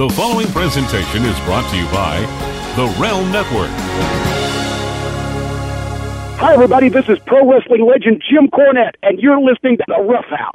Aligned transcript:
The 0.00 0.08
following 0.08 0.46
presentation 0.46 1.26
is 1.26 1.38
brought 1.40 1.70
to 1.70 1.76
you 1.76 1.84
by 1.92 2.20
the 2.74 2.86
Realm 2.98 3.30
Network. 3.30 3.68
Hi, 6.40 6.54
everybody. 6.54 6.88
This 6.88 7.06
is 7.06 7.18
pro 7.26 7.46
wrestling 7.46 7.84
legend 7.84 8.22
Jim 8.26 8.48
Cornette, 8.48 8.94
and 9.02 9.18
you're 9.18 9.38
listening 9.38 9.76
to 9.76 9.84
The 9.86 10.00
Rough 10.02 10.24
House. 10.24 10.54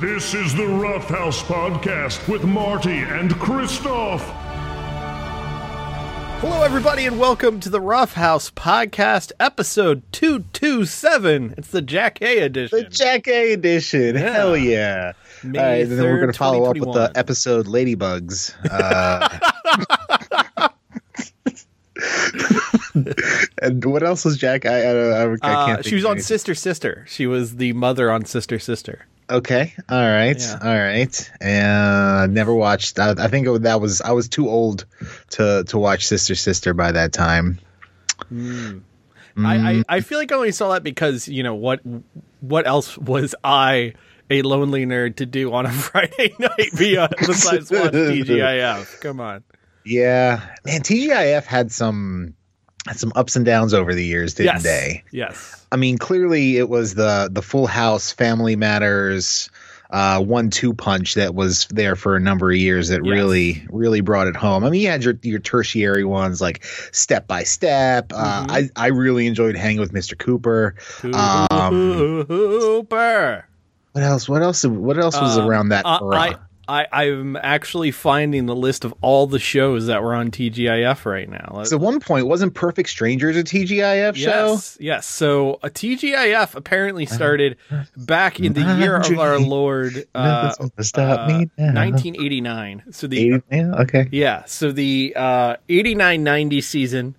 This 0.00 0.32
is 0.34 0.54
the 0.54 0.66
Rough 0.66 1.08
House 1.08 1.42
Podcast 1.42 2.28
with 2.28 2.44
Marty 2.44 2.98
and 2.98 3.34
Christoph. 3.40 4.22
Hello, 6.40 6.62
everybody, 6.62 7.06
and 7.06 7.18
welcome 7.18 7.58
to 7.60 7.68
the 7.68 7.80
Rough 7.80 8.12
House 8.14 8.48
Podcast, 8.50 9.32
episode 9.40 10.02
227. 10.12 11.54
It's 11.58 11.68
the 11.68 11.82
Jack 11.82 12.22
A 12.22 12.38
edition. 12.40 12.78
The 12.78 12.84
Jack 12.88 13.26
A 13.26 13.52
edition. 13.54 14.14
Yeah. 14.14 14.32
Hell 14.32 14.56
yeah. 14.56 15.12
May 15.42 15.58
All 15.58 15.64
right, 15.64 15.82
and 15.82 15.90
then 15.92 16.04
we're 16.04 16.20
going 16.20 16.32
to 16.32 16.38
follow 16.38 16.64
up 16.70 16.76
with 16.76 16.92
the 16.94 17.10
episode 17.16 17.66
Ladybugs. 17.66 18.54
Uh, 18.70 20.68
and 23.62 23.84
what 23.84 24.04
else 24.04 24.24
was 24.24 24.36
Jack? 24.36 24.64
I, 24.64 24.82
I, 24.84 24.90
I, 24.92 25.22
I 25.32 25.36
can't 25.36 25.42
Uh, 25.42 25.74
think 25.76 25.86
she 25.86 25.94
was 25.96 26.04
of 26.04 26.10
on 26.10 26.16
anything. 26.18 26.26
Sister 26.26 26.54
Sister. 26.54 27.04
She 27.08 27.26
was 27.26 27.56
the 27.56 27.72
mother 27.72 28.12
on 28.12 28.24
Sister 28.24 28.60
Sister. 28.60 29.06
Okay. 29.30 29.74
All 29.88 29.96
right. 30.02 30.38
Yeah. 30.38 30.58
All 30.62 30.78
right. 30.78 31.30
And 31.40 32.34
never 32.34 32.54
watched. 32.54 32.98
I, 32.98 33.10
I 33.10 33.28
think 33.28 33.46
it, 33.46 33.62
that 33.62 33.80
was 33.80 34.00
I 34.00 34.12
was 34.12 34.28
too 34.28 34.48
old 34.48 34.86
to 35.30 35.64
to 35.68 35.78
watch 35.78 36.06
Sister 36.06 36.34
Sister 36.34 36.74
by 36.74 36.92
that 36.92 37.12
time. 37.12 37.58
I, 38.20 38.24
Mm. 39.38 39.86
I, 39.88 39.96
I 39.96 40.00
feel 40.00 40.18
like 40.18 40.32
I 40.32 40.34
only 40.34 40.50
saw 40.50 40.72
that 40.72 40.82
because, 40.82 41.28
you 41.28 41.44
know, 41.44 41.54
what 41.54 41.80
what 42.40 42.66
else 42.66 42.98
was 42.98 43.36
I, 43.44 43.94
a 44.28 44.42
lonely 44.42 44.84
nerd, 44.84 45.16
to 45.16 45.26
do 45.26 45.52
on 45.52 45.64
a 45.64 45.70
Friday 45.72 46.34
night 46.40 46.70
beyond, 46.76 47.14
besides 47.20 47.70
watch 47.70 47.92
TGIF? 47.92 49.00
Come 49.00 49.20
on. 49.20 49.44
Yeah, 49.84 50.40
man. 50.64 50.80
TGIF 50.80 51.44
had 51.44 51.70
some 51.70 52.34
some 52.94 53.12
ups 53.16 53.36
and 53.36 53.44
downs 53.44 53.74
over 53.74 53.94
the 53.94 54.04
years, 54.04 54.34
didn't 54.34 54.54
yes. 54.56 54.62
they? 54.62 55.04
Yes. 55.10 55.66
I 55.70 55.76
mean, 55.76 55.98
clearly 55.98 56.56
it 56.56 56.68
was 56.68 56.94
the 56.94 57.28
the 57.30 57.42
Full 57.42 57.66
House, 57.66 58.10
Family 58.12 58.56
Matters, 58.56 59.50
uh, 59.90 60.22
one 60.22 60.48
two 60.50 60.72
punch 60.74 61.14
that 61.14 61.34
was 61.34 61.66
there 61.66 61.96
for 61.96 62.14
a 62.16 62.20
number 62.20 62.50
of 62.50 62.56
years 62.56 62.88
that 62.88 63.04
Yes. 63.04 63.12
really 63.12 63.66
really 63.70 64.00
brought 64.00 64.26
it 64.26 64.36
home. 64.36 64.64
I 64.64 64.70
mean, 64.70 64.80
you 64.82 64.88
had 64.88 65.04
your 65.04 65.18
your 65.22 65.40
tertiary 65.40 66.04
ones 66.04 66.40
like 66.40 66.64
Step 66.92 67.26
by 67.26 67.42
Step. 67.44 68.12
Uh, 68.14 68.46
Mm-hmm. 68.46 68.50
I 68.50 68.70
I 68.76 68.86
really 68.88 69.26
enjoyed 69.26 69.56
hanging 69.56 69.80
with 69.80 69.92
Mr. 69.92 70.16
Cooper. 70.18 70.74
Um, 71.12 72.24
Cooper. 72.26 73.44
what 73.92 74.04
else? 74.04 74.28
What 74.28 74.42
else? 74.42 74.64
What 74.64 74.98
else 74.98 75.20
was 75.20 75.36
Um, 75.38 75.46
around 75.48 75.68
that 75.70 75.84
uh, 75.86 75.98
era? 76.02 76.16
I, 76.16 76.34
I, 76.68 76.86
I'm 76.92 77.36
actually 77.36 77.90
finding 77.90 78.44
the 78.44 78.54
list 78.54 78.84
of 78.84 78.92
all 79.00 79.26
the 79.26 79.38
shows 79.38 79.86
that 79.86 80.02
were 80.02 80.14
on 80.14 80.30
TGIF 80.30 81.06
right 81.06 81.28
now. 81.28 81.62
so 81.64 81.76
at 81.76 81.82
one 81.82 81.98
point, 81.98 82.26
wasn't 82.26 82.52
Perfect 82.52 82.90
Strangers 82.90 83.36
a 83.36 83.42
TGIF 83.42 84.14
show? 84.14 84.52
Yes, 84.52 84.76
yes. 84.78 85.06
So 85.06 85.58
a 85.62 85.70
TGIF 85.70 86.54
apparently 86.54 87.06
started 87.06 87.56
back 87.96 88.38
in 88.38 88.52
the 88.52 88.60
year 88.78 88.96
of 88.96 89.18
our 89.18 89.38
Lord, 89.38 90.06
uh, 90.14 90.52
stop 90.80 91.20
uh, 91.20 91.26
me 91.28 91.50
now. 91.56 91.72
1989. 91.74 92.84
So 92.90 93.06
the 93.06 93.34
80 93.34 93.42
yeah, 93.50 93.74
okay. 93.80 94.08
yeah, 94.12 94.44
so 94.44 94.70
the 94.70 95.14
uh, 95.16 95.56
89-90 95.68 96.62
season. 96.62 97.14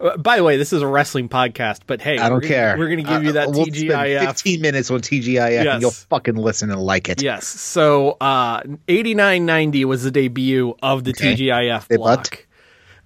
Uh, 0.00 0.16
By 0.16 0.36
the 0.36 0.44
way, 0.44 0.56
this 0.56 0.72
is 0.72 0.82
a 0.82 0.86
wrestling 0.86 1.28
podcast, 1.28 1.80
but 1.86 2.00
hey, 2.00 2.18
I 2.18 2.28
don't 2.28 2.34
we're 2.36 2.40
gonna- 2.40 2.52
care. 2.54 2.76
We're 2.78 2.88
going 2.88 3.04
to 3.04 3.10
give 3.10 3.22
you 3.24 3.30
Uh, 3.30 3.32
that 3.34 3.48
we'll 3.50 3.64
spend 3.66 3.74
TGIF 3.90 4.26
15 4.26 4.60
minutes 4.60 4.90
on 4.90 5.00
TGIF 5.00 5.34
Yes. 5.64 5.66
and 5.74 5.82
you'll 5.82 5.90
fucking 5.90 6.36
listen 6.36 6.70
and 6.70 6.80
like 6.80 7.08
it. 7.08 7.22
Yes. 7.22 7.46
So 7.46 8.12
uh 8.20 8.60
8990 8.88 9.84
was 9.84 10.02
the 10.02 10.10
debut 10.10 10.74
of 10.82 11.04
the 11.04 11.10
Okay. 11.10 11.34
TGIF 11.36 11.88
They 11.88 11.96
block. 11.96 12.46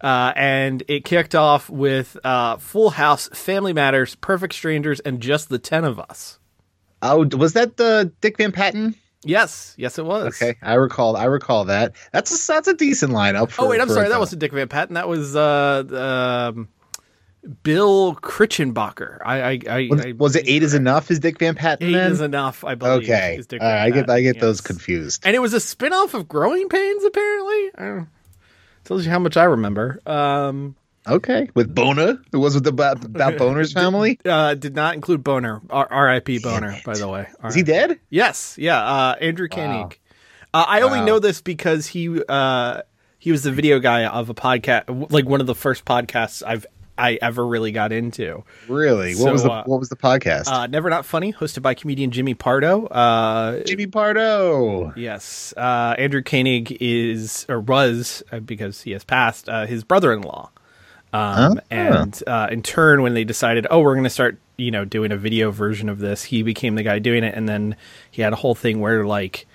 Uh, 0.03 0.33
and 0.35 0.83
it 0.89 1.05
kicked 1.05 1.35
off 1.35 1.69
with 1.69 2.17
uh, 2.25 2.57
Full 2.57 2.89
House, 2.89 3.29
Family 3.35 3.75
Matters, 3.75 4.15
Perfect 4.15 4.55
Strangers, 4.55 4.99
and 5.01 5.21
Just 5.21 5.51
the 5.51 5.59
Ten 5.59 5.85
of 5.85 6.01
Us. 6.01 6.39
Oh, 7.03 7.27
was 7.37 7.53
that 7.53 7.77
the 7.77 8.11
Dick 8.23 8.39
Van 8.39 8.51
Patten? 8.51 8.95
Yes, 9.25 9.75
yes, 9.77 9.99
it 9.99 10.07
was. 10.07 10.29
Okay, 10.43 10.57
I 10.63 10.75
recall. 10.75 11.19
I 11.19 11.25
recall 11.25 11.67
that. 11.67 11.93
That's 12.13 12.33
a, 12.33 12.53
that's 12.53 12.69
a 12.69 12.73
decent 12.75 13.13
lineup. 13.13 13.51
For, 13.51 13.67
oh 13.67 13.69
wait, 13.69 13.79
I'm 13.83 13.91
sorry, 13.91 14.09
that 14.09 14.19
wasn't 14.19 14.41
Dick 14.41 14.53
Van 14.53 14.69
Patten. 14.69 14.95
That 14.95 15.07
was 15.09 15.37
uh, 15.37 16.51
um, 16.55 16.69
Bill 17.63 18.15
Kirchenbauer. 18.17 19.19
I, 19.25 19.41
I, 19.43 19.59
I, 19.71 19.89
Was, 19.91 20.01
I 20.07 20.13
was 20.13 20.37
it 20.37 20.45
eight 20.47 20.63
is 20.63 20.75
enough? 20.75 21.11
Is 21.11 21.19
Dick 21.21 21.39
Van 21.39 21.55
Patten? 21.55 21.89
Eight 21.89 21.93
then? 21.93 22.13
is 22.13 22.21
enough. 22.21 22.65
I 22.65 22.75
believe. 22.75 23.05
Okay, 23.05 23.37
is 23.39 23.47
Dick 23.47 23.61
All 23.63 23.67
right, 23.69 23.85
Van 23.85 23.87
I 23.87 23.91
get 23.91 24.11
I 24.11 24.21
get 24.21 24.41
those 24.41 24.61
confused. 24.61 25.23
And 25.25 25.35
it 25.35 25.39
was 25.39 25.55
a 25.55 25.61
spin-off 25.61 26.15
of 26.15 26.29
Growing 26.29 26.69
Pains, 26.69 27.05
apparently. 27.05 27.71
I 27.77 27.83
don't, 27.85 28.09
tells 28.85 29.05
you 29.05 29.11
how 29.11 29.19
much 29.19 29.37
I 29.37 29.45
remember. 29.45 30.01
Um, 30.07 30.77
Okay, 31.09 31.49
with 31.55 31.75
Bona, 31.75 32.21
it 32.31 32.37
was 32.37 32.55
with 32.55 32.65
the 32.65 32.71
about, 32.71 33.03
about 33.07 33.39
Boner's 33.39 33.73
family. 33.73 34.21
uh, 34.27 34.55
did 34.55 34.75
not 34.77 34.95
include 34.95 35.25
Boner. 35.25 35.63
R- 35.71 35.89
R.I.P. 35.91 36.41
Boner, 36.41 36.79
by 36.85 36.93
the 36.93 37.09
way. 37.09 37.27
Is 37.45 37.55
he 37.55 37.63
dead? 37.63 37.99
Yes, 38.11 38.55
yeah. 38.59 38.79
Uh, 38.85 39.15
Andrew 39.19 39.49
Koenig. 39.49 39.99
Uh, 40.53 40.65
I 40.69 40.83
only 40.83 40.99
Wow. 40.99 41.07
know 41.07 41.19
this 41.19 41.41
because 41.41 41.87
he 41.87 42.23
uh, 42.29 42.83
he 43.19 43.33
was 43.33 43.45
the 43.45 43.51
video 43.51 43.79
guy 43.79 44.05
of 44.05 44.29
a 44.29 44.35
podcast, 44.35 45.11
like 45.11 45.25
one 45.25 45.41
of 45.41 45.47
the 45.47 45.55
first 45.55 45.87
podcasts 45.87 46.43
I've 46.47 46.67
I 47.01 47.19
ever 47.23 47.47
really 47.47 47.73
got 47.73 47.93
into. 47.93 48.45
Really? 48.69 49.15
What 49.15 49.33
was 49.33 49.43
the 49.43 49.51
uh, 49.51 49.65
What 49.65 49.81
was 49.81 49.89
the 49.89 49.97
podcast? 49.97 50.49
Uh, 50.49 50.67
Never 50.67 50.91
Not 50.91 51.05
Funny, 51.07 51.33
hosted 51.33 51.63
by 51.63 51.75
comedian 51.75 52.11
Jimmy 52.11 52.35
Pardo. 52.35 52.87
Uh, 52.87 53.61
Jimmy 53.65 53.87
Pardo. 53.87 54.93
yes, 54.97 55.55
uh, 55.57 55.95
Andrew 55.99 56.23
Koenig 56.23 56.77
is 56.81 57.47
or 57.49 57.61
was 57.61 58.23
uh, 58.33 58.41
because 58.41 58.83
he 58.83 58.93
has 58.93 59.05
passed 59.05 59.49
uh, 59.49 59.67
his 59.67 59.85
brother-in-law. 59.85 60.51
Um, 61.13 61.59
Ah. 61.59 61.63
and 61.73 62.23
uh, 62.27 62.47
in 62.53 62.63
turn, 62.63 63.03
when 63.03 63.15
they 63.15 63.25
decided, 63.25 63.67
oh, 63.69 63.81
we're 63.81 63.95
going 63.95 64.05
to 64.05 64.11
start, 64.11 64.39
you 64.57 64.71
know, 64.71 64.85
doing 64.85 65.11
a 65.11 65.17
video 65.17 65.51
version 65.51 65.89
of 65.89 65.99
this, 65.99 66.23
he 66.23 66.45
became 66.45 66.77
the 66.77 66.85
guy 66.85 67.01
doing 67.01 67.25
it. 67.25 67.35
And 67.35 67.49
then 67.49 67.75
he 68.13 68.23
had 68.23 68.33
a 68.33 68.37
whole 68.37 68.55
thing 68.55 68.79
where, 68.79 69.05
like, 69.05 69.47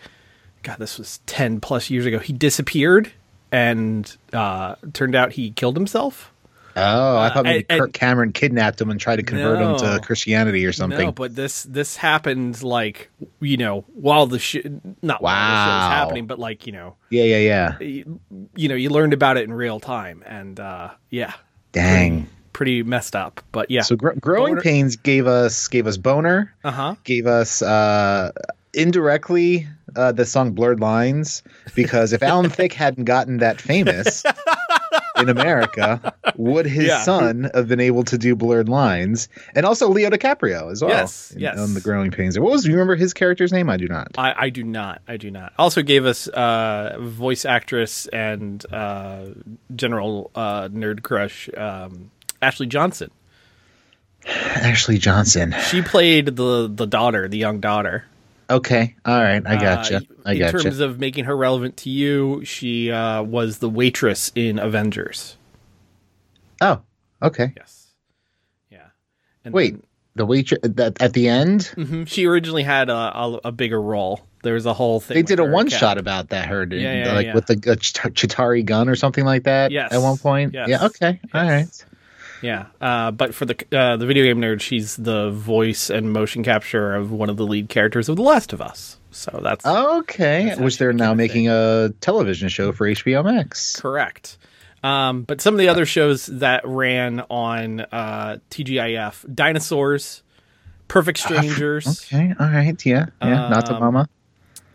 God, 0.64 0.80
this 0.80 0.98
was 0.98 1.22
ten 1.28 1.62
plus 1.62 1.90
years 1.90 2.06
ago. 2.06 2.20
He 2.20 2.34
disappeared, 2.34 3.14
and 3.54 4.14
uh, 4.34 4.76
turned 4.92 5.16
out 5.16 5.32
he 5.34 5.52
killed 5.52 5.78
himself. 5.78 6.34
Oh, 6.78 7.18
I 7.18 7.30
thought 7.34 7.46
maybe 7.46 7.66
and- 7.70 7.80
Kirk 7.80 7.94
Cameron 7.94 8.34
kidnapped 8.34 8.82
him 8.82 8.90
and 8.92 9.00
tried 9.00 9.16
to 9.18 9.24
convert 9.24 9.60
him 9.60 9.78
to 9.78 10.06
Christianity 10.06 10.66
or 10.66 10.74
something. 10.74 11.06
No, 11.06 11.12
but 11.12 11.34
this 11.36 11.64
this 11.64 11.96
happened 11.96 12.62
like 12.64 13.10
you 13.40 13.58
know 13.58 13.86
while 13.94 14.28
the 14.28 14.40
sh- 14.40 14.58
not 15.02 15.22
while 15.22 15.34
the 15.36 15.66
show 15.66 15.78
was 15.78 15.92
happening, 15.94 16.28
but 16.28 16.38
like 16.40 16.68
you 16.68 16.74
know 16.74 16.96
yeah, 17.10 17.24
yeah, 17.24 17.38
yeah. 17.38 17.80
you, 17.80 18.20
you 18.56 18.68
know 18.70 18.76
you 18.76 18.90
learned 18.90 19.14
about 19.14 19.38
it 19.38 19.44
in 19.46 19.54
real 19.54 19.80
time, 19.80 20.22
and 20.26 20.60
uh, 20.60 20.90
yeah, 21.10 21.34
Dang. 21.72 22.28
pretty 22.52 22.84
messed 22.84 23.16
up. 23.16 23.42
But 23.54 23.72
yeah, 23.72 23.82
So 23.84 23.96
gr- 23.96 24.12
growing 24.20 24.56
Boner- 24.56 24.62
pains 24.62 24.98
gave 24.98 25.28
us 25.28 25.68
gave 25.70 25.88
us 25.88 25.96
boner, 25.98 26.54
uh 26.64 26.72
huh. 26.72 26.96
gave 27.06 27.26
us 27.26 27.62
uh, 27.62 28.32
indirectly 28.74 29.68
uh, 29.96 30.12
the 30.12 30.26
song 30.26 30.52
"Blurred 30.52 30.80
Lines" 30.82 31.42
because 31.74 32.12
if 32.14 32.22
Alan 32.22 32.50
Thicke 32.52 32.74
hadn't 32.74 33.06
gotten 33.06 33.38
that 33.38 33.62
famous 33.62 34.24
in 35.18 35.30
America, 35.30 36.14
would 36.36 36.66
his 36.66 36.88
Yeah. 36.88 37.02
son 37.02 37.50
have 37.54 37.68
been 37.68 37.80
able 37.80 38.04
to 38.06 38.18
do 38.18 38.36
"Blurred 38.36 38.70
Lines"? 38.70 39.30
And 39.56 39.66
also 39.66 39.90
Leo 39.90 40.10
DiCaprio 40.10 40.72
as 40.72 40.82
well. 40.82 40.92
Yes, 40.92 41.32
in- 41.32 41.40
yes. 41.42 41.58
On 41.60 41.74
the 41.74 41.82
growing 41.82 42.12
pains. 42.12 42.38
What 42.40 42.52
was? 42.52 42.64
Do 42.64 42.70
you 42.70 42.76
remember 42.76 42.96
his 42.96 43.14
character's 43.14 43.52
name? 43.52 43.70
I 43.70 43.78
do 43.78 43.88
not. 43.88 44.10
I, 44.18 44.34
I 44.38 44.50
do 44.50 44.64
not. 44.64 45.02
I 45.08 45.18
do 45.18 45.32
not. 45.32 45.54
Also 45.58 45.82
gave 45.82 46.06
us 46.06 46.28
uh, 46.28 46.98
voice 47.00 47.46
actress 47.46 48.08
and 48.08 48.66
uh, 48.74 49.26
general 49.76 50.32
uh, 50.36 50.68
nerd 50.70 51.04
crush 51.04 51.50
um, 51.58 52.12
Ashley 52.42 52.68
Johnson. 52.68 53.10
Ashley 54.28 54.98
Johnson. 54.98 55.54
She 55.70 55.82
played 55.82 56.36
the 56.36 56.68
the 56.74 56.88
daughter, 56.88 57.28
the 57.28 57.38
young 57.38 57.60
daughter. 57.60 58.06
Okay. 58.50 58.96
All 59.06 59.20
right. 59.22 59.42
I 59.46 59.56
gotcha. 59.56 59.98
Uh, 59.98 60.00
I 60.26 60.34
in 60.34 60.52
terms 60.52 60.80
of 60.80 61.00
making 61.00 61.26
her 61.26 61.36
relevant 61.36 61.78
to 61.78 61.90
you, 61.90 62.44
she 62.46 62.92
uh, 62.92 63.24
was 63.24 63.58
the 63.60 63.70
waitress 63.70 64.32
in 64.36 64.60
Avengers. 64.60 65.38
oh. 66.62 66.82
Okay. 67.24 67.54
Yes. 67.58 67.88
Yeah. 68.70 68.88
And 69.44 69.54
Wait. 69.54 69.72
then- 69.72 69.84
The 70.16 70.26
waitress 70.26 70.60
that 70.64 71.02
at 71.02 71.14
the 71.14 71.28
end 71.28 71.72
Mhm. 71.76 72.08
She 72.08 72.26
originally 72.26 72.64
had 72.64 72.90
a, 72.90 72.94
a, 72.94 73.40
a 73.46 73.52
bigger 73.52 73.82
role. 73.82 74.22
There 74.44 74.54
was 74.54 74.66
a 74.68 74.74
whole 74.74 75.00
thing. 75.00 75.16
they 75.16 75.24
did 75.24 75.40
a 75.40 75.44
one 75.46 75.70
shot 75.70 75.98
about 75.98 76.30
that. 76.30 76.48
Her 76.48 76.64
Yeah, 76.70 77.06
yeah, 77.06 77.14
like 77.14 77.26
yeah. 77.26 77.34
with 77.34 77.48
the 77.48 77.54
uh, 77.56 77.76
Chitauri 77.76 78.64
gun 78.64 78.88
or 78.90 78.96
something 78.96 79.26
like 79.26 79.44
that. 79.46 79.72
Yes. 79.72 79.92
At 79.92 80.02
one 80.02 80.18
point. 80.18 80.54
Yes. 80.54 80.70
Yeah. 80.70 80.86
Okay. 80.86 81.20
All 81.34 81.42
right. 81.50 81.86
Yeah, 82.46 82.66
uh, 82.80 83.12
but 83.12 83.34
for 83.34 83.46
the 83.46 83.56
uh, 83.78 83.98
the 83.98 84.06
video 84.06 84.24
game 84.26 84.40
nerd, 84.42 84.62
she's 84.62 84.96
the 84.98 85.32
voice 85.32 85.90
and 85.90 86.12
motion 86.14 86.44
capture 86.44 86.94
of 86.94 87.12
one 87.12 87.30
of 87.30 87.38
the 87.38 87.46
lead 87.46 87.70
characters 87.70 88.08
of 88.10 88.16
The 88.18 88.22
Last 88.22 88.54
of 88.54 88.62
Us. 88.62 88.98
So 89.12 89.40
that's 89.42 89.66
Okay. 89.66 90.46
That's 90.46 90.60
Which 90.60 90.78
they're 90.78 90.94
now 90.94 91.14
making 91.14 91.48
a 91.50 91.90
television 92.02 92.50
show 92.50 92.72
for 92.74 92.86
HBO 92.88 93.24
Max. 93.24 93.80
correct. 93.80 94.38
Um, 94.84 95.24
but 95.24 95.42
some 95.42 95.54
of 95.56 95.58
the 95.60 95.70
other 95.70 95.86
shows 95.86 96.28
that 96.28 96.62
ran 96.68 97.22
on 97.30 97.80
uh, 97.80 98.38
TGIF: 98.52 99.34
Dinosaurs, 99.34 100.22
Perfect 100.88 101.18
Strangers. 101.18 102.06
Okay. 102.06 102.34
All 102.40 102.48
right. 102.48 102.86
Yeah. 102.86 103.08
Yeah. 103.22 103.50
Not 103.50 103.66
to 103.68 103.74
Um, 103.76 103.80
mama. 103.80 104.10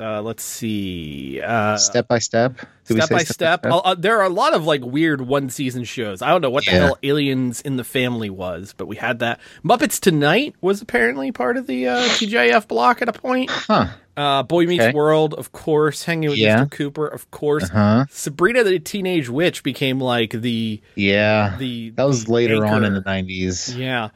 Uh, 0.00 0.22
let's 0.22 0.42
see. 0.42 1.40
Uh, 1.44 1.76
Step 1.76 2.08
by 2.08 2.18
step. 2.18 2.56
Did 2.86 2.96
step 3.02 3.10
by 3.10 3.22
step. 3.24 3.66
Uh, 3.66 3.78
uh, 3.78 3.94
there 3.94 4.18
are 4.18 4.24
a 4.24 4.28
lot 4.30 4.54
of 4.54 4.64
like 4.64 4.82
weird 4.84 5.20
one 5.20 5.50
season 5.50 5.84
shows. 5.84 6.22
I 6.22 6.28
don't 6.30 6.40
know 6.40 6.50
what 6.50 6.64
the 6.64 6.70
hell 6.72 6.98
Aliens 7.02 7.60
in 7.60 7.76
the 7.76 7.84
Family 7.84 8.30
was, 8.30 8.74
but 8.76 8.86
we 8.86 8.96
had 8.96 9.18
that. 9.20 9.40
Muppets 9.62 10.00
Tonight 10.00 10.54
was 10.60 10.80
apparently 10.82 11.32
part 11.32 11.56
of 11.56 11.66
the 11.66 11.88
uh, 11.88 11.98
TGIF 12.00 12.66
block 12.66 13.02
at 13.02 13.08
a 13.08 13.12
point. 13.12 13.50
Huh. 13.50 13.88
Uh, 14.16 14.42
Boy 14.42 14.66
Meets 14.66 14.84
Okay. 14.84 14.92
World, 14.94 15.34
of 15.34 15.52
course. 15.52 16.04
Hanging 16.04 16.30
with 16.30 16.38
Yeah. 16.38 16.64
Mr. 16.64 16.70
Cooper, 16.70 17.06
of 17.06 17.30
course. 17.30 17.68
Huh. 17.68 18.06
Sabrina 18.10 18.64
the 18.64 18.78
Teenage 18.78 19.28
Witch 19.28 19.62
became 19.62 20.00
like 20.00 20.30
the 20.32 20.80
Yeah. 20.96 21.56
the 21.58 21.90
that 21.90 22.04
was 22.04 22.28
later 22.28 22.64
on 22.66 22.84
in 22.84 22.94
the 22.94 23.00
nineties. 23.02 23.74
yeah. 23.76 24.08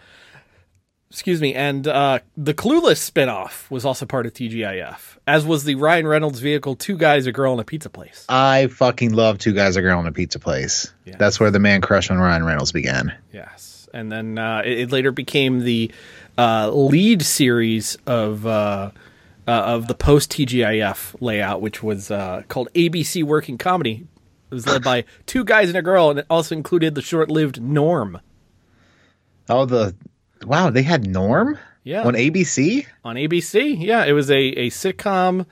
Excuse 1.14 1.40
me, 1.40 1.54
and 1.54 1.86
uh, 1.86 2.18
the 2.36 2.52
Clueless 2.52 3.08
spinoff 3.08 3.70
was 3.70 3.84
also 3.84 4.04
part 4.04 4.26
of 4.26 4.32
TGIF, 4.32 5.16
as 5.28 5.46
was 5.46 5.62
the 5.62 5.76
Ryan 5.76 6.08
Reynolds 6.08 6.40
vehicle 6.40 6.74
Two 6.74 6.96
Guys, 6.96 7.28
a 7.28 7.32
Girl, 7.32 7.52
and 7.52 7.60
a 7.60 7.64
Pizza 7.64 7.88
Place. 7.88 8.26
I 8.28 8.66
fucking 8.66 9.12
love 9.12 9.38
Two 9.38 9.52
Guys 9.52 9.76
a 9.76 9.80
Girl 9.80 10.00
in 10.00 10.08
a 10.08 10.12
Pizza 10.12 10.40
Place. 10.40 10.92
Yeah. 11.04 11.14
That's 11.16 11.38
where 11.38 11.52
the 11.52 11.60
man 11.60 11.82
crush 11.82 12.10
on 12.10 12.18
Ryan 12.18 12.44
Reynolds 12.44 12.72
began. 12.72 13.16
Yes, 13.32 13.88
and 13.94 14.10
then 14.10 14.38
uh, 14.38 14.62
it, 14.64 14.80
it 14.80 14.92
later 14.92 15.12
became 15.12 15.60
the 15.60 15.92
uh, 16.36 16.70
lead 16.72 17.22
series 17.22 17.96
of 18.08 18.44
uh, 18.44 18.90
uh, 19.46 19.50
of 19.50 19.86
the 19.86 19.94
post 19.94 20.32
TGIF 20.32 21.14
layout, 21.20 21.60
which 21.60 21.80
was 21.80 22.10
uh, 22.10 22.42
called 22.48 22.70
ABC 22.74 23.22
Working 23.22 23.56
Comedy. 23.56 24.04
It 24.50 24.54
was 24.54 24.66
led 24.66 24.82
by 24.82 25.04
two 25.26 25.44
guys 25.44 25.68
and 25.68 25.78
a 25.78 25.82
girl, 25.82 26.10
and 26.10 26.18
it 26.18 26.26
also 26.28 26.56
included 26.56 26.96
the 26.96 27.02
short-lived 27.02 27.62
Norm 27.62 28.20
Oh, 29.48 29.66
the 29.66 29.94
wow! 30.46 30.70
They 30.70 30.82
had 30.82 31.06
Norm. 31.06 31.58
Yeah. 31.82 32.02
On 32.04 32.14
ABC. 32.14 32.86
on 33.04 33.16
ABC. 33.16 33.76
Yeah, 33.78 34.04
it 34.06 34.12
was 34.12 34.30
a 34.30 34.38
a 34.38 34.70
sitcom 34.70 35.44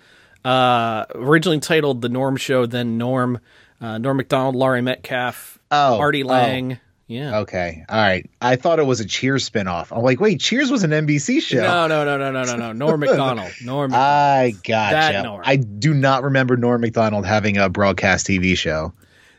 uh, 0.45 1.05
originally 1.15 1.61
titled 1.61 2.01
The 2.01 2.09
Norm 2.09 2.37
Show, 2.37 2.67
then 2.67 2.99
Norm. 2.99 3.39
Uh, 3.81 3.99
Norm 3.99 4.17
Macdonald, 4.17 4.55
Laurie 4.55 4.81
Metcalf, 4.81 5.59
Oh, 5.73 5.99
Artie 5.99 6.23
oh. 6.23 6.29
Lange. 6.29 6.79
Yeah. 7.09 7.41
Okay. 7.41 7.85
All 7.89 8.01
right. 8.01 8.31
I 8.41 8.55
thought 8.55 8.79
it 8.79 8.87
was 8.87 9.01
a 9.01 9.05
Cheers 9.05 9.51
spinoff. 9.51 9.89
I'm 9.91 10.03
like, 10.03 10.21
wait, 10.21 10.39
Cheers 10.41 10.71
was 10.71 10.85
an 10.85 10.93
NBC 10.93 11.43
show. 11.43 11.61
No, 11.61 11.89
no, 11.89 12.05
no, 12.05 12.17
no, 12.17 12.31
no, 12.31 12.45
no, 12.45 12.57
no. 12.57 12.73
Norm 12.73 13.01
Macdonald. 13.01 13.51
Norm. 13.63 13.91
Macdonald. 13.91 13.95
I 13.95 14.51
gotcha. 14.63 14.95
That 14.95 15.25
Norm. 15.25 15.43
I 15.45 15.57
do 15.57 15.95
not 15.95 16.23
remember 16.23 16.57
Norm 16.57 16.81
Macdonald 16.81 17.27
having 17.27 17.59
a 17.59 17.69
broadcast 17.69 18.29
TV 18.29 18.57
show. 18.57 18.93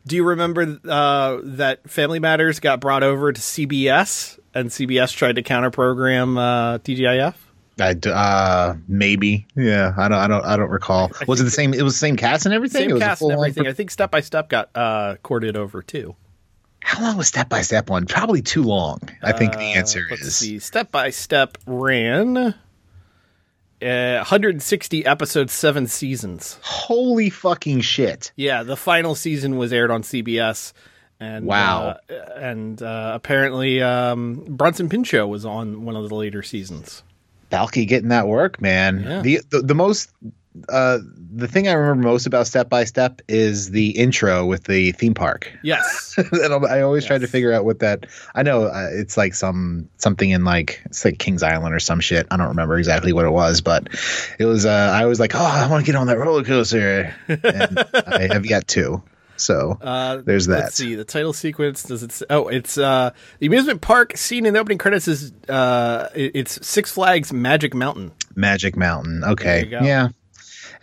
Do 0.05 0.15
you 0.15 0.23
remember 0.25 0.79
uh, 0.87 1.39
that 1.43 1.89
Family 1.89 2.19
Matters 2.19 2.59
got 2.59 2.79
brought 2.81 3.03
over 3.03 3.31
to 3.31 3.39
CBS 3.39 4.37
and 4.53 4.69
CBS 4.69 5.13
tried 5.15 5.35
to 5.37 5.43
counter 5.43 5.71
program 5.71 6.37
uh, 6.37 6.79
TGIF? 6.79 7.35
I 7.79 7.93
d- 7.93 8.11
uh, 8.13 8.75
maybe. 8.87 9.47
Yeah. 9.55 9.93
I 9.97 10.07
don't. 10.09 10.17
I 10.19 10.27
don't. 10.27 10.45
I 10.45 10.57
don't 10.57 10.69
recall. 10.69 11.09
was 11.27 11.41
it 11.41 11.45
the 11.45 11.49
same? 11.51 11.73
It 11.73 11.81
was 11.83 11.93
the 11.93 11.99
same 11.99 12.17
cast 12.17 12.45
and 12.45 12.53
everything. 12.53 12.81
Same 12.81 12.89
it 12.91 12.93
was 12.93 13.01
cast 13.01 13.21
and 13.23 13.31
everything. 13.31 13.63
pro- 13.63 13.71
I 13.71 13.73
think 13.73 13.89
Step 13.91 14.11
by 14.11 14.19
Step 14.21 14.49
got 14.49 14.69
uh, 14.75 15.15
corded 15.23 15.55
over 15.57 15.81
too. 15.81 16.15
How 16.81 17.01
long 17.01 17.17
was 17.17 17.29
Step 17.29 17.47
by 17.49 17.61
Step 17.61 17.89
one? 17.89 18.05
Probably 18.05 18.41
too 18.41 18.61
long. 18.63 18.99
I 19.23 19.31
think 19.31 19.53
the 19.53 19.59
answer 19.59 20.01
Uh, 20.01 20.11
Let's 20.11 20.21
is. 20.23 20.35
see. 20.35 20.59
Step 20.59 20.91
by 20.91 21.09
Step 21.11 21.57
ran 21.65 22.53
uh, 23.83 24.17
160 24.17 25.05
episodes, 25.05 25.53
seven 25.53 25.87
seasons. 25.87 26.57
Holy 26.63 27.29
fucking 27.29 27.81
shit! 27.81 28.31
Yeah, 28.35 28.63
the 28.63 28.77
final 28.77 29.15
season 29.15 29.57
was 29.57 29.73
aired 29.73 29.91
on 29.91 30.01
CBS. 30.03 30.73
And, 31.19 31.45
Wow. 31.45 31.99
uh, 32.09 32.13
and 32.35 32.81
uh, 32.81 33.11
apparently, 33.15 33.81
um, 33.81 34.43
Bronson 34.49 34.89
Pinchot 34.89 35.29
was 35.29 35.45
on 35.45 35.85
one 35.85 35.95
of 35.95 36.09
the 36.09 36.15
later 36.15 36.43
seasons. 36.43 37.03
Balky 37.49 37.85
getting 37.85 38.09
that 38.09 38.27
work, 38.27 38.59
man. 38.59 39.03
Yeah. 39.03 39.21
The, 39.21 39.39
the 39.51 39.61
the 39.61 39.75
most 39.75 40.11
uh 40.69 40.99
the 41.35 41.47
thing 41.47 41.67
I 41.67 41.73
remember 41.73 42.07
most 42.07 42.27
about 42.27 42.45
Step 42.45 42.69
by 42.69 42.83
Step 42.83 43.21
is 43.27 43.71
the 43.71 43.89
intro 43.91 44.45
with 44.45 44.65
the 44.65 44.91
theme 44.91 45.13
park. 45.15 45.51
Yes. 45.63 46.13
and 46.17 46.65
I 46.67 46.81
always 46.81 47.05
tried 47.05 47.21
to 47.21 47.27
figure 47.27 47.51
out 47.51 47.65
what 47.65 47.79
that. 47.79 48.05
I 48.35 48.43
know 48.43 48.65
uh, 48.65 48.89
it's 48.91 49.17
like 49.17 49.33
some 49.33 49.89
something 49.97 50.29
in 50.29 50.43
like 50.45 50.81
it's 50.85 51.03
like 51.03 51.17
Kings 51.17 51.41
Island 51.41 51.73
or 51.73 51.79
some 51.79 51.99
shit. 51.99 52.27
I 52.29 52.37
don't 52.37 52.49
remember 52.49 52.77
exactly 52.77 53.13
what 53.13 53.25
it 53.25 53.31
was, 53.31 53.61
but 53.61 53.87
it 54.37 54.45
was. 54.45 54.65
Uh, 54.67 54.69
I 54.93 55.05
was 55.07 55.19
like, 55.19 55.33
oh, 55.33 55.39
I 55.39 55.67
want 55.69 55.83
to 55.85 55.91
get 55.91 55.97
on 55.97 56.05
that 56.07 56.17
roller 56.19 56.43
coaster, 56.43 57.15
and 57.27 57.79
I 58.07 58.27
have 58.31 58.45
yet 58.45 58.67
to. 58.69 59.01
So 59.35 59.79
Uh, 59.81 60.17
there's 60.17 60.45
that. 60.45 60.59
Let's 60.65 60.75
see 60.75 60.93
the 60.93 61.03
title 61.03 61.33
sequence. 61.33 61.81
Does 61.83 62.03
it? 62.03 62.11
s- 62.11 62.23
Oh, 62.29 62.47
it's 62.47 62.77
uh, 62.77 63.09
the 63.39 63.47
amusement 63.47 63.81
park 63.81 64.15
scene 64.17 64.45
in 64.45 64.53
the 64.53 64.59
opening 64.59 64.77
credits 64.77 65.07
is 65.07 65.31
uh, 65.49 66.09
it's 66.13 66.65
Six 66.65 66.91
Flags 66.91 67.33
Magic 67.33 67.73
Mountain. 67.73 68.11
Magic 68.35 68.75
Mountain. 68.77 69.23
Okay, 69.23 69.43
There 69.45 69.65
you 69.65 69.69
go. 69.71 69.79
yeah, 69.81 70.09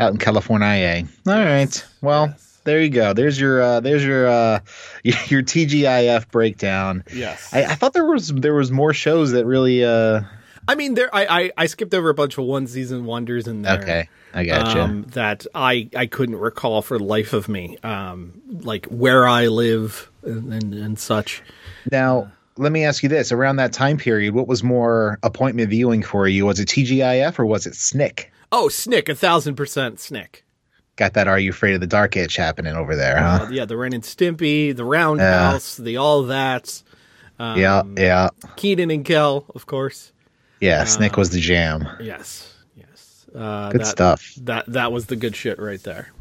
out 0.00 0.12
in 0.12 0.19
California. 0.19 1.05
All 1.26 1.32
right. 1.35 1.87
Well, 2.00 2.29
Yes. 2.29 2.61
there 2.64 2.81
you 2.81 2.88
go. 2.91 3.12
There's 3.12 3.38
your 3.41 3.61
uh, 3.62 3.81
there's 3.81 4.05
your 4.05 4.26
uh, 4.29 4.61
your 5.05 5.43
TGIF 5.43 6.31
breakdown. 6.31 7.05
Yes. 7.12 7.52
I, 7.52 7.64
I 7.64 7.75
thought 7.75 7.93
there 7.93 8.05
was 8.06 8.29
there 8.29 8.55
was 8.55 8.70
more 8.70 8.93
shows 8.93 9.32
that 9.32 9.44
really. 9.47 9.85
Uh, 9.85 10.23
I 10.69 10.75
mean, 10.75 10.94
there. 10.94 11.14
I, 11.14 11.26
I 11.44 11.50
I 11.56 11.67
skipped 11.67 11.94
over 11.94 12.11
a 12.11 12.14
bunch 12.14 12.38
of 12.38 12.44
one 12.44 12.67
season 12.67 13.05
wonders 13.05 13.47
in 13.49 13.62
there. 13.62 13.81
okay, 13.81 14.08
I 14.35 14.44
gotcha. 14.44 14.82
Um, 14.82 15.02
that 15.12 15.47
I 15.55 15.88
I 15.97 16.06
couldn't 16.06 16.37
recall 16.37 16.82
for 16.82 16.99
the 16.99 17.05
life 17.05 17.32
of 17.32 17.49
me. 17.49 17.76
Um, 17.82 18.41
like 18.49 18.87
where 18.87 19.26
I 19.26 19.47
live 19.49 20.11
and 20.23 20.52
and, 20.52 20.75
and 20.75 20.99
such. 20.99 21.43
Now, 21.91 22.31
let 22.56 22.70
me 22.73 22.85
ask 22.85 23.02
you 23.02 23.08
this: 23.08 23.32
around 23.32 23.56
that 23.56 23.73
time 23.73 23.97
period, 23.97 24.35
what 24.35 24.47
was 24.47 24.62
more 24.62 25.19
appointment 25.23 25.70
viewing 25.70 26.02
for 26.02 26.29
you? 26.29 26.47
Was 26.47 26.61
it 26.61 26.69
TGIF 26.69 27.38
or 27.38 27.47
was 27.47 27.67
it 27.67 27.75
SNICK? 27.75 28.31
Oh, 28.52 28.69
Snick, 28.69 29.08
a 29.08 29.14
thousand 29.14 29.55
percent 29.56 30.00
Snick. 30.00 30.44
Got 30.97 31.14
that? 31.14 31.29
Are 31.29 31.38
you 31.38 31.50
afraid 31.50 31.75
of 31.75 31.81
the 31.81 31.87
dark 31.87 32.17
itch 32.17 32.37
happening 32.37 32.75
over 32.75 32.94
there? 32.97 33.17
Huh? 33.19 33.47
Uh, 33.47 33.50
yeah, 33.50 33.64
the 33.64 33.76
Ren 33.76 33.93
and 33.93 34.02
Stimpy, 34.02 34.75
the 34.76 34.85
Roundhouse, 34.85 35.76
the 35.76 35.97
All 35.97 36.25
That, 36.25 36.83
yeah, 37.38 37.83
yeah, 37.97 38.28
Keenan 38.57 38.90
and 38.90 39.04
Kel, 39.04 39.47
of 39.54 39.64
course. 39.66 40.12
yeah. 40.61 40.85
SNICK 40.85 41.16
was 41.16 41.30
the 41.30 41.40
jam. 41.40 41.88
Yes, 42.00 42.52
yes. 42.76 43.26
Uh, 43.35 43.71
Good 43.71 43.80
that, 43.83 43.87
stuff. 43.87 44.35
That 44.42 44.66
that 44.66 44.92
was 44.92 45.07
the 45.07 45.16
good 45.16 45.35
shit 45.35 45.59
right 45.59 45.83
there. 45.83 46.12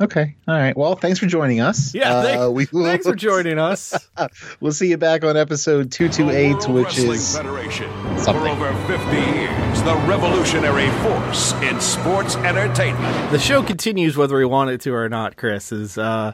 Okay, 0.00 0.34
all 0.48 0.54
right. 0.56 0.76
Well, 0.76 0.96
thanks 0.96 1.18
for 1.20 1.26
joining 1.26 1.60
us. 1.60 1.94
Yeah, 1.94 2.14
Uh, 2.46 2.50
we 2.50 2.66
will, 2.72 2.84
thanks 2.84 3.06
for 3.06 3.14
joining 3.14 3.58
us. 3.58 3.94
We'll 4.60 4.72
see 4.72 4.88
you 4.88 4.96
back 4.96 5.22
on 5.24 5.36
episode 5.36 5.92
two 5.92 6.08
two 6.08 6.30
eight, 6.30 6.52
World 6.54 6.68
which 6.70 6.86
Wrestling 6.98 7.12
is 7.12 7.36
Federation. 7.36 7.90
something. 8.18 8.42
For 8.42 8.48
over 8.48 8.72
50 8.86 9.16
years, 9.16 9.82
the 9.82 9.94
revolutionary 10.08 10.88
force 11.02 11.52
in 11.62 11.80
sports 11.80 12.34
entertainment. 12.36 13.30
the 13.30 13.38
show 13.38 13.62
continues 13.62 14.16
whether 14.16 14.36
we 14.36 14.44
want 14.44 14.70
it 14.70 14.80
to 14.82 14.94
or 14.94 15.08
not. 15.08 15.36
Chris 15.36 15.70
is. 15.72 15.96
Uh, 15.98 16.32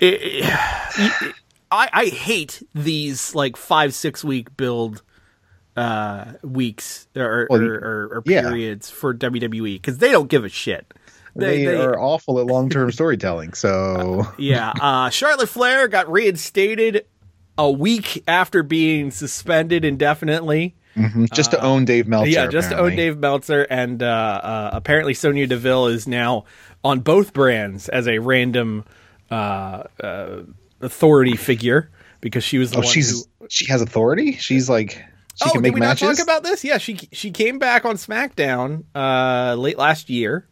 it, 0.00 0.20
it- 0.22 1.34
I 1.72 1.88
I 1.92 2.06
hate 2.06 2.62
these 2.74 3.34
like 3.34 3.56
five 3.56 3.94
six 3.94 4.22
week 4.22 4.56
build 4.56 5.02
uh 5.76 6.32
weeks 6.42 7.08
or 7.16 7.46
Well, 7.48 7.62
or, 7.62 7.72
or, 7.74 8.04
or 8.18 8.22
yeah. 8.26 8.42
periods 8.42 8.90
for 8.90 9.14
WWE 9.14 9.74
because 9.76 9.98
they 9.98 10.12
don't 10.12 10.28
give 10.28 10.44
a 10.44 10.50
shit. 10.50 10.92
They, 11.36 11.66
are 11.66 11.98
awful 11.98 12.38
at 12.40 12.46
long 12.46 12.68
term 12.68 12.90
storytelling. 12.92 13.54
So 13.54 14.26
Yeah, 14.38 14.72
uh, 14.80 15.10
Charlotte 15.10 15.48
Flair 15.48 15.88
got 15.88 16.10
reinstated 16.10 17.06
a 17.58 17.70
week 17.70 18.22
after 18.26 18.62
being 18.62 19.10
suspended 19.10 19.84
indefinitely. 19.84 20.74
just 21.32 21.52
to 21.52 21.60
own 21.62 21.86
Dave 21.86 22.06
Meltzer. 22.06 22.30
yeah, 22.30 22.46
just 22.48 22.70
to 22.70 22.78
own. 22.78 22.94
Dave 22.96 23.18
Meltzer, 23.18 23.62
and 23.62 24.02
uh, 24.02 24.06
uh, 24.06 24.70
apparently 24.74 25.14
Sonya 25.14 25.46
Deville 25.46 25.86
is 25.86 26.06
now 26.06 26.44
on 26.84 27.00
both 27.00 27.32
brands 27.32 27.88
as 27.88 28.06
a 28.06 28.18
random 28.18 28.84
uh, 29.30 29.84
uh, 30.02 30.42
authority 30.82 31.36
figure 31.36 31.90
because 32.20 32.44
she 32.44 32.58
was 32.58 32.72
the 32.72 32.76
Oh, 32.78 32.80
one 32.80 32.88
she's 32.88 33.26
who. 33.40 33.46
she 33.48 33.66
has 33.70 33.80
authority. 33.80 34.32
She's 34.32 34.68
like 34.68 35.02
she 35.36 35.48
oh, 35.48 35.52
can 35.52 35.62
did 35.62 35.68
make 35.68 35.74
we 35.74 35.80
matches. 35.80 36.02
not 36.08 36.16
talk 36.16 36.22
about 36.24 36.42
this? 36.42 36.62
Yeah, 36.62 36.76
she 36.76 37.08
she 37.12 37.30
came 37.30 37.58
back 37.58 37.86
on 37.86 37.96
SmackDown 37.96 38.84
uh, 38.94 39.54
late 39.54 39.78
last 39.78 40.10
year. 40.10 40.46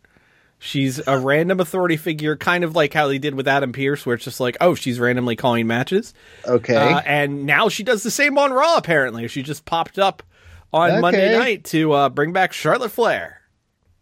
She's 0.62 1.00
a 1.06 1.18
random 1.18 1.58
authority 1.58 1.96
figure, 1.96 2.36
kind 2.36 2.64
of 2.64 2.76
like 2.76 2.92
how 2.92 3.08
they 3.08 3.18
did 3.18 3.34
with 3.34 3.48
Adam 3.48 3.72
Pearce, 3.72 4.04
where 4.04 4.14
it's 4.14 4.24
just 4.24 4.40
like, 4.40 4.58
oh, 4.60 4.74
she's 4.74 5.00
randomly 5.00 5.34
calling 5.34 5.66
matches. 5.66 6.12
okay. 6.46 6.76
Uh, 6.76 7.00
and 7.00 7.46
now 7.46 7.70
she 7.70 7.82
does 7.82 8.02
the 8.02 8.10
same 8.10 8.36
on 8.36 8.52
Raw. 8.52 8.76
Apparently, 8.76 9.26
she 9.26 9.42
just 9.42 9.64
popped 9.64 9.98
up 9.98 10.22
on 10.70 11.00
Monday 11.00 11.36
night 11.36 11.64
to 11.64 11.92
uh, 11.92 12.08
bring 12.10 12.34
back 12.34 12.52
Charlotte 12.52 12.90
Flair. 12.90 13.40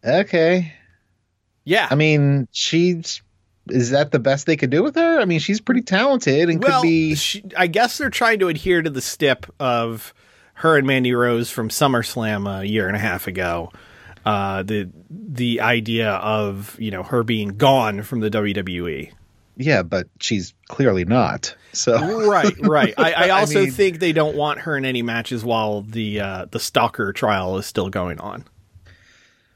Okay. 0.04 0.74
Yeah. 1.64 1.86
I 1.90 1.94
mean, 1.94 2.48
she's 2.50 3.22
is 3.68 3.90
that 3.90 4.10
the 4.10 4.18
best 4.18 4.46
they 4.46 4.56
could 4.56 4.70
do 4.70 4.82
with 4.82 4.96
her? 4.96 5.20
I 5.20 5.26
mean, 5.26 5.38
she's 5.38 5.60
pretty 5.60 5.82
talented 5.82 6.48
and 6.48 6.60
well, 6.62 6.80
could 6.80 6.88
be. 6.88 7.14
she, 7.14 7.44
I 7.56 7.68
guess 7.68 7.98
they're 7.98 8.10
trying 8.10 8.40
to 8.40 8.48
adhere 8.48 8.82
to 8.82 8.90
the 8.90 9.00
stip 9.00 9.46
of 9.60 10.12
her 10.54 10.76
and 10.76 10.86
Mandy 10.86 11.14
Rose 11.14 11.50
from 11.50 11.68
SummerSlam 11.68 12.62
a 12.62 12.66
year 12.66 12.88
and 12.88 12.96
a 12.96 13.00
half 13.00 13.26
ago. 13.26 13.70
Uh, 14.28 14.62
the 14.62 14.90
the 15.10 15.60
idea 15.62 16.10
of 16.10 16.76
you 16.78 16.90
know 16.90 17.02
her 17.02 17.22
being 17.22 17.56
gone 17.56 18.02
from 18.02 18.20
the 18.20 18.30
WWE. 18.30 19.12
Yeah, 19.60 19.82
but 19.82 20.06
she's 20.20 20.54
clearly 20.68 21.04
not. 21.04 21.56
So 21.72 22.26
Right, 22.28 22.54
right. 22.60 22.94
I, 22.96 23.12
I 23.12 23.24
I 23.26 23.30
also 23.40 23.62
mean- 23.62 23.70
think 23.72 23.98
they 23.98 24.12
don't 24.12 24.36
want 24.36 24.60
her 24.60 24.76
in 24.76 24.84
any 24.84 25.02
matches 25.02 25.44
while 25.44 25.80
the 25.82 26.20
uh, 26.20 26.46
the 26.50 26.60
stalker 26.60 27.12
trial 27.12 27.58
is 27.58 27.66
still 27.66 27.88
going 27.90 28.20
on. 28.20 28.44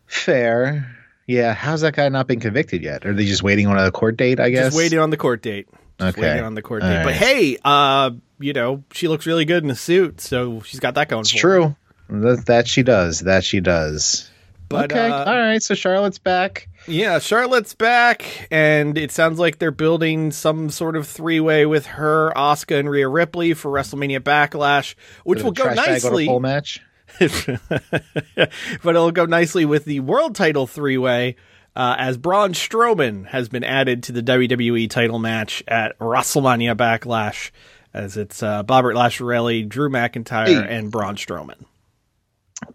fair. 0.06 0.96
Yeah, 1.26 1.54
how's 1.54 1.82
that 1.82 1.94
guy 1.94 2.08
not 2.08 2.26
been 2.26 2.40
convicted 2.40 2.82
yet? 2.82 3.06
Are 3.06 3.12
they 3.14 3.24
just 3.26 3.42
waiting 3.42 3.66
on 3.68 3.78
a 3.78 3.90
court 3.92 4.16
date? 4.16 4.40
I 4.40 4.50
guess. 4.50 4.66
Just 4.66 4.76
waiting 4.76 4.98
on 4.98 5.10
the 5.10 5.16
court 5.16 5.40
date. 5.42 5.68
Just 6.00 6.18
Okay. 6.18 6.28
waiting 6.28 6.44
on 6.44 6.54
the 6.54 6.62
court 6.62 6.82
All 6.82 6.88
date. 6.88 7.04
But 7.04 7.14
hey, 7.14 7.58
uh, 7.64 8.10
you 8.40 8.52
know, 8.52 8.82
she 8.92 9.06
looks 9.08 9.24
really 9.26 9.44
good 9.44 9.62
in 9.62 9.70
a 9.70 9.76
suit, 9.76 10.20
so 10.20 10.62
she's 10.62 10.80
got 10.80 10.94
that 10.96 11.08
going 11.08 11.20
It's 11.20 11.30
for 11.30 11.36
her. 11.36 11.40
true. 11.60 11.76
That, 12.08 12.46
that 12.46 12.66
she 12.68 12.82
does. 12.82 13.20
That 13.20 13.44
she 13.44 13.60
does. 13.60 14.28
But, 14.72 14.92
okay. 14.92 15.08
uh, 15.08 15.24
All 15.24 15.38
right. 15.38 15.62
So 15.62 15.74
Charlotte's 15.74 16.18
back. 16.18 16.68
Yeah, 16.88 17.18
Charlotte's 17.20 17.74
back, 17.74 18.48
and 18.50 18.98
it 18.98 19.12
sounds 19.12 19.38
like 19.38 19.58
they're 19.58 19.70
building 19.70 20.32
some 20.32 20.68
sort 20.70 20.96
of 20.96 21.06
three 21.06 21.38
way 21.38 21.64
with 21.64 21.86
her, 21.86 22.32
Asuka, 22.34 22.78
and 22.80 22.90
Rhea 22.90 23.06
Ripley 23.08 23.54
for 23.54 23.70
WrestleMania 23.70 24.18
Backlash, 24.20 24.96
which 25.24 25.42
will 25.44 25.52
go 25.52 25.62
Trash 25.64 25.76
bag 25.76 25.86
on 25.86 25.90
a 25.90 25.92
nicely. 25.92 26.26
pole 26.26 26.40
match. 26.40 26.80
but 27.20 28.50
it'll 28.84 29.12
go 29.12 29.26
nicely 29.26 29.64
with 29.64 29.84
the 29.84 30.00
world 30.00 30.34
title 30.34 30.66
three 30.66 30.98
way. 30.98 31.36
Uh, 31.74 31.94
as 31.98 32.18
Braun 32.18 32.52
Strowman 32.52 33.26
has 33.28 33.48
been 33.48 33.64
added 33.64 34.02
to 34.02 34.12
the 34.12 34.22
WWE 34.22 34.90
title 34.90 35.18
match 35.18 35.62
at 35.66 35.98
WrestleMania 35.98 36.76
Backlash, 36.76 37.50
as 37.94 38.18
it's 38.18 38.42
uh, 38.42 38.62
Bobbert 38.62 38.94
Lashley, 38.94 39.62
Drew 39.62 39.88
McIntyre, 39.88 40.48
Hey. 40.48 40.76
and 40.76 40.90
Braun 40.90 41.16
Strowman. 41.16 41.64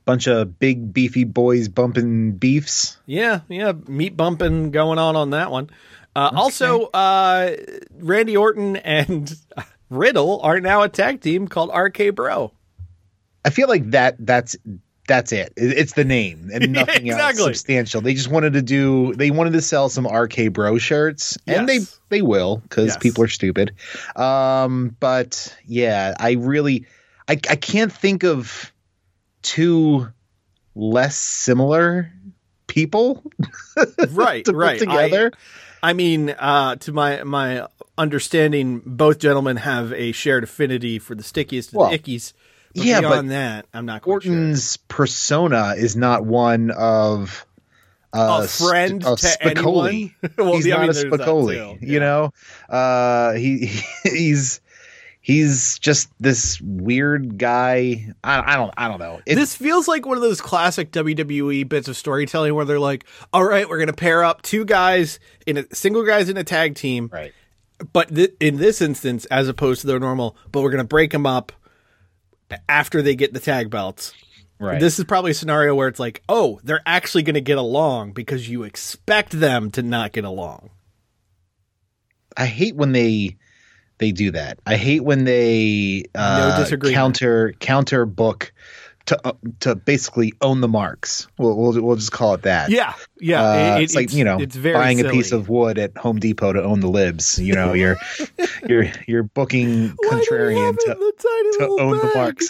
Bunch 0.05 0.27
of 0.27 0.57
big 0.59 0.93
beefy 0.93 1.23
boys 1.25 1.67
bumping 1.67 2.33
beefs. 2.33 2.97
Yeah, 3.05 3.41
yeah, 3.49 3.73
meat 3.87 4.15
bumping 4.15 4.71
going 4.71 4.99
on 4.99 5.15
on 5.15 5.31
that 5.31 5.51
one. 5.51 5.69
Uh, 6.15 6.31
Also, 6.33 6.85
uh, 6.85 7.55
Randy 7.99 8.35
Orton 8.37 8.77
and 8.77 9.33
Riddle 9.89 10.39
are 10.41 10.59
now 10.59 10.81
a 10.83 10.89
tag 10.89 11.21
team 11.21 11.47
called 11.47 11.71
RK 11.75 12.15
Bro. 12.15 12.51
I 13.45 13.49
feel 13.49 13.67
like 13.67 13.91
that. 13.91 14.15
That's 14.19 14.55
that's 15.07 15.31
it. 15.31 15.53
It- 15.55 15.77
It's 15.77 15.93
the 15.93 16.03
name 16.05 16.49
and 16.53 16.71
nothing 16.73 17.07
exactly. 17.07 17.43
else 17.43 17.59
substantial. 17.59 18.01
They 18.01 18.13
just 18.13 18.29
wanted 18.29 18.53
to 18.53 18.61
do. 18.61 19.13
They 19.13 19.31
wanted 19.31 19.53
to 19.53 19.61
sell 19.61 19.89
some 19.89 20.05
RK 20.07 20.47
Bro 20.53 20.77
shirts, 20.79 21.37
and 21.47 21.67
they 21.67 21.79
they 22.09 22.21
will 22.21 22.57
because 22.57 22.87
Yes. 22.87 22.97
people 22.97 23.23
are 23.23 23.29
stupid. 23.29 23.73
Um, 24.15 24.95
but 24.99 25.55
yeah, 25.65 26.13
I 26.19 26.31
really, 26.33 26.85
I 27.27 27.33
I 27.49 27.55
can't 27.55 27.91
think 27.91 28.23
of 28.23 28.71
two 29.47 30.07
less 30.75 31.15
similar 31.17 32.11
people 32.67 33.23
Right, 34.09 34.43
to 34.45 34.53
right. 34.53 34.77
together. 34.79 35.31
I, 35.81 35.89
I 35.89 35.93
mean, 35.93 36.31
uh, 36.31 36.75
to 36.77 36.91
my 36.91 37.23
my 37.23 37.67
understanding, 37.97 38.81
both 38.85 39.19
gentlemen 39.19 39.57
have 39.57 39.93
a 39.93 40.11
shared 40.11 40.43
affinity 40.43 40.99
for 40.99 41.15
the 41.15 41.23
stickiest 41.23 41.69
of 41.69 41.75
Well, 41.75 41.89
the 41.91 41.97
ickies. 41.97 42.33
But 42.75 42.85
yeah, 42.85 43.01
but 43.01 43.09
beyond 43.09 43.31
that, 43.31 43.65
I'm 43.73 43.85
not 43.85 44.01
quite 44.01 44.23
sure. 44.23 44.33
Orton's 44.33 44.77
persona 44.87 45.73
is 45.77 45.95
not 45.95 46.25
one 46.25 46.71
of 46.71 47.45
uh, 48.13 48.41
A 48.43 48.47
friend 48.47 49.03
st- 49.03 49.17
to 49.19 49.27
Spicoli. 49.27 49.51
anyone? 49.51 50.15
Well, 50.37 50.53
he's 50.55 50.65
yeah, 50.67 50.77
I 50.77 50.85
not 50.87 50.95
mean, 50.95 51.07
a 51.07 51.17
Spicoli. 51.17 51.79
too. 51.79 51.85
You 51.85 51.99
know, 51.99 52.33
uh, 52.69 53.33
he 53.33 53.67
he's 54.03 54.61
he's 55.27 55.77
just 55.79 56.09
this 56.21 56.61
weird 56.61 57.37
guy. 57.37 58.13
I, 58.23 58.53
I 58.53 58.55
don't 58.55 58.73
I 58.77 58.87
don't 58.87 58.99
know. 58.99 59.19
It, 59.25 59.35
this 59.35 59.53
feels 59.53 59.85
like 59.85 60.05
one 60.05 60.15
of 60.15 60.23
those 60.23 60.39
classic 60.39 60.93
WWE 60.93 61.67
bits 61.67 61.89
of 61.89 61.97
storytelling 61.97 62.55
where 62.55 62.63
they're 62.63 62.79
like, 62.79 63.03
"All 63.33 63.43
right, 63.43 63.67
we're 63.67 63.77
going 63.77 63.87
to 63.87 63.93
pair 63.93 64.23
up 64.23 64.41
two 64.41 64.63
guys 64.63 65.19
in 65.45 65.57
a 65.57 65.75
single 65.75 66.05
guys 66.05 66.29
in 66.29 66.37
a 66.37 66.45
tag 66.45 66.75
team, 66.75 67.09
right. 67.11 67.33
but 67.91 68.15
th- 68.15 68.35
in 68.39 68.55
this 68.55 68.81
instance, 68.81 69.25
as 69.25 69.49
opposed 69.49 69.81
to 69.81 69.87
their 69.87 69.99
normal, 69.99 70.37
but 70.49 70.61
we're 70.61 70.71
going 70.71 70.83
to 70.83 70.87
break 70.87 71.11
them 71.11 71.25
up 71.25 71.51
after 72.69 73.01
they 73.01 73.15
get 73.15 73.33
the 73.33 73.41
tag 73.41 73.69
belts." 73.69 74.13
Right. 74.59 74.79
This 74.79 74.97
is 74.97 75.05
probably 75.05 75.31
a 75.31 75.35
scenario 75.35 75.75
where 75.75 75.89
it's 75.89 75.99
like, 75.99 76.23
"Oh, 76.29 76.61
they're 76.63 76.81
actually 76.85 77.23
going 77.23 77.35
to 77.35 77.41
get 77.41 77.57
along 77.57 78.13
because 78.13 78.49
you 78.49 78.63
expect 78.63 79.37
them 79.37 79.71
to 79.71 79.83
not 79.83 80.13
get 80.13 80.23
along." 80.23 80.69
I 82.37 82.45
hate 82.45 82.75
when 82.75 82.93
they 82.93 83.35
they 83.99 84.11
do 84.11 84.31
that. 84.31 84.59
I 84.65 84.75
hate 84.75 85.03
when 85.03 85.23
they 85.23 86.05
uh, 86.15 86.59
disagreement. 86.59 86.95
counter 86.95 87.53
counter 87.59 88.05
book 88.05 88.51
to 89.07 89.19
uh, 89.27 89.31
to 89.61 89.75
basically 89.75 90.33
own 90.41 90.59
the 90.61 90.67
marks. 90.67 91.27
We'll 91.37 91.55
we'll, 91.57 91.81
we'll 91.81 91.95
just 91.95 92.11
call 92.11 92.33
it 92.33 92.41
that. 92.43 92.69
Yeah, 92.69 92.93
yeah. 93.19 93.41
Uh, 93.41 93.77
it- 93.79 93.83
it's 93.83 93.95
like 93.95 94.13
you 94.13 94.23
know 94.23 94.39
it's 94.39 94.55
very 94.55 94.75
buying 94.75 94.99
a 95.05 95.09
piece 95.09 95.31
of 95.31 95.49
wood 95.49 95.77
at 95.79 95.97
Home 95.97 96.19
Depot 96.19 96.53
to 96.53 96.61
own 96.63 96.79
the 96.81 96.89
libs. 96.89 97.39
You 97.39 97.55
know, 97.55 97.73
you're 97.73 97.97
you're 98.67 98.85
you're 99.07 99.23
booking 99.23 99.95
Why 99.97 100.09
did 100.19 100.19
he 100.23 100.29
contrarian 100.29 100.77
to, 100.77 101.13
to 101.59 101.77
own 101.79 101.97
the 101.97 102.11
marks. 102.13 102.49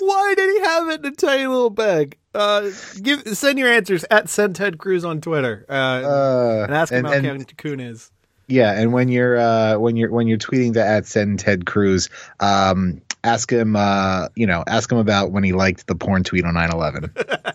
Why 0.00 0.34
did 0.36 0.50
he 0.50 0.60
have 0.60 0.88
it 0.90 1.04
in 1.04 1.12
a 1.12 1.16
tiny 1.16 1.46
little 1.46 1.70
bag? 1.70 2.16
Uh, 2.34 2.70
give 3.02 3.26
send 3.36 3.58
your 3.58 3.68
answers 3.68 4.04
at 4.10 4.28
send 4.28 4.56
Ted 4.56 4.78
Cruz 4.78 5.04
on 5.04 5.20
Twitter 5.20 5.66
uh, 5.68 5.72
Uh, 5.72 6.62
and 6.66 6.74
ask 6.74 6.92
him 6.92 6.98
and- 6.98 7.06
how 7.08 7.12
and- 7.14 7.24
Kevin 7.24 7.44
Cocoon 7.44 7.80
is. 7.80 8.10
Yeah, 8.50 8.72
and 8.72 8.92
when 8.92 9.08
you're 9.08 9.38
uh, 9.38 9.78
when 9.78 9.96
you're 9.96 10.10
when 10.10 10.26
you're 10.26 10.38
tweeting 10.38 10.74
to 10.74 10.84
at 10.84 11.06
send 11.06 11.38
Ted 11.38 11.66
Cruz, 11.66 12.10
um, 12.40 13.00
ask 13.22 13.50
him 13.50 13.76
uh, 13.76 14.28
you 14.34 14.46
know 14.46 14.64
ask 14.66 14.90
him 14.90 14.98
about 14.98 15.30
when 15.30 15.44
he 15.44 15.52
liked 15.52 15.86
the 15.86 15.94
porn 15.94 16.24
tweet 16.24 16.44
on 16.44 16.54
9-11. 16.54 17.54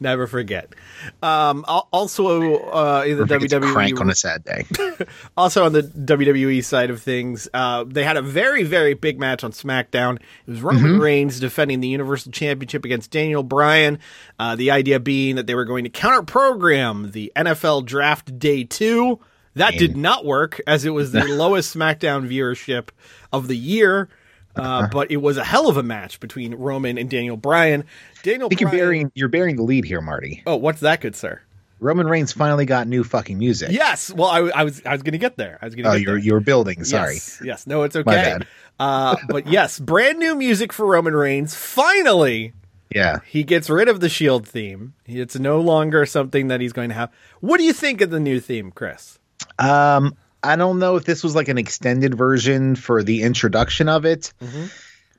Never 0.00 0.26
forget. 0.26 0.74
Um, 1.22 1.64
also, 1.66 2.56
uh, 2.56 3.04
in 3.06 3.16
the 3.16 3.22
Or 3.22 3.36
if 3.36 3.42
he 3.42 3.48
gets 3.48 3.54
WWE, 3.54 3.72
crank 3.72 4.00
on 4.00 4.10
a 4.10 4.14
sad 4.14 4.44
day. 4.44 4.66
also 5.36 5.64
on 5.64 5.72
the 5.72 5.82
WWE 5.82 6.64
side 6.64 6.90
of 6.90 7.00
things, 7.00 7.48
uh, 7.54 7.84
they 7.86 8.02
had 8.02 8.16
a 8.16 8.22
very, 8.22 8.64
very 8.64 8.94
big 8.94 9.20
match 9.20 9.44
on 9.44 9.52
SmackDown. 9.52 10.16
It 10.16 10.50
was 10.50 10.62
Roman 10.62 10.84
Mm-hmm. 10.84 11.00
Reigns 11.00 11.40
defending 11.40 11.80
the 11.80 11.88
Universal 11.88 12.32
Championship 12.32 12.84
against 12.84 13.12
Daniel 13.12 13.42
Bryan. 13.44 14.00
Uh, 14.38 14.56
the 14.56 14.72
idea 14.72 14.98
being 14.98 15.36
that 15.36 15.46
they 15.46 15.54
were 15.54 15.64
going 15.64 15.84
to 15.84 15.90
counter 15.90 16.22
program 16.22 17.12
the 17.12 17.32
NFL 17.36 17.86
Draft 17.86 18.38
Day 18.38 18.64
2. 18.64 19.20
That 19.54 19.74
did 19.78 19.96
not 19.96 20.24
work, 20.24 20.60
as 20.66 20.84
it 20.84 20.90
was 20.90 21.12
the 21.12 21.24
lowest 21.28 21.74
SmackDown 21.76 22.28
viewership 22.28 22.88
of 23.32 23.48
the 23.48 23.56
year. 23.56 24.08
Uh-huh. 24.56 24.68
Uh, 24.68 24.88
but 24.88 25.10
it 25.10 25.16
was 25.16 25.36
a 25.36 25.42
hell 25.44 25.68
of 25.68 25.76
a 25.76 25.82
match 25.82 26.20
between 26.20 26.54
Roman 26.54 26.96
and 26.96 27.10
Daniel 27.10 27.36
Bryan. 27.36 27.84
Daniel 28.22 28.46
I 28.46 28.48
think 28.50 28.60
you're 28.60 28.70
bearing 28.70 29.10
you're 29.14 29.28
bearing 29.28 29.56
the 29.56 29.62
lead 29.62 29.84
here, 29.84 30.00
Marty. 30.00 30.42
oh, 30.46 30.56
what's 30.56 30.80
that, 30.80 31.00
good 31.00 31.16
sir? 31.16 31.40
Roman 31.80 32.06
Reigns 32.06 32.32
finally 32.32 32.64
got 32.64 32.86
new 32.86 33.02
fucking 33.04 33.36
music. 33.36 33.72
Yes. 33.72 34.10
Well, 34.12 34.28
I, 34.28 34.38
I 34.60 34.64
was 34.64 34.80
I 34.86 34.92
was 34.92 35.02
going 35.02 35.12
to 35.12 35.18
get 35.18 35.36
there. 35.36 35.58
I 35.60 35.64
was 35.66 35.74
going 35.74 35.84
to. 35.84 35.90
Oh, 35.90 35.94
you're 35.94 36.14
there. 36.14 36.18
you're 36.18 36.40
building. 36.40 36.84
Sorry. 36.84 37.14
Yes, 37.14 37.42
yes. 37.44 37.66
No, 37.66 37.82
it's 37.82 37.96
okay. 37.96 38.04
My 38.06 38.14
bad. 38.14 38.46
Uh, 38.78 39.16
but 39.28 39.48
yes, 39.48 39.78
brand 39.80 40.18
new 40.18 40.34
music 40.36 40.72
for 40.72 40.86
Roman 40.86 41.14
Reigns. 41.14 41.54
Finally, 41.54 42.52
Yeah. 42.94 43.18
he 43.26 43.42
gets 43.44 43.68
rid 43.68 43.88
of 43.88 44.00
the 44.00 44.08
Shield 44.08 44.46
theme. 44.48 44.94
It's 45.04 45.36
no 45.38 45.60
longer 45.60 46.06
something 46.06 46.46
that 46.48 46.60
he's 46.60 46.72
going 46.72 46.88
to 46.90 46.94
have. 46.94 47.10
What 47.40 47.58
do 47.58 47.64
you 47.64 47.72
think 47.72 48.00
of 48.00 48.10
the 48.10 48.20
new 48.20 48.38
theme, 48.40 48.70
Chris? 48.70 49.18
Um, 49.58 50.16
I 50.42 50.56
don't 50.56 50.78
know 50.78 50.96
if 50.96 51.04
this 51.04 51.22
was 51.24 51.34
like 51.34 51.48
an 51.48 51.58
extended 51.58 52.14
version 52.14 52.76
for 52.76 53.02
the 53.02 53.22
introduction 53.22 53.88
of 53.88 54.04
it, 54.04 54.32
Mm-hmm. 54.42 54.66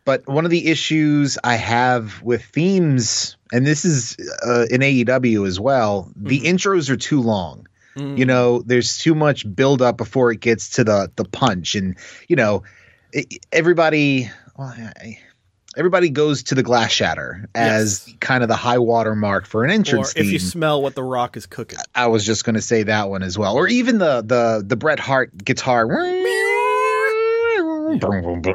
but 0.03 0.27
one 0.27 0.45
of 0.45 0.51
the 0.51 0.67
issues 0.67 1.37
I 1.43 1.55
have 1.55 2.21
with 2.21 2.43
themes, 2.45 3.37
and 3.51 3.65
this 3.65 3.85
is 3.85 4.17
uh, 4.45 4.65
in 4.69 4.81
AEW 4.81 5.47
as 5.47 5.59
well, 5.59 6.11
the 6.15 6.39
Mm-hmm. 6.39 6.55
intros 6.55 6.89
are 6.89 6.97
too 6.97 7.21
long. 7.21 7.67
You 7.97 8.25
know, 8.25 8.61
there's 8.61 8.97
too 8.97 9.15
much 9.15 9.45
build 9.55 9.81
up 9.81 9.95
before 9.95 10.29
it 10.31 10.41
gets 10.41 10.71
to 10.71 10.83
the 10.83 11.09
the 11.15 11.23
punch, 11.23 11.75
and 11.75 11.95
you 12.27 12.35
know, 12.35 12.63
it, 13.13 13.45
everybody. 13.53 14.29
Well, 14.57 14.67
I, 14.67 15.17
Everybody 15.77 16.09
goes 16.09 16.43
to 16.43 16.55
the 16.55 16.63
glass 16.63 16.91
shatter 16.91 17.49
as 17.53 18.05
Yes. 18.07 18.15
kind 18.21 18.43
of 18.43 18.49
the 18.49 18.55
high 18.55 18.77
water 18.77 19.15
mark 19.15 19.45
for 19.45 19.63
an 19.63 19.71
entrance. 19.71 20.15
Or 20.15 20.19
if 20.19 20.31
you 20.31 20.39
smell 20.39 20.81
what 20.81 20.95
the 20.95 21.03
Rock 21.03 21.35
is 21.35 21.45
cooking. 21.45 21.79
I 21.93 22.07
was 22.07 22.25
just 22.25 22.45
going 22.45 22.55
to 22.55 22.61
say 22.61 22.83
that 22.83 23.09
one 23.09 23.23
as 23.23 23.37
well, 23.37 23.55
or 23.55 23.67
even 23.67 23.97
the 23.97 24.21
the 24.21 24.63
the 24.65 24.75
Bret 24.75 24.99
Hart 24.99 25.35
guitar. 25.43 25.85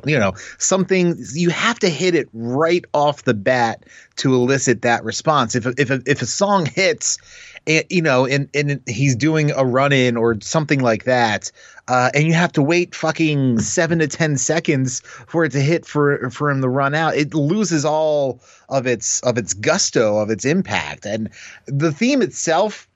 You 0.07 0.19
know, 0.19 0.33
something 0.59 1.17
you 1.35 1.51
have 1.51 1.79
to 1.81 1.89
hit 1.89 2.15
it 2.15 2.29
right 2.33 2.85
off 2.93 3.25
the 3.25 3.35
bat 3.35 3.85
to 4.17 4.35
elicit 4.35 4.83
that 4.83 5.05
response. 5.05 5.55
If 5.55 5.67
a, 5.67 5.75
if 5.79 5.91
if 5.91 6.23
a 6.23 6.27
song 6.27 6.67
hits, 6.67 7.19
and 7.67 7.85
you 7.89 8.03
know, 8.03 8.27
and 8.27 8.49
and 8.55 8.81
he's 8.87 9.17
doing 9.17 9.51
a 9.53 9.65
run 9.65 9.93
in 9.93 10.17
or 10.17 10.41
something 10.41 10.81
like 10.81 11.05
that, 11.05 11.51
uh, 11.89 12.11
and 12.15 12.27
you 12.27 12.35
have 12.35 12.53
to 12.53 12.63
wait 12.63 12.95
fucking 12.95 13.61
seven 13.61 14.01
to 14.01 14.09
ten 14.09 14.37
seconds 14.37 15.01
for 15.01 15.45
it 15.45 15.53
to 15.53 15.61
hit 15.61 15.87
for 15.87 16.31
for 16.31 16.51
him 16.51 16.61
to 16.61 16.69
run 16.69 16.95
out, 16.95 17.17
it 17.17 17.35
loses 17.35 17.85
all 17.85 18.41
of 18.69 18.87
its 18.87 19.21
of 19.21 19.39
its 19.39 19.55
gusto 19.55 20.19
of 20.19 20.31
its 20.31 20.45
impact. 20.45 21.07
And 21.07 21.31
the 21.67 21.93
theme 21.93 22.23
itself 22.23 22.89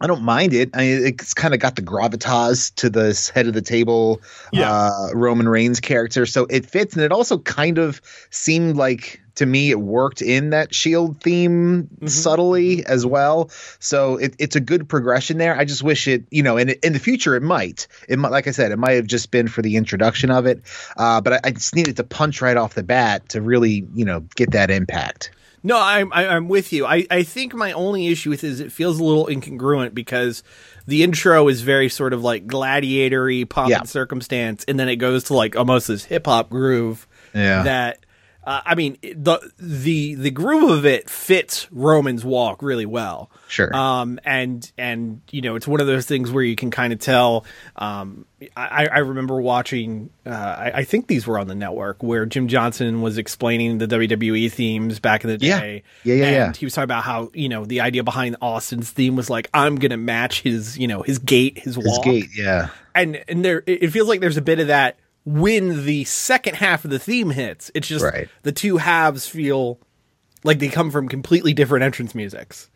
I 0.00 0.06
don't 0.06 0.22
mind 0.22 0.54
it. 0.54 0.70
I 0.74 0.78
mean, 0.78 1.06
it's 1.06 1.34
kind 1.34 1.52
of 1.52 1.60
got 1.60 1.76
the 1.76 1.82
gravitas 1.82 2.74
to 2.76 2.88
this 2.88 3.28
head 3.28 3.46
of 3.46 3.52
the 3.54 3.62
table 3.62 4.20
Yeah. 4.52 4.72
uh, 4.72 5.08
Roman 5.12 5.48
Reigns 5.48 5.80
character, 5.80 6.24
so 6.26 6.46
it 6.48 6.64
fits, 6.66 6.94
and 6.94 7.04
it 7.04 7.12
also 7.12 7.38
kind 7.38 7.78
of 7.78 8.00
seemed 8.30 8.76
like 8.76 9.20
to 9.36 9.46
me 9.46 9.70
it 9.70 9.80
worked 9.80 10.22
in 10.22 10.50
that 10.50 10.74
Shield 10.74 11.22
theme 11.22 11.88
subtly 12.06 12.84
as 12.84 13.06
well. 13.06 13.50
So 13.78 14.16
it, 14.16 14.34
it's 14.38 14.56
a 14.56 14.60
good 14.60 14.88
progression 14.88 15.38
there. 15.38 15.56
I 15.56 15.64
just 15.64 15.82
wish 15.82 16.08
it, 16.08 16.24
you 16.30 16.42
know, 16.42 16.56
in 16.56 16.70
in 16.82 16.92
the 16.92 16.98
future 16.98 17.34
it 17.36 17.42
might. 17.42 17.86
It 18.08 18.18
might, 18.18 18.30
like 18.30 18.48
I 18.48 18.50
said, 18.52 18.72
it 18.72 18.78
might 18.78 18.92
have 18.92 19.06
just 19.06 19.30
been 19.30 19.48
for 19.48 19.62
the 19.62 19.76
introduction 19.76 20.30
of 20.30 20.46
it, 20.46 20.62
uh, 20.96 21.20
but 21.20 21.34
I, 21.34 21.40
I 21.44 21.50
just 21.52 21.74
needed 21.76 21.96
to 21.98 22.04
punch 22.04 22.40
right 22.42 22.56
off 22.56 22.74
the 22.74 22.82
bat 22.82 23.28
to 23.30 23.40
really, 23.42 23.86
you 23.94 24.04
know, 24.04 24.20
get 24.34 24.52
that 24.52 24.70
impact. 24.70 25.30
No, 25.62 25.78
I'm 25.78 26.12
I- 26.12 26.28
I'm 26.28 26.48
with 26.48 26.72
you. 26.72 26.86
I, 26.86 27.06
I 27.10 27.22
think 27.22 27.54
my 27.54 27.72
only 27.72 28.08
issue 28.08 28.30
with 28.30 28.44
it 28.44 28.48
is 28.48 28.60
it 28.60 28.72
feels 28.72 28.98
a 28.98 29.04
little 29.04 29.26
incongruent 29.26 29.92
because 29.94 30.42
the 30.86 31.02
intro 31.02 31.48
is 31.48 31.60
very 31.60 31.88
sort 31.88 32.12
of 32.12 32.22
like 32.22 32.46
gladiatory 32.46 33.44
pop 33.48 33.68
Yeah. 33.68 33.80
and 33.80 33.88
circumstance, 33.88 34.64
and 34.66 34.80
then 34.80 34.88
it 34.88 34.96
goes 34.96 35.24
to 35.24 35.34
like 35.34 35.56
almost 35.56 35.88
this 35.88 36.04
hip 36.04 36.26
hop 36.26 36.48
groove. 36.50 37.06
Yeah. 37.34 37.62
That 37.64 37.98
uh, 38.44 38.62
I 38.64 38.74
mean 38.74 38.96
the 39.02 39.38
the 39.58 40.14
the 40.14 40.30
groove 40.30 40.70
of 40.70 40.86
it 40.86 41.10
fits 41.10 41.70
Roman's 41.70 42.24
walk 42.24 42.62
really 42.62 42.86
well. 42.86 43.30
Sure. 43.48 43.74
Um, 43.74 44.18
and 44.24 44.70
and 44.78 45.20
you 45.30 45.42
know 45.42 45.56
it's 45.56 45.68
one 45.68 45.80
of 45.80 45.86
those 45.86 46.06
things 46.06 46.30
where 46.30 46.42
you 46.42 46.56
can 46.56 46.70
kind 46.70 46.92
of 46.92 46.98
tell. 46.98 47.44
Um, 47.76 48.24
I, 48.56 48.86
I 48.86 48.98
remember 49.00 49.38
watching. 49.40 50.08
Uh, 50.24 50.30
I, 50.30 50.72
I 50.76 50.84
think 50.84 51.06
these 51.06 51.26
were 51.26 51.38
on 51.38 51.48
the 51.48 51.54
network 51.54 52.02
where 52.02 52.24
Jim 52.24 52.48
Johnston 52.48 53.02
was 53.02 53.18
explaining 53.18 53.76
the 53.76 53.86
WWE 53.86 54.50
themes 54.50 55.00
back 55.00 55.22
in 55.24 55.28
the 55.28 55.36
day. 55.36 55.82
Yeah, 56.02 56.14
yeah, 56.14 56.24
and 56.24 56.34
yeah. 56.34 56.52
He 56.58 56.64
was 56.64 56.72
talking 56.72 56.84
about 56.84 57.04
how 57.04 57.30
you 57.34 57.50
know 57.50 57.66
the 57.66 57.82
idea 57.82 58.02
behind 58.02 58.36
Austin's 58.40 58.90
theme 58.90 59.16
was 59.16 59.28
like 59.28 59.50
I'm 59.52 59.76
gonna 59.76 59.98
match 59.98 60.40
his 60.40 60.78
you 60.78 60.88
know 60.88 61.02
his 61.02 61.18
gait, 61.18 61.58
his, 61.58 61.76
His 61.76 61.86
walk, 61.86 62.04
gate, 62.04 62.30
yeah. 62.34 62.68
and 62.94 63.22
and 63.28 63.44
there 63.44 63.62
it 63.66 63.88
feels 63.88 64.08
like 64.08 64.20
there's 64.20 64.38
a 64.38 64.42
bit 64.42 64.60
of 64.60 64.68
that 64.68 64.98
when 65.24 65.84
the 65.84 66.04
second 66.04 66.56
half 66.56 66.84
of 66.84 66.90
the 66.90 66.98
theme 66.98 67.30
hits. 67.30 67.70
It's 67.74 67.88
just 67.88 68.04
Right. 68.04 68.28
the 68.42 68.52
two 68.52 68.78
halves 68.78 69.26
feel 69.26 69.78
like 70.44 70.58
they 70.58 70.68
come 70.68 70.90
from 70.90 71.08
completely 71.08 71.52
different 71.52 71.84
entrance 71.84 72.14
musics. 72.14 72.70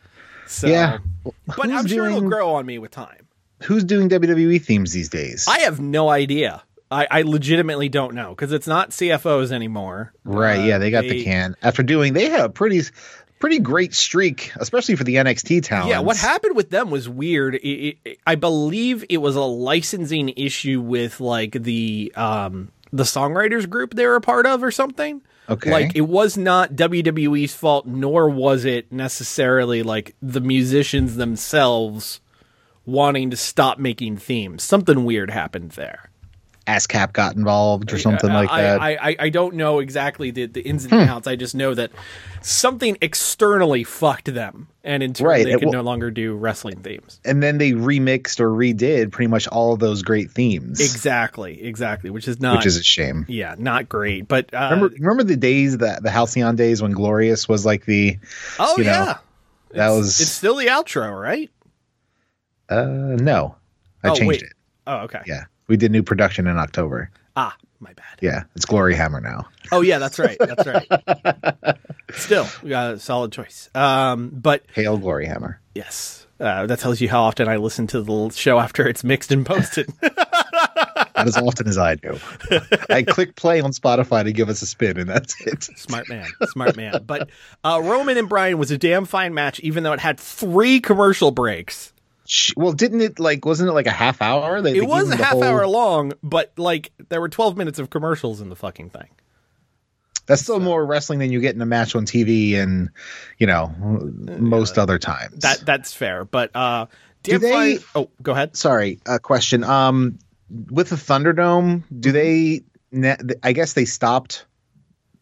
So, 0.46 0.66
Yeah. 0.68 0.98
but 1.46 1.66
Who's 1.66 1.72
I'm 1.80 1.86
sure 1.86 2.06
it'll 2.06 2.20
grow 2.28 2.54
on 2.54 2.66
me 2.66 2.78
with 2.78 2.90
time. 2.90 3.26
Who's 3.62 3.84
doing 3.84 4.08
WWE 4.10 4.58
themes 4.60 4.92
these 4.92 5.08
days? 5.08 5.46
I 5.48 5.60
have 5.60 5.80
no 5.80 6.10
idea. 6.10 6.62
I, 6.90 7.06
I 7.10 7.22
legitimately 7.22 7.88
don't 7.88 8.14
know 8.14 8.30
because 8.30 8.52
it's 8.52 8.66
not 8.66 8.90
CFOs 8.90 9.50
anymore. 9.52 10.12
Right. 10.22 10.60
Uh, 10.60 10.64
yeah, 10.64 10.78
they 10.78 10.90
got 10.90 11.04
the 11.04 11.24
can. 11.24 11.56
After 11.62 11.82
doing, 11.82 12.12
they 12.12 12.28
have 12.28 12.44
a 12.44 12.48
pretty, 12.50 12.82
pretty 13.38 13.58
great 13.58 13.94
streak, 13.94 14.52
especially 14.56 14.96
for 14.96 15.04
the 15.04 15.16
NXT 15.16 15.64
talent. 15.64 15.88
Yeah, 15.88 16.00
what 16.00 16.16
happened 16.16 16.56
with 16.56 16.70
them 16.70 16.90
was 16.90 17.08
weird. 17.08 17.56
It, 17.56 17.98
it, 18.04 18.18
I 18.26 18.34
believe 18.34 19.04
it 19.08 19.18
was 19.18 19.36
a 19.36 19.42
licensing 19.42 20.30
issue 20.30 20.80
with 20.80 21.20
like 21.20 21.52
the 21.52 22.12
um 22.16 22.70
the 22.92 23.02
songwriters 23.02 23.68
group 23.68 23.94
they 23.94 24.06
were 24.06 24.16
a 24.16 24.20
part 24.20 24.46
of 24.46 24.62
or 24.62 24.70
something. 24.70 25.20
Okay. 25.48 25.70
Like 25.70 25.92
it 25.94 26.02
was 26.02 26.38
not 26.38 26.72
WWE's 26.72 27.54
fault, 27.54 27.86
nor 27.86 28.30
was 28.30 28.64
it 28.64 28.90
necessarily 28.90 29.82
like 29.82 30.14
the 30.22 30.40
musicians 30.40 31.16
themselves 31.16 32.20
wanting 32.86 33.30
to 33.30 33.36
stop 33.36 33.78
making 33.78 34.16
themes. 34.16 34.62
Something 34.62 35.04
weird 35.04 35.30
happened 35.30 35.72
there. 35.72 36.10
ASCAP 36.66 37.12
got 37.12 37.36
involved 37.36 37.92
or 37.92 37.98
something 37.98 38.32
like 38.32 38.48
I, 38.50 38.62
that. 38.62 38.80
I, 38.80 38.94
I, 39.10 39.16
I 39.18 39.28
don't 39.28 39.54
know 39.54 39.80
exactly 39.80 40.30
the, 40.30 40.46
the 40.46 40.62
ins 40.62 40.84
and 40.84 40.92
Hmm. 40.94 41.08
outs. 41.10 41.26
I 41.26 41.36
just 41.36 41.54
know 41.54 41.74
that 41.74 41.90
something 42.40 42.96
externally 43.02 43.84
fucked 43.84 44.32
them, 44.32 44.68
and 44.82 45.02
in 45.02 45.12
turn 45.12 45.26
Right, 45.26 45.44
they 45.44 45.52
could 45.56 45.66
will- 45.66 45.72
no 45.72 45.80
longer 45.82 46.10
do 46.10 46.34
wrestling 46.34 46.76
themes. 46.80 47.20
and 47.24 47.42
then 47.42 47.58
they 47.58 47.72
remixed 47.72 48.40
or 48.40 48.48
redid 48.48 49.12
pretty 49.12 49.28
much 49.28 49.46
all 49.48 49.74
of 49.74 49.80
those 49.80 50.02
great 50.02 50.30
themes, 50.30 50.80
Exactly, 50.80 51.62
exactly. 51.62 52.08
Which 52.08 52.26
is 52.28 52.40
not, 52.40 52.56
which 52.56 52.66
is 52.66 52.78
a 52.78 52.82
shame. 52.82 53.26
yeah, 53.28 53.54
not 53.58 53.88
great. 53.88 54.26
But 54.26 54.52
uh, 54.54 54.68
Remember, 54.72 54.94
remember 54.98 55.22
the 55.24 55.36
days 55.36 55.78
that 55.78 56.02
the 56.02 56.10
Halcyon 56.10 56.56
days 56.56 56.80
when 56.80 56.92
Glorious 56.92 57.46
was 57.48 57.66
like 57.66 57.84
the 57.84 58.18
oh 58.58 58.74
you 58.78 58.84
know, 58.84 58.90
yeah, 58.90 59.18
that 59.72 59.76
It's- 59.76 59.96
was 59.96 60.20
it's 60.20 60.30
still 60.30 60.56
the 60.56 60.66
outro, 60.68 61.20
right? 61.20 61.50
uh 62.70 63.16
no, 63.20 63.54
I 64.02 64.08
oh, 64.08 64.14
changed 64.14 64.28
wait. 64.28 64.42
it. 64.42 64.52
Oh, 64.86 64.96
okay. 65.00 65.20
Yeah, 65.26 65.44
we 65.66 65.76
did 65.76 65.92
new 65.92 66.02
production 66.02 66.46
in 66.46 66.58
October. 66.58 67.10
Ah, 67.36 67.56
my 67.80 67.92
bad. 67.92 68.04
Yeah, 68.20 68.44
it's 68.54 68.64
Glory 68.64 68.94
Hammer 68.94 69.20
now. 69.20 69.46
Oh 69.72 69.80
yeah, 69.80 69.98
that's 69.98 70.18
right. 70.18 70.36
That's 70.38 70.66
right. 70.66 71.78
Still, 72.12 72.46
we 72.62 72.70
got 72.70 72.94
a 72.94 72.98
solid 72.98 73.32
choice. 73.32 73.70
Um, 73.74 74.30
but 74.32 74.64
Hail 74.74 74.96
Glory 74.98 75.26
Hammer. 75.26 75.60
yes, 75.74 76.26
uh, 76.40 76.66
that 76.66 76.78
tells 76.78 77.00
you 77.00 77.08
how 77.08 77.22
often 77.22 77.48
I 77.48 77.56
listen 77.56 77.86
to 77.88 78.02
the 78.02 78.30
show 78.30 78.58
after 78.58 78.86
it's 78.88 79.02
mixed 79.04 79.32
and 79.32 79.44
posted. 79.46 79.88
Not 81.16 81.28
as 81.28 81.36
often 81.36 81.68
as 81.68 81.78
I 81.78 81.94
do. 81.94 82.18
I 82.90 83.02
click 83.02 83.36
play 83.36 83.60
on 83.60 83.70
Spotify 83.72 84.24
to 84.24 84.32
give 84.32 84.48
us 84.48 84.62
a 84.62 84.66
spin, 84.66 84.98
and 84.98 85.08
that's 85.08 85.40
it. 85.46 85.62
Smart 85.62 86.08
man, 86.08 86.26
smart 86.48 86.76
man. 86.76 87.02
But 87.06 87.30
uh, 87.62 87.80
Roman 87.82 88.18
and 88.18 88.28
Bryan 88.28 88.58
was 88.58 88.70
a 88.70 88.78
damn 88.78 89.04
fine 89.04 89.32
match, 89.32 89.60
even 89.60 89.84
though 89.84 89.92
it 89.92 90.00
had 90.00 90.18
three 90.18 90.80
commercial 90.80 91.30
breaks. 91.30 91.92
Well, 92.56 92.72
didn't 92.72 93.00
it 93.02 93.18
like? 93.20 93.44
Wasn't 93.44 93.68
it 93.68 93.72
like 93.72 93.86
a 93.86 93.90
half 93.90 94.22
hour? 94.22 94.62
They, 94.62 94.76
It 94.76 94.86
was 94.86 95.10
a 95.10 95.16
half 95.16 95.32
whole- 95.32 95.44
hour 95.44 95.66
long, 95.66 96.12
but 96.22 96.52
like 96.58 96.92
there 97.10 97.20
were 97.20 97.28
twelve 97.28 97.56
minutes 97.56 97.78
of 97.78 97.90
commercials 97.90 98.40
in 98.40 98.48
the 98.48 98.56
fucking 98.56 98.90
thing. 98.90 99.08
That's 100.26 100.40
still 100.40 100.58
more 100.60 100.84
wrestling 100.86 101.18
than 101.18 101.30
you 101.32 101.40
get 101.40 101.54
in 101.54 101.60
a 101.60 101.66
match 101.66 101.94
on 101.94 102.06
TV, 102.06 102.54
and 102.56 102.88
you 103.38 103.46
know 103.46 103.74
most 103.78 104.78
other 104.78 104.98
times. 104.98 105.40
That 105.42 105.66
that's 105.66 105.92
fair, 105.92 106.24
but 106.24 106.54
uh, 106.56 106.86
Do 107.22 107.38
they- 107.38 107.76
fine. 107.76 107.84
Oh, 107.94 108.10
go 108.22 108.32
ahead. 108.32 108.56
sorry, 108.56 109.00
a 109.06 109.18
question. 109.18 109.62
Um, 109.64 110.18
with 110.70 110.88
the 110.90 110.96
Thunderdome, 110.96 111.82
do 112.00 112.12
Mm-hmm. 112.12 113.26
they? 113.26 113.34
I 113.42 113.52
guess 113.52 113.72
they 113.74 113.84
stopped 113.84 114.46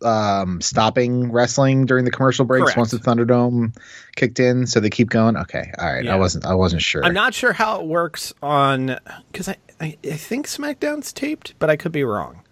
um 0.04 0.60
stopping 0.60 1.32
wrestling 1.32 1.86
during 1.86 2.04
the 2.04 2.10
commercial 2.10 2.44
breaks 2.44 2.64
Correct. 2.64 2.78
once 2.78 2.90
the 2.90 2.98
Thunderdome 2.98 3.76
kicked 4.16 4.40
in, 4.40 4.66
so 4.66 4.80
they 4.80 4.90
keep 4.90 5.10
going. 5.10 5.36
Okay, 5.36 5.72
all 5.78 5.92
right. 5.92 6.04
Yeah. 6.04 6.14
I 6.14 6.18
wasn't. 6.18 6.46
I 6.46 6.54
wasn't 6.54 6.82
sure. 6.82 7.04
I'm 7.04 7.14
not 7.14 7.34
sure 7.34 7.52
how 7.52 7.80
it 7.80 7.86
works 7.86 8.32
on 8.42 8.98
because 9.30 9.48
I, 9.48 9.56
I 9.80 9.96
I 10.04 10.16
think 10.16 10.46
SmackDown's 10.46 11.12
taped, 11.12 11.54
but 11.58 11.70
I 11.70 11.76
could 11.76 11.92
be 11.92 12.04
wrong. 12.04 12.42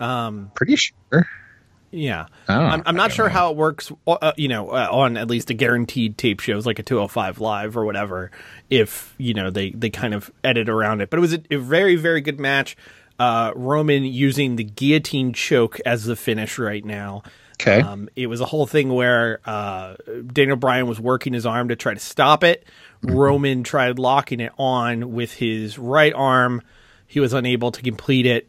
Um, 0.00 0.50
pretty 0.54 0.76
sure. 0.76 1.26
Yeah, 1.90 2.26
I'm, 2.48 2.82
I'm 2.84 2.96
not 2.96 3.12
sure 3.12 3.28
know. 3.28 3.32
how 3.32 3.50
it 3.50 3.56
works. 3.56 3.90
Uh, 4.06 4.32
you 4.36 4.48
know, 4.48 4.70
uh, 4.70 4.88
on 4.90 5.16
at 5.16 5.28
least 5.28 5.48
a 5.48 5.54
guaranteed 5.54 6.18
tape 6.18 6.40
shows 6.40 6.66
like 6.66 6.78
a 6.78 6.82
205 6.82 7.40
live 7.40 7.78
or 7.78 7.86
whatever. 7.86 8.30
If 8.68 9.14
you 9.16 9.32
know 9.32 9.48
they 9.48 9.70
they 9.70 9.88
kind 9.88 10.12
of 10.12 10.30
edit 10.44 10.68
around 10.68 11.00
it, 11.00 11.08
but 11.08 11.16
it 11.16 11.20
was 11.20 11.32
a, 11.32 11.40
a 11.50 11.56
very 11.56 11.96
very 11.96 12.20
good 12.20 12.38
match. 12.38 12.76
Uh, 13.18 13.52
Roman 13.56 14.04
using 14.04 14.56
the 14.56 14.64
guillotine 14.64 15.32
choke 15.32 15.80
as 15.84 16.04
the 16.04 16.16
finish 16.16 16.58
right 16.58 16.84
now. 16.84 17.22
Okay. 17.60 17.80
Um, 17.80 18.08
it 18.14 18.28
was 18.28 18.40
a 18.40 18.44
whole 18.44 18.66
thing 18.66 18.88
where 18.92 19.40
uh, 19.44 19.96
Daniel 20.32 20.56
Bryan 20.56 20.86
was 20.86 21.00
working 21.00 21.32
his 21.32 21.44
arm 21.44 21.68
to 21.70 21.76
try 21.76 21.92
to 21.94 21.98
stop 22.00 22.44
it. 22.44 22.64
Roman 23.02 23.64
tried 23.64 23.98
locking 23.98 24.38
it 24.38 24.52
on 24.58 25.12
with 25.12 25.32
his 25.32 25.76
right 25.78 26.12
arm. 26.14 26.62
He 27.08 27.18
was 27.18 27.32
unable 27.32 27.72
to 27.72 27.82
complete 27.82 28.26
it. 28.26 28.48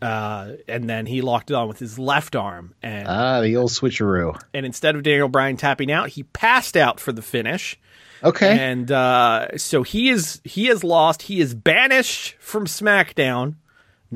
Uh, 0.00 0.52
and 0.68 0.88
then 0.88 1.06
he 1.06 1.20
locked 1.22 1.50
it 1.50 1.54
on 1.54 1.66
with 1.66 1.78
his 1.78 1.98
left 1.98 2.36
arm. 2.36 2.74
And, 2.82 3.08
Ah, 3.08 3.40
the 3.40 3.56
old 3.56 3.70
switcheroo. 3.70 4.38
and 4.52 4.64
instead 4.66 4.94
of 4.94 5.02
Daniel 5.02 5.28
Bryan 5.28 5.56
tapping 5.56 5.90
out, 5.90 6.10
he 6.10 6.22
passed 6.24 6.76
out 6.76 7.00
for 7.00 7.10
the 7.10 7.22
finish. 7.22 7.76
Okay. 8.22 8.56
And 8.58 8.90
uh, 8.92 9.56
so 9.56 9.82
he 9.82 10.10
is 10.10 10.40
he 10.44 10.68
is 10.68 10.84
lost. 10.84 11.22
He 11.22 11.40
is 11.40 11.54
banished 11.54 12.36
from 12.38 12.66
SmackDown. 12.66 13.56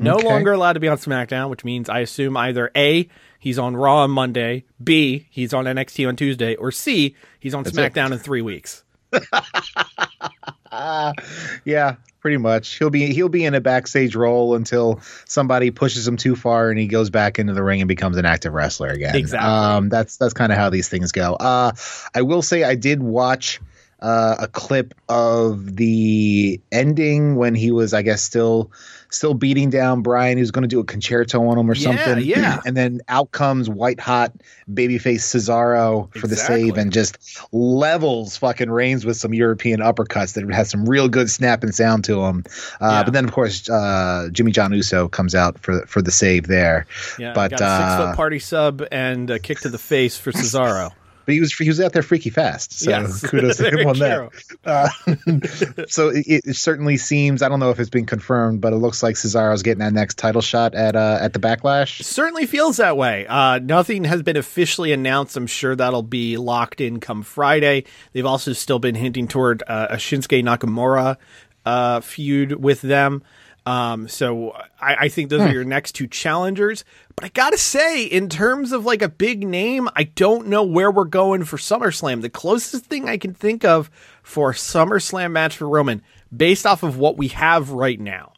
No 0.03 0.15
Okay. 0.17 0.27
longer 0.27 0.51
allowed 0.53 0.73
to 0.73 0.79
be 0.79 0.87
on 0.87 0.97
SmackDown, 0.97 1.49
which 1.49 1.63
means 1.63 1.89
I 1.89 1.99
assume 1.99 2.35
either 2.37 2.71
A, 2.75 3.07
he's 3.39 3.59
on 3.59 3.75
Raw 3.75 4.03
on 4.03 4.11
Monday, 4.11 4.63
B, 4.83 5.27
he's 5.29 5.53
on 5.53 5.65
NXT 5.65 6.07
on 6.07 6.15
Tuesday, 6.15 6.55
or 6.55 6.71
C, 6.71 7.15
he's 7.39 7.53
on 7.53 7.65
it. 7.65 7.73
SmackDown 7.73 8.11
in 8.11 8.17
three 8.19 8.41
weeks. 8.41 8.83
Yeah, 11.65 11.95
pretty 12.21 12.37
much. 12.37 12.77
He'll 12.77 12.89
be 12.89 13.07
he'll 13.13 13.29
be 13.29 13.43
in 13.43 13.53
a 13.55 13.61
backstage 13.61 14.15
role 14.15 14.55
until 14.55 14.99
somebody 15.25 15.71
pushes 15.71 16.07
him 16.07 16.15
too 16.17 16.35
far 16.35 16.69
and 16.69 16.79
he 16.79 16.87
goes 16.87 17.09
back 17.09 17.39
into 17.39 17.53
the 17.53 17.63
ring 17.63 17.81
and 17.81 17.87
becomes 17.87 18.17
an 18.17 18.25
active 18.25 18.53
wrestler 18.53 18.89
again. 18.89 19.15
Exactly. 19.15 19.49
Um, 19.49 19.89
that's 19.89 20.17
that's 20.17 20.33
kind 20.33 20.51
of 20.51 20.57
how 20.57 20.69
these 20.69 20.87
things 20.87 21.11
go. 21.11 21.33
Uh, 21.35 21.71
I 22.13 22.21
will 22.21 22.41
say 22.41 22.63
I 22.63 22.75
did 22.75 23.01
watch 23.01 23.59
uh, 24.01 24.35
a 24.39 24.47
clip 24.47 24.93
of 25.09 25.75
the 25.75 26.59
ending 26.71 27.35
when 27.35 27.55
he 27.55 27.71
was, 27.71 27.93
I 27.93 28.01
guess, 28.01 28.21
still 28.21 28.71
still 29.11 29.33
beating 29.33 29.71
down 29.71 30.03
Brian. 30.03 30.37
He 30.37 30.41
was 30.41 30.51
going 30.51 30.61
to 30.61 30.67
do 30.67 30.79
a 30.79 30.83
Con-Chair-To 30.83 31.39
on 31.39 31.57
him 31.57 31.71
or 31.71 31.73
Yeah, 31.73 31.83
something. 32.05 32.23
yeah. 32.23 32.61
and 32.63 32.77
then 32.77 33.01
out 33.09 33.31
comes 33.31 33.67
white 33.67 33.99
hot 33.99 34.31
babyface 34.71 35.21
Cesaro 35.21 36.15
for 36.15 36.27
the 36.27 36.35
save 36.35 36.77
and 36.77 36.93
just 36.93 37.17
levels 37.51 38.37
fucking 38.37 38.69
Reigns 38.69 39.05
with 39.05 39.17
some 39.17 39.33
European 39.33 39.79
uppercuts 39.79 40.33
that 40.35 40.47
has 40.53 40.69
some 40.69 40.85
real 40.87 41.09
good 41.09 41.29
snap 41.31 41.63
and 41.63 41.73
sound 41.73 42.03
to 42.05 42.17
them. 42.17 42.43
Uh, 42.79 42.87
Yeah. 42.99 43.03
But 43.03 43.13
then, 43.13 43.25
of 43.25 43.31
course, 43.31 43.67
uh, 43.67 44.29
Jimmy 44.31 44.51
John 44.51 44.71
Uso 44.73 45.07
comes 45.07 45.33
out 45.33 45.57
for 45.59 45.85
for 45.87 46.01
the 46.03 46.11
save 46.11 46.45
there. 46.47 46.85
Yeah, 47.17 47.33
but 47.33 47.49
six 47.51 47.61
uh, 47.61 47.97
foot 48.09 48.15
party 48.15 48.37
sub 48.39 48.83
and 48.91 49.29
a 49.31 49.39
kick 49.39 49.59
to 49.61 49.69
the 49.69 49.77
face 49.79 50.17
for 50.19 50.31
Cesaro. 50.39 50.91
But 51.29 51.35
he 51.35 51.39
was 51.41 51.53
he 51.53 51.67
was 51.67 51.79
out 51.79 51.93
there 51.93 52.01
freaky 52.01 52.31
fast. 52.31 52.79
So 52.79 52.89
Yes. 52.89 53.21
kudos 53.29 53.57
to 53.57 53.69
him 53.79 53.87
on 53.87 53.99
that. 53.99 54.31
Uh, 54.65 55.85
so 55.87 56.09
it, 56.09 56.25
it 56.43 56.55
certainly 56.55 56.97
seems 56.97 57.43
I 57.43 57.49
don't 57.49 57.59
know 57.59 57.69
if 57.69 57.79
it's 57.79 57.91
been 57.91 58.07
confirmed, 58.07 58.61
but 58.61 58.73
it 58.73 58.77
looks 58.77 59.03
like 59.03 59.13
Cesaro's 59.13 59.61
getting 59.61 59.77
that 59.81 59.93
next 59.93 60.17
title 60.17 60.41
shot 60.41 60.73
at 60.73 60.95
uh, 60.95 61.19
at 61.21 61.33
the 61.33 61.39
Backlash. 61.39 62.01
Certainly 62.01 62.47
feels 62.47 62.77
that 62.77 62.97
way. 62.97 63.27
Uh, 63.27 63.59
nothing 63.59 64.05
has 64.05 64.23
been 64.23 64.37
officially 64.37 64.91
announced. 64.91 65.37
I'm 65.37 65.45
sure 65.45 65.75
that'll 65.75 66.01
be 66.01 66.35
locked 66.37 66.81
in 66.81 66.99
come 66.99 67.21
Friday. 67.21 67.83
They've 68.13 68.25
also 68.25 68.53
still 68.53 68.79
been 68.79 68.95
hinting 68.95 69.27
toward 69.27 69.61
uh, 69.67 69.89
a 69.91 69.97
Shinsuke 69.97 70.43
Nakamura 70.43 71.17
uh, 71.63 72.01
feud 72.01 72.53
with 72.53 72.81
them. 72.81 73.21
Um, 73.67 74.07
so 74.07 74.53
I, 74.81 74.95
I 75.01 75.09
think 75.09 75.29
those 75.29 75.41
are 75.41 75.51
your 75.51 75.63
next 75.65 75.91
two 75.91 76.07
challengers. 76.07 76.83
But 77.19 77.25
I 77.25 77.29
gotta 77.33 77.57
say, 77.57 78.03
in 78.05 78.29
terms 78.29 78.71
of 78.71 78.85
like 78.85 79.01
a 79.01 79.09
big 79.09 79.45
name, 79.45 79.89
I 79.93 80.03
don't 80.03 80.47
know 80.47 80.63
where 80.63 80.89
we're 80.89 81.03
going 81.03 81.43
for 81.43 81.57
SummerSlam. 81.57 82.21
The 82.21 82.29
closest 82.29 82.85
thing 82.85 83.09
I 83.09 83.17
can 83.17 83.33
think 83.33 83.65
of 83.65 83.91
for 84.23 84.51
a 84.51 84.53
SummerSlam 84.53 85.31
match 85.33 85.57
for 85.57 85.67
Roman, 85.67 86.01
based 86.33 86.65
off 86.65 86.81
of 86.81 86.97
what 86.97 87.17
we 87.17 87.27
have 87.27 87.71
right 87.71 87.99
now, 87.99 88.31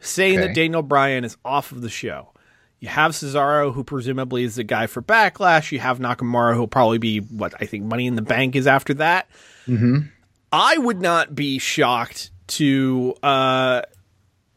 saying 0.00 0.38
Okay. 0.38 0.48
that 0.48 0.54
Daniel 0.54 0.82
Bryan 0.82 1.24
is 1.24 1.38
off 1.46 1.72
of 1.72 1.80
the 1.80 1.88
show. 1.88 2.34
You 2.78 2.88
have 2.88 3.12
Cesaro, 3.12 3.72
who 3.72 3.82
presumably 3.82 4.44
is 4.44 4.56
the 4.56 4.64
guy 4.64 4.86
for 4.86 5.00
Backlash. 5.00 5.72
You 5.72 5.78
have 5.78 5.98
Nakamura, 5.98 6.54
who'll 6.54 6.68
probably 6.68 6.98
be 6.98 7.20
what 7.20 7.54
I 7.58 7.64
think 7.64 7.84
Money 7.84 8.06
in 8.06 8.16
the 8.16 8.22
Bank 8.22 8.54
is 8.54 8.66
after 8.66 8.92
that. 8.94 9.30
Mm-hmm. 9.66 10.08
I 10.52 10.76
would 10.76 11.00
not 11.00 11.34
be 11.34 11.58
shocked 11.58 12.32
to 12.48 13.14
uh, 13.22 13.80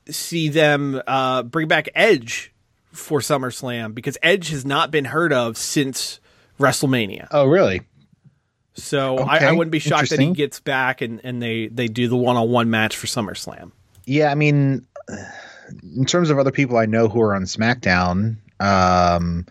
see 0.09 0.49
them 0.49 1.01
uh, 1.07 1.43
bring 1.43 1.69
back 1.69 1.87
Edge 1.95 2.51
for 2.99 3.19
SummerSlam 3.19 3.95
because 3.95 4.17
Edge 4.21 4.49
has 4.49 4.65
not 4.65 4.91
been 4.91 5.05
heard 5.05 5.33
of 5.33 5.57
since 5.57 6.19
WrestleMania. 6.59 7.27
Oh, 7.31 7.45
really? 7.45 7.81
So 8.75 9.17
I, 9.17 9.38
I 9.39 9.51
wouldn't 9.51 9.71
be 9.71 9.79
shocked 9.79 10.12
that 10.12 10.19
he 10.19 10.31
gets 10.31 10.59
back 10.59 11.01
and, 11.01 11.19
and 11.23 11.41
they, 11.41 11.67
they 11.67 11.88
do 11.88 12.07
the 12.07 12.15
one 12.15 12.38
on 12.38 12.49
one 12.49 12.69
match 12.69 12.95
for 12.95 13.07
SummerSlam. 13.07 13.71
Yeah, 14.05 14.31
I 14.31 14.35
mean, 14.35 14.85
in 15.95 16.05
terms 16.05 16.29
of 16.29 16.39
other 16.39 16.51
people 16.51 16.77
I 16.77 16.85
know 16.85 17.07
who 17.07 17.21
are 17.21 17.35
on 17.35 17.43
SmackDown, 17.43 18.38
um, 18.59 19.45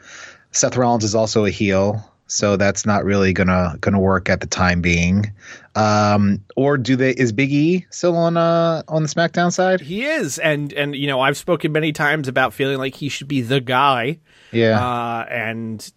Seth 0.50 0.76
Rollins 0.76 1.04
is 1.04 1.14
also 1.14 1.44
a 1.44 1.50
heel, 1.50 2.10
so 2.28 2.56
that's 2.56 2.86
not 2.86 3.04
really 3.04 3.32
gonna 3.32 3.76
gonna 3.80 3.98
work 3.98 4.28
at 4.30 4.40
the 4.40 4.46
time 4.46 4.80
being. 4.80 5.32
Um, 5.74 6.44
or 6.56 6.78
do 6.78 6.94
they? 6.96 7.10
Is 7.10 7.32
Big 7.32 7.52
E 7.52 7.86
still 7.90 8.16
on 8.16 8.36
uh 8.36 8.82
on 8.88 9.02
the 9.02 9.08
SmackDown 9.08 9.52
side? 9.52 9.80
He 9.80 10.04
is, 10.04 10.38
and 10.38 10.72
and 10.72 10.94
you 10.94 11.06
know 11.08 11.20
I've 11.20 11.36
spoken 11.36 11.72
many 11.72 11.92
times 11.92 12.28
about 12.28 12.54
feeling 12.54 12.78
like 12.78 12.94
he 12.94 13.08
should 13.08 13.28
be 13.28 13.40
the 13.42 13.60
guy, 13.60 14.18
Yeah, 14.52 14.78
uh, 14.80 15.26
and 15.28 15.90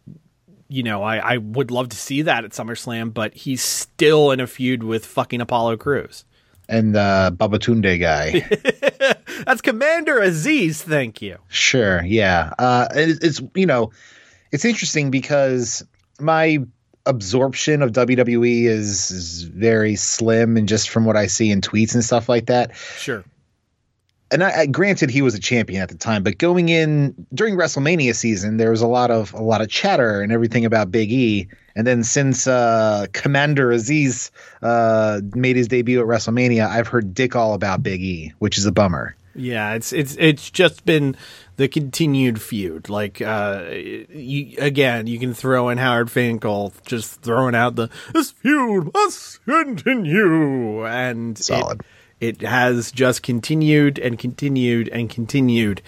you 0.69 0.83
know 0.83 1.03
I 1.03 1.17
I 1.17 1.37
would 1.37 1.69
love 1.71 1.89
to 1.89 1.97
see 1.97 2.23
that 2.23 2.43
at 2.45 2.51
SummerSlam, 2.51 3.13
but 3.13 3.33
he's 3.33 3.61
still 3.63 4.31
in 4.31 4.39
a 4.39 4.47
feud 4.47 4.83
with 4.83 5.05
fucking 5.05 5.41
Apollo 5.41 5.77
Crews. 5.77 6.25
and 6.69 6.95
uh, 6.95 7.31
Babatunde 7.33 7.99
guy. 7.99 8.47
That's 9.45 9.61
Commander 9.61 10.19
Azeez, 10.19 10.77
thank 10.81 11.21
you. 11.21 11.37
Sure. 11.49 12.03
Yeah. 12.05 12.53
Uh, 12.59 12.87
it, 12.93 13.23
it's 13.23 13.41
you 13.55 13.65
know, 13.65 13.91
it's 14.51 14.63
interesting 14.63 15.09
because 15.09 15.83
my 16.21 16.59
absorption 17.05 17.81
of 17.81 17.91
WWE 17.91 18.65
is, 18.65 19.11
is 19.11 19.43
very 19.43 19.95
slim, 19.95 20.57
and 20.57 20.67
just 20.67 20.89
from 20.89 21.05
what 21.05 21.17
I 21.17 21.27
see 21.27 21.51
in 21.51 21.61
tweets 21.61 21.93
and 21.93 22.03
stuff 22.03 22.29
like 22.29 22.47
that. 22.47 22.75
Sure. 22.75 23.23
And 24.31 24.43
I, 24.43 24.61
I 24.61 24.65
granted 24.65 25.09
he 25.09 25.21
was 25.21 25.35
a 25.35 25.39
champion 25.39 25.81
at 25.81 25.89
the 25.89 25.97
time, 25.97 26.23
but 26.23 26.37
going 26.37 26.69
in 26.69 27.27
during 27.33 27.55
WrestleMania 27.55 28.15
season, 28.15 28.57
there 28.57 28.71
was 28.71 28.81
a 28.81 28.87
lot 28.87 29.11
of 29.11 29.33
a 29.33 29.41
lot 29.41 29.61
of 29.61 29.69
chatter 29.69 30.21
and 30.21 30.31
everything 30.31 30.63
about 30.63 30.89
Big 30.89 31.11
E. 31.11 31.47
And 31.75 31.85
then 31.85 32.03
since 32.03 32.47
uh, 32.47 33.07
Commander 33.11 33.69
Azeez 33.69 34.31
uh, 34.61 35.19
made 35.35 35.57
his 35.57 35.67
debut 35.67 35.99
at 35.99 36.05
WrestleMania, 36.05 36.67
I've 36.67 36.87
heard 36.87 37.13
dick 37.13 37.35
all 37.35 37.53
about 37.53 37.83
Big 37.83 38.01
E, 38.01 38.33
which 38.39 38.57
is 38.57 38.65
a 38.65 38.71
bummer. 38.71 39.15
Yeah, 39.35 39.73
it's 39.75 39.93
it's 39.93 40.15
it's 40.19 40.49
just 40.51 40.85
been 40.85 41.15
the 41.55 41.67
continued 41.67 42.41
feud. 42.41 42.89
Like 42.89 43.21
uh 43.21 43.65
you 43.71 44.55
again, 44.59 45.07
you 45.07 45.19
can 45.19 45.33
throw 45.33 45.69
in 45.69 45.77
Howard 45.77 46.11
Finkel 46.11 46.73
just 46.85 47.21
throwing 47.21 47.55
out 47.55 47.75
the 47.75 47.89
this 48.13 48.31
feud 48.31 48.93
must 48.93 49.43
continue 49.45 50.85
and 50.85 51.37
it- 51.39 51.43
Solid. 51.43 51.81
It, 52.19 52.41
has 52.41 52.91
just 52.91 53.23
continued 53.23 53.97
and 53.97 54.19
continued 54.19 54.89
and 54.89 55.09
continued. 55.09 55.81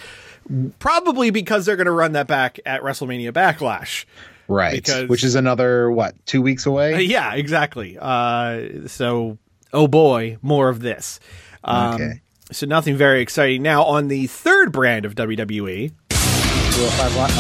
Probably 0.79 1.29
because 1.29 1.65
they're 1.67 1.75
going 1.75 1.85
to 1.85 1.91
run 1.91 2.13
that 2.13 2.25
back 2.25 2.59
at 2.65 2.81
WrestleMania 2.81 3.31
Backlash. 3.31 4.05
Right. 4.47 4.73
Because- 4.73 5.07
which 5.09 5.23
is 5.23 5.35
another 5.35 5.91
what 5.91 6.15
two 6.25 6.41
weeks 6.41 6.65
away. 6.65 6.95
Uh, 6.95 6.97
yeah, 6.97 7.35
exactly. 7.35 7.99
Uh, 8.01 8.87
so, 8.87 9.37
oh 9.73 9.87
boy, 9.87 10.37
more 10.41 10.69
of 10.69 10.79
this. 10.79 11.19
Um, 11.63 11.93
Okay. 12.01 12.21
So 12.53 12.65
nothing 12.67 12.95
very 12.95 13.21
exciting. 13.21 13.63
Now 13.63 13.83
on 13.83 14.07
the 14.09 14.27
third 14.27 14.71
brand 14.71 15.05
of 15.05 15.15
WWE, 15.15 15.91
205 16.09 17.15
Live-. 17.15 17.33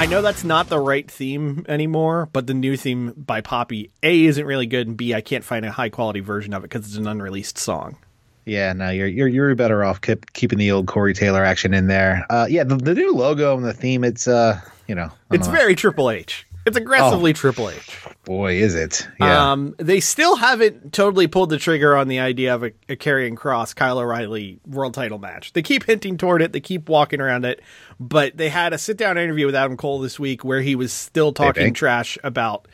I 0.00 0.06
know 0.06 0.22
that's 0.22 0.44
not 0.44 0.70
the 0.70 0.78
right 0.78 1.10
theme 1.10 1.66
anymore, 1.68 2.30
but 2.32 2.46
the 2.46 2.54
new 2.54 2.78
theme 2.78 3.12
by 3.14 3.42
Poppy 3.42 3.90
A 4.02 4.24
isn't 4.24 4.46
really 4.46 4.64
good, 4.64 4.88
and 4.88 4.96
B 4.96 5.12
I 5.12 5.20
can't 5.20 5.44
find 5.44 5.66
a 5.66 5.70
high 5.70 5.90
quality 5.90 6.20
version 6.20 6.54
of 6.54 6.64
it 6.64 6.70
because 6.70 6.86
it's 6.86 6.96
an 6.96 7.06
unreleased 7.06 7.58
song. 7.58 7.98
Yeah, 8.46 8.72
no, 8.72 8.88
you're 8.88 9.06
you're 9.06 9.28
you're 9.28 9.54
better 9.54 9.84
off 9.84 10.00
keep, 10.00 10.32
keeping 10.32 10.58
the 10.58 10.70
old 10.70 10.86
Corey 10.86 11.12
Taylor 11.12 11.44
action 11.44 11.74
in 11.74 11.88
there. 11.88 12.24
Uh, 12.30 12.46
yeah, 12.48 12.64
the, 12.64 12.76
the 12.76 12.94
new 12.94 13.12
logo 13.12 13.54
and 13.54 13.66
the 13.66 13.74
theme, 13.74 14.02
it's 14.02 14.26
uh, 14.26 14.58
you 14.88 14.94
know, 14.94 15.10
It's 15.30 15.46
know. 15.46 15.52
very 15.52 15.74
Triple 15.74 16.10
H. 16.10 16.46
It's 16.66 16.76
aggressively 16.76 17.32
Triple 17.32 17.70
H. 17.70 17.98
boy, 18.24 18.54
is 18.56 18.74
it? 18.74 19.08
Yeah, 19.18 19.52
Um, 19.52 19.74
they 19.78 20.00
still 20.00 20.36
haven't 20.36 20.92
totally 20.92 21.26
pulled 21.26 21.50
the 21.50 21.56
trigger 21.58 21.96
on 21.96 22.06
the 22.08 22.20
idea 22.20 22.54
of 22.54 22.62
a, 22.62 22.72
a 22.88 22.96
Karrion 22.96 23.34
Kross 23.34 23.74
Kyle 23.74 23.98
O'Reilly 23.98 24.60
world 24.66 24.92
title 24.94 25.18
match. 25.18 25.52
They 25.54 25.62
keep 25.62 25.84
hinting 25.84 26.18
toward 26.18 26.42
it. 26.42 26.52
They 26.52 26.60
keep 26.60 26.88
walking 26.88 27.20
around 27.20 27.44
it, 27.46 27.60
but 27.98 28.36
they 28.36 28.50
had 28.50 28.72
a 28.72 28.78
sit 28.78 28.96
down 28.98 29.16
interview 29.18 29.46
with 29.46 29.54
Adam 29.54 29.76
Cole 29.76 30.00
this 30.00 30.20
week 30.20 30.44
where 30.44 30.60
he 30.60 30.74
was 30.74 30.92
still 30.92 31.32
talking 31.32 31.72
trash 31.72 32.18
about 32.22 32.68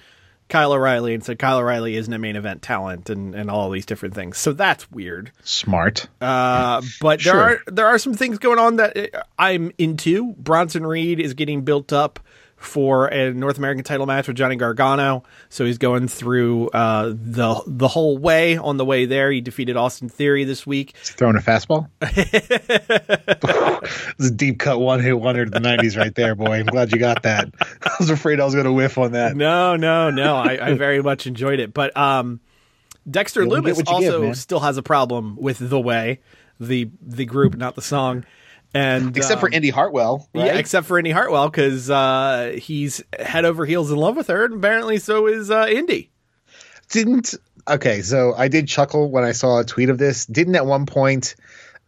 Kyle 0.49 0.73
O'Reilly 0.73 1.15
and 1.15 1.25
said 1.25 1.39
Kyle 1.39 1.59
O'Reilly 1.59 1.97
isn't 1.97 2.13
a 2.13 2.19
main 2.19 2.37
event 2.37 2.63
talent 2.63 3.09
and, 3.11 3.35
and 3.35 3.51
all 3.51 3.71
these 3.71 3.87
different 3.87 4.15
things. 4.15 4.37
So 4.39 4.53
that's 4.53 4.91
weird. 4.91 5.33
smart. 5.43 6.07
Uh, 6.21 6.83
but 7.01 7.21
there 7.23 7.33
Sure. 7.33 7.41
are 7.41 7.61
there 7.67 7.87
are 7.87 7.99
some 7.99 8.15
things 8.15 8.39
going 8.39 8.59
on 8.59 8.77
that 8.77 8.97
uh, 9.15 9.23
I'm 9.39 9.71
into. 9.79 10.33
Bronson 10.35 10.87
Reed 10.87 11.19
is 11.21 11.35
getting 11.35 11.63
built 11.63 11.93
up 11.93 12.21
for 12.57 13.07
a 13.07 13.33
North 13.33 13.59
American 13.59 13.85
title 13.85 14.07
match 14.07 14.27
with 14.29 14.37
Johnny 14.37 14.57
Gargano, 14.57 15.23
so 15.49 15.65
he's 15.65 15.79
going 15.79 16.09
through 16.09 16.69
uh, 16.71 17.13
the 17.15 17.63
the 17.67 17.89
whole 17.89 18.19
way. 18.19 18.57
On 18.57 18.77
the 18.77 18.85
way 18.85 19.05
there, 19.05 19.31
he 19.31 19.41
defeated 19.41 19.77
Austin 19.77 20.09
Theory 20.09 20.45
this 20.45 20.67
week. 20.67 20.95
He's 20.99 21.11
Throwing 21.11 21.37
a 21.37 21.41
fastball. 21.41 21.89
it's 24.19 24.27
a 24.27 24.31
deep 24.31 24.59
cut 24.59 24.81
one 24.81 25.01
hit 25.01 25.19
wonder 25.19 25.45
to 25.45 25.51
the 25.51 25.61
'90s 25.61 25.97
right 25.97 26.15
there, 26.15 26.35
boy. 26.35 26.55
I'm 26.55 26.67
glad 26.67 26.93
you 26.93 26.99
got 26.99 27.23
that. 27.25 27.49
I 27.61 27.97
was 28.01 28.11
afraid 28.11 28.41
I 28.41 28.45
was 28.45 28.55
going 28.55 28.67
to 28.67 28.73
whiff 28.73 28.97
on 28.99 29.13
that. 29.13 29.37
No, 29.37 29.77
no, 29.77 30.11
no. 30.11 30.37
I, 30.37 30.71
I 30.71 30.75
very 30.75 31.03
much 31.03 31.27
enjoyed 31.27 31.61
it, 31.61 31.75
but 31.75 31.97
um, 31.97 32.41
Dexter 33.09 33.43
Lumis 33.45 33.77
you 33.77 33.85
give, 33.85 33.89
also 33.89 34.33
still 34.33 34.61
has 34.61 34.77
a 34.77 34.83
problem 34.83 35.37
with 35.37 35.59
the 35.59 35.81
way 35.81 36.21
the 36.59 36.91
the 37.03 37.27
group, 37.27 37.57
not 37.57 37.75
the 37.75 37.83
song. 37.83 38.25
And 38.77 39.17
Except 39.17 39.41
for 39.41 39.47
um, 39.47 39.55
Indi 39.55 39.71
Hartwell, 39.71 40.29
right? 40.35 40.47
Yeah, 40.47 40.59
except 40.59 40.87
for 40.87 40.99
Indi 40.99 41.11
Hartwell 41.11 41.49
because 41.49 41.89
uh, 41.89 42.57
he's 42.61 43.03
head 43.19 43.45
over 43.45 43.65
heels 43.65 43.91
in 43.91 43.97
love 43.97 44.17
with 44.17 44.27
her, 44.27 44.45
and 44.45 44.55
apparently 44.55 44.99
so 44.99 45.27
is 45.27 45.51
uh, 45.51 45.67
Indi. 45.69 46.11
didn't 46.91 47.35
okay 47.69 48.01
so 48.01 48.33
i 48.37 48.47
did 48.47 48.69
chuckle 48.69 49.11
when 49.11 49.25
i 49.25 49.33
saw 49.33 49.59
a 49.59 49.65
tweet 49.65 49.91
of 49.91 49.99
this 49.99 50.25
didn't 50.27 50.55
at 50.55 50.65
one 50.65 50.87
point 50.87 51.35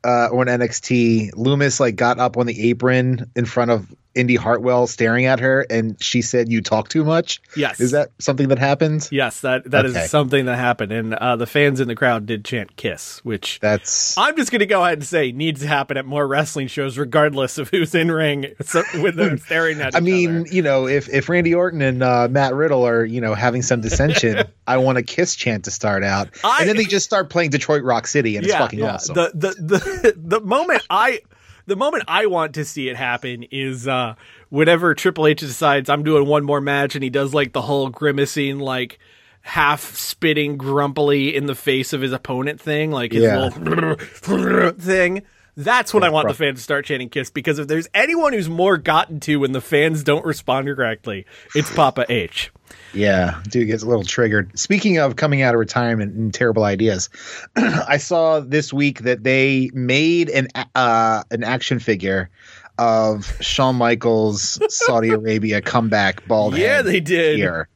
uh 0.02 0.26
on 0.32 0.46
nxt 0.46 1.30
lumis 1.34 1.78
like 1.78 1.94
got 1.94 2.18
up 2.18 2.36
on 2.36 2.46
the 2.46 2.70
apron 2.70 3.30
in 3.36 3.44
front 3.44 3.70
of 3.70 3.86
Indi 4.18 4.34
Hartwell 4.36 4.86
staring 4.86 5.26
at 5.26 5.40
her, 5.40 5.64
and 5.70 5.96
she 6.02 6.20
said, 6.22 6.50
"You 6.50 6.60
talk 6.60 6.88
too 6.88 7.04
much." 7.04 7.40
Yes. 7.56 7.80
is 7.80 7.92
that 7.92 8.10
something 8.18 8.48
that 8.48 8.58
happened? 8.58 9.08
Yes, 9.10 9.40
that 9.42 9.70
that 9.70 9.86
is 9.86 9.96
Okay. 9.96 10.06
something 10.06 10.44
that 10.46 10.56
happened, 10.58 10.92
and 10.92 11.14
uh, 11.14 11.36
the 11.36 11.46
fans 11.46 11.80
in 11.80 11.88
the 11.88 11.94
crowd 11.94 12.26
did 12.26 12.44
chant 12.44 12.76
"kiss," 12.76 13.20
which 13.24 13.60
That's 13.60 14.18
I'm 14.18 14.36
just 14.36 14.50
going 14.50 14.60
to 14.60 14.66
go 14.66 14.82
ahead 14.84 14.98
and 14.98 15.06
say 15.06 15.32
needs 15.32 15.60
to 15.60 15.66
happen 15.68 15.96
at 15.96 16.04
more 16.04 16.26
wrestling 16.26 16.66
shows, 16.66 16.98
regardless 16.98 17.56
of 17.58 17.68
who's 17.70 17.94
in 17.94 18.10
ring 18.10 18.46
so, 18.64 18.82
with 19.02 19.14
them 19.16 19.38
staring 19.46 19.80
at. 19.80 19.94
I 19.94 20.00
mean, 20.00 20.40
other. 20.40 20.48
you 20.50 20.62
know, 20.62 20.86
if 20.88 21.08
if 21.08 21.28
Randy 21.28 21.54
Orton 21.54 21.80
and 21.80 22.02
uh, 22.02 22.26
Matt 22.30 22.54
Riddle 22.54 22.86
are, 22.86 23.04
you 23.04 23.20
know, 23.20 23.34
having 23.34 23.62
some 23.62 23.80
dissension, 23.80 24.44
I 24.66 24.78
want 24.78 24.98
a 24.98 25.02
kiss 25.02 25.36
chant 25.36 25.64
to 25.66 25.70
start 25.70 26.02
out, 26.02 26.28
I- 26.42 26.58
and 26.60 26.68
then 26.68 26.76
they 26.76 26.84
just 26.84 27.04
start 27.06 27.30
playing 27.30 27.50
Detroit 27.50 27.84
Rock 27.84 28.06
City, 28.08 28.36
and 28.36 28.44
it's 28.44 28.54
fucking 28.54 28.82
awesome. 28.82 29.14
The 29.14 29.30
the 29.34 29.48
the 29.62 30.14
the 30.38 30.40
moment 30.40 30.82
I 30.90 31.20
the 31.68 31.76
moment 31.76 32.04
I 32.08 32.26
want 32.26 32.54
to 32.54 32.64
see 32.64 32.88
it 32.88 32.96
happen 32.96 33.44
is 33.50 33.86
uh 33.86 34.14
whenever 34.48 34.94
Triple 34.94 35.26
H 35.26 35.40
decides 35.40 35.88
I'm 35.88 36.02
doing 36.02 36.26
one 36.26 36.44
more 36.44 36.60
match 36.60 36.94
and 36.96 37.04
he 37.04 37.10
does 37.10 37.32
like 37.32 37.52
the 37.52 37.62
whole 37.62 37.88
grimacing 37.90 38.58
like 38.58 38.98
half 39.42 39.94
spitting 39.94 40.56
grumpily 40.56 41.34
in 41.34 41.46
the 41.46 41.54
face 41.54 41.92
of 41.92 42.00
his 42.00 42.12
opponent 42.12 42.60
thing, 42.60 42.90
like 42.90 43.12
his 43.12 43.22
Yeah. 43.22 43.48
little 43.56 44.70
thing. 44.72 45.22
That's 45.58 45.92
when 45.92 46.04
I 46.04 46.08
want 46.10 46.28
the 46.28 46.34
fans 46.34 46.58
to 46.58 46.62
start 46.62 46.84
chanting 46.84 47.08
kiss 47.08 47.30
because 47.30 47.58
if 47.58 47.66
there's 47.66 47.88
anyone 47.92 48.32
who's 48.32 48.48
more 48.48 48.76
gotten 48.76 49.18
to 49.20 49.40
when 49.40 49.50
the 49.50 49.60
fans 49.60 50.04
don't 50.04 50.24
respond 50.24 50.68
correctly, 50.68 51.26
it's 51.52 51.68
Papa 51.74 52.06
H. 52.08 52.52
Yeah, 52.94 53.42
dude 53.48 53.66
gets 53.66 53.82
a 53.82 53.86
little 53.86 54.04
triggered. 54.04 54.56
Speaking 54.56 54.98
of 54.98 55.16
coming 55.16 55.42
out 55.42 55.54
of 55.54 55.58
retirement 55.58 56.14
and 56.14 56.32
terrible 56.32 56.62
ideas, 56.62 57.10
I 57.56 57.96
saw 57.96 58.38
this 58.38 58.72
week 58.72 59.00
that 59.00 59.24
they 59.24 59.68
made 59.74 60.30
an 60.30 60.46
uh, 60.76 61.24
an 61.32 61.42
action 61.42 61.80
figure 61.80 62.30
of 62.78 63.26
Shawn 63.42 63.74
Michaels 63.74 64.60
Saudi 64.72 65.08
Arabia 65.08 65.60
comeback 65.60 66.24
bald 66.28 66.56
Yeah, 66.56 66.82
they 66.82 67.00
did. 67.00 67.36
Here. 67.36 67.68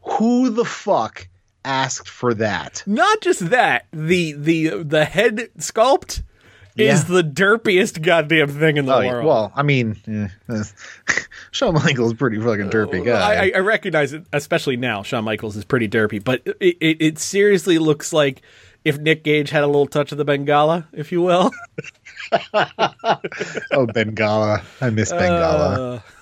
Who 0.00 0.50
the 0.50 0.64
fuck 0.64 1.28
asked 1.64 2.08
for 2.08 2.34
that? 2.34 2.82
Not 2.84 3.20
just 3.20 3.50
that, 3.50 3.86
the 3.92 4.32
the 4.32 4.82
the 4.82 5.04
head 5.04 5.50
sculpt 5.58 6.22
Yeah. 6.74 6.92
is 6.94 7.04
the 7.04 7.22
derpiest 7.22 8.00
goddamn 8.02 8.48
thing 8.48 8.76
in 8.78 8.86
the 8.86 8.94
Oh, 8.94 9.06
world. 9.06 9.26
well, 9.26 9.52
I 9.54 9.62
mean, 9.62 9.96
eh, 10.08 10.28
Shawn 11.50 11.74
Michaels 11.74 12.12
is 12.12 12.18
pretty 12.18 12.38
fucking 12.40 12.70
derpy 12.70 13.04
guy. 13.04 13.46
I, 13.46 13.52
I- 13.54 13.58
recognize 13.60 14.12
it, 14.14 14.24
especially 14.32 14.76
now. 14.76 15.02
Shawn 15.02 15.24
Michaels 15.24 15.56
is 15.56 15.64
pretty 15.64 15.88
derpy, 15.88 16.22
but 16.22 16.42
it, 16.60 16.76
it, 16.80 16.96
it 17.00 17.18
seriously 17.18 17.78
looks 17.78 18.12
like 18.12 18.40
if 18.84 18.98
Nick 18.98 19.22
Gage 19.22 19.50
had 19.50 19.62
a 19.64 19.66
little 19.66 19.86
touch 19.86 20.12
of 20.12 20.18
the 20.18 20.24
Bengala, 20.24 20.86
if 20.92 21.12
you 21.12 21.20
will. 21.22 21.50
oh, 22.54 23.86
Bengala, 23.86 24.62
I 24.80 24.90
miss 24.90 25.12
Bengala. 25.12 26.02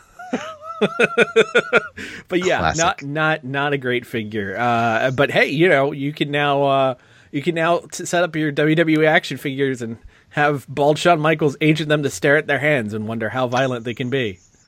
But 2.29 2.45
yeah, 2.47 2.59
Classic. 2.59 2.79
not 2.83 3.03
not 3.03 3.45
not 3.45 3.73
a 3.73 3.79
great 3.79 4.07
figure. 4.07 4.57
Uh, 4.59 5.11
but 5.11 5.31
hey, 5.31 5.47
you 5.49 5.69
know, 5.69 5.93
you 5.93 6.13
can 6.13 6.31
now 6.31 6.63
uh, 6.63 6.95
you 7.33 7.43
can 7.43 7.55
now 7.55 7.79
t- 7.91 8.07
set 8.07 8.23
up 8.23 8.35
your 8.37 8.53
WWE 8.53 9.07
action 9.07 9.37
figures 9.37 9.83
and 9.83 9.99
have 10.31 10.67
bald 10.69 10.99
Shawn 10.99 11.21
Michaels 11.21 11.57
agent 11.61 11.89
them 11.89 12.03
to 12.05 12.11
stare 12.11 12.37
at 12.37 12.47
their 12.47 12.59
hands 12.59 12.95
and 12.95 13.07
wonder 13.09 13.29
how 13.29 13.47
violent 13.49 13.85
they 13.85 13.95
can 13.95 14.11
be. 14.11 14.39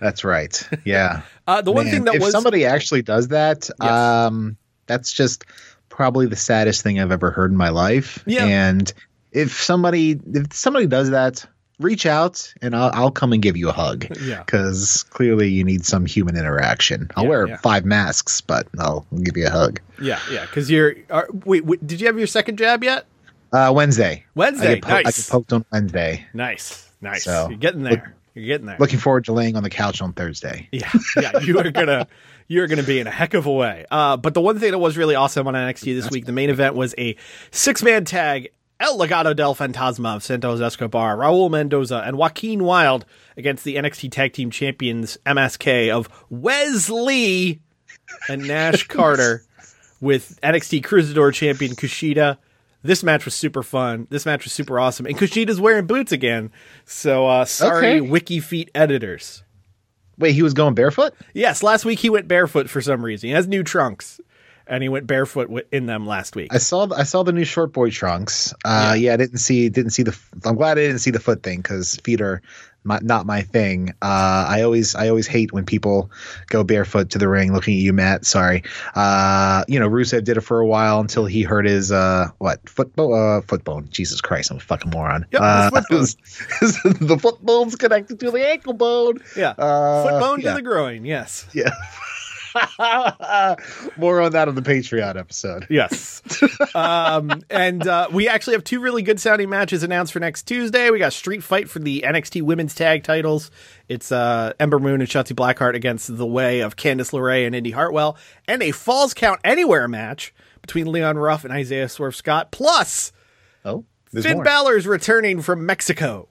That's 0.00 0.24
right. 0.24 0.68
Yeah. 0.84 1.22
Uh, 1.48 1.62
the 1.62 1.72
one 1.72 1.86
thing 1.86 2.04
that 2.04 2.16
if 2.16 2.20
was 2.20 2.30
somebody 2.32 2.66
actually 2.66 3.00
does 3.00 3.28
that, 3.28 3.70
um, 3.80 4.58
that's 4.84 5.10
just 5.14 5.46
probably 5.88 6.26
the 6.26 6.36
saddest 6.36 6.82
thing 6.82 7.00
I've 7.00 7.10
ever 7.10 7.30
heard 7.30 7.50
in 7.50 7.56
my 7.56 7.70
life. 7.70 8.22
Yeah. 8.26 8.44
And 8.44 8.92
if 9.32 9.62
somebody 9.62 10.20
if 10.26 10.52
somebody 10.52 10.86
does 10.86 11.08
that, 11.08 11.46
reach 11.78 12.04
out 12.04 12.52
and 12.60 12.76
I'll, 12.76 12.90
I'll 12.92 13.10
come 13.10 13.32
and 13.32 13.40
give 13.40 13.56
you 13.56 13.70
a 13.70 13.72
hug. 13.72 14.14
Yeah. 14.20 14.40
Because 14.44 15.04
clearly 15.04 15.48
you 15.48 15.64
need 15.64 15.86
some 15.86 16.04
human 16.04 16.36
interaction. 16.36 17.10
I'll 17.16 17.24
Yeah, 17.24 17.30
wear 17.30 17.48
yeah. 17.48 17.56
five 17.56 17.86
masks, 17.86 18.42
but 18.42 18.68
I'll 18.78 19.06
give 19.22 19.38
you 19.38 19.46
a 19.46 19.50
hug. 19.50 19.80
yeah 19.98 20.20
yeah 20.30 20.42
because 20.44 20.70
you're 20.70 20.96
are, 21.08 21.30
wait, 21.46 21.64
wait 21.64 21.86
did 21.86 21.98
you 21.98 22.08
have 22.08 22.18
your 22.18 22.26
second 22.26 22.58
jab 22.58 22.84
yet? 22.84 23.06
Uh, 23.52 23.72
Wednesday. 23.74 24.24
Wednesday, 24.34 24.72
I 24.72 24.74
get, 24.74 24.82
po- 24.82 24.94
I 24.94 25.02
get 25.02 25.26
poked 25.30 25.52
on 25.52 25.64
Wednesday. 25.72 26.26
Nice 26.34 26.88
nice. 27.00 27.24
So, 27.24 27.48
you're 27.48 27.58
getting 27.58 27.82
there. 27.82 28.14
you're 28.34 28.46
getting 28.46 28.66
there. 28.66 28.76
Looking 28.78 28.98
forward 28.98 29.24
to 29.26 29.32
laying 29.32 29.56
on 29.56 29.62
the 29.62 29.70
couch 29.70 30.00
on 30.00 30.12
Thursday. 30.12 30.68
Yeah, 30.72 30.90
yeah, 31.16 31.38
you 31.40 31.58
are 31.58 31.70
gonna 31.70 32.06
you're 32.48 32.66
gonna 32.66 32.82
be 32.82 33.00
in 33.00 33.06
a 33.06 33.10
heck 33.10 33.34
of 33.34 33.46
a 33.46 33.52
way. 33.52 33.86
Uh, 33.90 34.16
but 34.16 34.34
the 34.34 34.40
one 34.40 34.58
thing 34.58 34.70
that 34.70 34.78
was 34.78 34.96
really 34.96 35.14
awesome 35.14 35.46
on 35.46 35.54
NXT 35.54 36.00
this 36.00 36.10
week, 36.10 36.26
the 36.26 36.32
main 36.32 36.50
event 36.50 36.74
was 36.74 36.94
a 36.98 37.16
six 37.50 37.82
man 37.82 38.04
tag. 38.04 38.50
El 38.80 38.96
Legado 38.96 39.34
del 39.34 39.56
Fantasma 39.56 40.14
of 40.14 40.22
Santos 40.22 40.60
Escobar, 40.60 41.16
Raul 41.16 41.50
Mendoza, 41.50 42.00
and 42.06 42.16
Joaquin 42.16 42.62
Wilde 42.62 43.04
against 43.36 43.64
the 43.64 43.74
NXT 43.74 44.12
Tag 44.12 44.32
Team 44.32 44.52
Champions 44.52 45.18
MSK 45.26 45.90
of 45.90 46.08
Wes 46.30 46.88
Lee 46.88 47.58
and 48.28 48.46
Nash 48.46 48.86
Carter 48.88 49.42
with 50.00 50.38
NXT 50.44 50.84
Cruisador 50.84 51.34
Champion 51.34 51.72
Kushida. 51.72 52.38
This 52.82 53.02
match 53.02 53.24
was 53.24 53.34
super 53.34 53.62
fun. 53.62 54.06
This 54.10 54.24
match 54.24 54.44
was 54.44 54.52
super 54.52 54.78
awesome. 54.78 55.06
And 55.06 55.16
Kushida's 55.18 55.60
wearing 55.60 55.86
boots 55.86 56.12
again. 56.12 56.52
So 56.84 57.26
uh, 57.26 57.44
sorry, 57.44 57.98
Okay. 57.98 58.00
Wiki 58.00 58.40
Feet 58.40 58.70
editors. 58.74 59.42
Wait, 60.16 60.32
he 60.32 60.42
was 60.42 60.54
going 60.54 60.74
barefoot? 60.74 61.14
Yes, 61.32 61.62
last 61.62 61.84
week 61.84 61.98
he 62.00 62.10
went 62.10 62.26
barefoot 62.28 62.68
for 62.68 62.80
some 62.80 63.04
reason. 63.04 63.28
He 63.28 63.34
has 63.34 63.46
new 63.46 63.62
trunks, 63.62 64.20
and 64.66 64.82
he 64.82 64.88
went 64.88 65.06
barefoot 65.06 65.48
in 65.70 65.86
them 65.86 66.06
last 66.06 66.34
week. 66.34 66.52
I 66.52 66.58
saw 66.58 66.88
I 66.92 67.04
saw 67.04 67.22
the 67.22 67.32
new 67.32 67.44
short 67.44 67.72
boy 67.72 67.90
trunks. 67.90 68.52
Uh, 68.64 68.96
yeah. 68.98 69.14
I 69.14 69.16
didn't 69.16 69.38
see 69.38 69.68
didn't 69.68 69.90
see 69.92 70.02
the. 70.02 70.18
I'm 70.44 70.56
glad 70.56 70.78
I 70.78 70.82
didn't 70.82 70.98
see 71.00 71.12
the 71.12 71.20
foot 71.20 71.42
thing 71.42 71.58
because 71.60 71.96
feet 72.04 72.20
are 72.20 72.42
my, 72.84 72.98
not 73.02 73.26
my 73.26 73.42
thing. 73.42 73.90
Uh, 74.00 74.46
I 74.48 74.62
always 74.62 74.94
I 74.94 75.08
always 75.08 75.26
hate 75.26 75.52
when 75.52 75.66
people 75.66 76.10
go 76.46 76.64
barefoot 76.64 77.10
to 77.10 77.18
the 77.18 77.28
ring. 77.28 77.52
Looking 77.52 77.74
at 77.74 77.80
you, 77.80 77.92
Matt. 77.92 78.24
Sorry. 78.24 78.62
Uh, 78.94 79.64
you 79.68 79.78
know, 79.78 79.88
Rusev 79.88 80.24
did 80.24 80.36
it 80.36 80.40
for 80.42 80.60
a 80.60 80.66
while 80.66 81.00
until 81.00 81.26
he 81.26 81.42
hurt 81.42 81.66
his 81.66 81.92
uh 81.92 82.28
what 82.38 82.60
uh 82.98 83.40
foot 83.42 83.64
bone. 83.64 83.88
Jesus 83.90 84.20
Christ, 84.20 84.50
I'm 84.50 84.56
a 84.56 84.60
fucking 84.60 84.90
moron. 84.90 85.26
Yep, 85.32 85.42
uh, 85.42 85.70
foot 85.70 85.84
bone. 85.90 86.06
the 87.08 87.18
foot 87.20 87.42
bone's 87.44 87.76
connected 87.76 88.20
to 88.20 88.30
the 88.30 88.46
ankle 88.48 88.72
bone. 88.72 89.18
yeah, 89.36 89.50
Uh, 89.58 90.02
foot 90.04 90.20
bone 90.20 90.40
yeah. 90.40 90.50
to 90.50 90.56
the 90.56 90.62
groin. 90.62 91.04
Yes, 91.04 91.46
Yeah. 91.52 91.70
More 93.96 94.20
on 94.20 94.32
that 94.32 94.48
on 94.48 94.54
the 94.54 94.62
Patreon 94.62 95.16
episode. 95.16 95.66
yes. 95.70 96.22
um, 96.74 97.42
and 97.50 97.86
uh, 97.86 98.08
we 98.12 98.28
actually 98.28 98.54
have 98.54 98.64
two 98.64 98.80
really 98.80 99.02
good 99.02 99.20
sounding 99.20 99.48
matches 99.48 99.82
announced 99.82 100.12
for 100.12 100.20
next 100.20 100.44
Tuesday. 100.44 100.90
We 100.90 100.98
got 100.98 101.12
Street 101.12 101.42
Fight 101.42 101.68
for 101.68 101.78
the 101.78 102.04
NXT 102.06 102.42
Women's 102.42 102.74
Tag 102.74 103.04
Titles. 103.04 103.50
It's 103.88 104.12
uh, 104.12 104.52
Ember 104.60 104.78
Moon 104.78 105.00
and 105.00 105.08
Shotzi 105.08 105.34
Blackheart 105.34 105.74
against 105.74 106.16
the 106.16 106.26
Way 106.26 106.60
of 106.60 106.76
Candice 106.76 107.12
LeRae 107.12 107.46
and 107.46 107.54
Indi 107.54 107.70
Hartwell, 107.70 108.16
and 108.46 108.62
a 108.62 108.70
Falls 108.70 109.14
Count 109.14 109.40
Anywhere 109.44 109.88
match 109.88 110.34
between 110.60 110.90
Leon 110.90 111.16
Ruff 111.18 111.44
and 111.44 111.52
Isaiah 111.52 111.88
Swerve 111.88 112.16
Scott. 112.16 112.50
Plus, 112.50 113.12
Oh, 113.64 113.84
Finn 114.12 114.36
more. 114.36 114.44
Balor's 114.44 114.86
returning 114.86 115.42
from 115.42 115.66
Mexico. 115.66 116.28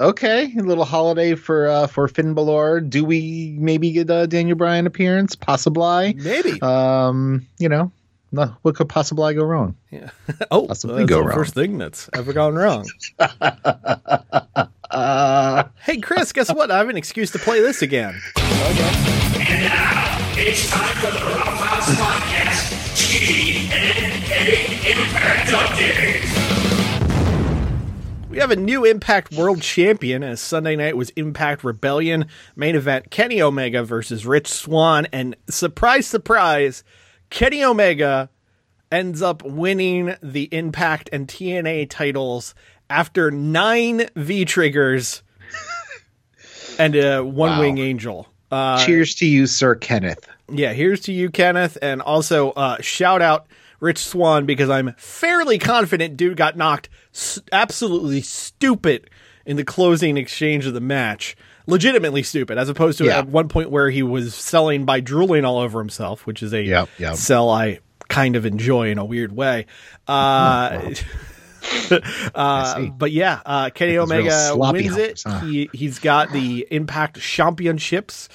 Okay, 0.00 0.52
a 0.56 0.62
little 0.62 0.84
holiday 0.84 1.34
for 1.34 1.66
uh, 1.66 1.86
for 1.88 2.06
Finn 2.06 2.32
Balor. 2.34 2.80
Do 2.82 3.04
we 3.04 3.56
maybe 3.58 3.90
get 3.90 4.08
a 4.10 4.28
Daniel 4.28 4.56
Bryan 4.56 4.86
appearance? 4.86 5.34
Possibly. 5.34 6.14
Maybe. 6.14 6.60
Um, 6.62 7.44
you 7.58 7.68
know, 7.68 7.90
no, 8.30 8.54
what 8.62 8.76
could 8.76 8.88
possibly 8.88 9.34
go 9.34 9.42
wrong? 9.42 9.74
Yeah. 9.90 10.10
Oh, 10.52 10.66
Possibly 10.68 10.98
that's 10.98 11.08
go 11.10 11.18
the 11.18 11.24
wrong. 11.24 11.36
first 11.36 11.54
thing 11.54 11.78
that's 11.78 12.08
ever 12.14 12.32
gone 12.32 12.54
wrong. 12.54 12.86
Uh, 14.90 15.64
hey, 15.82 15.96
Chris, 15.98 16.32
guess 16.32 16.52
what? 16.54 16.70
I 16.70 16.78
have 16.78 16.88
an 16.88 16.96
excuse 16.96 17.32
to 17.32 17.38
play 17.40 17.60
this 17.60 17.82
again. 17.82 18.14
It's 20.40 20.70
time 20.70 20.94
for 20.96 21.10
the 21.10 21.24
Rough 21.26 21.58
House 21.58 21.90
Podcast 21.96 22.72
TNA 22.94 24.90
Impact 24.92 25.50
Update. 25.50 26.47
We 28.38 28.42
have 28.42 28.52
a 28.52 28.54
new 28.56 28.84
Impact 28.84 29.32
World 29.32 29.60
Champion 29.60 30.22
as 30.22 30.40
Sunday 30.40 30.76
night 30.76 30.96
was 30.96 31.10
Impact 31.16 31.64
Rebellion. 31.64 32.26
Main 32.54 32.76
event 32.76 33.10
Kenny 33.10 33.42
Omega 33.42 33.82
versus 33.82 34.24
Rich 34.24 34.46
Swann. 34.46 35.08
And 35.12 35.34
surprise, 35.50 36.06
surprise, 36.06 36.84
Kenny 37.30 37.64
Omega 37.64 38.30
ends 38.92 39.22
up 39.22 39.42
winning 39.42 40.14
the 40.22 40.48
Impact 40.52 41.10
and 41.12 41.26
TNA 41.26 41.90
titles 41.90 42.54
after 42.88 43.32
nine 43.32 44.08
V 44.14 44.44
triggers 44.44 45.24
and 46.78 46.94
a 46.94 47.22
one 47.24 47.58
wing 47.58 47.78
angel. 47.78 48.28
Uh, 48.52 48.86
cheers 48.86 49.16
to 49.16 49.26
you, 49.26 49.48
Sir 49.48 49.74
Kenneth. 49.74 50.28
yeah, 50.48 50.72
here's 50.72 51.00
to 51.00 51.12
you, 51.12 51.28
Kenneth, 51.28 51.76
and 51.82 52.00
also 52.00 52.52
uh, 52.52 52.80
shout 52.80 53.20
out 53.20 53.48
Rich 53.80 53.98
Swann 53.98 54.44
because 54.46 54.68
I'm 54.70 54.94
fairly 54.96 55.58
confident 55.58 56.16
dude 56.16 56.36
got 56.36 56.56
knocked 56.56 56.88
absolutely 57.52 58.20
stupid 58.22 59.08
in 59.46 59.56
the 59.56 59.64
closing 59.64 60.16
exchange 60.16 60.66
of 60.66 60.74
the 60.74 60.80
match. 60.80 61.36
Legitimately 61.66 62.22
stupid, 62.22 62.56
as 62.58 62.68
opposed 62.68 62.98
to 62.98 63.04
Yeah. 63.04 63.18
at 63.18 63.28
one 63.28 63.48
point 63.48 63.70
where 63.70 63.90
he 63.90 64.02
was 64.02 64.34
selling 64.34 64.84
by 64.86 65.00
drooling 65.00 65.44
all 65.44 65.58
over 65.58 65.78
himself, 65.78 66.26
which 66.26 66.42
is 66.42 66.52
a 66.54 66.62
Yep, 66.62 66.88
yep. 66.98 67.14
sell 67.16 67.50
I 67.50 67.80
kind 68.08 68.36
of 68.36 68.46
enjoy 68.46 68.90
in 68.90 68.96
a 68.98 69.04
weird 69.04 69.36
way. 69.36 69.66
Uh, 70.06 70.80
uh, 72.34 72.86
but 72.86 73.12
yeah, 73.12 73.40
uh, 73.44 73.70
Kenny 73.70 73.96
Omega 73.98 74.52
wins 74.54 74.96
it. 74.96 75.22
huh? 75.26 75.40
He 75.40 75.68
he's 75.72 75.98
got 75.98 76.32
the 76.32 76.66
Impact 76.70 77.20
Championships, 77.20 78.28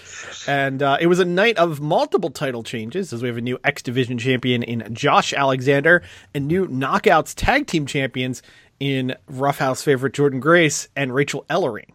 and 0.47 0.81
uh, 0.81 0.97
it 0.99 1.07
was 1.07 1.19
a 1.19 1.25
night 1.25 1.57
of 1.57 1.81
multiple 1.81 2.29
title 2.29 2.63
changes 2.63 3.13
as 3.13 3.21
we 3.21 3.27
have 3.27 3.37
a 3.37 3.41
new 3.41 3.57
X 3.63 3.81
Division 3.81 4.17
champion 4.17 4.63
in 4.63 4.93
Josh 4.93 5.33
Alexander 5.33 6.03
and 6.33 6.47
new 6.47 6.67
Knockouts 6.67 7.33
Tag 7.35 7.67
Team 7.67 7.85
champions 7.85 8.41
in 8.79 9.15
Roughhouse 9.27 9.83
favorite 9.83 10.13
Jordynne 10.13 10.39
Grace 10.39 10.89
and 10.95 11.13
Rachel 11.13 11.45
Ellering. 11.49 11.89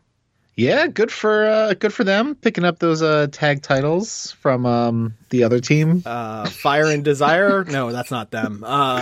Yeah, 0.58 0.88
good 0.88 1.12
for 1.12 1.46
uh, 1.46 1.74
good 1.74 1.94
for 1.94 2.02
them 2.02 2.34
picking 2.34 2.64
up 2.64 2.80
those 2.80 3.00
uh, 3.00 3.28
tag 3.30 3.62
titles 3.62 4.32
from 4.40 4.66
um, 4.66 5.14
the 5.30 5.44
other 5.44 5.60
team. 5.60 6.02
Uh, 6.04 6.48
Fire 6.48 6.86
and 6.86 7.04
Desire? 7.04 7.62
No, 7.64 7.92
that's 7.92 8.10
not 8.10 8.32
them. 8.32 8.64
Uh, 8.66 8.98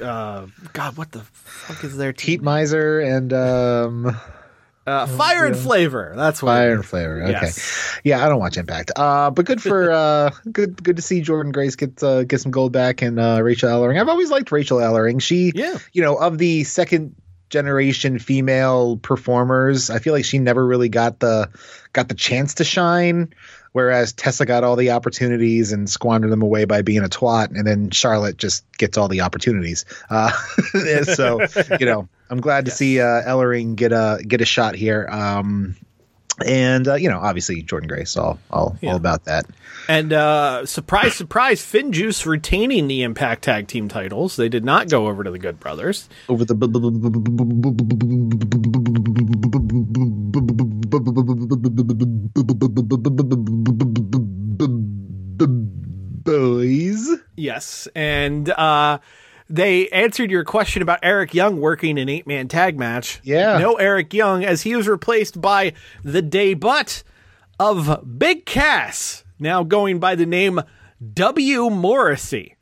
uh, 0.00 0.46
God, 0.72 0.96
what 0.96 1.10
the 1.10 1.20
fuck 1.34 1.82
is 1.82 1.96
their 1.96 2.12
team? 2.12 2.26
Heat 2.34 2.42
Miser 2.42 3.00
and 3.00 3.32
um, 3.32 4.16
Uh, 4.86 5.06
Fire 5.08 5.46
and 5.46 5.56
Flavor. 5.56 6.12
That's 6.16 6.42
what. 6.44 6.52
Fire 6.52 6.74
and. 6.74 6.86
Flavor. 6.86 7.22
Okay, 7.24 7.32
Yes. 7.32 7.98
yeah, 8.04 8.24
I 8.24 8.28
don't 8.28 8.38
watch 8.38 8.56
Impact, 8.56 8.92
uh, 8.94 9.30
but 9.32 9.46
good 9.46 9.60
for 9.60 9.90
uh, 9.90 10.30
good 10.52 10.80
good 10.82 10.94
to 10.94 11.02
see 11.02 11.22
Jordynne 11.22 11.52
Grace 11.52 11.74
get 11.74 12.00
uh, 12.04 12.22
get 12.22 12.40
some 12.40 12.52
gold 12.52 12.70
back 12.72 13.02
and 13.02 13.18
uh, 13.18 13.40
Rachel 13.42 13.68
Ellering. 13.68 14.00
I've 14.00 14.08
always 14.08 14.30
liked 14.30 14.52
Rachel 14.52 14.78
Ellering. 14.78 15.20
She, 15.20 15.50
Yeah. 15.56 15.76
you 15.92 16.02
know, 16.02 16.14
of 16.14 16.38
the 16.38 16.62
second 16.64 17.16
generation 17.50 18.18
female 18.18 18.96
performers, 18.96 19.90
I 19.90 19.98
feel 19.98 20.14
like 20.14 20.24
she 20.24 20.38
never 20.38 20.64
really 20.64 20.88
got 20.88 21.18
the 21.18 21.50
got 21.92 22.08
the 22.08 22.14
chance 22.14 22.54
to 22.54 22.64
shine. 22.64 23.34
Whereas 23.72 24.12
Tessa 24.12 24.46
got 24.46 24.64
all 24.64 24.74
the 24.74 24.90
opportunities 24.90 25.70
and 25.70 25.88
squandered 25.88 26.32
them 26.32 26.42
away 26.42 26.64
by 26.64 26.82
being 26.82 27.04
a 27.04 27.08
twat, 27.08 27.56
and 27.56 27.64
then 27.64 27.90
Charlotte 27.90 28.36
just 28.36 28.64
gets 28.78 28.98
all 28.98 29.06
the 29.06 29.20
opportunities. 29.20 29.84
Uh, 30.08 30.32
so, 31.04 31.40
you 31.78 31.86
know, 31.86 32.08
I'm 32.28 32.40
glad 32.40 32.64
to 32.64 32.72
see 32.72 33.00
uh, 33.00 33.22
Ellering 33.22 33.76
get 33.76 33.92
a 33.92 34.20
get 34.26 34.40
a 34.40 34.44
shot 34.44 34.74
here. 34.74 35.06
Um, 35.08 35.76
and 36.46 36.88
uh, 36.88 36.94
you 36.94 37.08
know, 37.08 37.18
obviously 37.18 37.62
Jordynne 37.62 37.88
Grace, 37.88 38.16
all 38.16 38.38
all, 38.50 38.76
Yeah. 38.80 38.90
all 38.90 38.96
about 38.96 39.24
that. 39.24 39.46
And 39.88 40.12
uh, 40.12 40.66
surprise, 40.66 41.14
surprise, 41.14 41.60
FinJuice 41.62 42.24
retaining 42.26 42.86
the 42.86 43.02
Impact 43.02 43.42
Tag 43.42 43.66
Team 43.66 43.88
titles. 43.88 44.36
They 44.36 44.48
did 44.48 44.64
not 44.64 44.88
go 44.88 45.08
over 45.08 45.24
to 45.24 45.30
the 45.30 45.38
Good 45.38 45.58
Brothers. 45.58 46.08
Over 46.28 46.44
the 46.44 46.54
boys. 56.24 57.08
Yes, 57.36 57.88
and 57.94 58.50
uh, 58.50 58.98
they 59.50 59.88
answered 59.88 60.30
your 60.30 60.44
question 60.44 60.80
about 60.80 61.00
Eric 61.02 61.34
Young 61.34 61.60
working 61.60 61.98
an 61.98 62.08
eight 62.08 62.26
man 62.26 62.48
tag 62.48 62.78
match. 62.78 63.20
Yeah. 63.24 63.58
No 63.58 63.74
Eric 63.74 64.14
Young, 64.14 64.44
as 64.44 64.62
he 64.62 64.76
was 64.76 64.86
replaced 64.88 65.40
by 65.40 65.72
the 66.04 66.22
debut 66.22 66.70
of 67.58 68.18
Big 68.18 68.46
Cass, 68.46 69.24
now 69.38 69.62
going 69.64 69.98
by 69.98 70.14
the 70.14 70.26
name 70.26 70.60
W. 71.12 71.68
Morrissey. 71.68 72.56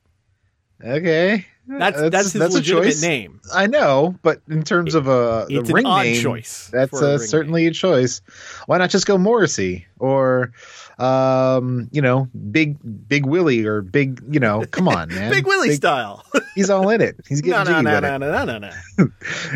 Okay, 0.83 1.47
That's 1.69 2.01
that's, 2.11 2.33
his 2.33 2.37
a 2.37 2.49
legitimate 2.49 2.85
choice. 2.85 3.03
name. 3.03 3.41
I 3.53 3.67
know, 3.67 4.17
but 4.23 4.41
in 4.49 4.63
terms 4.63 4.95
of 4.95 5.07
a 5.07 5.47
the 5.49 5.61
ring 5.73 5.85
name, 5.85 6.23
choice 6.23 6.71
That's 6.73 6.91
for 6.91 7.05
a 7.05 7.09
uh, 7.09 7.19
ring 7.19 7.27
certainly 7.27 7.67
a 7.67 7.73
choice. 7.73 8.23
Why 8.67 8.79
not 8.79 8.89
just 8.89 9.07
go 9.07 9.19
Morrissey 9.19 9.87
or, 9.99 10.53
um, 10.99 11.89
you 11.93 12.01
know, 12.01 12.29
Big 12.51 12.79
Big 13.09 13.27
Willie 13.27 13.67
or 13.67 13.83
Big, 13.83 14.23
you 14.31 14.41
know, 14.41 14.65
come 14.71 14.89
on, 14.89 15.09
man, 15.15 15.31
Big 15.31 15.47
Willie 15.47 15.75
style. 15.75 16.25
He's 16.55 16.71
all 16.71 16.89
in 16.89 17.03
it. 17.03 17.17
He's 17.29 17.43
getting 17.43 17.59
no, 17.65 17.83
jiggy 17.83 17.83
no, 17.83 18.01
no, 18.01 18.15
it. 18.15 18.19
no, 18.19 18.45
no, 18.45 18.59
no, 18.59 18.59
no. 18.59 19.11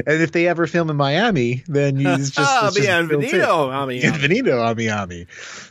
And 0.06 0.22
if 0.22 0.32
they 0.32 0.48
ever 0.48 0.66
film 0.66 0.90
in 0.90 0.96
Miami, 0.96 1.64
then 1.66 1.96
he's 1.96 2.30
just 2.30 2.38
Ah, 2.38 2.68
it's 2.68 2.76
just 2.76 2.88
bienvenido, 2.88 3.72
ami, 3.72 3.72
ami. 3.72 4.18
Bienvenido, 4.18 4.62
Ami 4.62 4.88
Ami. 4.88 5.26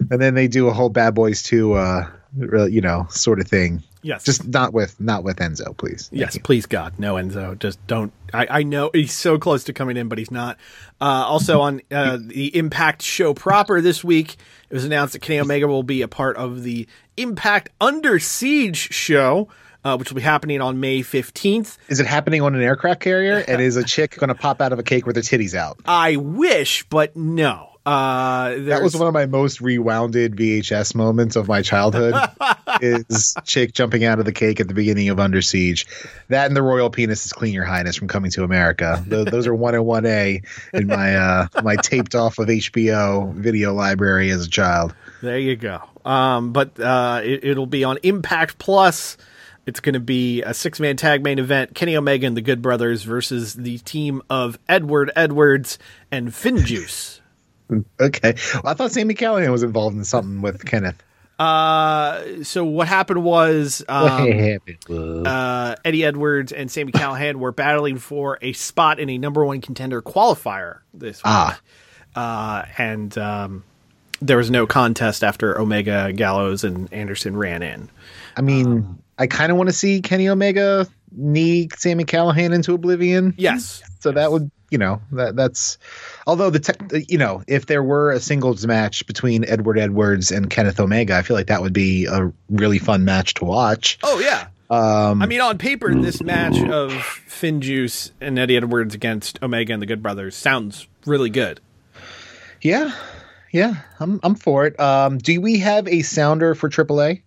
And 0.09 0.19
then 0.19 0.33
they 0.33 0.47
do 0.47 0.67
a 0.67 0.73
whole 0.73 0.89
Bad 0.89 1.15
Boys 1.15 1.43
2, 1.43 1.73
uh, 1.73 1.77
really, 1.77 2.20
you 2.37 2.81
know, 2.81 3.07
sort 3.09 3.39
of 3.39 3.47
thing. 3.47 3.83
Yes. 4.03 4.23
Just 4.23 4.47
not 4.47 4.73
with 4.73 4.99
not 4.99 5.23
with 5.23 5.37
Enzo, 5.37 5.77
please. 5.77 6.07
Thank 6.09 6.19
Yes, 6.21 6.35
you. 6.35 6.41
please 6.41 6.65
God, 6.65 6.97
no 6.97 7.15
Enzo. 7.15 7.57
Just 7.59 7.85
don't. 7.85 8.11
I, 8.33 8.47
I 8.49 8.63
know 8.63 8.89
he's 8.93 9.13
so 9.13 9.37
close 9.37 9.65
to 9.65 9.73
coming 9.73 9.95
in, 9.95 10.07
but 10.07 10.17
he's 10.17 10.31
not. 10.31 10.57
Uh, 10.99 11.05
also 11.05 11.61
on 11.61 11.81
uh, 11.91 12.17
the 12.19 12.55
Impact 12.57 13.03
show 13.03 13.33
proper 13.35 13.79
this 13.79 14.03
week, 14.03 14.37
it 14.69 14.73
was 14.73 14.85
announced 14.85 15.13
that 15.13 15.19
Kenny 15.19 15.39
Omega 15.39 15.67
will 15.67 15.83
be 15.83 16.01
a 16.01 16.07
part 16.07 16.35
of 16.37 16.63
the 16.63 16.87
Impact 17.17 17.69
Under 17.79 18.17
Siege 18.17 18.77
show, 18.91 19.49
uh, 19.83 19.97
which 19.97 20.09
will 20.09 20.15
be 20.15 20.21
happening 20.23 20.61
on 20.61 20.79
May 20.79 21.03
fifteenth. 21.03 21.77
Is 21.87 21.99
it 21.99 22.07
happening 22.07 22.41
on 22.41 22.55
an 22.55 22.61
aircraft 22.63 23.01
carrier? 23.01 23.43
And 23.47 23.61
is 23.61 23.75
a 23.75 23.83
chick 23.83 24.17
going 24.17 24.29
to 24.29 24.35
pop 24.35 24.61
out 24.61 24.73
of 24.73 24.79
a 24.79 24.83
cake 24.83 25.05
with 25.05 25.15
her 25.15 25.21
titties 25.21 25.53
out? 25.53 25.77
I 25.85 26.15
wish, 26.15 26.83
but 26.89 27.15
no. 27.15 27.70
Uh, 27.85 28.55
That 28.59 28.81
was 28.83 28.95
one 28.95 29.07
of 29.07 29.13
my 29.13 29.25
most 29.25 29.59
rewounded 29.59 30.35
VHS 30.35 30.93
moments 30.93 31.35
of 31.35 31.47
my 31.47 31.61
childhood. 31.61 32.13
is 32.81 33.35
chick 33.43 33.73
jumping 33.73 34.03
out 34.05 34.19
of 34.19 34.25
the 34.25 34.31
cake 34.31 34.59
at 34.59 34.67
the 34.67 34.73
beginning 34.73 35.09
of 35.09 35.19
Under 35.19 35.41
Siege. 35.41 35.85
That 36.29 36.47
and 36.47 36.55
the 36.55 36.61
royal 36.61 36.89
penis 36.89 37.25
is 37.25 37.33
clean 37.33 37.53
your 37.53 37.65
highness 37.65 37.95
from 37.95 38.07
coming 38.07 38.31
to 38.31 38.43
America. 38.43 39.03
Th- 39.09 39.25
those 39.25 39.47
are 39.47 39.55
one 39.55 39.75
and 39.75 39.85
one 39.85 40.05
A 40.05 40.41
in 40.73 40.87
my 40.87 41.15
uh, 41.15 41.47
my 41.63 41.75
taped 41.75 42.15
off 42.15 42.39
of 42.39 42.47
HBO 42.47 43.33
video 43.33 43.73
library 43.73 44.29
as 44.31 44.45
a 44.45 44.49
child. 44.49 44.95
There 45.21 45.39
you 45.39 45.55
go. 45.55 45.81
Um, 46.05 46.53
but 46.53 46.79
uh, 46.79 47.21
it, 47.23 47.43
it'll 47.43 47.65
be 47.67 47.83
on 47.83 47.97
Impact 48.03 48.57
Plus. 48.57 49.17
It's 49.67 49.79
going 49.79 49.93
to 49.93 49.99
be 49.99 50.41
a 50.41 50.53
six 50.53 50.79
man 50.79 50.97
tag 50.97 51.23
main 51.23 51.37
event 51.39 51.75
Kenny 51.75 51.95
Omega 51.95 52.25
and 52.25 52.35
the 52.35 52.41
Good 52.41 52.61
Brothers 52.61 53.03
versus 53.03 53.53
the 53.53 53.77
team 53.79 54.21
of 54.29 54.57
Edward 54.67 55.11
Edwards 55.15 55.77
and 56.11 56.29
FinJuice. 56.29 57.20
Okay, 57.99 58.35
well, 58.55 58.67
I 58.67 58.73
thought 58.73 58.91
Sami 58.91 59.13
Callihan 59.13 59.51
was 59.51 59.63
involved 59.63 59.95
in 59.95 60.03
something 60.03 60.41
with 60.41 60.65
Kenneth. 60.65 61.01
Uh, 61.39 62.43
so 62.43 62.63
what 62.63 62.87
happened 62.87 63.23
was 63.23 63.83
um, 63.89 64.03
What 64.03 64.33
happened? 64.35 65.27
uh, 65.27 65.75
Eddie 65.83 66.05
Edwards 66.05 66.51
and 66.51 66.69
Sami 66.69 66.91
Callihan 66.91 67.35
were 67.37 67.51
battling 67.51 67.97
for 67.97 68.37
a 68.41 68.53
spot 68.53 68.99
in 68.99 69.09
a 69.09 69.17
number 69.17 69.43
one 69.45 69.61
contender 69.61 70.01
qualifier 70.01 70.79
this 70.93 71.17
week. 71.17 71.23
Ah. 71.25 71.59
Uh, 72.15 72.65
and 72.77 73.17
um, 73.17 73.63
there 74.21 74.37
was 74.37 74.51
no 74.51 74.67
contest 74.67 75.23
after 75.23 75.59
Omega, 75.59 76.11
Gallows, 76.13 76.63
and 76.63 76.91
Anderson 76.93 77.35
ran 77.35 77.63
in. 77.63 77.89
I 78.37 78.41
mean, 78.41 79.01
I 79.17 79.27
kind 79.27 79.51
of 79.51 79.57
want 79.57 79.69
to 79.69 79.73
see 79.73 80.01
Kenny 80.01 80.29
Omega 80.29 80.87
knee 81.11 81.69
Sami 81.75 82.03
Callihan 82.05 82.53
into 82.53 82.73
oblivion. 82.73 83.33
Yes. 83.37 83.81
So 83.99 84.11
that 84.11 84.31
would, 84.31 84.51
you 84.71 84.77
know, 84.79 85.01
that 85.11 85.35
that's. 85.35 85.77
Although 86.25 86.49
the, 86.49 86.59
te- 86.59 87.05
you 87.07 87.17
know, 87.17 87.43
if 87.47 87.67
there 87.67 87.83
were 87.83 88.11
a 88.11 88.19
singles 88.19 88.65
match 88.65 89.05
between 89.05 89.45
Edward 89.45 89.77
Edwards 89.77 90.31
and 90.31 90.49
Kenneth 90.49 90.79
Omega, 90.79 91.15
I 91.15 91.21
feel 91.21 91.35
like 91.37 91.47
that 91.47 91.61
would 91.61 91.73
be 91.73 92.05
a 92.05 92.31
really 92.49 92.79
fun 92.79 93.05
match 93.05 93.35
to 93.35 93.45
watch. 93.45 93.99
Oh 94.01 94.19
yeah. 94.19 94.47
Um, 94.69 95.21
I 95.21 95.25
mean, 95.25 95.41
on 95.41 95.57
paper, 95.57 95.93
this 95.93 96.23
match 96.23 96.57
of 96.57 96.91
FinJuice 96.93 98.11
and 98.21 98.39
Eddie 98.39 98.55
Edwards 98.55 98.95
against 98.95 99.43
Omega 99.43 99.73
and 99.73 99.81
the 99.81 99.85
Good 99.85 100.01
Brothers 100.01 100.33
sounds 100.35 100.87
really 101.05 101.29
good. 101.29 101.59
yeah, 102.61 102.95
yeah, 103.51 103.81
I'm 103.99 104.21
I'm 104.23 104.35
for 104.35 104.65
it. 104.65 104.79
Um, 104.79 105.17
do 105.17 105.41
we 105.41 105.59
have 105.59 105.87
a 105.89 106.03
sounder 106.03 106.55
for 106.55 106.69
AAA? 106.69 107.23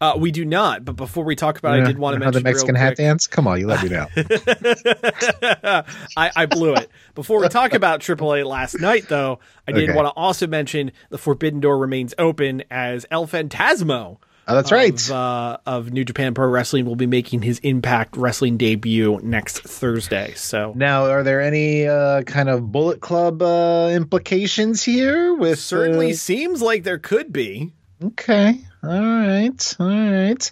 Uh, 0.00 0.16
we 0.16 0.30
do 0.30 0.46
not, 0.46 0.82
but 0.84 0.96
before 0.96 1.24
we 1.24 1.36
talk 1.36 1.58
about, 1.58 1.78
it, 1.78 1.82
I 1.82 1.86
did 1.86 1.98
want 1.98 2.14
to 2.14 2.20
mention 2.20 2.42
the 2.42 2.48
Mexican 2.48 2.74
hat 2.74 2.96
dance. 2.96 3.26
Come 3.26 3.46
on, 3.46 3.60
you 3.60 3.66
let 3.66 3.82
me 3.82 3.90
know. 3.90 4.06
I, 6.16 6.30
I 6.36 6.46
blew 6.46 6.74
it. 6.74 6.90
Before 7.14 7.40
we 7.40 7.48
talk 7.48 7.74
about 7.74 8.00
AAA 8.00 8.46
last 8.46 8.80
night, 8.80 9.08
though, 9.08 9.40
I 9.68 9.72
did 9.72 9.90
Okay. 9.90 9.96
want 9.96 10.06
to 10.06 10.12
also 10.12 10.46
mention 10.46 10.92
the 11.10 11.18
Forbidden 11.18 11.60
Door 11.60 11.78
remains 11.78 12.14
open 12.18 12.62
as 12.70 13.04
El 13.10 13.26
Phantasmo. 13.26 14.18
Oh, 14.48 14.54
that's 14.54 14.72
right. 14.72 14.98
Of, 14.98 15.10
uh, 15.12 15.58
of 15.66 15.92
New 15.92 16.04
Japan 16.04 16.34
Pro 16.34 16.48
Wrestling 16.48 16.84
will 16.86 16.96
be 16.96 17.06
making 17.06 17.42
his 17.42 17.58
Impact 17.60 18.16
Wrestling 18.16 18.56
debut 18.56 19.20
next 19.22 19.60
Thursday. 19.60 20.32
So 20.34 20.72
Now, 20.74 21.04
are 21.04 21.22
there 21.22 21.40
any 21.40 21.86
uh, 21.86 22.22
kind 22.22 22.48
of 22.48 22.72
Bullet 22.72 23.00
Club 23.00 23.42
uh, 23.42 23.90
implications 23.92 24.82
here? 24.82 25.34
With 25.34 25.58
certainly 25.60 26.12
uh, 26.12 26.14
seems 26.14 26.62
like 26.62 26.82
there 26.84 26.98
could 26.98 27.32
be. 27.32 27.72
Okay. 28.02 28.60
All 28.82 28.90
right. 28.90 29.76
All 29.78 29.86
right. 29.88 30.50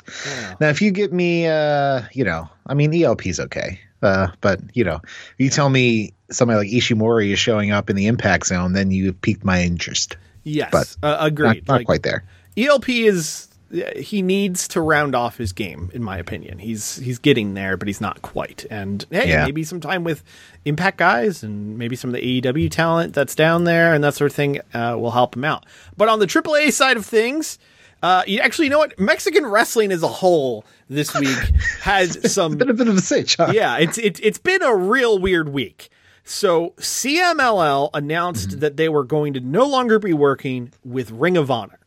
Now, 0.61 0.69
if 0.69 0.83
you 0.83 0.91
get 0.91 1.13
me, 1.13 1.47
uh, 1.47 2.03
you 2.13 2.25
know, 2.25 2.49
I 2.67 2.75
mean, 2.75 2.93
ELP's 2.95 3.41
okay. 3.41 3.81
Uh, 4.03 4.29
but 4.41 4.61
you 4.75 4.85
know, 4.85 5.01
if 5.05 5.35
you 5.39 5.51
tell 5.51 5.69
me 5.69 6.13
somebody 6.31 6.59
like 6.59 6.69
Ishimori 6.83 7.33
is 7.33 7.39
showing 7.39 7.71
up 7.73 7.91
in 7.91 7.97
the 7.97 8.07
impact 8.07 8.47
zone, 8.47 8.73
then 8.73 8.91
you 8.91 9.13
piqued 9.13 9.45
my 9.45 9.63
interest. 9.63 10.17
Yes, 10.45 10.71
But 10.71 10.97
uh, 11.03 11.11
Not, 11.17 11.27
agreed. 11.27 11.69
not 11.69 11.79
Like, 11.79 11.87
quite 11.87 12.03
there. 12.03 12.25
ELP 12.57 12.89
is 12.89 13.49
he 13.97 14.23
needs 14.23 14.67
to 14.69 14.81
round 14.81 15.15
off 15.15 15.37
his 15.37 15.53
game, 15.53 15.91
in 15.93 16.03
my 16.03 16.17
opinion. 16.17 16.59
He's 16.59 16.97
he's 16.97 17.19
getting 17.19 17.53
there, 17.55 17.77
but 17.77 17.87
he's 17.89 18.01
not 18.01 18.23
quite. 18.23 18.65
And 18.71 19.05
hey, 19.11 19.29
Yeah. 19.31 19.45
maybe 19.45 19.63
some 19.65 19.81
time 19.81 20.05
with 20.05 20.23
Impact 20.65 20.97
guys 20.97 21.43
and 21.43 21.77
maybe 21.77 21.95
some 21.97 22.11
of 22.11 22.15
the 22.21 22.41
AEW 22.41 22.71
talent 22.71 23.15
that's 23.15 23.35
down 23.35 23.65
there 23.65 23.93
and 23.95 24.03
that 24.05 24.15
sort 24.15 24.31
of 24.31 24.35
thing 24.37 24.61
uh, 24.75 24.97
will 24.99 25.11
help 25.11 25.37
him 25.37 25.45
out. 25.45 25.67
But 25.97 26.09
on 26.09 26.19
the 26.19 26.27
AAA 26.27 26.73
side 26.73 26.97
of 26.97 27.05
things, 27.05 27.59
Uh, 28.03 28.23
you 28.27 28.39
actually, 28.41 28.67
you 28.67 28.71
know 28.71 28.79
what? 28.79 28.99
Mexican 28.99 29.45
wrestling 29.47 29.91
as 29.91 30.03
a 30.03 30.09
whole 30.09 30.65
this 30.89 31.15
week 31.19 31.37
has 31.83 32.33
some 32.33 32.57
Been 32.57 32.71
a 32.71 32.75
bit 32.75 32.89
of 32.89 32.97
a 32.97 33.01
sitch, 33.01 33.37
huh? 33.37 33.51
yeah, 33.53 33.77
it's 33.79 33.99
it, 33.99 34.21
it's 34.23 34.39
been 34.39 34.63
a 34.63 34.75
real 34.75 35.19
weird 35.19 35.49
week. 35.49 35.89
So 36.25 36.75
CMLL 36.79 37.91
announced 37.95 38.51
Mm-hmm. 38.51 38.61
that 38.61 38.77
they 38.77 38.89
were 38.89 39.05
going 39.05 39.33
to 39.35 39.41
no 39.41 39.67
longer 39.67 39.99
be 39.99 40.13
working 40.13 40.73
with 40.85 41.11
Ring 41.11 41.37
of 41.37 41.51
Honor. 41.51 41.79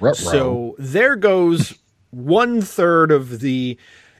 Ruh-roh. 0.00 0.14
So 0.14 0.76
there 0.78 1.16
goes 1.16 1.74
one 2.10 2.62
third 2.62 3.10
of 3.10 3.40
the 3.40 3.76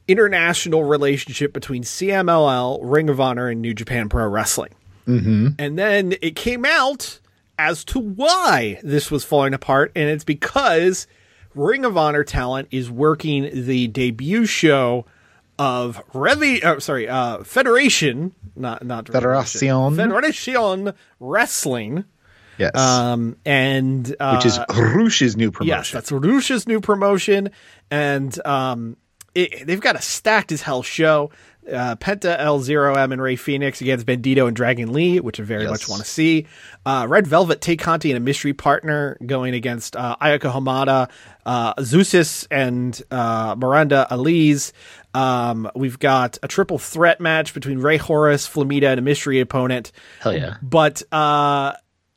international 0.09 0.85
relationship 0.85 1.53
between 1.53 1.83
CMLL, 1.85 2.81
Ring 2.83 3.09
of 3.09 3.21
Honor, 3.21 3.49
and 3.49 3.63
New 3.63 3.75
Japan 3.75 4.09
Pro 4.09 4.27
Wrestling. 4.27 4.73
Mm-hmm. 5.07 5.49
And 5.59 5.79
then 5.79 6.15
it 6.21 6.35
came 6.37 6.65
out 6.65 7.21
as 7.59 7.85
to 7.87 7.99
why 7.99 8.81
this 8.83 9.11
was 9.11 9.25
falling 9.25 9.55
apart, 9.55 9.93
and 9.95 10.09
it's 10.09 10.25
because 10.25 11.07
Ring 11.59 11.85
of 11.85 11.97
Honor 11.97 12.23
talent 12.23 12.69
is 12.71 12.89
working 12.89 13.51
the 13.53 13.89
debut 13.89 14.47
show 14.47 15.07
of 15.59 16.01
Revi, 16.13 16.63
uh, 16.63 16.79
sorry, 16.79 17.09
uh, 17.09 17.43
Federation, 17.43 18.33
not 18.55 18.85
not 18.85 19.07
Federación. 19.07 19.97
Federation 19.97 20.95
Wrestling, 21.19 22.05
yes. 22.59 22.77
um, 22.77 23.37
and 23.45 24.15
uh, 24.21 24.37
Which 24.37 24.47
is 24.47 24.61
Rush's 24.71 25.37
new 25.37 25.51
promotion. 25.51 25.77
Yes, 25.77 25.91
that's 25.91 26.13
Rush's 26.13 26.69
new 26.69 26.81
promotion, 26.81 27.51
and 27.91 28.47
um, 28.47 28.97
it, 29.35 29.67
they've 29.67 29.81
got 29.81 29.97
a 29.97 30.03
stacked 30.03 30.53
as 30.53 30.63
hell 30.63 30.85
show. 30.85 31.31
Uh, 31.73 31.97
Penta 31.97 32.37
El 32.39 32.61
Zero 32.61 32.95
M 32.95 33.13
and 33.13 33.21
Rey 33.21 33.37
Fénix 33.37 33.81
against 33.81 34.07
Bandido 34.07 34.47
and 34.47 34.57
Dragon 34.57 34.93
Lee, 34.93 35.21
which 35.21 35.39
I 35.39 35.43
very 35.43 35.63
Yes. 35.63 35.71
much 35.71 35.89
want 35.89 36.03
to 36.03 36.09
see. 36.09 36.47
Uh, 36.87 37.07
Red 37.09 37.27
Velvet, 37.27 37.61
Tay 37.61 37.77
Conti, 37.77 38.11
and 38.11 38.17
a 38.17 38.21
mystery 38.21 38.53
partner 38.55 39.17
going 39.27 39.55
against 39.55 39.95
uh, 39.97 40.17
Ayaka 40.23 40.53
Hamada, 40.53 41.11
uh, 41.45 41.75
Zeuxis, 41.75 42.47
and 42.51 43.01
uh, 43.11 43.55
Miranda 43.59 44.07
Alize. 44.11 44.73
Um, 45.15 45.71
we've 45.75 45.99
got 45.99 46.39
a 46.43 46.49
triple 46.49 46.79
threat 46.79 47.21
match 47.21 47.53
between 47.55 47.79
Rey 47.81 47.97
Horus, 47.97 48.49
Flamita, 48.49 48.89
and 48.91 48.99
a 48.99 49.03
mystery 49.03 49.41
opponent 49.41 49.93
Hell 50.21 50.35
yeah. 50.37 50.57
but 50.63 51.03
uh, 51.13 51.73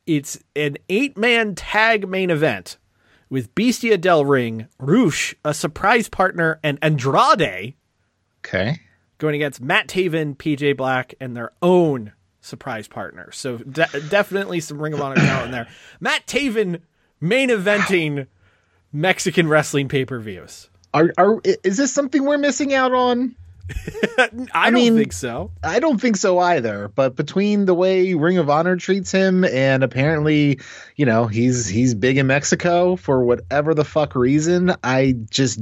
it's 0.06 0.40
an 0.56 0.78
eight 0.90 1.18
man 1.18 1.56
tag 1.56 2.08
main 2.08 2.30
event 2.30 2.78
with 3.30 3.54
Bestia 3.56 3.98
Del 3.98 4.26
Ring, 4.26 4.68
Rush, 4.78 5.34
a 5.46 5.54
surprise 5.54 6.10
partner, 6.10 6.60
and 6.64 6.78
Andrade 6.82 7.76
Okay. 8.46 8.80
Going 9.22 9.36
against 9.36 9.62
Matt 9.62 9.88
Taven, 9.88 10.36
PJ 10.36 10.76
Black, 10.76 11.14
and 11.22 11.38
their 11.38 11.52
own 11.62 12.12
surprise 12.42 12.88
partner. 12.88 13.32
So 13.32 13.58
de- 13.60 14.02
definitely 14.10 14.60
some 14.60 14.82
Ring 14.82 14.94
of 14.94 15.00
Honor 15.00 15.16
talent 15.16 15.46
in 15.46 15.52
there. 15.52 15.68
Matt 16.00 16.26
Taven 16.26 16.82
main 17.22 17.50
eventing 17.50 18.26
Mexican 18.92 19.48
wrestling 19.48 19.88
pay 19.88 20.04
per 20.06 20.20
views. 20.20 20.70
Are 20.94 21.14
are 21.18 21.40
is 21.46 21.78
this 21.78 21.94
something 21.94 22.26
we're 22.26 22.40
missing 22.40 22.74
out 22.74 22.94
on? 22.94 23.36
I, 24.54 24.66
don't 24.66 24.74
mean- 24.74 24.98
think 24.98 25.14
so. 25.14 25.52
I 25.64 25.80
don't 25.80 26.02
think 26.02 26.18
so 26.18 26.40
either. 26.40 26.90
But 26.90 27.16
between 27.16 27.66
the 27.66 27.76
way 27.76 28.16
Ring 28.16 28.40
of 28.40 28.50
Honor 28.50 28.76
treats 28.76 29.12
him 29.12 29.46
and 29.46 29.84
apparently, 29.84 30.60
you 30.96 31.06
know, 31.06 31.28
he's 31.28 31.68
he's 31.68 31.94
big 31.94 32.18
in 32.18 32.28
Mexico 32.28 32.96
for 32.96 33.24
whatever 33.24 33.74
the 33.74 33.86
fuck 33.86 34.16
reason, 34.16 34.74
I 34.84 35.16
just 35.30 35.60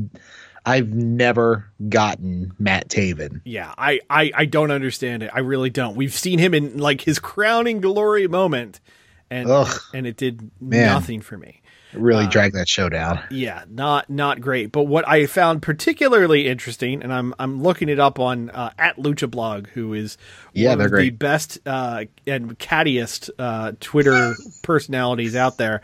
I've 0.70 0.93
never 0.93 1.65
gotten 1.89 2.53
Matt 2.59 2.89
Taven. 2.89 3.41
Yeah, 3.43 3.74
I, 3.78 4.01
I, 4.09 4.32
I 4.36 4.45
don't 4.45 4.70
understand 4.70 5.24
it. 5.24 5.32
I 5.34 5.39
really 5.39 5.72
don't. 5.72 5.95
We've 5.95 6.13
seen 6.13 6.38
him 6.38 6.53
in 6.53 6.78
like 6.78 7.01
his 7.01 7.17
crowning 7.17 7.82
glory 7.82 8.28
moment, 8.28 8.80
and 9.32 9.49
Ugh. 9.49 9.80
and 9.93 10.05
it 10.05 10.15
did 10.15 10.51
Man. 10.61 10.86
nothing 10.86 11.22
for 11.22 11.38
me. 11.38 11.61
Really 11.91 12.28
dragged 12.28 12.53
that 12.53 12.70
show 12.70 12.88
down. 12.88 13.20
Yeah, 13.32 13.63
not 13.67 14.11
not 14.11 14.41
great. 14.41 14.72
But 14.72 14.84
what 14.84 15.07
I 15.07 15.26
found 15.26 15.63
particularly 15.63 16.47
interesting, 16.47 17.01
and 17.01 17.11
I'm 17.11 17.34
I'm 17.39 17.63
looking 17.63 17.89
it 17.89 17.99
up 17.99 18.20
on 18.20 18.51
uh, 18.51 18.70
at 18.78 18.97
Lucha 18.97 19.30
Blog, 19.30 19.70
who 19.70 19.95
is 19.95 20.20
Yeah, 20.53 20.76
they're 20.76 20.86
of 20.86 20.93
the 20.93 21.09
best 21.09 21.57
uh, 21.65 22.05
and 22.28 22.59
cattiest 22.59 23.32
uh, 23.39 23.72
Twitter 23.80 24.36
personalities 24.61 25.36
out 25.36 25.57
there. 25.57 25.82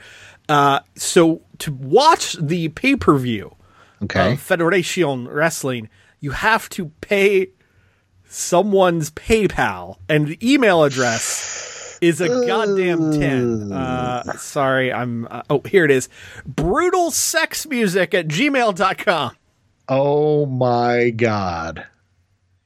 Uh, 0.48 0.82
so 0.96 1.42
to 1.58 1.74
watch 1.74 2.34
the 2.34 2.70
pay 2.70 2.96
per 2.96 3.18
view 3.18 3.55
Okay. 4.04 4.36
Federation 4.36 5.28
Wrestling, 5.28 5.90
you 6.20 6.32
have 6.32 6.70
to 6.70 6.88
pay 7.02 7.50
someone's 8.28 9.12
PayPal, 9.12 9.98
and 10.10 10.28
the 10.28 10.54
email 10.54 10.84
address 10.84 11.98
is 12.02 12.20
a 12.22 12.28
goddamn 12.28 13.12
10. 13.12 13.72
Uh, 13.72 14.34
sorry, 14.34 14.92
I'm. 14.92 15.28
Uh, 15.30 15.44
oh, 15.50 15.62
here 15.66 15.86
it 15.86 15.92
is 15.92 16.10
brutal 16.46 17.12
sex 17.12 17.66
music 17.68 18.14
at 18.14 18.28
gmail.com. 18.28 19.32
oh 19.88 20.46
my 20.46 21.12
god. 21.12 21.86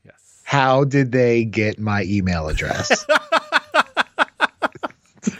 Yes. 0.03 0.41
How 0.43 0.84
did 0.84 1.11
they 1.11 1.45
get 1.45 1.80
my 1.80 2.03
email 2.03 2.47
address? 2.47 3.05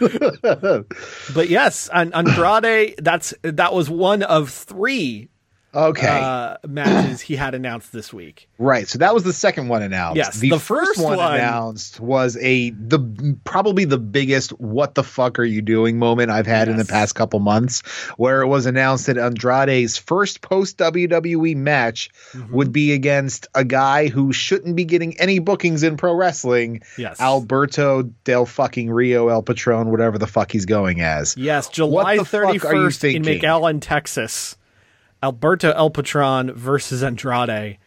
But 0.00 1.48
yes, 1.48 1.88
An- 1.92 2.12
Andrade, 2.12 2.94
that's 2.98 3.34
that 3.42 3.72
was 3.72 3.88
one 3.90 4.22
of 4.22 4.50
three 4.50 5.28
Okay. 5.74 6.08
uh, 6.08 6.56
matches 6.66 7.20
he 7.20 7.36
had 7.36 7.54
announced 7.54 7.92
this 7.92 8.12
week. 8.12 8.48
Right. 8.58 8.88
So 8.88 8.98
that 8.98 9.14
was 9.14 9.22
the 9.24 9.32
second 9.32 9.68
one 9.68 9.82
announced. 9.82 10.16
Yes, 10.16 10.38
The, 10.38 10.50
the 10.50 10.58
first, 10.58 10.90
first 10.96 11.00
one, 11.04 11.16
one- 11.18 11.34
announced 11.34 12.00
was 12.00 12.36
a 12.40 12.70
the 12.70 13.36
probably 13.44 13.84
the 13.84 13.98
biggest 13.98 14.50
what 14.60 14.94
the 14.94 15.04
fuck 15.04 15.38
are 15.38 15.44
you 15.44 15.62
doing 15.62 15.98
moment 15.98 16.30
I've 16.30 16.46
had 16.46 16.68
in 16.68 16.76
the 16.76 16.84
past 16.84 17.14
couple 17.14 17.38
months 17.40 17.82
where 18.16 18.42
it 18.42 18.46
was 18.48 18.66
announced 18.66 19.06
that 19.06 19.16
Andrade's 19.16 19.96
first 19.96 20.40
post 20.40 20.78
WWE 20.78 21.56
match 21.56 22.10
Mm-hmm. 22.32 22.54
would 22.54 22.72
be 22.72 22.92
against 22.92 23.46
a 23.54 23.64
guy 23.64 24.08
who 24.08 24.32
shouldn't 24.32 24.76
be 24.76 24.84
getting 24.84 25.18
any 25.20 25.38
bookings 25.40 25.82
in 25.82 25.96
pro 25.96 26.14
wrestling. 26.14 26.80
Yes. 26.96 27.20
Alberto 27.20 28.02
del 28.24 28.46
fucking 28.46 28.90
Rio 28.90 29.28
El 29.28 29.42
Patron, 29.42 29.90
whatever 29.90 30.16
the 30.18 30.26
fuck 30.26 30.52
he's 30.52 30.66
going 30.66 31.00
as. 31.00 31.36
Yes, 31.36 31.68
July 31.68 32.16
the 32.18 32.24
fuck 32.24 32.44
are 32.44 32.52
you 32.54 32.60
31st 32.60 33.14
in? 33.16 33.22
McAllen, 33.24 33.78
Texas. 33.80 34.56
Alberto 35.22 35.72
El 35.72 35.90
Patron 35.90 36.52
versus 36.52 37.02
Andrade. 37.02 37.78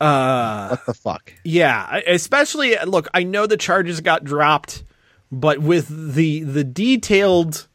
what 0.00 0.86
the 0.86 0.94
fuck? 0.94 1.32
Yeah, 1.44 2.00
especially 2.06 2.76
look, 2.86 3.08
I 3.14 3.22
know 3.22 3.46
the 3.46 3.56
charges 3.56 4.00
got 4.00 4.24
dropped, 4.24 4.82
but 5.30 5.58
with 5.60 6.14
the 6.14 6.42
the 6.42 6.64
detailed 6.64 7.66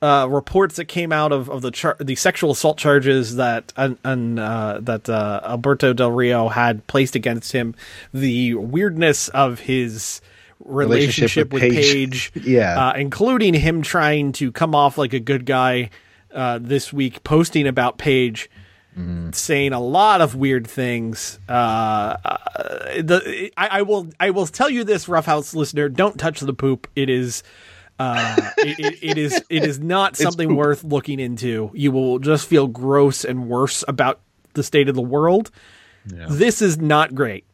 uh, 0.00 0.28
reports 0.30 0.76
that 0.76 0.84
came 0.84 1.10
out 1.12 1.32
of, 1.32 1.48
of 1.50 1.62
the 1.62 1.70
char- 1.70 1.96
the 1.98 2.14
sexual 2.14 2.52
assault 2.52 2.78
charges 2.78 3.36
that 3.36 3.72
and, 3.76 3.98
and 4.04 4.38
uh, 4.38 4.78
that 4.82 5.08
uh, 5.08 5.40
Alberto 5.44 5.92
Del 5.92 6.12
Rio 6.12 6.48
had 6.48 6.86
placed 6.86 7.16
against 7.16 7.52
him, 7.52 7.74
the 8.14 8.54
weirdness 8.54 9.28
of 9.30 9.60
his 9.60 10.20
relationship, 10.60 11.50
Relationship 11.50 11.52
with 11.52 11.62
with 11.62 11.72
Paige, 11.72 12.32
Paige. 12.34 12.44
Yeah. 12.46 12.88
uh, 12.88 12.92
including 12.94 13.54
him 13.54 13.82
trying 13.82 14.32
to 14.32 14.52
come 14.52 14.74
off 14.74 14.98
like 14.98 15.12
a 15.14 15.20
good 15.20 15.46
guy 15.46 15.90
uh, 16.32 16.58
this 16.60 16.92
week, 16.92 17.24
posting 17.24 17.66
about 17.66 17.98
Paige 17.98 18.50
saying 19.30 19.72
a 19.72 19.80
lot 19.80 20.20
of 20.20 20.34
weird 20.34 20.66
things. 20.66 21.38
Uh, 21.48 21.52
uh, 22.24 22.38
the 23.00 23.50
I, 23.56 23.68
I 23.78 23.82
will 23.82 24.08
I 24.18 24.30
will 24.30 24.46
tell 24.46 24.68
you 24.68 24.82
this, 24.82 25.08
Roughhouse 25.08 25.54
listener, 25.54 25.88
don't 25.88 26.18
touch 26.18 26.40
the 26.40 26.54
poop. 26.54 26.88
It 26.96 27.08
is. 27.08 27.42
Uh, 28.00 28.50
it, 28.58 28.78
it, 28.78 28.98
it 29.02 29.18
is 29.18 29.42
it 29.48 29.64
is 29.64 29.78
not 29.78 30.16
something 30.16 30.56
worth 30.56 30.82
looking 30.82 31.20
into. 31.20 31.70
You 31.74 31.92
will 31.92 32.18
just 32.18 32.48
feel 32.48 32.66
gross 32.66 33.24
and 33.24 33.48
worse 33.48 33.84
about 33.86 34.20
the 34.54 34.62
state 34.62 34.88
of 34.88 34.94
the 34.96 35.02
world. 35.02 35.50
This 36.04 36.62
is 36.62 36.78
not 36.78 37.14
great. 37.14 37.44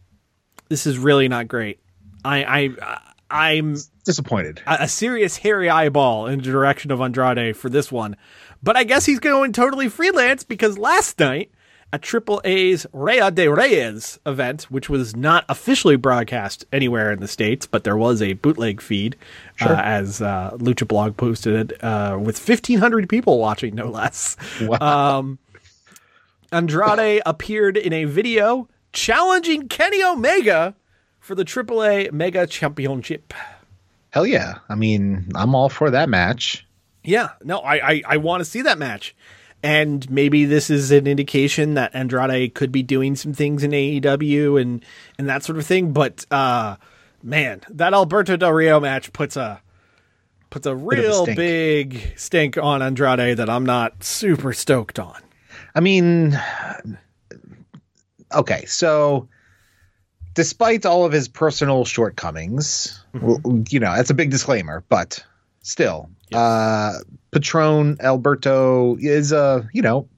This 0.68 0.86
is 0.86 0.98
really 0.98 1.28
not 1.28 1.48
great. 1.48 1.80
I 2.24 2.44
I 2.44 2.98
I'm 3.30 3.76
Disappointed. 4.04 4.62
a, 4.66 4.84
a 4.84 4.88
serious 4.88 5.36
hairy 5.38 5.68
eyeball 5.68 6.26
in 6.26 6.38
the 6.38 6.44
direction 6.44 6.90
of 6.90 7.00
Andrade 7.00 7.56
for 7.56 7.68
this 7.68 7.90
one. 7.90 8.16
But 8.64 8.78
I 8.78 8.84
guess 8.84 9.04
he's 9.04 9.20
going 9.20 9.52
totally 9.52 9.90
freelance 9.90 10.42
because 10.42 10.78
last 10.78 11.20
night 11.20 11.50
at 11.92 12.00
AAA's 12.00 12.40
A's 12.44 12.86
Rey 12.94 13.30
de 13.30 13.46
Reyes 13.46 14.18
event, 14.24 14.62
which 14.64 14.88
was 14.88 15.14
not 15.14 15.44
officially 15.50 15.96
broadcast 15.96 16.64
anywhere 16.72 17.12
in 17.12 17.20
the 17.20 17.28
States, 17.28 17.66
but 17.66 17.84
there 17.84 17.96
was 17.96 18.22
a 18.22 18.32
bootleg 18.32 18.80
feed, 18.80 19.16
uh, 19.60 19.80
as 19.84 20.22
uh, 20.22 20.52
Lucha 20.54 20.88
Blog 20.88 21.18
posted 21.18 21.72
it, 21.72 21.84
uh, 21.84 22.18
with 22.18 22.36
1,500 22.48 23.06
people 23.06 23.38
watching, 23.38 23.74
no 23.74 23.90
less. 23.90 24.38
Um, 24.80 25.38
Andrade 26.50 27.20
appeared 27.26 27.76
in 27.76 27.92
a 27.92 28.06
video 28.06 28.66
challenging 28.94 29.68
Kenny 29.68 30.02
Omega 30.02 30.74
for 31.20 31.34
the 31.34 31.44
AAA 31.44 32.12
Mega 32.12 32.46
Championship. 32.46 33.34
Hell 34.08 34.26
yeah. 34.26 34.60
I 34.70 34.74
mean, 34.74 35.30
I'm 35.34 35.54
all 35.54 35.68
for 35.68 35.90
that 35.90 36.08
match. 36.08 36.66
Yeah, 37.04 37.30
no, 37.42 37.58
I 37.58 37.90
I, 37.90 38.02
I 38.06 38.16
want 38.16 38.40
to 38.40 38.44
see 38.44 38.62
that 38.62 38.78
match, 38.78 39.14
and 39.62 40.08
maybe 40.10 40.44
this 40.44 40.70
is 40.70 40.90
an 40.90 41.06
indication 41.06 41.74
that 41.74 41.94
Andrade 41.94 42.54
could 42.54 42.72
be 42.72 42.82
doing 42.82 43.16
some 43.16 43.32
things 43.32 43.62
in 43.62 43.70
AEW 43.70 44.60
and 44.60 44.84
and 45.18 45.28
that 45.28 45.42
sort 45.42 45.58
of 45.58 45.66
thing. 45.66 45.92
But 45.92 46.26
uh, 46.30 46.76
man, 47.22 47.62
that 47.70 47.94
Alberto 47.94 48.36
Del 48.36 48.52
Rio 48.52 48.80
match 48.80 49.12
puts 49.12 49.36
a 49.36 49.60
puts 50.50 50.66
a 50.66 50.72
of 50.72 50.80
a 50.80 50.84
real 50.84 51.22
stink. 51.24 51.36
big 51.36 52.12
stink 52.16 52.56
on 52.58 52.80
Andrade 52.80 53.36
that 53.38 53.50
I'm 53.50 53.66
not 53.66 54.04
super 54.04 54.52
stoked 54.52 54.98
on. 54.98 55.20
I 55.74 55.80
mean, 55.80 56.38
okay, 58.32 58.64
so 58.66 59.28
despite 60.34 60.86
all 60.86 61.04
of 61.04 61.12
his 61.12 61.28
personal 61.28 61.84
shortcomings, 61.84 63.02
well, 63.14 63.40
you 63.68 63.80
know, 63.80 63.94
that's 63.94 64.10
a 64.10 64.14
big 64.14 64.30
disclaimer, 64.30 64.84
but 64.88 65.24
still, 65.62 66.10
uh, 66.32 66.94
Patron 67.30 67.98
Alberto 68.00 68.96
is 68.98 69.32
a, 69.32 69.68
you 69.72 69.82
know, 69.82 70.08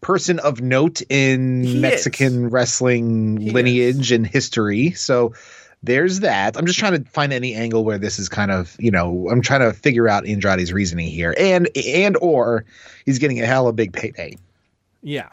person 0.00 0.38
of 0.38 0.60
note 0.60 1.02
in 1.08 1.64
He 1.64 1.80
Mexican 1.80 2.50
wrestling 2.50 3.38
He 3.38 3.50
lineage 3.50 4.12
and 4.12 4.26
history. 4.26 4.92
So 4.92 5.34
there's 5.82 6.20
that. 6.20 6.56
I'm 6.56 6.66
just 6.66 6.78
trying 6.78 7.02
to 7.02 7.10
find 7.10 7.32
any 7.32 7.54
angle 7.54 7.84
where 7.84 7.98
this 7.98 8.18
is 8.18 8.28
kind 8.28 8.50
of, 8.50 8.76
you 8.78 8.90
know, 8.90 9.28
I'm 9.30 9.42
trying 9.42 9.60
to 9.60 9.72
figure 9.72 10.08
out 10.08 10.26
Andrade's 10.26 10.72
reasoning 10.72 11.08
here. 11.08 11.34
And 11.36 11.68
and 11.76 12.16
or 12.20 12.64
he's 13.04 13.18
getting 13.18 13.40
a 13.42 13.46
hell 13.46 13.66
of 13.66 13.70
a 13.70 13.72
big 13.74 13.92
payday. 13.92 14.36
Yeah. 15.02 15.28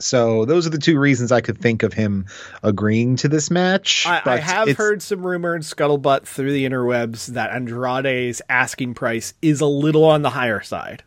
So 0.00 0.44
those 0.46 0.66
are 0.66 0.70
the 0.70 0.78
two 0.78 0.98
reasons 0.98 1.30
I 1.30 1.40
could 1.40 1.58
think 1.58 1.82
of 1.82 1.92
him 1.92 2.26
agreeing 2.62 3.16
to 3.16 3.28
this 3.28 3.50
match. 3.50 4.06
I, 4.06 4.22
I 4.24 4.36
have 4.38 4.76
heard 4.76 5.02
some 5.02 5.24
rumor 5.24 5.54
and 5.54 5.62
scuttlebutt 5.62 6.24
through 6.24 6.52
the 6.52 6.64
interwebs 6.64 7.26
that 7.28 7.50
Andrade's 7.50 8.40
asking 8.48 8.94
price 8.94 9.34
is 9.42 9.60
a 9.60 9.66
little 9.66 10.04
on 10.04 10.22
the 10.22 10.30
higher 10.30 10.62
side. 10.62 11.02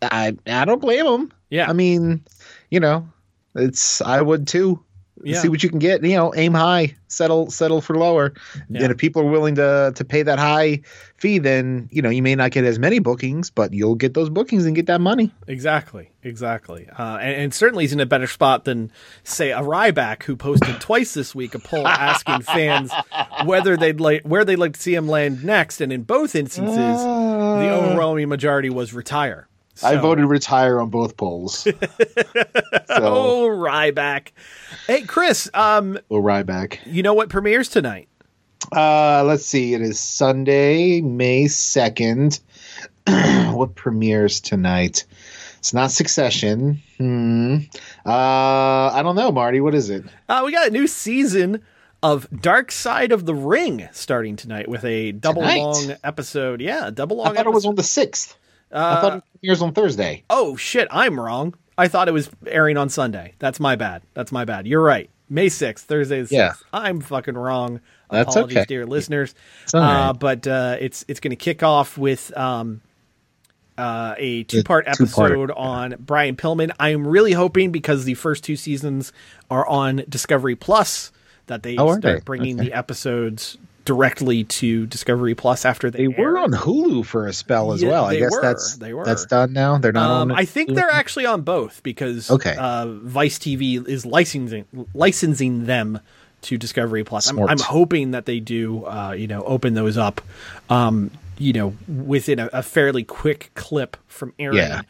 I 0.00 0.36
I 0.46 0.64
don't 0.64 0.80
blame 0.80 1.06
him. 1.06 1.32
Yeah. 1.50 1.68
I 1.68 1.74
mean, 1.74 2.24
you 2.70 2.80
know, 2.80 3.08
it's 3.54 4.00
I 4.00 4.20
would 4.20 4.48
too. 4.48 4.82
Yeah. 5.24 5.40
See 5.40 5.48
what 5.48 5.62
you 5.62 5.68
can 5.68 5.78
get. 5.78 6.02
You 6.02 6.16
know, 6.16 6.34
aim 6.34 6.54
high, 6.54 6.96
settle 7.08 7.50
settle 7.50 7.80
for 7.80 7.96
lower. 7.96 8.32
Yeah. 8.68 8.82
And 8.82 8.92
if 8.92 8.98
people 8.98 9.22
are 9.22 9.30
willing 9.30 9.54
to 9.56 9.92
to 9.94 10.04
pay 10.04 10.22
that 10.22 10.38
high 10.38 10.82
fee, 11.16 11.38
then 11.38 11.88
you 11.92 12.02
know 12.02 12.10
you 12.10 12.22
may 12.22 12.34
not 12.34 12.50
get 12.50 12.64
as 12.64 12.78
many 12.78 12.98
bookings, 12.98 13.50
but 13.50 13.72
you'll 13.72 13.94
get 13.94 14.14
those 14.14 14.28
bookings 14.28 14.66
and 14.66 14.74
get 14.74 14.86
that 14.86 15.00
money. 15.00 15.32
Exactly, 15.46 16.10
exactly, 16.22 16.88
uh, 16.98 17.18
and, 17.18 17.42
and 17.42 17.54
certainly 17.54 17.84
he's 17.84 17.92
in 17.92 18.00
a 18.00 18.06
better 18.06 18.26
spot 18.26 18.64
than 18.64 18.90
say 19.24 19.52
a 19.52 19.60
Ryback 19.60 20.24
who 20.24 20.36
posted 20.36 20.80
twice 20.80 21.14
this 21.14 21.34
week 21.34 21.54
a 21.54 21.58
poll 21.58 21.86
asking 21.86 22.40
fans 22.42 22.92
whether 23.44 23.76
they'd 23.76 24.00
like 24.00 24.22
where 24.22 24.44
they'd 24.44 24.56
like 24.56 24.74
to 24.74 24.80
see 24.80 24.94
him 24.94 25.08
land 25.08 25.44
next, 25.44 25.80
and 25.80 25.92
in 25.92 26.02
both 26.02 26.34
instances, 26.34 26.76
the 26.76 27.70
overwhelming 27.70 28.28
majority 28.28 28.70
was 28.70 28.92
retire. 28.92 29.48
I 29.82 29.96
voted 29.96 30.26
retire 30.26 30.80
on 30.80 30.90
both 30.90 31.16
polls. 31.16 31.58
so, 31.58 31.74
Oh, 32.90 33.48
Ryback. 33.48 34.28
Hey, 34.86 35.02
Chris, 35.02 35.48
um, 35.54 35.98
we'll 36.08 36.20
ride 36.20 36.46
back. 36.46 36.80
you 36.86 37.02
know 37.02 37.14
what 37.14 37.28
premieres 37.28 37.68
tonight? 37.68 38.08
Uh, 38.74 39.24
let's 39.24 39.44
see. 39.44 39.74
It 39.74 39.82
is 39.82 39.98
Sunday, 39.98 41.00
May 41.00 41.44
2nd. 41.46 42.40
what 43.54 43.74
premieres 43.74 44.40
tonight? 44.40 45.04
It's 45.58 45.74
not 45.74 45.90
Succession. 45.90 46.80
Hmm. 46.98 47.56
Uh, 48.04 48.10
I 48.92 49.00
don't 49.02 49.16
know, 49.16 49.30
Marty. 49.32 49.60
What 49.60 49.74
is 49.74 49.90
it? 49.90 50.04
Uh, 50.28 50.42
we 50.44 50.52
got 50.52 50.68
a 50.68 50.70
new 50.70 50.86
season 50.86 51.62
of 52.02 52.28
Dark 52.40 52.72
Side 52.72 53.12
of 53.12 53.26
the 53.26 53.34
Ring 53.34 53.88
starting 53.92 54.34
tonight 54.36 54.68
with 54.68 54.84
a 54.84 55.12
double 55.12 55.42
Tonight? 55.42 55.58
long 55.60 55.94
episode. 56.02 56.60
Yeah, 56.60 56.88
a 56.88 56.90
double 56.90 57.18
long. 57.18 57.28
I 57.28 57.34
thought 57.34 57.46
it 57.46 57.50
was 57.50 57.64
episode. 57.64 57.68
on 57.70 57.74
the 57.76 57.82
6th. 58.72 58.78
I 58.78 59.00
thought 59.00 59.16
it 59.18 59.24
premieres 59.40 59.62
on 59.62 59.72
Thursday. 59.72 60.24
Oh 60.30 60.56
shit, 60.56 60.88
I'm 60.90 61.18
wrong. 61.18 61.54
I 61.78 61.88
thought 61.88 62.08
it 62.08 62.12
was 62.12 62.30
airing 62.46 62.76
on 62.76 62.88
Sunday. 62.88 63.34
That's 63.38 63.58
my 63.60 63.76
bad. 63.76 64.02
That's 64.14 64.30
my 64.32 64.44
bad. 64.44 64.66
You're 64.66 64.82
right. 64.82 65.08
May 65.30 65.46
6th, 65.46 65.80
Thursday 65.80 66.20
the 66.20 66.26
6th. 66.26 66.30
Yeah. 66.32 66.52
I'm 66.72 67.00
fucking 67.00 67.34
wrong. 67.34 67.80
That's 68.10 68.36
Apologies, 68.36 68.58
okay. 68.58 68.66
dear 68.66 68.84
listeners. 68.86 69.34
all 69.72 69.80
right. 69.80 70.08
uh, 70.08 70.12
but 70.12 70.46
uh, 70.46 70.76
it's 70.78 71.04
it's 71.08 71.20
going 71.20 71.30
to 71.30 71.36
kick 71.36 71.62
off 71.62 71.96
with 71.96 72.36
um, 72.36 72.82
uh, 73.78 74.14
a 74.18 74.42
two-part 74.44 74.84
two-part, 74.84 74.88
episode 75.00 75.50
on 75.50 75.94
Brian 75.98 76.36
Pillman. 76.36 76.70
I'm 76.78 77.06
really 77.06 77.32
hoping 77.32 77.72
because 77.72 78.04
the 78.04 78.14
first 78.14 78.44
two 78.44 78.56
seasons 78.56 79.12
are 79.50 79.66
on 79.66 80.04
Discovery 80.08 80.56
Plus 80.56 81.10
that 81.46 81.62
they 81.62 81.76
Oh, 81.78 81.96
start 81.98 82.02
they? 82.02 82.20
bringing 82.20 82.60
Okay. 82.60 82.68
the 82.68 82.74
episodes 82.76 83.56
directly 83.84 84.44
to 84.44 84.86
Discovery 84.86 85.34
Plus 85.34 85.64
after 85.64 85.90
they, 85.90 86.06
They 86.06 86.08
were 86.08 86.38
on 86.38 86.52
Hulu 86.52 87.04
for 87.04 87.26
a 87.26 87.32
spell 87.32 87.72
as 87.72 87.82
Yeah, 87.82 87.90
well. 87.90 88.04
I 88.06 88.16
guess 88.18 88.30
were. 88.30 88.40
that's 88.42 88.76
They 88.76 88.92
were. 88.94 89.04
that's 89.04 89.26
done 89.26 89.52
now. 89.52 89.78
They're 89.78 89.92
not 89.92 90.10
Um, 90.22 90.30
on. 90.30 90.38
I 90.38 90.44
think 90.44 90.74
they're 90.74 90.90
actually 90.90 91.26
on 91.26 91.42
both 91.42 91.82
because 91.82 92.30
Okay. 92.30 92.54
uh, 92.58 92.86
Vice 92.86 93.38
TV 93.38 93.86
is 93.88 94.06
licensing 94.06 94.64
licensing 94.94 95.66
them 95.66 95.98
to 96.42 96.58
Discovery 96.58 97.04
Plus. 97.04 97.28
I'm, 97.30 97.38
I'm 97.40 97.58
hoping 97.58 98.12
that 98.12 98.26
they 98.26 98.40
do, 98.40 98.84
uh, 98.84 99.12
you 99.16 99.26
know, 99.26 99.42
open 99.44 99.74
those 99.74 99.96
up, 99.96 100.20
um, 100.70 101.10
you 101.38 101.52
know, 101.52 101.74
within 101.88 102.38
a, 102.38 102.50
a 102.52 102.62
fairly 102.62 103.04
quick 103.04 103.50
clip 103.54 103.96
from 104.08 104.32
airing. 104.38 104.56
Yeah. 104.58 104.82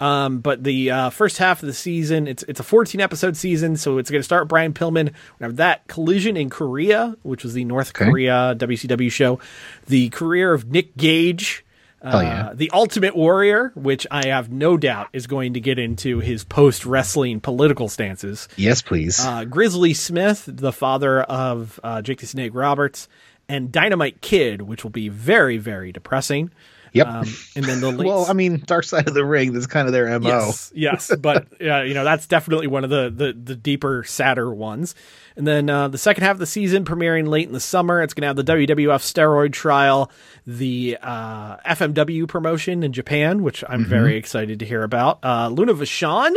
Um, 0.00 0.38
but 0.40 0.64
the 0.64 0.90
uh, 0.90 1.10
first 1.10 1.36
half 1.38 1.62
of 1.62 1.66
the 1.66 1.74
season, 1.74 2.26
it's 2.26 2.42
it's 2.44 2.58
a 2.58 2.62
14 2.62 3.00
episode 3.00 3.36
season, 3.36 3.76
so 3.76 3.98
it's 3.98 4.10
going 4.10 4.20
to 4.20 4.24
start 4.24 4.48
Brian 4.48 4.72
Pillman. 4.72 5.12
We 5.38 5.44
have 5.44 5.56
that 5.56 5.86
collision 5.88 6.36
in 6.36 6.48
Korea, 6.48 7.16
which 7.22 7.44
was 7.44 7.52
the 7.54 7.64
North 7.66 7.90
Okay. 7.90 8.06
Korea 8.10 8.54
WCW 8.56 9.12
show, 9.12 9.38
the 9.86 10.08
career 10.08 10.54
of 10.54 10.66
Nick 10.70 10.96
Gage. 10.96 11.64
Uh, 12.02 12.10
Hell 12.12 12.22
yeah. 12.22 12.52
The 12.54 12.70
Ultimate 12.72 13.14
Warrior, 13.14 13.72
which 13.74 14.06
I 14.10 14.28
have 14.28 14.50
no 14.50 14.78
doubt 14.78 15.08
is 15.12 15.26
going 15.26 15.52
to 15.52 15.60
get 15.60 15.78
into 15.78 16.20
his 16.20 16.44
post 16.44 16.86
wrestling 16.86 17.40
political 17.40 17.90
stances. 17.90 18.48
yes, 18.56 18.80
please. 18.80 19.22
Uh, 19.22 19.44
Grizzly 19.44 19.92
Smith, 19.92 20.44
the 20.46 20.72
father 20.72 21.20
of 21.20 21.78
uh, 21.84 22.00
Jake 22.00 22.20
the 22.20 22.26
Snake 22.26 22.52
Roberts, 22.54 23.06
and 23.50 23.70
Dynamite 23.70 24.22
Kid, 24.22 24.62
which 24.62 24.82
will 24.82 24.90
be 24.90 25.10
very, 25.10 25.58
very 25.58 25.92
depressing. 25.92 26.50
Yep. 26.92 27.06
Um, 27.06 27.26
and 27.56 27.64
then 27.64 27.80
the 27.80 27.90
late 27.92 28.06
well, 28.06 28.26
I 28.28 28.32
mean, 28.32 28.62
Dark 28.66 28.84
Side 28.84 29.08
of 29.08 29.14
the 29.14 29.24
Ring. 29.24 29.52
That's 29.52 29.66
kind 29.66 29.86
of 29.86 29.92
their 29.92 30.18
mo. 30.18 30.28
Yes, 30.28 30.72
yes, 30.74 31.12
but 31.20 31.46
uh, 31.60 31.82
you 31.82 31.94
know 31.94 32.04
that's 32.04 32.26
definitely 32.26 32.66
one 32.66 32.84
of 32.84 32.90
the, 32.90 33.10
the 33.10 33.32
the 33.32 33.56
deeper, 33.56 34.04
sadder 34.04 34.52
ones. 34.52 34.94
And 35.36 35.46
then 35.46 35.70
uh, 35.70 35.88
the 35.88 35.98
second 35.98 36.24
half 36.24 36.32
of 36.32 36.38
the 36.38 36.46
season, 36.46 36.84
premiering 36.84 37.28
late 37.28 37.46
in 37.46 37.52
the 37.52 37.60
summer, 37.60 38.02
it's 38.02 38.12
going 38.12 38.22
to 38.22 38.26
have 38.26 38.36
the 38.36 38.44
WWF 38.44 39.00
steroid 39.00 39.52
trial, 39.52 40.10
the 40.46 40.98
uh, 41.00 41.56
FMW 41.58 42.28
promotion 42.28 42.82
in 42.82 42.92
Japan, 42.92 43.42
which 43.42 43.64
I'm 43.66 43.84
very 43.84 44.16
excited 44.16 44.58
to 44.58 44.66
hear 44.66 44.82
about. 44.82 45.20
Uh, 45.24 45.48
Luna 45.48 45.72
Vachon, 45.74 46.34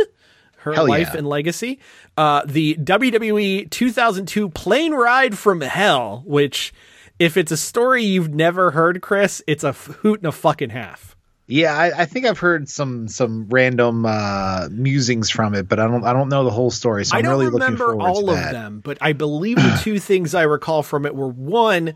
her 0.58 0.70
Mm-hmm. 0.70 0.74
Hell 0.74 0.88
life 0.88 1.10
yeah. 1.12 1.18
and 1.18 1.26
legacy. 1.26 1.78
Uh, 2.16 2.42
the 2.46 2.76
WWE 2.76 3.68
2002 3.70 4.48
Plane 4.50 4.94
Ride 4.94 5.36
from 5.36 5.60
Hell, 5.60 6.22
which, 6.24 6.72
if 7.18 7.36
it's 7.36 7.52
a 7.52 7.56
story 7.56 8.02
you've 8.04 8.34
never 8.34 8.70
heard, 8.72 9.00
Chris, 9.00 9.42
it's 9.46 9.64
a 9.64 9.72
hoot 9.72 10.20
and 10.20 10.26
a 10.28 10.32
fucking 10.32 10.70
half. 10.70 11.16
Yeah, 11.46 11.76
I, 11.76 12.02
I 12.02 12.04
think 12.06 12.24
I've 12.24 12.38
heard 12.38 12.70
some 12.70 13.06
some 13.06 13.46
random 13.50 14.06
uh, 14.06 14.68
musings 14.70 15.28
from 15.28 15.54
it, 15.54 15.68
but 15.68 15.78
I 15.78 15.86
don't 15.86 16.02
I 16.04 16.14
don't 16.14 16.30
know 16.30 16.42
the 16.44 16.50
whole 16.50 16.70
story. 16.70 17.04
So 17.04 17.14
I 17.14 17.18
I'm 17.18 17.24
don't 17.24 17.32
really 17.32 17.44
looking 17.46 17.60
remember 17.60 17.84
forward 17.92 18.02
all 18.06 18.22
to 18.26 18.32
of 18.32 18.50
them, 18.52 18.80
but 18.82 18.96
I 19.02 19.12
believe 19.12 19.56
the 19.56 19.78
two 19.82 19.98
things 20.00 20.34
I 20.34 20.42
recall 20.44 20.82
from 20.82 21.04
it 21.04 21.14
were 21.14 21.28
one, 21.28 21.94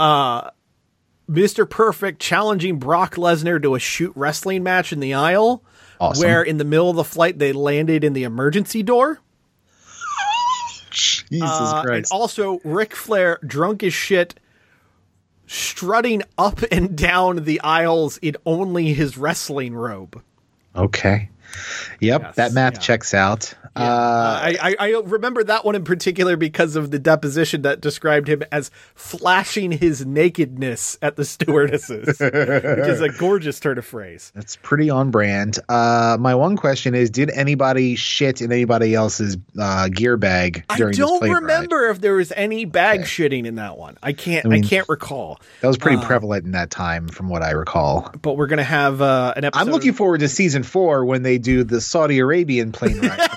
uh, 0.00 0.50
Mr. 1.30 1.68
Perfect 1.68 2.20
challenging 2.20 2.78
Brock 2.80 3.14
Lesnar 3.14 3.62
to 3.62 3.76
a 3.76 3.78
shoot 3.78 4.12
wrestling 4.16 4.64
match 4.64 4.92
in 4.92 4.98
the 4.98 5.14
aisle, 5.14 5.62
Awesome. 6.00 6.26
where 6.26 6.42
in 6.42 6.56
the 6.58 6.64
middle 6.64 6.90
of 6.90 6.96
the 6.96 7.04
flight 7.04 7.38
they 7.38 7.52
landed 7.52 8.02
in 8.02 8.14
the 8.14 8.24
emergency 8.24 8.82
door. 8.82 9.20
Jesus 10.90 11.40
Uh, 11.50 11.74
and 11.82 11.86
Christ! 11.86 12.12
also 12.12 12.58
Ric 12.64 12.96
Flair 12.96 13.38
drunk 13.46 13.84
as 13.84 13.94
shit 13.94 14.40
strutting 15.48 16.22
up 16.38 16.60
and 16.70 16.96
down 16.96 17.44
the 17.44 17.60
aisles 17.62 18.18
in 18.18 18.36
only 18.46 18.92
his 18.94 19.18
wrestling 19.18 19.74
robe. 19.74 20.22
okay. 20.76 21.30
Yep, 22.00 22.20
Yes, 22.22 22.36
that 22.36 22.52
math 22.52 22.74
yeah. 22.74 22.78
checks 22.80 23.14
out. 23.14 23.54
Uh, 23.78 24.40
I, 24.42 24.56
I, 24.60 24.76
I 24.88 25.02
remember 25.04 25.44
that 25.44 25.64
one 25.64 25.74
in 25.74 25.84
particular 25.84 26.36
because 26.36 26.76
of 26.76 26.90
the 26.90 26.98
deposition 26.98 27.62
that 27.62 27.80
described 27.80 28.28
him 28.28 28.42
as 28.52 28.70
flashing 28.94 29.72
his 29.72 30.04
nakedness 30.04 30.98
at 31.02 31.16
the 31.16 31.24
stewardesses, 31.24 32.06
which 32.18 32.20
is 32.88 33.00
a 33.00 33.08
gorgeous 33.18 33.60
turn 33.60 33.78
of 33.78 33.84
phrase. 33.86 34.32
That's 34.34 34.56
pretty 34.56 34.90
on 34.90 35.10
brand. 35.10 35.58
Uh, 35.68 36.16
my 36.18 36.34
one 36.34 36.56
question 36.56 36.94
is: 36.94 37.10
Did 37.10 37.30
anybody 37.30 37.94
shit 37.96 38.40
in 38.42 38.52
anybody 38.52 38.94
else's 38.94 39.36
uh, 39.58 39.88
gear 39.88 40.16
bag 40.16 40.64
I 40.68 40.76
during 40.76 40.92
this 40.92 40.98
don't 40.98 41.18
plane 41.20 41.32
ride? 41.32 41.42
remember 41.42 41.88
if 41.88 42.00
there 42.00 42.14
was 42.14 42.32
any 42.32 42.64
bag 42.64 43.00
shitting 43.02 43.46
in 43.46 43.56
that 43.56 43.78
one. 43.78 43.96
I 44.02 44.12
can't. 44.12 44.44
I, 44.46 44.48
mean- 44.48 44.64
can't 44.64 44.88
recall. 44.88 45.40
That 45.60 45.68
was 45.68 45.78
pretty 45.78 45.98
Uh, 45.98 46.04
prevalent 46.06 46.44
in 46.44 46.52
that 46.52 46.70
time, 46.70 47.08
from 47.08 47.28
what 47.28 47.42
I 47.42 47.50
recall. 47.52 48.10
But 48.22 48.36
we're 48.36 48.46
gonna 48.48 48.64
have 48.64 49.00
uh, 49.00 49.32
an 49.36 49.44
episode. 49.44 49.60
I'm 49.62 49.70
looking 49.70 49.92
forward 49.92 50.18
to 50.20 50.28
season 50.28 50.62
four 50.62 51.04
when 51.04 51.22
they 51.22 51.38
do 51.38 51.64
the 51.64 51.80
Saudi 51.80 52.18
Arabian 52.18 52.72
plane 52.72 52.98
ride. 53.02 53.28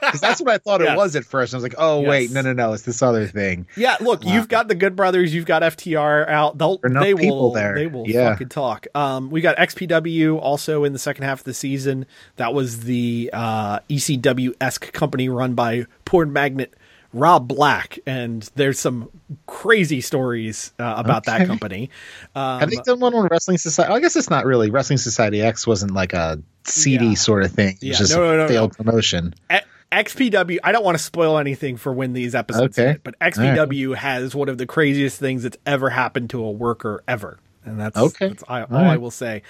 Because 0.00 0.20
that's 0.20 0.40
what 0.40 0.50
I 0.50 0.58
thought 0.58 0.80
Yes. 0.80 0.92
it 0.92 0.96
was 0.96 1.16
at 1.16 1.24
first. 1.24 1.52
I 1.52 1.56
was 1.56 1.62
like, 1.64 1.74
oh 1.78 2.00
Yes. 2.00 2.08
wait, 2.08 2.30
no, 2.32 2.40
no, 2.42 2.52
no, 2.52 2.72
it's 2.72 2.82
this 2.84 3.02
other 3.02 3.26
thing. 3.26 3.66
Yeah, 3.76 3.96
look, 4.00 4.24
you've 4.24 4.48
got 4.48 4.68
the 4.68 4.74
Good 4.74 4.94
Brothers, 4.96 5.34
you've 5.34 5.46
got 5.46 5.62
FTR 5.62 6.28
out. 6.28 6.58
They'll 6.58 6.78
they 6.78 7.14
will 7.14 7.20
people 7.20 7.52
there. 7.52 7.74
they 7.74 7.86
will 7.86 8.08
Yeah. 8.08 8.30
fucking 8.32 8.48
talk. 8.50 8.86
Um, 8.94 9.30
we 9.30 9.40
got 9.40 9.56
XPW 9.56 10.38
also 10.38 10.84
in 10.84 10.92
the 10.92 10.98
second 10.98 11.24
half 11.24 11.40
of 11.40 11.44
the 11.44 11.54
season. 11.54 12.06
That 12.36 12.54
was 12.54 12.80
the 12.80 13.30
uh, 13.32 13.80
ECW 13.90 14.54
esque 14.60 14.92
company 14.92 15.28
run 15.28 15.54
by 15.54 15.86
porn 16.04 16.32
magnet 16.32 16.72
Rob 17.16 17.48
Black, 17.48 17.98
and 18.06 18.42
there's 18.56 18.78
some 18.78 19.08
crazy 19.46 20.00
stories 20.02 20.72
uh, 20.78 20.94
about 20.98 21.24
that 21.24 21.46
company. 21.46 21.88
Um, 22.34 22.60
Have 22.60 22.70
they 22.70 22.76
done 22.76 23.00
one 23.00 23.14
on 23.14 23.26
Wrestling 23.30 23.56
Society? 23.58 23.92
I 23.92 24.00
guess 24.00 24.16
it's 24.16 24.28
not 24.30 24.44
really. 24.44 24.70
Wrestling 24.70 24.98
Society 24.98 25.40
X 25.40 25.66
wasn't 25.66 25.92
like 25.92 26.12
a 26.12 26.38
seedy 26.64 27.06
Yeah. 27.06 27.14
sort 27.14 27.42
of 27.44 27.52
thing. 27.52 27.74
It's 27.76 27.82
Yeah, 27.82 27.94
just 27.94 28.12
no, 28.14 28.22
no, 28.22 28.32
a 28.34 28.36
no, 28.36 28.48
failed 28.48 28.76
promotion. 28.76 29.34
A- 29.50 29.62
XPW, 29.92 30.58
I 30.62 30.72
don't 30.72 30.84
want 30.84 30.98
to 30.98 31.02
spoil 31.02 31.38
anything 31.38 31.76
for 31.78 31.92
when 31.92 32.12
these 32.12 32.34
episodes 32.34 32.78
Okay. 32.78 32.88
hit, 32.92 33.04
but 33.04 33.18
XPW 33.20 33.94
has 33.94 34.34
one 34.34 34.48
of 34.48 34.58
the 34.58 34.66
craziest 34.66 35.18
things 35.18 35.42
that's 35.44 35.56
ever 35.64 35.88
happened 35.90 36.28
to 36.30 36.44
a 36.44 36.50
worker 36.50 37.02
ever. 37.08 37.38
And 37.66 37.78
that's, 37.78 37.96
Okay. 37.98 38.28
that's 38.28 38.44
I, 38.48 38.62
all 38.62 38.68
All 38.76 38.84
I 38.84 38.96
will 38.96 39.10
say. 39.10 39.42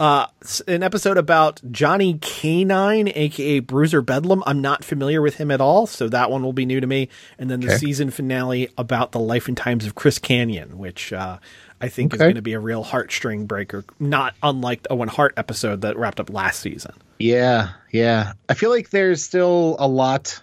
Uh, 0.00 0.26
an 0.66 0.82
episode 0.82 1.18
about 1.18 1.60
Johnny 1.70 2.18
Canine, 2.20 3.08
aka 3.14 3.58
Bruiser 3.60 4.00
Bedlam. 4.00 4.42
I'm 4.46 4.60
not 4.62 4.84
familiar 4.84 5.20
with 5.20 5.34
him 5.36 5.50
at 5.50 5.60
all, 5.60 5.86
so 5.86 6.08
that 6.08 6.30
one 6.30 6.42
will 6.42 6.52
be 6.52 6.64
new 6.66 6.80
to 6.80 6.86
me. 6.86 7.08
And 7.38 7.50
then 7.50 7.60
the 7.60 7.68
Okay. 7.68 7.78
season 7.78 8.10
finale 8.10 8.68
about 8.78 9.12
the 9.12 9.18
life 9.20 9.48
and 9.48 9.56
times 9.56 9.84
of 9.86 9.94
Chris 9.94 10.18
Kanyon, 10.18 10.74
which 10.78 11.12
uh, 11.12 11.38
I 11.80 11.88
think 11.88 12.14
is 12.14 12.18
going 12.20 12.36
to 12.36 12.42
be 12.42 12.52
a 12.54 12.60
real 12.60 12.84
heartstring 12.84 13.46
breaker, 13.46 13.84
not 13.98 14.34
unlike 14.42 14.84
the 14.84 14.92
Owen 14.92 15.08
Hart 15.08 15.34
episode 15.36 15.80
that 15.82 15.96
wrapped 15.98 16.20
up 16.20 16.30
last 16.30 16.60
season. 16.60 16.92
Yeah, 17.18 17.70
yeah. 17.92 18.32
I 18.48 18.54
feel 18.54 18.70
like 18.70 18.90
there's 18.90 19.22
still 19.22 19.76
a 19.78 19.86
lot 19.88 20.40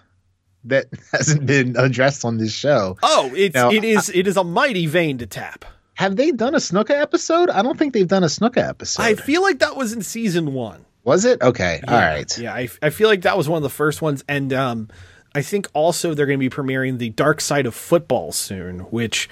that 0.64 0.86
hasn't 1.12 1.46
been 1.46 1.76
addressed 1.76 2.24
on 2.24 2.36
this 2.38 2.52
show. 2.52 2.96
Oh, 3.02 3.32
it's 3.34 3.54
Now, 3.54 3.70
it 3.70 3.84
is 3.84 4.10
it 4.14 4.26
is 4.26 4.36
a 4.36 4.44
mighty 4.44 4.86
vein 4.86 5.18
to 5.18 5.26
tap. 5.26 5.64
Have 5.94 6.16
they 6.16 6.30
done 6.30 6.54
a 6.54 6.58
Snuka 6.58 6.90
episode? 6.90 7.50
I 7.50 7.62
don't 7.62 7.78
think 7.78 7.92
they've 7.92 8.08
done 8.08 8.24
a 8.24 8.28
Snuka 8.28 8.66
episode. 8.66 9.02
I 9.02 9.14
feel 9.14 9.42
like 9.42 9.58
that 9.60 9.76
was 9.76 9.92
in 9.92 10.02
season 10.02 10.54
one. 10.54 10.84
Was 11.04 11.24
it? 11.24 11.42
Okay. 11.42 11.80
All 11.86 11.94
right. 11.94 12.38
Yeah, 12.38 12.54
I, 12.54 12.68
I 12.80 12.90
feel 12.90 13.08
like 13.08 13.22
that 13.22 13.36
was 13.36 13.48
one 13.48 13.56
of 13.56 13.62
the 13.62 13.68
first 13.68 14.00
ones, 14.00 14.24
and 14.28 14.52
um, 14.52 14.88
I 15.34 15.42
think 15.42 15.68
also 15.72 16.14
they're 16.14 16.26
going 16.26 16.38
to 16.38 16.48
be 16.50 16.54
premiering 16.54 16.98
the 16.98 17.10
Dark 17.10 17.40
Side 17.40 17.66
of 17.66 17.74
Football 17.74 18.32
soon, 18.32 18.80
which 18.80 19.28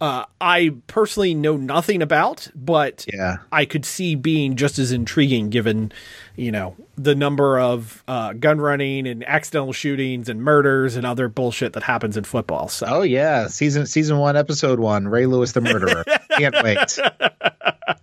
uh, 0.00 0.24
I 0.40 0.74
personally 0.86 1.34
know 1.34 1.56
nothing 1.56 2.02
about, 2.02 2.48
but 2.54 3.04
Yeah. 3.12 3.38
I 3.52 3.64
could 3.64 3.84
see 3.84 4.14
being 4.14 4.56
just 4.56 4.78
as 4.78 4.92
intriguing 4.92 5.50
given, 5.50 5.92
you 6.36 6.50
know, 6.52 6.76
the 6.96 7.14
number 7.14 7.58
of 7.58 8.02
uh, 8.08 8.32
gun 8.34 8.60
running 8.60 9.06
and 9.06 9.24
accidental 9.26 9.72
shootings 9.72 10.28
and 10.28 10.42
murders 10.42 10.96
and 10.96 11.06
other 11.06 11.28
bullshit 11.28 11.72
that 11.74 11.82
happens 11.82 12.16
in 12.16 12.24
football. 12.24 12.68
So 12.68 12.86
Oh 12.88 13.02
yeah, 13.02 13.46
season 13.48 13.86
season 13.86 14.18
one, 14.18 14.36
episode 14.36 14.78
one. 14.80 15.08
Ray 15.08 15.26
Lewis, 15.26 15.52
the 15.52 15.60
murderer. 15.60 16.04
Can't 16.36 16.54
wait. 16.62 16.90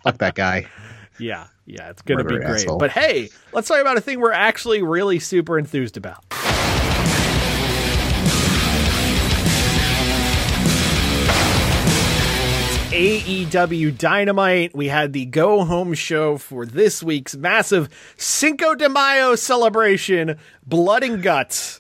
Fuck 0.04 0.18
that 0.20 0.34
guy. 0.36 0.68
yeah, 1.20 1.48
yeah, 1.66 1.90
it's 1.90 2.02
going 2.02 2.18
to 2.18 2.24
be 2.24 2.36
great. 2.38 2.48
asshole. 2.48 2.78
But 2.78 2.92
hey, 2.92 3.30
let's 3.54 3.68
talk 3.68 3.80
about 3.82 3.98
a 3.98 4.02
thing 4.02 4.20
we're 4.20 4.32
actually 4.32 4.82
really 4.82 5.20
super 5.20 5.58
enthused 5.60 5.98
about. 5.98 6.24
AEW 12.92 13.98
Dynamite. 13.98 14.76
We 14.76 14.88
had 14.90 15.14
the 15.14 15.26
go 15.26 15.64
home 15.64 15.94
show 15.94 16.38
for 16.38 16.66
this 16.66 17.02
week's 17.02 17.36
massive 17.38 17.88
Cinco 18.18 18.76
de 18.76 18.90
Mayo 18.90 19.36
celebration, 19.36 20.38
Blood 20.66 21.04
and 21.04 21.24
Guts, 21.24 21.80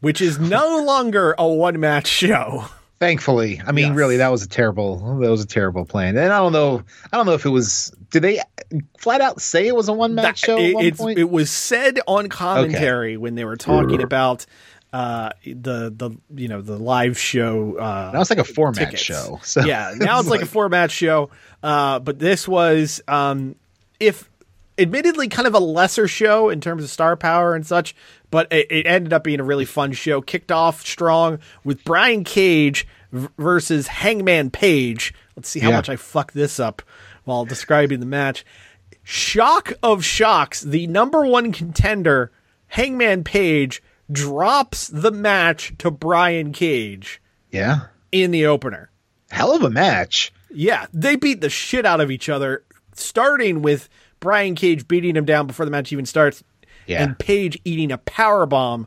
which 0.00 0.20
is 0.20 0.40
no 0.40 0.78
longer 0.84 1.34
a 1.38 1.46
one 1.46 1.78
match 1.78 2.08
show. 2.08 2.64
Thankfully, 2.98 3.60
I 3.64 3.70
mean, 3.72 3.88
Yes. 3.88 3.96
really, 3.96 4.16
that 4.18 4.28
was 4.32 4.42
a 4.42 4.48
terrible. 4.48 4.96
That 5.20 5.30
was 5.30 5.42
a 5.42 5.46
terrible 5.46 5.84
plan. 5.84 6.16
And 6.16 6.32
I 6.32 6.38
don't 6.38 6.52
know. 6.52 6.82
I 7.12 7.16
don't 7.16 7.26
know 7.26 7.34
if 7.34 7.44
it 7.46 7.50
was. 7.50 7.92
Did 8.10 8.22
they 8.22 8.40
flat 8.98 9.20
out 9.20 9.40
say 9.40 9.66
it 9.68 9.76
was 9.76 9.88
a 9.88 9.92
one 9.92 10.14
match 10.14 10.40
show? 10.40 10.56
it, 10.58 10.74
one 10.74 10.84
it's- 10.84 11.00
point? 11.00 11.18
it 11.18 11.30
was 11.30 11.50
said 11.50 11.98
on 12.08 12.28
commentary 12.28 13.16
when 13.16 13.36
they 13.36 13.44
were 13.44 13.56
talking 13.56 14.02
about 14.02 14.44
uh, 14.92 15.30
the 15.44 15.92
the 15.96 16.10
you 16.34 16.48
know 16.48 16.60
the 16.60 16.78
live 16.78 17.18
show. 17.18 17.76
Uh, 17.78 18.10
Now 18.12 18.20
it's 18.20 18.30
like 18.30 18.38
a 18.38 18.44
four 18.44 18.68
match 18.72 18.78
tickets. 18.78 19.02
show. 19.02 19.40
So 19.42 19.64
yeah, 19.64 19.94
now 19.96 20.20
it's 20.20 20.28
like, 20.28 20.42
a 20.42 20.46
four 20.46 20.68
match 20.68 20.90
show. 20.92 21.30
Uh, 21.62 21.98
but 22.00 22.18
this 22.18 22.46
was, 22.46 23.00
um, 23.08 23.54
if 24.00 24.28
admittedly, 24.78 25.28
kind 25.28 25.46
of 25.48 25.54
a 25.54 25.58
lesser 25.60 26.08
show 26.08 26.48
in 26.50 26.60
terms 26.60 26.82
of 26.84 26.90
star 26.90 27.16
power 27.16 27.54
and 27.54 27.66
such. 27.66 27.94
But 28.30 28.50
it, 28.52 28.66
it 28.70 28.86
ended 28.86 29.12
up 29.12 29.24
being 29.24 29.40
a 29.40 29.44
really 29.44 29.64
fun 29.66 29.92
show. 29.92 30.20
Kicked 30.22 30.50
off 30.52 30.80
strong 30.86 31.38
with 31.64 31.84
Brian 31.84 32.24
Cage 32.24 32.86
v- 33.12 33.28
versus 33.38 33.86
Hangman 33.86 34.50
Page. 34.50 35.12
Let's 35.36 35.48
see 35.48 35.60
how 35.60 35.70
Yeah. 35.70 35.76
much 35.76 35.88
I 35.88 35.96
fuck 35.96 36.32
this 36.32 36.58
up 36.60 36.82
while 37.24 37.44
describing 37.44 38.00
the 38.00 38.06
match. 38.06 38.44
Shock 39.04 39.72
of 39.82 40.04
shocks, 40.04 40.60
the 40.62 40.86
number 40.86 41.26
one 41.26 41.52
contender, 41.52 42.30
Hangman 42.68 43.24
Page, 43.24 43.82
drops 44.10 44.88
the 44.88 45.10
match 45.10 45.74
to 45.78 45.90
Brian 45.90 46.52
Cage 46.52 47.20
yeah, 47.50 47.86
in 48.10 48.30
the 48.30 48.46
opener. 48.46 48.90
hell 49.30 49.54
of 49.54 49.62
a 49.62 49.70
match. 49.70 50.32
Yeah, 50.50 50.86
they 50.92 51.16
beat 51.16 51.40
the 51.40 51.48
shit 51.50 51.86
out 51.86 52.00
of 52.00 52.10
each 52.10 52.28
other, 52.28 52.64
starting 52.94 53.62
with 53.62 53.88
Brian 54.20 54.54
Cage 54.54 54.86
beating 54.86 55.16
him 55.16 55.24
down 55.24 55.46
before 55.46 55.64
the 55.64 55.70
match 55.70 55.92
even 55.92 56.06
starts, 56.06 56.42
Yeah. 56.86 57.02
and 57.02 57.18
Page 57.18 57.58
eating 57.64 57.90
a 57.90 57.98
power 57.98 58.44
bomb 58.46 58.86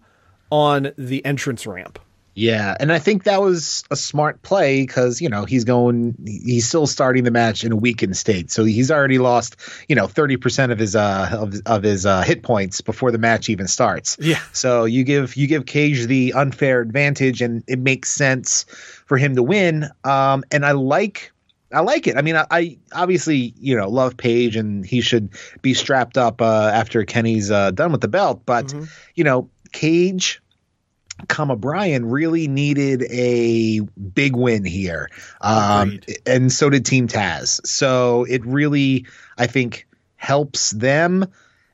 on 0.51 0.91
the 0.97 1.25
entrance 1.25 1.65
ramp. 1.65 1.99
Yeah, 2.35 2.75
and 2.77 2.91
I 2.91 2.99
think 2.99 3.23
that 3.23 3.41
was 3.41 3.85
a 3.89 3.95
smart 3.95 4.41
play 4.41 4.81
because 4.81 5.21
you 5.21 5.29
know 5.29 5.45
he's 5.45 5.63
going, 5.63 6.15
he's 6.25 6.67
still 6.67 6.85
starting 6.85 7.23
the 7.23 7.31
match 7.31 7.63
in 7.63 7.71
a 7.71 7.77
weakened 7.77 8.17
state, 8.17 8.51
so 8.51 8.65
he's 8.65 8.91
already 8.91 9.19
lost 9.19 9.55
you 9.87 9.95
know 9.95 10.05
thirty 10.05 10.35
percent 10.35 10.73
of 10.73 10.77
his 10.77 10.97
uh 10.97 11.29
of, 11.31 11.55
of 11.65 11.83
his 11.83 12.05
uh, 12.05 12.23
hit 12.23 12.43
points 12.43 12.81
before 12.81 13.11
the 13.11 13.17
match 13.17 13.49
even 13.49 13.67
starts. 13.67 14.17
Yeah. 14.19 14.41
So 14.51 14.83
you 14.83 15.05
give 15.05 15.37
you 15.37 15.47
give 15.47 15.65
Cage 15.65 16.07
the 16.07 16.33
unfair 16.33 16.81
advantage, 16.81 17.41
and 17.41 17.63
it 17.67 17.79
makes 17.79 18.11
sense 18.11 18.65
for 19.05 19.17
him 19.17 19.35
to 19.35 19.43
win. 19.43 19.89
Um, 20.03 20.43
and 20.51 20.65
I 20.65 20.73
like. 20.73 21.31
I 21.73 21.79
like 21.81 22.07
it. 22.07 22.15
I 22.15 22.21
mean, 22.21 22.37
I, 22.37 22.45
I 22.51 22.77
obviously, 22.93 23.53
you 23.59 23.75
know, 23.75 23.89
love 23.89 24.15
Page 24.15 24.55
and 24.55 24.85
he 24.85 25.01
should 25.01 25.29
be 25.61 25.73
strapped 25.73 26.17
up 26.17 26.41
uh, 26.41 26.71
after 26.73 27.03
Kenny's 27.03 27.51
uh, 27.51 27.71
done 27.71 27.91
with 27.91 28.01
the 28.01 28.07
belt. 28.07 28.43
But, 28.45 28.71
you 29.15 29.23
know, 29.23 29.49
Cage, 29.73 30.41
comma 31.27 31.55
Brian 31.55 32.09
really 32.09 32.47
needed 32.47 33.03
a 33.09 33.79
big 33.79 34.35
win 34.35 34.65
here. 34.65 35.09
Um, 35.41 35.99
and 36.25 36.51
so 36.51 36.69
did 36.69 36.85
Team 36.85 37.07
Taz. 37.07 37.65
So 37.65 38.25
it 38.25 38.45
really, 38.45 39.05
I 39.37 39.47
think, 39.47 39.87
helps 40.15 40.71
them. 40.71 41.25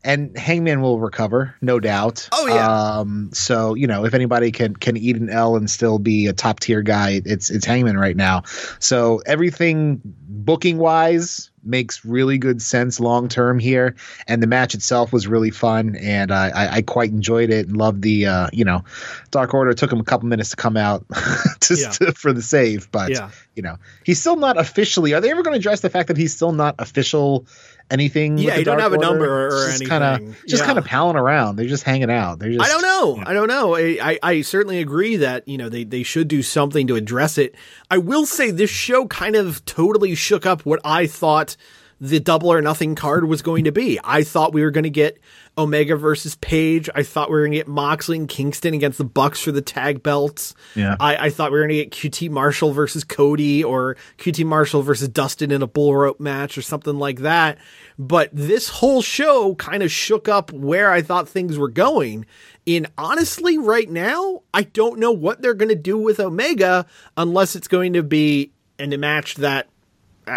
And 0.03 0.35
Hangman 0.35 0.81
will 0.81 0.99
recover, 0.99 1.53
no 1.61 1.79
doubt. 1.79 2.27
Oh, 2.31 2.47
yeah. 2.47 2.97
Um, 2.97 3.29
so 3.33 3.75
you 3.75 3.85
know, 3.85 4.03
if 4.03 4.15
anybody 4.15 4.51
can 4.51 4.75
can 4.75 4.97
eat 4.97 5.15
an 5.15 5.29
L 5.29 5.55
and 5.55 5.69
still 5.69 5.99
be 5.99 6.25
a 6.25 6.33
top 6.33 6.59
tier 6.59 6.81
guy, 6.81 7.21
it's 7.23 7.51
it's 7.51 7.67
Hangman 7.67 7.97
right 7.97 8.17
now. 8.17 8.41
So 8.79 9.21
everything 9.27 10.01
booking 10.45 10.77
wise 10.77 11.49
makes 11.63 12.03
really 12.03 12.37
good 12.39 12.61
sense 12.61 12.99
long 12.99 13.27
term 13.27 13.59
here. 13.59 13.95
And 14.27 14.41
the 14.41 14.47
match 14.47 14.73
itself 14.73 15.13
was 15.13 15.27
really 15.27 15.51
fun, 15.51 15.95
and 15.95 16.31
I 16.31 16.49
I, 16.49 16.75
I 16.77 16.81
quite 16.81 17.11
enjoyed 17.11 17.49
it 17.51 17.67
and 17.67 17.77
loved 17.77 18.01
the 18.01 18.25
uh, 18.25 18.47
you 18.51 18.65
know, 18.65 18.83
Dark 19.31 19.53
Order 19.53 19.73
took 19.73 19.91
him 19.91 19.99
a 19.99 20.03
couple 20.03 20.27
minutes 20.27 20.49
to 20.51 20.55
come 20.55 20.77
out 20.77 21.05
just 21.61 22.01
Yeah. 22.01 22.07
to, 22.07 22.13
for 22.13 22.33
the 22.33 22.41
save, 22.41 22.91
but 22.91 23.11
Yeah. 23.11 23.29
you 23.55 23.61
know, 23.63 23.77
he's 24.03 24.19
still 24.19 24.37
not 24.37 24.57
officially. 24.57 25.13
Are 25.13 25.21
they 25.21 25.31
ever 25.31 25.43
going 25.43 25.53
to 25.53 25.59
address 25.59 25.81
the 25.81 25.89
fact 25.89 26.07
that 26.07 26.17
he's 26.17 26.35
still 26.35 26.51
not 26.51 26.75
official? 26.79 27.45
Anything? 27.91 28.37
Yeah, 28.37 28.55
he 28.57 28.63
don't 28.63 28.79
have 28.79 28.93
a 28.93 28.97
number 28.97 29.47
or 29.47 29.67
It's 29.67 29.79
just 29.79 29.89
Kinda, 29.91 30.05
anything. 30.21 30.35
just 30.47 30.61
Yeah. 30.63 30.65
kind 30.67 30.79
of 30.79 30.85
palling 30.85 31.17
around. 31.17 31.57
They're 31.57 31.67
just 31.67 31.83
hanging 31.83 32.09
out. 32.09 32.39
They're 32.39 32.51
just. 32.51 32.63
I 32.63 32.67
don't 32.69 32.81
know. 32.81 33.23
I 33.25 33.33
don't 33.33 33.47
know. 33.47 33.75
I, 33.75 33.97
I, 34.01 34.19
I 34.23 34.41
certainly 34.41 34.79
agree 34.79 35.17
that, 35.17 35.47
you 35.47 35.57
know, 35.57 35.69
they, 35.69 35.83
they 35.83 36.03
should 36.03 36.27
do 36.27 36.41
something 36.41 36.87
to 36.87 36.95
address 36.95 37.37
it. 37.37 37.53
I 37.89 37.97
will 37.97 38.25
say 38.25 38.49
this 38.51 38.69
show 38.69 39.05
kind 39.07 39.35
of 39.35 39.63
totally 39.65 40.15
shook 40.15 40.45
up 40.45 40.65
what 40.65 40.79
I 40.85 41.05
thought 41.05 41.57
the 42.02 42.20
double 42.20 42.52
or 42.52 42.64
nothing 42.64 42.95
card 42.95 43.26
was 43.26 43.43
going 43.43 43.66
to 43.66 43.72
be. 43.72 43.99
I 44.04 44.24
thought 44.24 44.54
we 44.54 44.64
were 44.64 44.72
going 44.72 44.86
to 44.86 44.89
get 44.89 45.20
Omega 45.56 45.95
versus 45.95 46.34
Page. 46.36 46.89
I 46.95 47.04
thought 47.04 47.30
we 47.30 47.36
were 47.36 47.41
going 47.41 47.52
to 47.52 47.58
get 47.60 47.68
Moxley 47.68 48.18
and 48.18 48.28
Kingston 48.28 48.74
against 48.74 48.97
the 48.97 49.04
Bucks 49.06 49.39
for 49.39 49.52
the 49.52 49.62
tag 49.62 50.02
belts. 50.02 50.56
Yeah. 50.76 50.95
I, 50.99 51.28
I 51.28 51.30
thought 51.30 51.52
we 51.52 51.60
were 51.60 51.68
going 51.68 51.78
to 51.78 51.86
get 51.86 51.91
QT 51.91 52.32
Marshall 52.32 52.74
versus 52.74 53.04
Cody 53.04 53.64
or 53.64 53.97
QT 54.18 54.43
Marshall 54.45 54.82
versus 54.82 55.10
Dustin 55.10 55.52
in 55.52 55.62
a 55.62 55.68
bull 55.68 55.95
rope 55.95 56.20
match 56.20 56.58
or 56.58 56.64
something 56.64 56.97
like 56.97 57.20
that. 57.20 57.60
But 57.99 58.32
this 58.34 58.68
whole 58.68 59.04
show 59.04 59.54
kind 59.56 59.84
of 59.84 59.91
shook 59.91 60.28
up 60.28 60.52
where 60.52 60.91
I 60.91 61.04
thought 61.04 61.30
things 61.30 61.60
were 61.60 61.70
going. 61.70 62.26
And 62.66 62.88
honestly, 62.97 63.60
right 63.60 63.89
now, 63.89 64.41
I 64.56 64.64
don't 64.64 64.97
know 64.97 65.12
what 65.12 65.43
they're 65.43 65.54
going 65.54 65.70
to 65.70 65.76
do 65.76 65.99
with 65.99 66.20
Omega 66.20 66.88
unless 67.16 67.56
it's 67.56 67.68
going 67.68 67.93
to 67.93 68.02
be 68.02 68.54
in 68.80 68.91
a 68.91 68.97
match 68.97 69.36
that, 69.36 69.68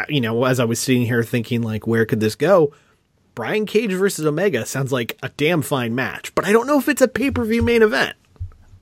you 0.08 0.20
know, 0.20 0.44
as 0.44 0.60
I 0.60 0.64
was 0.64 0.80
sitting 0.80 1.06
here 1.06 1.22
thinking, 1.22 1.62
like, 1.62 1.86
where 1.86 2.06
could 2.06 2.20
this 2.20 2.34
go? 2.34 2.72
Brian 3.34 3.66
Cage 3.66 3.92
versus 3.92 4.24
Omega 4.24 4.64
sounds 4.64 4.92
like 4.92 5.18
a 5.22 5.28
damn 5.30 5.62
fine 5.62 5.94
match, 5.94 6.34
but 6.34 6.44
I 6.44 6.52
don't 6.52 6.66
know 6.66 6.78
if 6.78 6.88
it's 6.88 7.02
a 7.02 7.08
pay 7.08 7.30
per 7.30 7.44
view 7.44 7.62
main 7.62 7.82
event. 7.82 8.16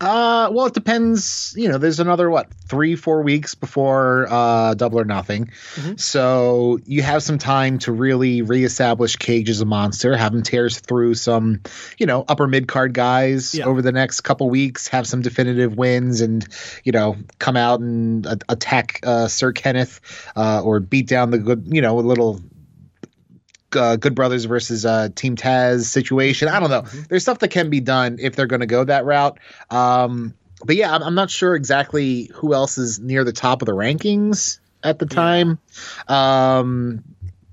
Uh, 0.02 0.50
well, 0.52 0.66
it 0.66 0.74
depends. 0.74 1.54
You 1.56 1.68
know, 1.68 1.78
there's 1.78 2.00
another 2.00 2.28
what 2.28 2.52
three, 2.68 2.96
four 2.96 3.22
weeks 3.22 3.54
before 3.54 4.26
uh, 4.28 4.74
Double 4.74 4.98
or 4.98 5.04
Nothing, 5.04 5.46
Mm-hmm. 5.76 5.96
so 5.96 6.78
you 6.84 7.02
have 7.02 7.22
some 7.22 7.38
time 7.38 7.78
to 7.80 7.92
really 7.92 8.42
reestablish 8.42 9.14
Cage 9.16 9.48
as 9.48 9.60
a 9.60 9.64
monster. 9.64 10.16
Have 10.16 10.34
him 10.34 10.42
tears 10.42 10.80
through 10.80 11.14
some, 11.14 11.60
you 11.98 12.06
know, 12.06 12.24
upper 12.28 12.48
mid 12.48 12.66
card 12.66 12.94
guys 12.94 13.54
Yeah. 13.54 13.66
over 13.66 13.80
the 13.80 13.92
next 13.92 14.22
couple 14.22 14.50
weeks. 14.50 14.88
Have 14.88 15.06
some 15.06 15.22
definitive 15.22 15.76
wins, 15.76 16.20
and 16.20 16.46
you 16.82 16.90
know, 16.92 17.16
come 17.38 17.56
out 17.56 17.78
and 17.80 18.26
a- 18.26 18.38
attack 18.48 19.00
uh, 19.04 19.28
Sir 19.28 19.52
Kenneth, 19.52 20.00
uh, 20.34 20.62
or 20.64 20.80
beat 20.80 21.06
down 21.06 21.30
the 21.30 21.38
good, 21.38 21.68
you 21.70 21.80
know, 21.80 21.98
a 21.98 22.02
little 22.02 22.40
uh, 23.76 23.96
Good 23.96 24.14
Brothers 24.14 24.44
versus 24.44 24.84
uh, 24.84 25.08
Team 25.14 25.36
Taz 25.36 25.84
situation. 25.84 26.48
I 26.48 26.60
don't 26.60 26.70
know. 26.70 26.82
There's 27.08 27.22
stuff 27.22 27.38
that 27.40 27.48
can 27.48 27.70
be 27.70 27.80
done 27.80 28.18
if 28.20 28.36
they're 28.36 28.46
going 28.46 28.60
to 28.60 28.66
go 28.66 28.84
that 28.84 29.04
route. 29.04 29.38
Um, 29.70 30.34
but 30.64 30.76
yeah, 30.76 30.94
I'm, 30.94 31.02
I'm 31.02 31.14
not 31.14 31.30
sure 31.30 31.54
exactly 31.54 32.30
who 32.34 32.54
else 32.54 32.78
is 32.78 33.00
near 33.00 33.24
the 33.24 33.32
top 33.32 33.62
of 33.62 33.66
the 33.66 33.72
rankings 33.72 34.58
at 34.82 34.98
the 34.98 35.06
time. 35.06 35.58
Um, 36.08 37.02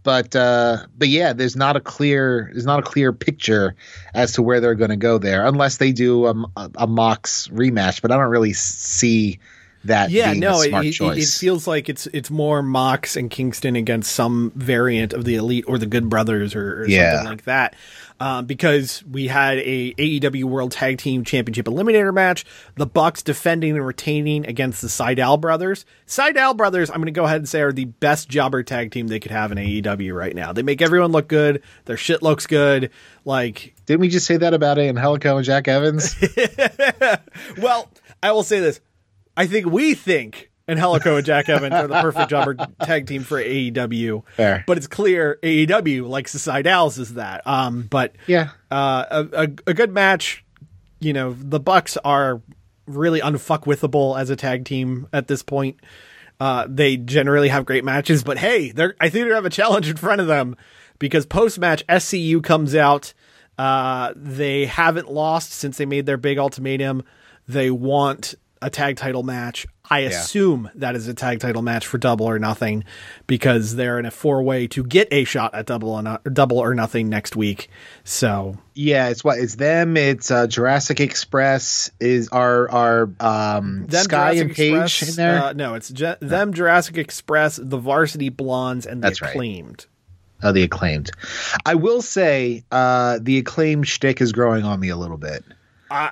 but 0.03 0.36
uh, 0.36 0.86
but 0.97 1.09
yeah, 1.09 1.34
there's 1.34 1.55
not 1.55 1.76
a 1.76 1.80
clear 1.82 2.49
there's 2.51 2.65
not 2.65 2.80
a 2.80 2.84
clear 2.84 3.11
picture 3.11 3.76
as 4.13 4.34
to 4.34 4.41
where 4.41 4.59
they're 4.59 4.76
going 4.76 4.89
to 4.91 4.95
go 4.95 5.17
there, 5.17 5.45
unless 5.45 5.78
they 5.78 5.91
do 5.91 6.26
a, 6.26 6.34
a, 6.55 6.72
a 6.76 6.88
Mox 6.88 7.47
rematch. 7.49 8.01
But 8.01 8.11
I 8.11 8.17
don't 8.17 8.30
really 8.30 8.53
see 8.53 9.39
that. 9.86 10.10
Yeah, 10.12 10.32
being 10.32 10.42
no, 10.42 10.62
a 10.62 10.66
it, 10.66 10.70
smart 10.70 10.86
it, 11.18 11.24
it 11.24 11.28
feels 11.28 11.68
like 11.68 11.90
it's 11.90 12.08
it's 12.08 12.30
more 12.30 12.62
Mox 12.62 13.16
and 13.16 13.30
Kingston 13.30 13.76
against 13.76 14.12
some 14.12 14.52
variant 14.56 15.14
of 15.14 15.26
the 15.26 15.36
Elite 15.36 15.66
or 15.68 15.78
the 15.78 15.86
Good 15.86 16.10
Brothers 16.10 16.56
or, 16.56 16.82
or 16.84 16.88
Yeah. 16.88 17.14
something 17.14 17.30
like 17.32 17.44
that. 17.46 17.76
Um, 18.22 18.48
because 18.48 19.02
we 19.10 19.28
had 19.30 19.60
a 19.60 19.94
AEW 19.94 20.44
World 20.44 20.74
Tag 20.74 20.98
Team 20.98 21.24
Championship 21.24 21.68
Eliminator 21.68 22.14
match, 22.14 22.44
the 22.76 22.86
Bucks 22.86 23.24
defending 23.24 23.78
and 23.78 23.86
retaining 23.88 24.46
against 24.46 24.82
the 24.82 24.90
Sydal 24.90 25.40
brothers. 25.40 25.86
Sydal 26.06 26.58
brothers, 26.58 26.90
I'm 26.90 26.98
going 26.98 27.06
to 27.06 27.12
go 27.12 27.24
ahead 27.24 27.38
and 27.38 27.48
say, 27.48 27.62
are 27.62 27.72
the 27.72 27.86
best 27.86 28.28
jobber 28.28 28.62
tag 28.62 28.92
team 28.92 29.08
they 29.08 29.22
could 29.22 29.32
have 29.32 29.54
in 29.54 29.58
AEW 29.58 30.14
right 30.14 30.36
now. 30.36 30.52
They 30.52 30.64
make 30.64 30.82
everyone 30.82 31.14
look 31.14 31.30
good. 31.30 31.64
Their 31.86 31.96
shit 31.96 32.22
looks 32.22 32.46
good. 32.46 32.90
Like 33.24 33.74
Didn't 33.86 34.02
we 34.02 34.10
just 34.10 34.26
say 34.26 34.36
that 34.36 34.54
about 34.54 34.78
Angelico 34.78 35.38
and 35.38 35.46
Jack 35.46 35.70
Evans? 35.70 36.14
Well, 37.62 37.90
I 38.22 38.32
will 38.32 38.44
say 38.44 38.60
this. 38.60 38.80
I 39.40 39.48
think 39.48 39.68
we 39.68 39.94
think 39.94 40.52
Angelico 40.68 41.16
and 41.16 41.26
Jack 41.26 41.48
Evans 41.48 41.74
are 41.74 41.88
the 41.88 42.02
perfect 42.02 42.30
jobber 42.30 42.56
tag 42.84 43.08
team 43.08 43.24
for 43.24 43.42
AEW. 43.42 44.24
Fair. 44.36 44.66
But 44.68 44.76
it's 44.76 44.86
clear 44.86 45.40
AEW, 45.42 46.10
like 46.10 46.28
Sociedals, 46.28 47.00
is 47.00 47.14
that. 47.14 47.48
Um, 47.48 47.84
but 47.84 48.18
yeah. 48.28 48.50
uh, 48.70 49.06
a, 49.10 49.44
a, 49.44 49.50
a 49.68 49.74
good 49.74 49.94
match. 49.94 50.44
You 51.00 51.14
know, 51.14 51.38
the 51.40 51.62
Bucks 51.62 51.96
are 52.04 52.42
really 52.86 53.22
unfuckwithable 53.22 54.20
as 54.20 54.30
a 54.30 54.36
tag 54.36 54.66
team 54.66 55.08
at 55.14 55.30
this 55.30 55.42
point. 55.42 55.80
Uh, 56.42 56.68
they 56.68 56.98
generally 56.98 57.48
have 57.48 57.66
great 57.66 57.86
matches, 57.86 58.26
but 58.26 58.38
hey, 58.38 58.72
they're 58.72 58.94
I 59.00 59.08
think 59.08 59.30
they 59.30 59.34
have 59.34 59.46
a 59.46 59.50
challenge 59.50 59.90
in 59.90 59.96
front 59.96 60.20
of 60.20 60.28
them 60.28 60.58
because 61.00 61.26
post 61.26 61.60
match 61.60 61.86
SCU 61.88 62.44
comes 62.44 62.76
out. 62.76 63.14
Uh, 63.58 64.12
they 64.18 64.66
haven't 64.66 65.10
lost 65.10 65.54
since 65.54 65.78
they 65.78 65.86
made 65.86 66.06
their 66.06 66.18
big 66.18 66.38
ultimatum. 66.38 67.04
They 67.48 67.72
want 67.72 68.36
a 68.62 68.70
tag 68.70 68.97
title 68.97 69.24
match. 69.24 69.66
I 69.91 69.99
assume 70.01 70.70
that 70.76 70.95
is 70.95 71.07
a 71.07 71.14
tag 71.16 71.39
title 71.39 71.62
match 71.64 71.88
for 71.88 71.97
Double 71.97 72.26
or 72.28 72.38
Nothing 72.38 72.84
because 73.26 73.76
they're 73.76 73.97
in 73.97 74.05
a 74.05 74.12
four 74.12 74.43
way 74.43 74.68
to 74.68 74.84
get 74.84 75.07
a 75.12 75.24
shot 75.24 75.55
at 75.55 75.66
Double 75.66 75.89
or, 75.89 76.01
no- 76.03 76.20
double 76.32 76.60
or 76.60 76.76
Nothing 76.76 77.10
next 77.10 77.36
week. 77.36 77.70
So 78.03 78.57
Yeah, 78.76 79.10
it's 79.10 79.24
what 79.24 79.39
it's 79.39 79.55
them. 79.55 79.97
It's 79.97 80.30
uh, 80.30 80.45
Jurassic 80.47 80.99
Express. 80.99 81.89
Is 81.99 82.30
our 82.30 82.70
our 82.70 83.10
um, 83.20 83.88
them 83.88 84.03
Sky 84.03 84.36
Jurassic 84.36 84.47
and 84.47 84.55
Page 84.55 85.10
in 85.10 85.16
there? 85.16 85.41
Uh, 85.43 85.53
no, 85.53 85.74
it's 85.74 85.89
Ju- 85.89 86.16
them 86.20 86.53
Jurassic 86.53 86.97
Express, 86.97 87.55
the 87.62 87.78
Varsity 87.78 88.30
Blondes, 88.30 88.86
and 88.86 89.01
the 89.01 89.07
That's 89.07 89.22
right. 89.24 89.30
Acclaimed. 89.32 89.88
oh, 90.43 90.51
the 90.51 90.64
acclaimed. 90.64 91.10
I 91.66 91.76
will 91.76 92.01
say, 92.03 92.64
uh, 92.72 93.18
the 93.22 93.39
acclaimed 93.39 93.88
shtick 93.88 94.22
is 94.22 94.32
growing 94.34 94.64
on 94.66 94.80
me 94.80 94.89
a 94.89 94.95
little 94.97 95.18
bit. 95.18 95.43
I, 95.90 96.12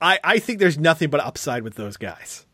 I 0.00 0.18
I 0.24 0.38
think 0.38 0.58
there's 0.58 0.78
nothing 0.78 1.10
but 1.10 1.20
upside 1.20 1.62
with 1.62 1.74
those 1.74 1.96
guys. 1.96 2.46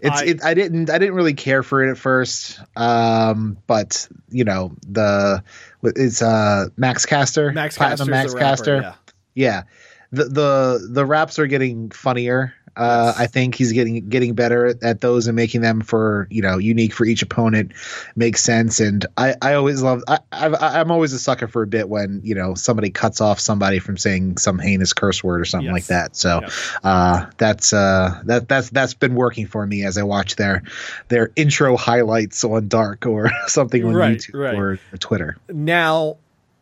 It's 0.00 0.20
I- 0.20 0.24
it, 0.24 0.44
I 0.44 0.54
didn't 0.54 0.90
I 0.90 0.98
didn't 0.98 1.14
really 1.14 1.34
care 1.34 1.62
for 1.62 1.82
it 1.82 1.90
at 1.90 1.98
first, 1.98 2.60
um, 2.76 3.56
but 3.66 4.08
you 4.28 4.44
know 4.44 4.72
the 4.86 5.42
it's 5.82 6.20
uh 6.22 6.66
Max 6.76 7.06
Caster, 7.06 7.52
Max 7.52 7.76
Platinum 7.76 8.10
Max 8.10 8.34
rapper, 8.34 8.44
Caster, 8.44 8.76
yeah. 8.76 8.94
yeah. 9.34 9.62
The 10.12 10.24
the 10.24 10.88
the 10.92 11.06
raps 11.06 11.38
are 11.38 11.46
getting 11.46 11.90
funnier. 11.90 12.54
Uh, 12.76 13.12
Yes. 13.14 13.20
I 13.20 13.26
think 13.26 13.54
he's 13.54 13.72
getting 13.72 14.08
getting 14.08 14.34
better 14.34 14.66
at, 14.66 14.82
at 14.82 15.00
those 15.00 15.26
and 15.26 15.36
making 15.36 15.60
them 15.60 15.80
for 15.80 16.26
you 16.30 16.42
know 16.42 16.58
unique 16.58 16.92
for 16.92 17.04
each 17.04 17.22
opponent 17.22 17.72
makes 18.16 18.40
sense. 18.42 18.80
And 18.80 19.04
I, 19.16 19.34
I 19.40 19.54
always 19.54 19.82
love 19.82 20.02
I, 20.08 20.18
I 20.32 20.80
I'm 20.80 20.90
always 20.90 21.12
a 21.12 21.18
sucker 21.18 21.46
for 21.48 21.62
a 21.62 21.66
bit 21.66 21.88
when 21.88 22.20
you 22.24 22.34
know 22.34 22.54
somebody 22.54 22.90
cuts 22.90 23.20
off 23.20 23.38
somebody 23.40 23.78
from 23.78 23.96
saying 23.96 24.38
some 24.38 24.58
heinous 24.58 24.92
curse 24.92 25.22
word 25.22 25.40
or 25.40 25.44
something 25.44 25.66
Yes. 25.66 25.72
like 25.72 25.86
that. 25.86 26.16
So 26.16 26.40
Yep. 26.40 26.50
uh, 26.82 27.26
that's 27.36 27.72
uh, 27.72 28.20
that 28.24 28.48
that's 28.48 28.70
that's 28.70 28.94
been 28.94 29.14
working 29.14 29.46
for 29.46 29.66
me 29.66 29.84
as 29.84 29.96
I 29.98 30.02
watch 30.02 30.36
their 30.36 30.62
their 31.08 31.30
intro 31.36 31.76
highlights 31.76 32.42
on 32.44 32.68
Dark 32.68 33.06
or 33.06 33.30
something 33.46 33.84
on 33.84 33.94
Right, 33.94 34.18
YouTube 34.18 34.34
right. 34.40 34.54
or 34.56 34.78
Twitter. 34.98 35.36
Now, 35.48 36.16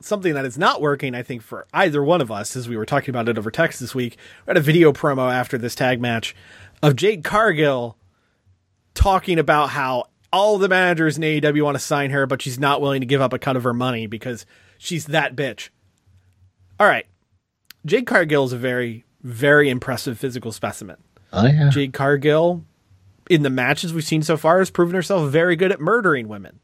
something 0.04 0.34
that 0.34 0.44
is 0.44 0.58
not 0.58 0.80
working, 0.80 1.14
I 1.14 1.22
think, 1.22 1.42
for 1.42 1.66
either 1.72 2.02
one 2.02 2.20
of 2.20 2.30
us, 2.30 2.56
as 2.56 2.68
we 2.68 2.76
were 2.76 2.86
talking 2.86 3.10
about 3.10 3.28
it 3.28 3.38
over 3.38 3.50
text 3.50 3.80
this 3.80 3.94
week, 3.94 4.16
we 4.46 4.50
had 4.50 4.56
a 4.56 4.60
video 4.60 4.92
promo 4.92 5.32
after 5.32 5.58
this 5.58 5.74
tag 5.74 6.00
match 6.00 6.34
of 6.82 6.96
Jade 6.96 7.24
Cargill 7.24 7.96
talking 8.94 9.38
about 9.38 9.70
how 9.70 10.04
all 10.32 10.58
the 10.58 10.68
managers 10.68 11.16
in 11.16 11.22
AEW 11.22 11.62
want 11.62 11.74
to 11.74 11.78
sign 11.78 12.10
her, 12.10 12.26
but 12.26 12.42
she's 12.42 12.58
not 12.58 12.80
willing 12.80 13.00
to 13.00 13.06
give 13.06 13.20
up 13.20 13.32
a 13.32 13.38
cut 13.38 13.56
of 13.56 13.64
her 13.64 13.74
money 13.74 14.06
because 14.06 14.46
she's 14.78 15.06
that 15.06 15.36
bitch. 15.36 15.68
All 16.80 16.86
right. 16.86 17.06
Jade 17.84 18.06
Cargill 18.06 18.44
is 18.44 18.52
a 18.52 18.58
very, 18.58 19.04
very 19.22 19.68
impressive 19.68 20.18
physical 20.18 20.52
specimen. 20.52 20.96
Oh 21.32 21.46
yeah, 21.46 21.70
Jade 21.70 21.92
Cargill, 21.92 22.64
in 23.30 23.42
the 23.42 23.50
matches 23.50 23.92
we've 23.92 24.04
seen 24.04 24.22
so 24.22 24.36
far, 24.36 24.58
has 24.58 24.70
proven 24.70 24.94
herself 24.94 25.30
very 25.30 25.56
good 25.56 25.72
at 25.72 25.80
murdering 25.80 26.28
women. 26.28 26.60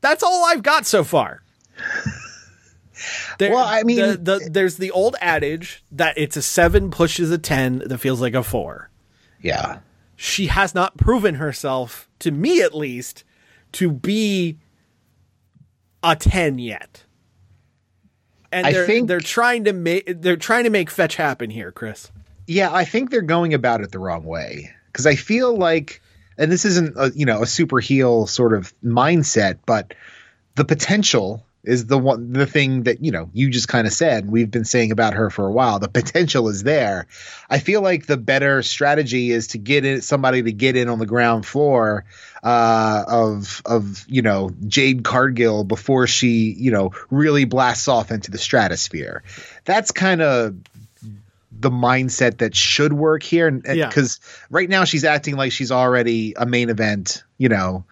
That's 0.00 0.22
all 0.22 0.44
I've 0.46 0.62
got 0.62 0.86
so 0.86 1.04
far. 1.04 1.42
There, 3.38 3.50
Well, 3.52 3.64
I 3.64 3.82
mean- 3.82 3.96
the, 3.98 4.16
the, 4.16 4.48
there's 4.50 4.76
the 4.76 4.90
old 4.90 5.16
adage 5.20 5.82
that 5.92 6.18
it's 6.18 6.36
a 6.36 6.42
seven 6.42 6.90
pushes 6.90 7.30
a 7.30 7.38
ten 7.38 7.78
that 7.86 7.98
feels 7.98 8.20
like 8.20 8.34
a 8.34 8.42
four. 8.42 8.90
Yeah. 9.40 9.78
She 10.16 10.48
has 10.48 10.74
not 10.74 10.98
proven 10.98 11.36
herself, 11.36 12.08
to 12.18 12.30
me 12.30 12.60
at 12.60 12.74
least, 12.74 13.24
to 13.72 13.90
be 13.90 14.58
a 16.02 16.14
ten 16.14 16.58
yet. 16.58 17.04
And 18.52 18.66
I 18.66 18.72
they're 18.72 18.86
think- 18.86 19.08
they're 19.08 19.20
trying 19.20 19.64
to 19.64 19.72
make 19.72 20.20
they're 20.20 20.36
trying 20.36 20.64
to 20.64 20.70
make 20.70 20.90
fetch 20.90 21.16
happen 21.16 21.48
here, 21.50 21.72
Chris. 21.72 22.10
Yeah, 22.46 22.70
I 22.74 22.84
think 22.84 23.10
they're 23.10 23.22
going 23.22 23.54
about 23.54 23.80
it 23.80 23.92
the 23.92 23.98
wrong 24.00 24.24
way 24.24 24.70
because 24.86 25.06
I 25.06 25.14
feel 25.14 25.56
like, 25.56 26.02
and 26.40 26.50
this 26.50 26.64
isn't 26.64 26.96
a, 26.96 27.12
you 27.14 27.26
know 27.26 27.42
a 27.42 27.46
super 27.46 27.78
heel 27.78 28.26
sort 28.26 28.54
of 28.54 28.74
mindset, 28.82 29.58
but 29.66 29.94
the 30.56 30.64
potential 30.64 31.46
is 31.62 31.86
the 31.86 31.98
one 31.98 32.32
the 32.32 32.46
thing 32.46 32.84
that 32.84 33.04
you 33.04 33.12
know 33.12 33.28
you 33.34 33.50
just 33.50 33.68
kind 33.68 33.86
of 33.86 33.92
said 33.92 34.24
and 34.24 34.32
we've 34.32 34.50
been 34.50 34.64
saying 34.64 34.92
about 34.92 35.12
her 35.12 35.28
for 35.28 35.46
a 35.46 35.52
while 35.52 35.78
the 35.78 35.88
potential 35.88 36.48
is 36.48 36.62
there. 36.62 37.06
I 37.50 37.58
feel 37.58 37.82
like 37.82 38.06
the 38.06 38.16
better 38.16 38.62
strategy 38.62 39.30
is 39.30 39.48
to 39.48 39.58
get 39.58 39.84
in 39.84 40.00
somebody 40.00 40.42
to 40.42 40.52
get 40.52 40.76
in 40.76 40.88
on 40.88 40.98
the 40.98 41.06
ground 41.06 41.44
floor 41.44 42.06
uh 42.42 43.04
of 43.06 43.60
of 43.66 44.06
you 44.08 44.22
know 44.22 44.50
jade 44.66 45.04
cargill 45.04 45.62
before 45.62 46.06
she 46.06 46.54
you 46.56 46.70
know 46.70 46.92
really 47.10 47.44
blasts 47.44 47.88
off 47.88 48.10
into 48.10 48.30
the 48.30 48.38
stratosphere. 48.38 49.22
That's 49.66 49.90
kind 49.90 50.22
of 50.22 50.56
the 51.52 51.70
mindset 51.70 52.38
that 52.38 52.54
should 52.54 52.92
work 52.92 53.22
here. 53.22 53.46
And 53.48 53.64
Yeah. 53.66 53.88
because 53.88 54.20
right 54.50 54.68
now 54.68 54.84
she's 54.84 55.04
acting 55.04 55.36
like 55.36 55.52
she's 55.52 55.70
already 55.72 56.34
a 56.36 56.46
main 56.46 56.70
event 56.70 57.24
you 57.38 57.48
know 57.48 57.84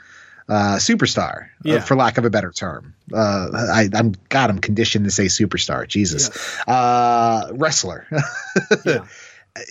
uh 0.49 0.77
superstar 0.77 1.49
uh, 1.67 1.81
for 1.81 1.95
lack 1.97 2.17
of 2.19 2.25
a 2.25 2.31
better 2.31 2.51
term. 2.53 2.95
Uh 3.13 3.49
i 3.53 3.89
i'm 3.95 4.15
god 4.31 4.49
i'm 4.51 4.59
conditioned 4.61 5.05
to 5.05 5.11
say 5.11 5.27
superstar. 5.27 5.87
Jesus. 5.87 6.31
Uh 6.67 7.49
wrestler. 7.53 8.07
Yeah. 8.85 9.05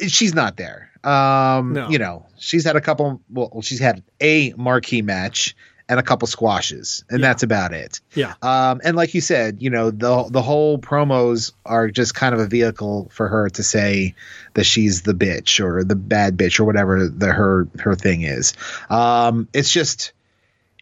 she's 0.08 0.34
not 0.36 0.58
there. 0.58 0.90
Um 1.04 1.74
No. 1.74 1.90
you 1.90 1.98
know 1.98 2.26
she's 2.38 2.66
had 2.66 2.76
a 2.76 2.82
couple 2.82 3.22
well 3.30 3.62
she's 3.62 3.80
had 3.80 4.04
a 4.22 4.54
marquee 4.58 5.02
match 5.02 5.56
and 5.90 6.00
a 6.00 6.04
couple 6.04 6.28
squashes 6.28 7.04
and 7.10 7.20
Yeah. 7.22 7.28
that's 7.28 7.44
about 7.44 7.74
it 7.74 8.02
Yeah. 8.14 8.34
um, 8.42 8.82
and 8.84 8.98
like 8.98 9.14
you 9.14 9.22
said, 9.22 9.62
you 9.62 9.70
know, 9.70 9.90
the 9.92 10.28
the 10.30 10.42
whole 10.42 10.78
promos 10.80 11.54
are 11.66 11.90
just 11.90 12.14
kind 12.14 12.34
of 12.36 12.42
a 12.42 12.48
vehicle 12.48 13.10
for 13.12 13.28
her 13.28 13.50
to 13.52 13.64
say 13.64 14.14
that 14.54 14.66
she's 14.66 15.04
the 15.04 15.14
bitch 15.14 15.64
or 15.64 15.84
the 15.84 15.96
bad 15.96 16.36
bitch 16.38 16.60
or 16.60 16.66
whatever 16.66 17.08
the 17.08 17.28
her 17.28 17.68
her 17.80 17.96
thing 17.96 18.22
is. 18.24 18.54
Um, 18.90 19.48
it's 19.54 19.72
just 19.72 20.12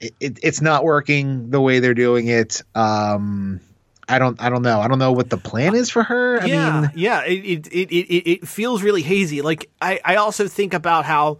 it, 0.01 0.13
it, 0.19 0.39
it's 0.43 0.61
not 0.61 0.83
working 0.83 1.49
the 1.51 1.61
way 1.61 1.79
they're 1.79 1.93
doing 1.93 2.27
it. 2.27 2.61
Um, 2.73 3.61
I 4.09 4.19
don't 4.19 4.41
I 4.41 4.49
don't 4.49 4.61
know. 4.61 4.79
I 4.79 4.87
don't 4.87 4.99
know 4.99 5.11
what 5.13 5.29
the 5.29 5.37
plan 5.37 5.73
is 5.75 5.89
for 5.89 6.03
her. 6.03 6.41
I 6.41 6.45
yeah, 6.45 6.81
mean, 6.81 6.91
yeah, 6.95 7.23
it, 7.25 7.33
it 7.45 7.67
it 7.67 7.91
it 7.91 8.29
it 8.31 8.47
feels 8.47 8.83
really 8.83 9.01
hazy. 9.01 9.41
Like 9.41 9.69
I 9.81 9.99
I 10.03 10.15
also 10.17 10.47
think 10.47 10.73
about 10.73 11.05
how, 11.05 11.39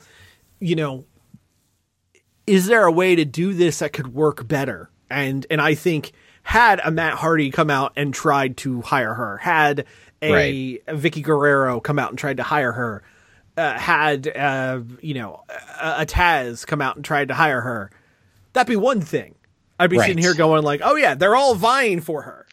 you 0.60 0.76
know, 0.76 1.06
is 2.48 2.68
there 2.68 2.86
a 2.86 2.92
way 2.92 3.16
to 3.16 3.26
do 3.26 3.54
this 3.54 3.80
that 3.80 3.94
could 3.94 4.14
work 4.14 4.48
better? 4.48 4.90
And 5.10 5.46
and 5.50 5.62
I 5.62 5.76
think 5.76 6.12
had 6.44 6.80
a 6.84 6.92
Matt 6.92 7.14
Hardy 7.14 7.52
come 7.52 7.70
out 7.70 7.94
and 7.96 8.14
tried 8.14 8.58
to 8.58 8.82
hire 8.82 9.14
her, 9.14 9.38
had 9.38 9.86
a, 10.22 10.32
Right. 10.32 10.84
a 10.88 10.96
Vickie 10.96 11.24
Guerrero 11.24 11.80
come 11.80 12.00
out 12.00 12.10
and 12.10 12.18
tried 12.20 12.38
to 12.38 12.44
hire 12.44 12.72
her, 12.72 13.04
uh, 13.58 13.78
had 13.78 14.28
uh, 14.28 14.82
you 15.02 15.14
know 15.14 15.44
a, 15.82 16.02
a 16.02 16.06
Taz 16.06 16.66
come 16.66 16.82
out 16.82 16.96
and 16.96 17.06
tried 17.06 17.28
to 17.30 17.34
hire 17.34 17.62
her, 17.62 17.92
that'd 18.54 18.68
be 18.68 18.76
one 18.76 19.02
thing. 19.02 19.36
I'd 19.80 19.90
be 19.90 19.98
sitting 20.00 20.18
here 20.24 20.34
going 20.34 20.64
like, 20.64 20.82
oh 20.84 20.96
yeah, 20.96 21.16
they're 21.16 21.36
all 21.36 21.54
vying 21.56 22.00
for 22.00 22.22
her. 22.22 22.45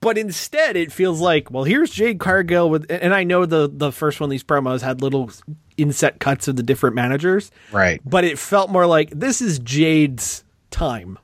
But 0.00 0.18
instead, 0.18 0.76
it 0.76 0.92
feels 0.92 1.20
like, 1.20 1.50
well, 1.50 1.64
here's 1.64 1.90
Jade 1.90 2.18
Cargill 2.20 2.70
with, 2.70 2.86
and 2.90 3.14
I 3.14 3.24
know 3.24 3.46
the 3.46 3.68
the 3.72 3.90
first 3.90 4.20
one 4.20 4.28
of 4.28 4.30
these 4.30 4.44
promos 4.44 4.82
had 4.82 5.00
little 5.02 5.30
inset 5.76 6.20
cuts 6.20 6.48
of 6.48 6.56
the 6.56 6.62
different 6.62 6.94
managers, 6.94 7.50
right. 7.72 8.00
but 8.04 8.24
it 8.24 8.38
felt 8.38 8.70
more 8.70 8.86
like 8.86 9.10
this 9.10 9.40
is 9.42 9.58
Jade's 9.58 10.44
time 10.70 11.18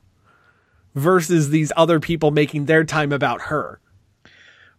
versus 0.95 1.51
these 1.51 1.73
other 1.77 2.01
people 2.01 2.31
making 2.31 2.67
their 2.67 2.85
time 2.85 3.13
about 3.13 3.43
her. 3.43 3.79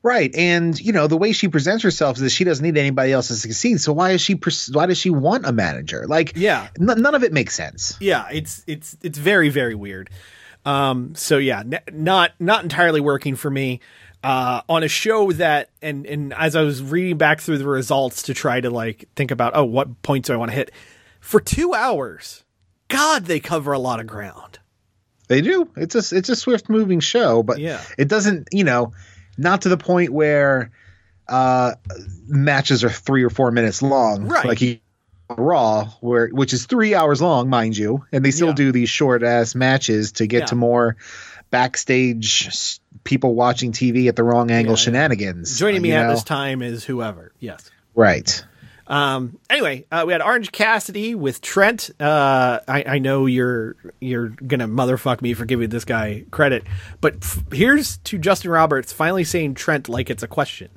Right, 0.01 0.35
and 0.35 0.77
you 0.81 0.91
know 0.91 1.07
the 1.07 1.15
way 1.15 1.31
she 1.31 1.47
presents 1.47 1.81
herself 1.81 2.17
is 2.17 2.23
that 2.23 2.29
she 2.31 2.43
doesn't 2.43 2.63
need 2.65 2.77
anybody 2.77 3.13
else 3.13 3.29
to 3.29 3.35
succeed. 3.35 3.79
So 3.79 3.93
why 3.93 4.11
is 4.11 4.19
she? 4.21 4.35
pers- 4.35 4.69
Why 4.69 4.85
does 4.85 4.97
she 4.97 5.09
want 5.11 5.45
a 5.45 5.53
manager? 5.53 6.05
Like, 6.07 6.33
Yeah. 6.35 6.67
n- 6.77 7.01
none 7.01 7.15
of 7.15 7.23
it 7.23 7.31
makes 7.31 7.55
sense. 7.55 7.95
Yeah, 8.01 8.25
it's 8.29 8.65
it's 8.67 8.97
it's 9.01 9.17
very 9.17 9.47
very 9.47 9.75
weird. 9.75 10.09
Um, 10.65 11.13
so 11.15 11.37
yeah, 11.37 11.59
n- 11.59 11.79
not 11.91 12.31
not 12.39 12.63
entirely 12.63 13.01
working 13.01 13.35
for 13.35 13.49
me. 13.49 13.79
Uh, 14.23 14.61
on 14.69 14.83
a 14.83 14.87
show 14.87 15.33
that, 15.33 15.69
and 15.81 16.05
and 16.05 16.33
as 16.35 16.55
I 16.55 16.61
was 16.61 16.81
reading 16.81 17.17
back 17.17 17.41
through 17.41 17.57
the 17.57 17.67
results 17.67 18.23
to 18.23 18.33
try 18.33 18.61
to 18.61 18.69
like 18.69 19.09
think 19.17 19.31
about, 19.31 19.51
oh, 19.55 19.65
what 19.65 20.01
points 20.01 20.27
do 20.27 20.33
I 20.33 20.37
want 20.37 20.51
to 20.51 20.55
hit 20.55 20.71
for 21.19 21.41
two 21.41 21.73
hours? 21.73 22.43
God, 22.87 23.25
they 23.25 23.41
cover 23.41 23.73
a 23.73 23.79
lot 23.79 23.99
of 23.99 24.07
ground. 24.07 24.59
They 25.27 25.41
do. 25.41 25.67
It's 25.75 25.95
a 25.95 26.15
it's 26.15 26.29
a 26.29 26.35
swift 26.37 26.69
moving 26.69 27.01
show, 27.01 27.43
but 27.43 27.59
Yeah. 27.59 27.81
it 27.97 28.07
doesn't. 28.07 28.47
You 28.53 28.63
know, 28.63 28.93
not 29.37 29.63
to 29.63 29.69
the 29.69 29.77
point 29.77 30.13
where 30.13 30.71
uh 31.27 31.73
matches 32.27 32.83
are 32.85 32.89
three 32.89 33.23
or 33.23 33.29
four 33.29 33.51
minutes 33.51 33.81
long, 33.81 34.27
Right. 34.27 34.45
Like 34.45 34.61
you 34.61 34.79
Raw, 35.37 35.85
where 36.01 36.27
which 36.29 36.53
is 36.53 36.65
three 36.65 36.95
hours 36.95 37.21
long, 37.21 37.49
mind 37.49 37.77
you, 37.77 38.05
and 38.11 38.23
they 38.23 38.31
still 38.31 38.49
Yeah. 38.49 38.53
do 38.55 38.71
these 38.71 38.89
short 38.89 39.23
ass 39.23 39.55
matches 39.55 40.13
to 40.13 40.27
get 40.27 40.39
Yeah. 40.41 40.45
to 40.47 40.55
more 40.55 40.95
backstage 41.51 42.79
people 43.03 43.35
watching 43.35 43.71
TV 43.71 44.07
at 44.07 44.15
the 44.15 44.23
wrong 44.23 44.49
angle 44.51 44.73
Yeah, 44.73 44.77
shenanigans. 44.77 45.59
Joining 45.59 45.81
me 45.81 45.91
at 45.91 46.07
know? 46.07 46.13
this 46.13 46.23
time 46.23 46.61
is 46.61 46.83
whoever. 46.83 47.31
Yes. 47.39 47.69
right? 47.95 48.43
Um, 48.87 49.37
anyway, 49.49 49.85
uh, 49.91 50.03
we 50.05 50.11
had 50.13 50.21
Orange 50.21 50.51
Cassidy 50.51 51.15
with 51.15 51.39
Trent. 51.41 51.89
Uh, 52.01 52.59
I, 52.67 52.83
I 52.87 52.99
know 52.99 53.27
you're 53.27 53.75
you're 54.01 54.27
gonna 54.29 54.67
motherfuck 54.67 55.21
me 55.21 55.33
for 55.33 55.45
giving 55.45 55.69
this 55.69 55.85
guy 55.85 56.25
credit, 56.31 56.63
but 56.99 57.15
f- 57.21 57.43
here's 57.53 57.97
to 57.99 58.17
Justin 58.17 58.51
Roberts 58.51 58.91
finally 58.91 59.23
saying 59.23 59.53
Trent 59.55 59.87
like 59.87 60.09
it's 60.09 60.21
a 60.23 60.27
question. 60.27 60.67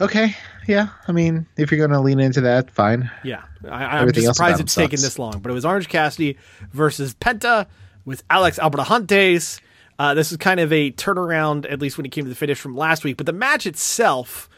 Okay, 0.00 0.36
yeah. 0.66 0.88
I 1.08 1.12
mean, 1.12 1.46
if 1.56 1.70
you're 1.70 1.78
going 1.78 1.90
to 1.90 2.00
lean 2.00 2.20
into 2.20 2.40
that, 2.42 2.70
fine. 2.70 3.10
Yeah, 3.24 3.42
I, 3.68 3.84
I'm 3.84 4.00
Everything 4.02 4.24
just 4.24 4.36
surprised 4.36 4.60
it's 4.60 4.74
taken 4.74 5.00
this 5.00 5.18
long. 5.18 5.40
But 5.40 5.50
it 5.50 5.54
was 5.54 5.64
Orange 5.64 5.88
Cassidy 5.88 6.38
versus 6.72 7.14
Penta 7.14 7.66
with 8.04 8.22
Alex 8.30 8.58
Abrahantes. 8.58 9.60
Uh, 9.98 10.14
this 10.14 10.32
is 10.32 10.38
kind 10.38 10.58
of 10.58 10.72
a 10.72 10.90
turnaround, 10.92 11.70
at 11.70 11.80
least 11.80 11.96
when 11.96 12.06
it 12.06 12.10
came 12.10 12.24
to 12.24 12.28
the 12.30 12.34
finish 12.34 12.58
from 12.58 12.74
last 12.76 13.04
week. 13.04 13.16
But 13.16 13.26
the 13.26 13.32
match 13.32 13.66
itself 13.66 14.48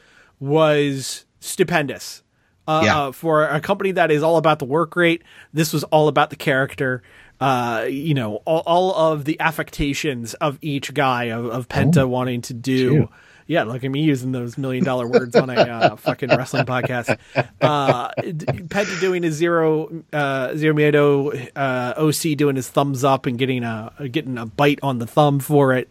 was 0.41 1.25
stupendous. 1.41 2.23
Uh, 2.67 2.83
Yeah. 2.85 2.99
uh, 2.99 3.13
for 3.13 3.45
a 3.47 3.61
company 3.61 3.93
that 3.93 4.11
is 4.11 4.23
all 4.23 4.37
about 4.39 4.59
the 4.59 4.65
work 4.65 4.97
rate, 4.97 5.23
this 5.53 5.73
was 5.73 5.85
all 5.85 6.09
about 6.09 6.31
the 6.31 6.37
character. 6.37 7.03
Uh, 7.41 7.85
you 7.91 8.15
know, 8.15 8.37
all, 8.47 8.63
all 8.65 9.13
of 9.13 9.25
the 9.25 9.39
affectations 9.41 10.35
of 10.35 10.57
each 10.63 10.95
guy 10.95 11.25
of, 11.25 11.47
of 11.47 11.69
Penta 11.69 12.09
wanting 12.09 12.41
to 12.43 12.55
do. 12.55 13.09
Yeah, 13.47 13.65
look 13.65 13.85
at 13.85 13.91
me 13.91 14.03
using 14.03 14.33
those 14.33 14.57
million 14.57 14.85
dollar 14.85 15.07
words 15.07 15.37
on 15.37 15.51
a 15.51 15.55
uh, 15.55 15.97
fucking 16.05 16.31
wrestling 16.31 16.65
podcast. 16.65 17.19
Uh, 17.61 18.09
Penta 18.19 19.01
doing 19.01 19.23
his 19.23 19.35
zero 19.35 20.03
uh, 20.13 20.55
zero 20.57 20.75
miedo, 20.75 21.51
uh, 21.55 21.95
OC 21.97 22.37
doing 22.39 22.57
his 22.57 22.69
thumbs 22.69 23.05
up 23.05 23.27
and 23.27 23.39
getting 23.39 23.63
a 23.65 23.93
getting 24.11 24.39
a 24.39 24.47
bite 24.47 24.79
on 24.83 24.99
the 24.99 25.07
thumb 25.07 25.41
for 25.41 25.75
it. 25.75 25.89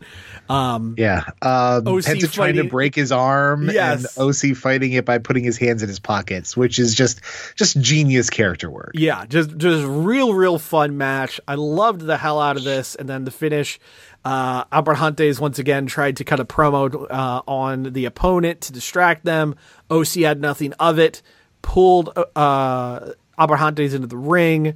Um, 0.49 0.95
Yeah. 0.97 1.23
Um, 1.41 1.87
OC 1.87 2.03
Penta 2.05 2.31
trying 2.31 2.55
to 2.55 2.63
break 2.63 2.95
his 2.95 3.11
arm 3.11 3.69
Yes. 3.69 4.17
and 4.17 4.27
OC 4.27 4.55
fighting 4.55 4.93
it 4.93 5.05
by 5.05 5.17
putting 5.19 5.43
his 5.43 5.57
hands 5.57 5.83
in 5.83 5.89
his 5.89 5.99
pockets, 5.99 6.57
which 6.57 6.79
is 6.79 6.95
just 6.95 7.21
just 7.55 7.79
genius 7.79 8.29
character 8.29 8.69
work. 8.69 8.91
Yeah, 8.95 9.25
just 9.25 9.55
just 9.57 9.85
real 9.87 10.33
real 10.33 10.57
fun 10.59 10.97
match. 10.97 11.39
I 11.47 11.55
loved 11.55 12.01
the 12.01 12.17
hell 12.17 12.39
out 12.41 12.57
of 12.57 12.63
this, 12.63 12.95
and 12.95 13.07
then 13.07 13.25
the 13.25 13.31
finish. 13.31 13.79
Uh, 14.25 14.63
Abrahantes 14.65 15.39
once 15.39 15.59
again 15.59 15.85
tried 15.85 16.17
to 16.17 16.23
cut 16.23 16.39
a 16.39 16.45
promo 16.45 17.07
uh, 17.11 17.41
on 17.47 17.83
the 17.93 18.05
opponent 18.05 18.61
to 18.61 18.73
distract 18.73 19.25
them. 19.25 19.55
OC 19.91 20.07
had 20.23 20.39
nothing 20.39 20.73
of 20.73 20.97
it. 20.99 21.21
Pulled 21.61 22.17
uh, 22.35 23.11
Abrahantes 23.39 23.93
into 23.93 24.07
the 24.07 24.17
ring, 24.17 24.75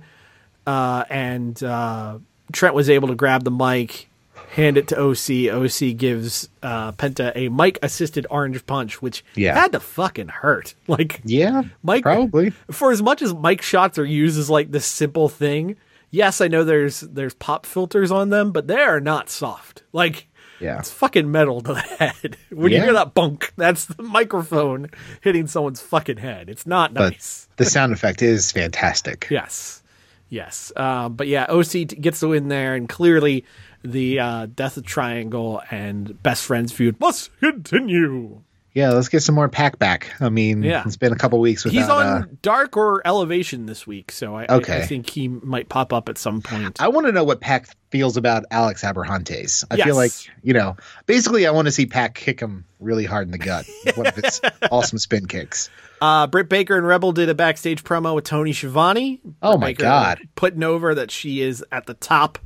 uh, 0.66 1.04
and 1.10 1.62
uh, 1.64 2.18
Trent 2.52 2.76
was 2.76 2.89
able 2.89 3.10
to 3.10 3.16
grab 3.16 3.43
the 3.43 3.52
mic, 3.52 4.10
hand 4.52 4.78
it 4.78 4.88
to 4.89 4.98
OC. 4.98 5.54
OC 5.54 5.98
gives 5.98 6.48
uh, 6.64 6.91
Penta 6.93 7.32
a 7.36 7.50
mic 7.50 7.78
assisted 7.84 8.26
orange 8.30 8.66
punch, 8.66 9.02
which 9.02 9.24
Yeah. 9.36 9.54
had 9.60 9.74
to 9.74 9.80
fucking 9.82 10.30
hurt. 10.30 10.76
Like 10.88 11.22
Yeah, 11.26 11.64
Mike 11.84 12.04
probably. 12.04 12.52
for 12.72 12.91
as 12.91 13.02
much 13.02 13.22
as 13.22 13.34
mic 13.34 13.62
shots 13.62 13.98
are 14.00 14.06
used 14.06 14.39
as 14.39 14.50
like 14.50 14.72
this 14.72 14.86
simple 14.86 15.28
thing. 15.30 15.76
Yes, 16.18 16.41
I 16.41 16.47
know 16.47 16.63
there's 16.63 17.01
there's 17.01 17.36
pop 17.36 17.65
filters 17.68 18.09
on 18.11 18.30
them, 18.30 18.51
but 18.51 18.65
they 18.68 18.80
are 18.80 18.99
not 18.99 19.30
soft. 19.30 19.84
Like 19.93 20.28
Yeah. 20.59 20.80
it's 20.80 20.89
fucking 20.91 21.30
metal 21.32 21.61
to 21.61 21.74
the 21.76 21.80
head. 21.99 22.38
When 22.49 22.72
you 22.72 22.82
hear 22.82 22.93
that 22.93 23.13
bunk, 23.13 23.53
that's 23.55 23.86
the 23.86 24.01
microphone 24.01 24.89
hitting 25.22 25.45
someone's 25.45 25.80
fucking 25.82 26.18
head. 26.18 26.49
It's 26.49 26.65
not 26.65 26.93
But 26.95 27.11
nice. 27.13 27.47
the 27.57 27.65
sound 27.65 27.93
effect 27.93 28.22
is 28.24 28.51
fantastic. 28.51 29.28
Yes, 29.30 29.84
yes. 30.30 30.72
Um, 30.76 31.13
but 31.13 31.28
yeah, 31.28 31.45
OC 31.49 31.70
t- 31.72 31.84
gets 31.86 32.20
the 32.20 32.28
win 32.30 32.47
there, 32.47 32.74
and 32.74 32.89
clearly 32.89 33.45
the 33.84 34.20
uh, 34.20 34.45
Death 34.47 34.78
of 34.78 34.86
Triangle 34.86 35.61
and 35.70 36.22
Best 36.24 36.43
Friends 36.45 36.72
feud 36.72 36.99
must 36.99 37.30
continue. 37.39 38.41
Yeah, 38.78 38.92
let's 38.92 39.10
get 39.10 39.24
some 39.24 39.34
more 39.34 39.50
PAC 39.50 39.80
back. 39.80 40.14
I 40.22 40.30
mean, 40.30 40.62
Yeah. 40.62 40.84
it's 40.86 40.98
been 40.98 41.12
a 41.12 41.16
couple 41.16 41.40
weeks 41.40 41.66
without. 41.66 41.80
He's 41.80 41.90
on 41.90 42.06
uh, 42.06 42.26
Dark 42.44 42.78
or 42.78 43.02
Elevation 43.08 43.66
this 43.66 43.88
week, 43.88 44.12
so 44.12 44.36
I, 44.36 44.44
I- 44.44 44.58
I, 44.58 44.82
think 44.86 45.10
he 45.10 45.28
might 45.30 45.68
pop 45.68 45.92
up 45.92 46.10
at 46.10 46.20
some 46.20 46.44
point. 46.44 46.80
I 46.80 46.90
want 46.90 47.08
to 47.08 47.12
know 47.12 47.24
what 47.24 47.42
PAC 47.42 47.70
feels 47.90 48.18
about 48.18 48.46
Alex 48.52 48.84
Abrahantes. 48.84 49.64
I 49.72 49.78
feel 49.78 49.96
like 49.96 50.12
you 50.44 50.54
know, 50.54 50.78
basically, 51.08 51.48
I 51.48 51.50
want 51.50 51.66
to 51.66 51.72
see 51.72 51.88
PAC 51.88 52.14
kick 52.14 52.40
him 52.40 52.66
really 52.80 53.04
hard 53.04 53.28
in 53.28 53.32
the 53.32 53.40
gut. 53.40 53.66
One 53.96 54.06
of 54.06 54.16
his 54.16 54.42
awesome 54.72 55.00
spin 55.00 55.26
kicks. 55.26 55.72
Uh, 56.00 56.28
Britt 56.28 56.48
Baker 56.48 56.78
and 56.78 56.86
Rebel 56.86 57.14
did 57.14 57.30
a 57.30 57.34
backstage 57.34 57.84
promo 57.84 58.14
with 58.14 58.26
Tony 58.26 58.54
Schiavone. 58.54 59.22
Oh 59.42 59.54
Britt 59.54 59.60
my 59.60 59.68
Baker 59.70 59.84
God. 59.84 60.20
Putting 60.36 60.62
over 60.62 60.94
that 60.94 61.10
she 61.10 61.42
is 61.42 61.66
at 61.72 61.88
the 61.88 61.96
top 61.96 62.38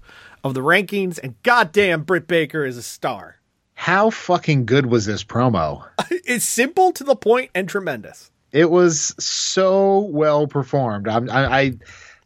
of 0.46 0.54
the 0.54 0.62
rankings, 0.62 1.20
and 1.22 1.36
goddamn, 1.44 2.04
Britt 2.04 2.26
Baker 2.30 2.64
is 2.64 2.78
a 2.78 2.82
star. 2.82 3.41
How 3.82 4.12
fucking 4.12 4.68
good 4.68 4.86
was 4.86 5.08
this 5.08 5.24
promo? 5.24 5.84
It's 6.24 6.46
simple 6.46 6.92
to 6.94 7.04
the 7.04 7.16
point 7.16 7.50
and 7.56 7.68
tremendous. 7.68 8.30
It 8.52 8.70
was 8.70 9.16
so 9.18 10.02
well 10.02 10.46
performed. 10.46 11.08
I'm, 11.08 11.28
I, 11.32 11.46
I 11.46 11.74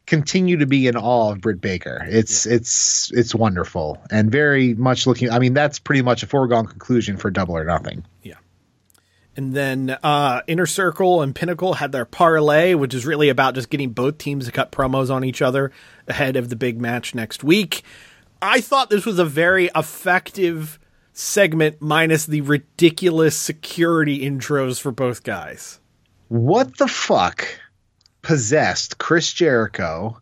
continue 0.05 0.57
to 0.57 0.65
be 0.65 0.87
in 0.87 0.97
awe 0.97 1.31
of 1.31 1.39
Britt 1.39 1.61
Baker. 1.61 2.05
It's 2.09 2.45
it's 2.45 3.09
it's 3.13 3.33
wonderful 3.33 4.03
and 4.11 4.29
very 4.29 4.73
much 4.73 5.07
looking. 5.07 5.29
I 5.29 5.39
mean, 5.39 5.53
that's 5.53 5.79
pretty 5.79 6.01
much 6.01 6.23
a 6.23 6.27
foregone 6.27 6.65
conclusion 6.65 7.15
for 7.15 7.31
Double 7.31 7.55
or 7.55 7.63
Nothing. 7.63 8.05
Yeah. 8.21 8.35
And 9.37 9.53
then 9.53 9.97
uh, 10.03 10.41
Inner 10.47 10.65
Circle 10.65 11.21
and 11.21 11.33
Pinnacle 11.33 11.75
had 11.75 11.93
their 11.93 12.05
parlay, 12.05 12.73
which 12.73 12.93
is 12.93 13.05
really 13.05 13.29
about 13.29 13.55
just 13.55 13.69
getting 13.69 13.91
both 13.91 14.17
teams 14.17 14.45
to 14.45 14.51
cut 14.51 14.73
promos 14.73 15.09
on 15.09 15.23
each 15.23 15.41
other 15.41 15.71
ahead 16.05 16.35
of 16.35 16.49
the 16.49 16.57
big 16.57 16.81
match 16.81 17.15
next 17.15 17.45
week. 17.45 17.81
I 18.41 18.59
thought 18.59 18.89
this 18.89 19.05
was 19.05 19.19
a 19.19 19.25
very 19.25 19.69
effective 19.73 20.79
segment, 21.15 21.81
minus 21.81 22.25
the 22.25 22.41
ridiculous 22.41 23.35
security 23.35 24.19
intros 24.21 24.79
for 24.79 24.91
both 24.91 25.23
guys. 25.23 25.79
What 26.27 26.77
the 26.77 26.87
fuck 26.87 27.47
possessed 28.21 28.97
Chris 28.97 29.31
Jericho 29.31 30.19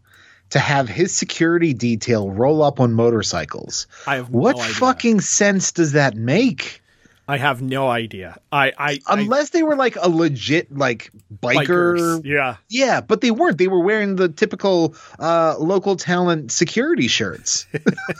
to 0.51 0.59
have 0.59 0.87
his 0.87 1.15
security 1.15 1.73
detail 1.73 2.29
roll 2.29 2.61
up 2.61 2.79
on 2.79 2.93
motorcycles? 2.93 3.87
I 4.05 4.15
have 4.15 4.31
no 4.31 4.39
what 4.39 4.55
idea. 4.55 4.73
fucking 4.75 5.21
sense 5.21 5.71
does 5.71 5.93
that 5.93 6.15
make? 6.15 6.81
I 7.25 7.37
have 7.37 7.61
no 7.61 7.89
idea. 7.89 8.37
I, 8.51 8.73
I, 8.77 8.99
I 9.07 9.21
Unless 9.21 9.51
they 9.51 9.63
were 9.63 9.77
like 9.77 9.95
a 9.95 10.09
legit 10.09 10.75
like 10.75 11.09
biker 11.33 11.65
bikers. 11.65 12.25
Yeah. 12.25 12.57
Yeah, 12.67 12.99
but 12.99 13.21
they 13.21 13.31
weren't. 13.31 13.57
They 13.57 13.69
were 13.69 13.79
wearing 13.79 14.17
the 14.17 14.27
typical 14.27 14.95
uh, 15.19 15.55
local 15.57 15.95
talent 15.95 16.51
security 16.51 17.07
shirts. 17.07 17.65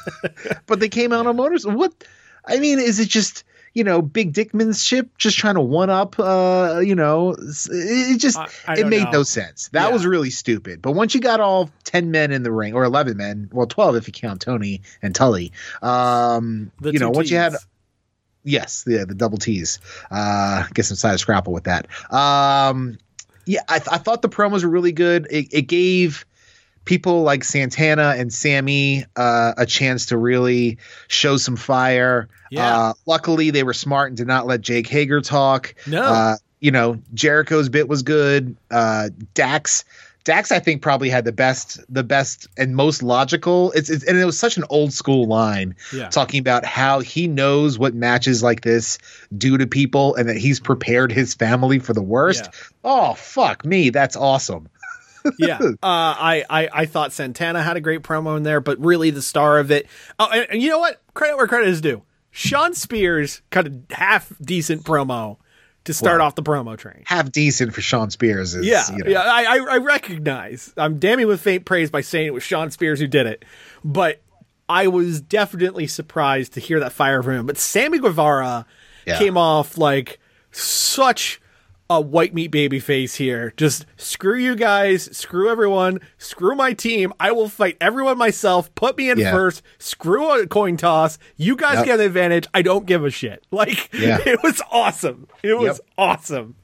but 0.68 0.80
they 0.80 0.88
came 0.88 1.12
out 1.12 1.28
on 1.28 1.36
motors. 1.36 1.68
What? 1.68 1.94
I 2.46 2.60
mean, 2.60 2.80
is 2.80 3.00
it 3.00 3.10
just 3.10 3.44
you 3.74 3.84
know 3.84 4.02
big 4.02 4.34
Dickman's 4.34 4.84
ship 4.84 5.10
just 5.18 5.38
trying 5.38 5.56
to 5.56 5.62
one 5.62 5.90
up? 5.90 6.20
Uh, 6.20 6.80
you 6.84 6.96
know, 6.96 7.36
it 7.40 8.18
just 8.20 8.38
I- 8.38 8.48
I 8.68 8.74
it 8.80 8.88
made 8.88 9.04
know. 9.06 9.12
no 9.12 9.24
sense. 9.24 9.70
That 9.70 9.88
Yeah. 9.88 9.94
was 9.94 10.06
really 10.06 10.30
stupid. 10.30 10.82
But 10.82 10.92
once 10.92 11.16
you 11.16 11.22
got 11.22 11.40
all 11.40 11.70
ten 11.84 12.12
men 12.12 12.32
in 12.32 12.44
the 12.44 12.52
ring, 12.52 12.74
or 12.74 12.84
eleven 12.84 13.18
men, 13.18 13.50
well, 13.52 13.68
twelve 13.68 13.96
if 13.96 14.08
you 14.08 14.14
count 14.14 14.42
Tony 14.42 14.82
and 15.02 15.16
Tully. 15.16 15.52
Um, 15.82 16.72
The 16.82 16.92
you 16.94 17.00
know, 17.00 17.10
once 17.10 17.30
you 17.32 17.38
had 17.38 17.56
Yes, 18.46 18.84
the 18.84 19.06
the 19.06 19.16
double 19.16 19.38
T's. 19.38 19.80
Uh, 20.12 20.66
get 20.74 20.86
some 20.86 20.98
side 20.98 21.14
of 21.14 21.20
scrapple 21.22 21.54
with 21.54 21.64
that. 21.64 21.88
Um, 22.14 22.98
yeah, 23.46 23.62
I, 23.70 23.80
th- 23.80 23.88
I 23.92 23.98
thought 23.98 24.22
the 24.22 24.28
promos 24.30 24.64
were 24.64 24.70
really 24.70 24.92
good. 24.92 25.28
It, 25.32 25.48
it 25.54 25.62
gave 25.64 26.26
people 26.86 27.24
like 27.24 27.44
Santana 27.44 28.16
and 28.18 28.32
Sammy 28.34 29.06
uh, 29.16 29.54
a 29.58 29.66
chance 29.66 30.08
to 30.08 30.18
really 30.18 30.78
show 31.08 31.38
some 31.38 31.56
fire. 31.56 32.30
Yeah. 32.52 32.78
Uh, 32.78 32.94
luckily, 33.06 33.50
they 33.52 33.64
were 33.64 33.74
smart 33.74 34.10
and 34.10 34.18
did 34.18 34.28
not 34.28 34.46
let 34.46 34.62
Jake 34.62 34.88
Hager 34.88 35.22
talk. 35.22 35.76
No. 35.88 36.04
Uh, 36.04 36.36
you 36.60 36.72
know, 36.72 36.98
Jericho's 37.14 37.70
bit 37.70 37.88
was 37.88 38.04
good. 38.04 38.56
Uh, 38.72 39.10
Dax. 39.34 39.84
Dax, 40.26 40.54
I 40.54 40.60
think, 40.60 40.82
probably 40.82 41.10
had 41.10 41.26
the 41.26 41.34
best, 41.34 41.82
the 41.94 42.02
best 42.04 42.48
and 42.58 42.78
most 42.78 43.04
logical. 43.04 43.74
It's, 43.74 43.90
it's 43.90 44.06
and 44.06 44.18
it 44.18 44.24
was 44.24 44.40
such 44.40 44.56
an 44.56 44.64
old 44.70 44.94
school 44.94 45.28
line 45.28 45.76
Yeah. 45.92 46.08
talking 46.08 46.40
about 46.40 46.64
how 46.64 47.02
he 47.02 47.28
knows 47.28 47.78
what 47.78 47.94
matches 47.94 48.42
like 48.42 48.62
this 48.62 49.00
do 49.38 49.58
to 49.58 49.68
people 49.68 50.16
and 50.16 50.30
that 50.30 50.38
he's 50.38 50.62
prepared 50.62 51.12
his 51.12 51.34
family 51.34 51.80
for 51.80 51.92
the 51.92 52.02
worst. 52.02 52.46
Yeah. 52.46 52.52
Oh 52.86 53.14
fuck 53.16 53.66
me, 53.66 53.90
that's 53.90 54.16
awesome. 54.16 54.70
Yeah. 55.40 55.60
Uh, 55.62 55.76
I, 55.84 56.44
I, 56.50 56.70
I 56.74 56.86
thought 56.86 57.14
Santana 57.14 57.62
had 57.64 57.78
a 57.78 57.82
great 57.82 58.02
promo 58.04 58.36
in 58.38 58.44
there, 58.44 58.60
but 58.62 58.80
really 58.80 59.10
the 59.10 59.22
star 59.22 59.60
of 59.60 59.72
it. 59.72 59.88
Oh, 60.20 60.30
and, 60.32 60.48
and 60.52 60.62
you 60.62 60.70
know 60.70 60.80
what? 60.80 61.02
Credit 61.14 61.36
where 61.38 61.48
credit 61.48 61.70
is 61.70 61.82
due. 61.82 62.04
Shawn 62.32 62.74
Spears 62.74 63.42
cut 63.50 63.68
a 63.68 63.82
half 63.92 64.32
decent 64.42 64.84
promo 64.84 65.38
to 65.86 65.94
start 65.94 66.20
Wow. 66.20 66.28
off 66.28 66.36
the 66.36 66.44
promo 66.44 66.78
train. 66.78 67.04
Half 67.06 67.32
decent 67.32 67.74
for 67.74 67.82
Shawn 67.82 68.10
Spears 68.10 68.56
is 68.56 68.66
Yeah, 68.66 68.84
you 68.92 69.04
know, 69.04 69.10
yeah, 69.12 69.22
I, 69.22 69.44
I, 69.60 69.74
I 69.74 69.78
recognize. 69.78 70.74
I'm 70.78 70.98
damning 71.00 71.28
with 71.28 71.42
faint 71.42 71.66
praise 71.66 71.92
by 71.92 72.02
saying 72.02 72.28
it 72.28 72.34
was 72.34 72.44
Shawn 72.44 72.72
Spears 72.72 73.00
who 73.00 73.08
did 73.08 73.26
it, 73.28 73.44
but 73.84 74.22
I 74.70 74.88
was 74.88 75.20
definitely 75.22 75.88
surprised 75.88 76.54
to 76.54 76.60
hear 76.62 76.80
that 76.80 76.94
fire 76.94 77.22
from 77.22 77.34
him. 77.40 77.46
But 77.46 77.58
Sammy 77.58 78.00
Guevara 78.00 78.66
Yeah. 79.06 79.18
came 79.18 79.38
off 79.38 79.78
like 79.78 80.20
such 80.52 81.42
a 81.98 82.02
white 82.02 82.34
meat 82.34 82.48
baby 82.52 82.80
face 82.80 83.16
here. 83.16 83.54
Just 83.58 83.86
screw 83.98 84.38
you 84.38 84.56
guys, 84.56 85.16
screw 85.16 85.50
everyone, 85.50 86.00
screw 86.18 86.56
my 86.56 86.74
team. 86.74 87.14
I 87.20 87.32
will 87.32 87.50
fight 87.50 87.78
everyone 87.82 88.18
myself. 88.18 88.74
Put 88.76 88.98
me 88.98 89.10
in 89.10 89.18
Yeah. 89.20 89.32
first. 89.32 89.62
Screw 89.80 90.42
a 90.42 90.48
coin 90.48 90.78
toss. 90.78 91.18
You 91.38 91.56
guys 91.56 91.76
Yep. 91.78 91.86
get 91.86 91.98
the 91.98 92.06
advantage. 92.06 92.48
I 92.54 92.62
don't 92.62 92.86
give 92.86 93.04
a 93.06 93.10
shit. 93.10 93.44
Like 93.52 93.94
Yeah. 93.94 94.20
it 94.26 94.40
was 94.44 94.62
awesome. 94.72 95.28
It 95.44 95.54
was 95.58 95.78
Yep. 95.78 95.90
awesome. 95.98 96.56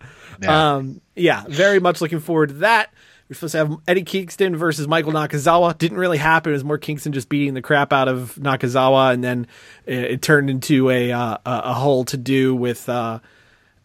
Yeah. 0.42 0.76
Um, 0.76 1.02
yeah, 1.16 1.44
very 1.50 1.80
much 1.80 2.02
looking 2.02 2.20
forward 2.20 2.50
to 2.50 2.56
that. 2.56 2.94
We're 3.30 3.36
supposed 3.36 3.52
to 3.52 3.58
have 3.60 3.76
Eddie 3.88 4.02
Kingston 4.04 4.56
versus 4.56 4.88
Michael 4.88 5.12
Nakazawa. 5.12 5.78
Didn't 5.78 6.00
really 6.00 6.18
happen. 6.18 6.52
It 6.52 6.54
was 6.56 6.64
more 6.64 6.80
Kingston 6.80 7.12
just 7.14 7.30
beating 7.30 7.54
the 7.54 7.62
crap 7.62 7.94
out 7.94 8.08
of 8.08 8.34
Nakazawa, 8.42 9.14
and 9.14 9.24
then 9.24 9.46
it, 9.86 10.00
it 10.06 10.22
turned 10.24 10.50
into 10.50 10.90
a 10.90 11.12
uh, 11.12 11.38
a, 11.46 11.62
a 11.66 11.74
whole 11.76 12.06
to 12.06 12.18
do 12.18 12.56
with 12.56 12.90
uh, 12.90 13.20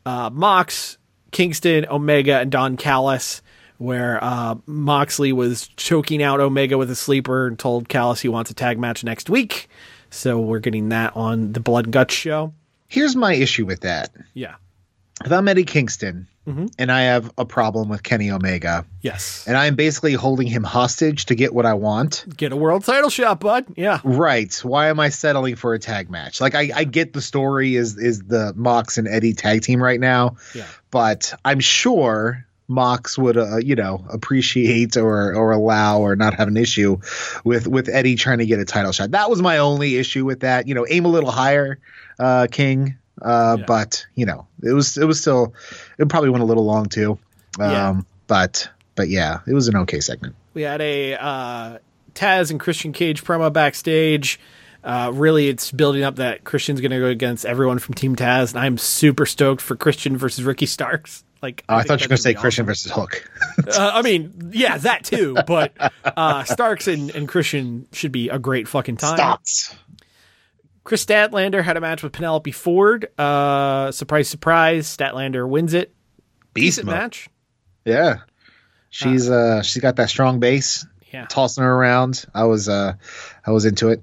uh, 0.07 0.31
Mox, 0.33 0.97
Kingston, 1.35 1.85
Omega, 1.91 2.39
and 2.39 2.51
Don 2.51 2.77
Callis, 2.77 3.43
where 3.79 4.23
uh, 4.23 4.55
Moxley 4.67 5.33
was 5.33 5.69
choking 5.77 6.23
out 6.23 6.41
Omega 6.41 6.79
with 6.79 6.91
a 6.91 6.95
sleeper 6.95 7.49
and 7.49 7.59
told 7.59 7.89
Callis 7.89 8.21
he 8.21 8.29
wants 8.29 8.51
a 8.51 8.55
tag 8.55 8.79
match 8.79 9.03
next 9.03 9.29
week. 9.29 9.69
So 10.11 10.39
we're 10.39 10.61
getting 10.61 10.91
that 10.91 11.17
on 11.17 11.53
the 11.53 11.59
Blood 11.59 11.87
and 11.87 11.93
Guts 11.93 12.15
show. 12.15 12.55
Here's 12.87 13.17
my 13.17 13.35
issue 13.35 13.67
with 13.67 13.81
that. 13.81 14.11
Yeah. 14.33 14.55
If 15.25 15.33
I'm 15.33 15.49
Eddie 15.49 15.65
Kingston 15.65 16.29
Mm-hmm. 16.47 16.67
and 16.79 16.93
I 16.93 17.03
have 17.03 17.33
a 17.39 17.47
problem 17.47 17.89
with 17.89 18.03
Kenny 18.03 18.31
Omega 18.31 18.85
Yes. 19.01 19.45
and 19.47 19.57
I'm 19.57 19.77
basically 19.77 20.13
holding 20.13 20.47
him 20.47 20.63
hostage 20.63 21.25
to 21.27 21.35
get 21.35 21.55
what 21.55 21.65
I 21.65 21.73
want, 21.73 22.27
Get 22.37 22.53
a 22.53 22.57
world 22.57 22.85
title 22.85 23.09
shot, 23.09 23.41
bud. 23.41 23.65
Yeah. 23.77 24.01
Right. 24.05 24.55
Why 24.63 24.89
am 24.89 25.01
I 25.01 25.09
settling 25.09 25.57
for 25.57 25.73
a 25.73 25.79
tag 25.79 26.11
match? 26.11 26.43
Like 26.43 26.55
I, 26.55 26.71
I 26.75 26.85
get 26.85 27.15
the 27.15 27.23
story 27.23 27.77
is 27.77 27.97
is 27.97 28.23
the 28.25 28.53
Mox 28.57 28.99
and 28.99 29.09
Eddie 29.09 29.33
tag 29.33 29.63
team 29.63 29.83
right 29.83 29.99
now. 30.01 30.37
Yeah. 30.55 30.67
But 30.91 31.33
I'm 31.47 31.61
sure 31.61 32.47
Mox 32.69 33.17
would 33.19 33.37
uh, 33.39 33.57
you 33.59 33.75
know 33.75 34.05
appreciate 34.11 34.97
or 34.97 35.35
or 35.35 35.53
allow 35.53 36.01
or 36.01 36.15
not 36.17 36.35
have 36.35 36.49
an 36.49 36.57
issue 36.59 36.99
with 37.45 37.67
with 37.67 37.89
Eddie 37.89 38.17
trying 38.17 38.39
to 38.39 38.47
get 38.47 38.59
a 38.59 38.65
title 38.65 38.93
shot. 38.93 39.11
That 39.13 39.31
was 39.31 39.41
my 39.43 39.59
only 39.59 39.97
issue 39.97 40.25
with 40.25 40.41
that. 40.41 40.67
You 40.69 40.75
know, 40.75 40.87
aim 40.89 41.05
a 41.05 41.09
little 41.09 41.31
higher, 41.31 41.79
uh, 42.19 42.49
King. 42.51 42.97
Uh, 43.23 43.57
Yeah. 43.61 43.65
but 43.67 44.07
you 44.15 44.27
know, 44.27 44.47
it 44.63 44.73
was 44.73 44.97
it 44.99 45.05
was 45.07 45.21
still 45.21 45.55
it 45.99 46.09
probably 46.09 46.31
went 46.31 46.43
a 46.43 46.47
little 46.47 46.65
long 46.65 46.87
too. 46.87 47.19
Um, 47.61 47.71
Yeah. 47.71 48.01
but 48.27 48.69
but 48.97 49.09
yeah, 49.09 49.41
it 49.47 49.55
was 49.55 49.69
an 49.69 49.77
okay 49.77 50.01
segment. 50.01 50.35
We 50.55 50.63
had 50.63 50.81
a 50.81 51.15
uh, 51.15 51.79
Taz 52.15 52.51
and 52.51 52.61
Christian 52.61 52.93
Cage 52.93 53.25
promo 53.25 53.53
backstage. 53.53 54.39
Uh, 54.85 55.11
really, 55.15 55.49
it's 55.49 55.73
building 55.73 56.03
up 56.03 56.17
that 56.17 56.45
Christian's 56.45 56.81
going 56.81 56.91
to 56.91 56.99
go 56.99 57.07
against 57.07 57.47
everyone 57.47 57.79
from 57.79 57.95
Team 57.95 58.15
Taz, 58.17 58.51
and 58.55 58.61
I'm 58.63 58.77
super 58.79 59.25
stoked 59.27 59.63
for 59.63 59.75
Christian 59.77 60.17
versus 60.17 60.45
Ricky 60.45 60.67
Starks. 60.67 61.25
Like, 61.43 61.65
Oh, 61.69 61.77
I, 61.77 61.83
thought 61.83 62.01
you 62.01 62.05
were 62.05 62.09
going 62.09 62.17
to 62.17 62.23
say 62.23 62.33
be 62.35 62.39
Christian 62.41 62.65
awesome. 62.65 62.67
versus 62.67 62.93
Hook. 62.93 63.31
Uh, 63.67 63.91
I 63.95 64.03
mean, 64.09 64.51
yeah, 64.55 64.77
that 64.79 65.05
too. 65.05 65.37
But 65.47 65.73
uh, 66.05 66.45
Starks 66.45 66.87
and, 66.87 67.11
and 67.15 67.27
Christian 67.29 67.87
should 67.93 68.13
be 68.13 68.29
a 68.29 68.39
great 68.39 68.69
fucking 68.69 68.99
time. 68.99 69.17
Stops. 69.17 69.75
Kris 70.85 71.05
Statlander 71.05 71.63
had 71.65 71.77
a 71.77 71.81
match 71.81 72.03
with 72.03 72.13
Penelope 72.13 72.51
Ford. 72.53 73.09
Uh, 73.19 73.91
surprise, 73.91 74.29
surprise, 74.29 74.87
Statlander 74.87 75.49
wins 75.49 75.75
it. 75.75 75.95
Beast 76.53 76.77
Decent 76.77 76.87
match. 76.87 77.29
Yeah. 77.85 78.19
She's 78.91 79.29
uh 79.29 79.63
she's 79.63 79.83
got 79.83 79.97
that 79.97 80.09
strong 80.09 80.39
base, 80.39 80.87
Yeah. 81.13 81.27
tossing 81.27 81.65
her 81.65 81.75
around. 81.75 82.25
I 82.33 82.45
was 82.45 82.69
uh 82.69 82.93
I 83.45 83.51
was 83.51 83.65
into 83.65 83.89
it. 83.89 84.03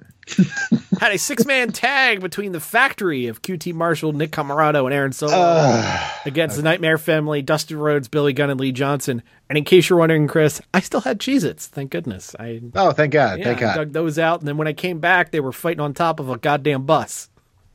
Had 1.00 1.12
a 1.14 1.18
six 1.18 1.46
man 1.46 1.72
tag 1.72 2.22
between 2.22 2.52
the 2.52 2.60
factory 2.60 3.28
of 3.28 3.42
QT 3.42 3.74
Marshall, 3.74 4.14
Nick 4.14 4.32
Comoroto, 4.32 4.86
and 4.86 4.94
Aaron 4.94 5.12
Solo 5.12 5.34
ah, 5.36 6.22
against 6.26 6.56
the 6.58 6.62
Nightmare 6.64 6.98
Family, 6.98 7.42
Dustin 7.42 7.78
Rhodes, 7.78 8.08
Billy 8.08 8.32
Gunn, 8.34 8.50
and 8.52 8.60
Lee 8.60 8.72
Johnson. 8.72 9.24
And 9.50 9.58
in 9.58 9.64
case 9.64 9.90
you're 9.90 10.00
wondering, 10.00 10.28
Chris, 10.28 10.62
I 10.74 10.80
still 10.80 11.02
had 11.02 11.20
Cheez 11.20 11.44
Its. 11.44 11.68
Thank 11.68 11.92
goodness. 11.92 12.36
I, 12.40 12.62
Oh, 12.76 12.92
thank 12.92 13.14
God. 13.14 13.40
yeah, 13.40 13.46
thank 13.46 13.58
I 13.58 13.62
God. 13.62 13.76
dug 13.76 13.92
those 13.94 14.20
out. 14.20 14.40
And 14.40 14.48
then 14.48 14.58
when 14.58 14.68
I 14.68 14.74
came 14.74 15.00
back, 15.00 15.32
they 15.32 15.40
were 15.40 15.52
fighting 15.52 15.82
on 15.82 15.94
top 15.94 16.20
of 16.20 16.30
a 16.30 16.38
goddamn 16.38 16.86
bus. 16.86 17.30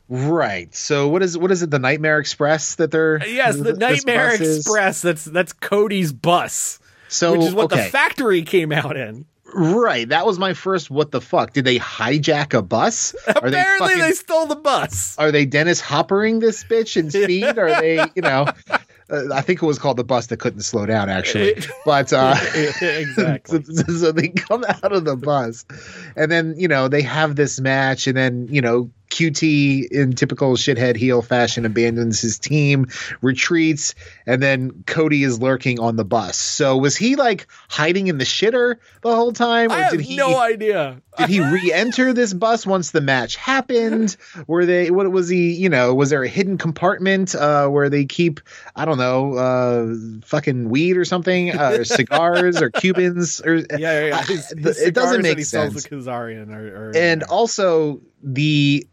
right. 0.09 0.73
So 0.73 1.09
what 1.09 1.21
is 1.21 1.37
what 1.37 1.51
is 1.51 1.61
it, 1.63 1.69
the 1.69 1.79
Nightmare 1.79 2.19
Express 2.19 2.75
that 2.75 2.91
they're 2.91 3.19
uh, 3.21 3.25
Yes, 3.25 3.57
the 3.57 3.73
Nightmare 3.73 4.31
bus 4.31 4.39
is? 4.41 4.57
Express. 4.59 5.01
That's 5.01 5.25
that's 5.25 5.53
Cody's 5.53 6.13
bus, 6.13 6.79
So 7.09 7.33
which 7.33 7.41
is 7.41 7.53
what 7.53 7.65
okay. 7.65 7.83
the 7.83 7.89
factory 7.89 8.41
came 8.43 8.71
out 8.71 8.95
in. 8.95 9.25
Right. 9.53 10.07
That 10.09 10.25
was 10.25 10.39
my 10.39 10.53
first 10.53 10.89
what 10.89 11.11
the 11.11 11.21
fuck. 11.21 11.53
Did 11.53 11.65
they 11.65 11.79
hijack 11.79 12.53
a 12.53 12.61
bus? 12.61 13.15
Are 13.27 13.49
they 13.49 13.59
Apparently, 13.59 13.87
fucking 13.87 13.99
they 13.99 14.11
stole 14.11 14.45
the 14.45 14.55
bus. 14.55 15.15
are 15.17 15.31
they 15.31 15.45
Dennis 15.45 15.81
Hoppering 15.81 16.39
this 16.39 16.63
bitch 16.63 16.97
in 16.97 17.09
speed? 17.23 17.57
Are 17.57 17.69
they, 17.81 17.95
you 18.15 18.21
know, 18.21 18.47
uh, 19.09 19.23
I 19.33 19.41
think 19.41 19.63
it 19.63 19.65
was 19.65 19.79
called 19.79 19.97
the 19.97 20.03
bus 20.03 20.27
that 20.27 20.37
couldn't 20.37 20.61
slow 20.61 20.85
down 20.85 21.09
actually. 21.09 21.55
But 21.85 22.11
uh 22.11 22.35
exactly. 22.81 23.63
so, 23.63 23.83
so 23.83 24.11
they 24.11 24.27
come 24.29 24.65
out 24.67 24.91
of 24.91 25.05
the 25.05 25.15
bus 25.15 25.65
and 26.15 26.29
then 26.31 26.55
you 26.57 26.67
know 26.67 26.87
they 26.89 27.01
have 27.03 27.35
this 27.35 27.59
match 27.61 28.07
and 28.07 28.17
then 28.17 28.47
you 28.49 28.61
know 28.61 28.91
qt 29.09 29.87
in 29.91 30.13
typical 30.13 30.55
shithead 30.55 30.95
heel 30.95 31.21
fashion 31.21 31.65
abandons 31.65 32.19
his 32.21 32.39
team 32.39 32.87
retreats 33.21 33.95
and 34.25 34.41
then 34.41 34.83
cody 34.85 35.23
is 35.23 35.41
lurking 35.41 35.79
on 35.79 35.95
the 35.95 36.05
bus 36.05 36.37
so 36.37 36.77
was 36.77 36.95
he 36.95 37.15
like 37.15 37.47
hiding 37.69 38.07
in 38.07 38.17
the 38.17 38.25
shitter 38.25 38.75
the 39.01 39.15
whole 39.15 39.31
time 39.33 39.71
I 39.71 39.77
have 39.83 39.91
did 39.91 40.01
he 40.01 40.15
no 40.17 40.37
idea. 40.39 41.01
did 41.17 41.29
he 41.29 41.39
re-enter 41.39 42.13
this 42.13 42.33
bus 42.33 42.65
once 42.65 42.91
the 42.91 43.01
match 43.01 43.35
happened 43.35 44.15
were 44.47 44.65
they 44.65 44.91
what 44.91 45.09
was 45.11 45.29
he 45.29 45.53
you 45.53 45.69
know 45.69 45.93
was 45.95 46.09
there 46.09 46.23
a 46.23 46.27
hidden 46.27 46.57
compartment 46.57 47.33
uh 47.35 47.67
where 47.67 47.89
they 47.89 48.05
keep 48.05 48.39
i 48.75 48.85
don't 48.85 48.97
know 48.97 49.33
uh 49.35 49.93
fucking 50.25 50.69
weed 50.69 50.97
or 50.97 51.05
something 51.05 51.51
uh, 51.57 51.71
or 51.79 51.83
cigars 51.85 52.61
or 52.61 52.69
cubans 52.69 53.41
or 53.41 53.55
Yeah, 53.57 53.77
yeah, 53.79 54.05
yeah. 54.07 54.17
I- 54.17 54.23
His- 54.23 54.53
his 54.57 54.79
it 54.81 54.93
doesn't 54.93 55.21
make 55.21 55.31
that 55.31 55.37
he 55.37 55.43
sells 55.43 55.73
sense 55.73 55.87
Kazarian 55.87 56.49
or, 56.53 56.89
or 56.89 56.91
and 56.95 57.23
also 57.23 58.01
the 58.23 58.87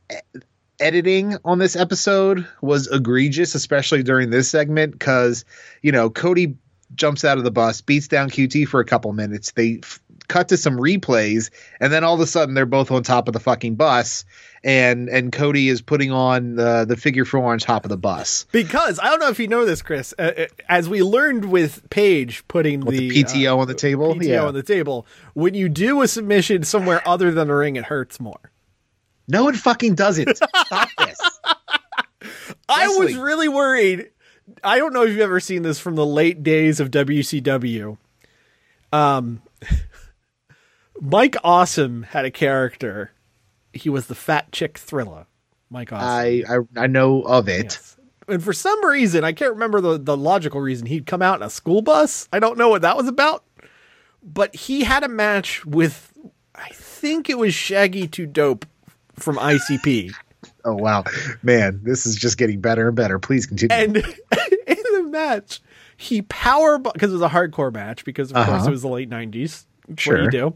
editing 0.81 1.37
on 1.45 1.59
this 1.59 1.77
episode 1.77 2.47
was 2.61 2.89
egregious 2.89 3.55
especially 3.55 4.03
during 4.03 4.31
this 4.31 4.49
segment 4.51 4.93
because 4.93 5.45
you 5.83 5.93
know 5.93 6.11
cody 6.11 6.57
jumps 6.95 7.25
out 7.25 7.39
of 7.39 7.45
the 7.45 7.51
bus 7.51 7.81
beats 7.81 8.09
down 8.09 8.29
qt 8.29 8.67
for 8.67 8.81
a 8.81 8.85
couple 8.85 9.13
minutes 9.13 9.53
they 9.53 9.79
f- 9.83 10.01
cut 10.27 10.49
to 10.49 10.57
some 10.57 10.77
replays 10.77 11.51
and 11.81 11.93
then 11.93 12.03
all 12.03 12.15
of 12.15 12.21
a 12.21 12.27
sudden 12.27 12.55
they're 12.55 12.67
both 12.67 12.91
on 12.91 13.03
top 13.03 13.29
of 13.29 13.35
the 13.35 13.41
fucking 13.41 13.77
bus 13.77 14.25
and 14.65 15.09
and 15.11 15.33
cody 15.33 15.69
is 15.69 15.83
putting 15.83 16.11
on 16.11 16.57
the 16.57 16.85
the 16.87 16.97
figure 16.97 17.25
four 17.25 17.53
on 17.53 17.59
top 17.59 17.85
of 17.85 17.91
the 17.91 17.97
bus 17.97 18.47
because 18.51 18.99
I 18.99 19.11
don't 19.11 19.21
know 19.21 19.29
if 19.29 19.39
you 19.39 19.47
know 19.47 19.67
this, 19.67 19.83
Chris. 19.83 20.15
Uh, 20.19 20.33
uh, 20.37 20.47
as 20.69 20.89
we 20.89 21.03
learned 21.03 21.45
with 21.45 21.89
Paige 21.91 22.49
putting 22.49 22.81
with 22.81 22.97
the, 22.97 23.11
the, 23.11 23.25
pto 23.25 23.59
on 23.59 23.69
the 23.69 23.75
table 23.75 24.13
uh, 24.13 24.15
PTO 24.15 24.25
yeah 24.25 24.45
on 24.45 24.55
the 24.55 24.63
table, 24.63 25.07
when 25.35 25.55
you 25.55 25.69
do 25.69 26.01
a 26.01 26.09
submission 26.09 26.63
somewhere 26.63 27.07
other 27.07 27.31
than 27.31 27.49
the 27.49 27.55
ring, 27.55 27.77
it 27.77 27.85
hurts 27.85 28.19
more. 28.19 28.41
No, 29.27 29.45
one 29.45 29.55
fucking 29.55 29.95
does 29.95 30.19
it. 30.19 30.37
Stop 30.37 30.89
this. 30.99 31.19
I 32.69 32.89
was 32.89 33.17
really 33.17 33.49
worried. 33.49 34.11
I 34.63 34.79
don't 34.79 34.93
know 34.93 35.03
if 35.03 35.11
you've 35.11 35.21
ever 35.21 35.41
seen 35.41 35.63
this 35.63 35.79
from 35.79 35.95
the 35.95 36.07
late 36.07 36.43
days 36.43 36.81
of 36.81 36.91
WCW. 36.91 37.97
Um, 38.93 39.43
Mike 41.01 41.37
Awesome 41.43 42.03
had 42.05 42.25
a 42.25 42.31
character. 42.31 43.13
He 43.73 43.89
was 43.89 44.07
the 44.07 44.15
fat 44.15 44.53
chick 44.53 44.79
thriller. 44.79 45.27
Mike 45.71 45.93
Awesome. 45.93 46.09
I, 46.09 46.45
I 46.49 46.85
I 46.85 46.87
know 46.87 47.23
of 47.23 47.49
it. 47.49 47.65
Yes. 47.65 47.97
And 48.29 48.43
for 48.43 48.53
some 48.53 48.85
reason, 48.87 49.25
I 49.25 49.33
can't 49.33 49.53
remember 49.53 49.81
the, 49.81 49.99
the 49.99 50.17
logical 50.17 50.61
reason, 50.61 50.87
he'd 50.87 51.07
come 51.07 51.21
out 51.21 51.41
in 51.41 51.47
a 51.47 51.51
school 51.51 51.83
bus. 51.83 52.29
I 52.33 52.39
don't 52.39 52.57
know 52.57 52.69
what 52.69 52.83
that 52.83 52.97
was 52.97 53.07
about. 53.07 53.45
But 54.23 54.55
he 54.55 54.85
had 54.85 55.03
a 55.05 55.09
match 55.09 55.67
with, 55.67 56.11
I 56.55 56.71
think 56.71 57.29
it 57.29 57.37
was 57.37 57.53
Shaggy 57.53 58.09
Too 58.09 58.25
Dope 58.25 58.65
from 59.17 59.37
ICP. 59.37 60.13
Oh 60.65 60.75
wow, 60.75 61.05
man, 61.43 61.81
this 61.83 62.07
is 62.07 62.17
just 62.17 62.39
getting 62.39 62.61
better 62.61 62.89
and 62.89 62.97
better. 62.97 63.19
Please 63.19 63.47
continue. 63.47 63.75
and 63.77 63.97
in 64.67 64.77
the 64.95 65.09
match, 65.11 65.61
he 65.97 66.23
power 66.23 66.79
because 66.79 67.11
it 67.11 67.15
was 67.15 67.23
a 67.23 67.29
hardcore 67.29 67.73
match 67.73 68.05
because 68.05 68.31
of 68.31 68.37
course 68.37 68.49
Uh-huh. 68.49 68.69
it 68.69 68.71
was 68.71 68.83
the 68.83 68.89
late 68.89 69.09
nineties. 69.09 69.67
What 69.87 70.01
Sure. 70.01 70.23
you 70.25 70.31
do? 70.31 70.55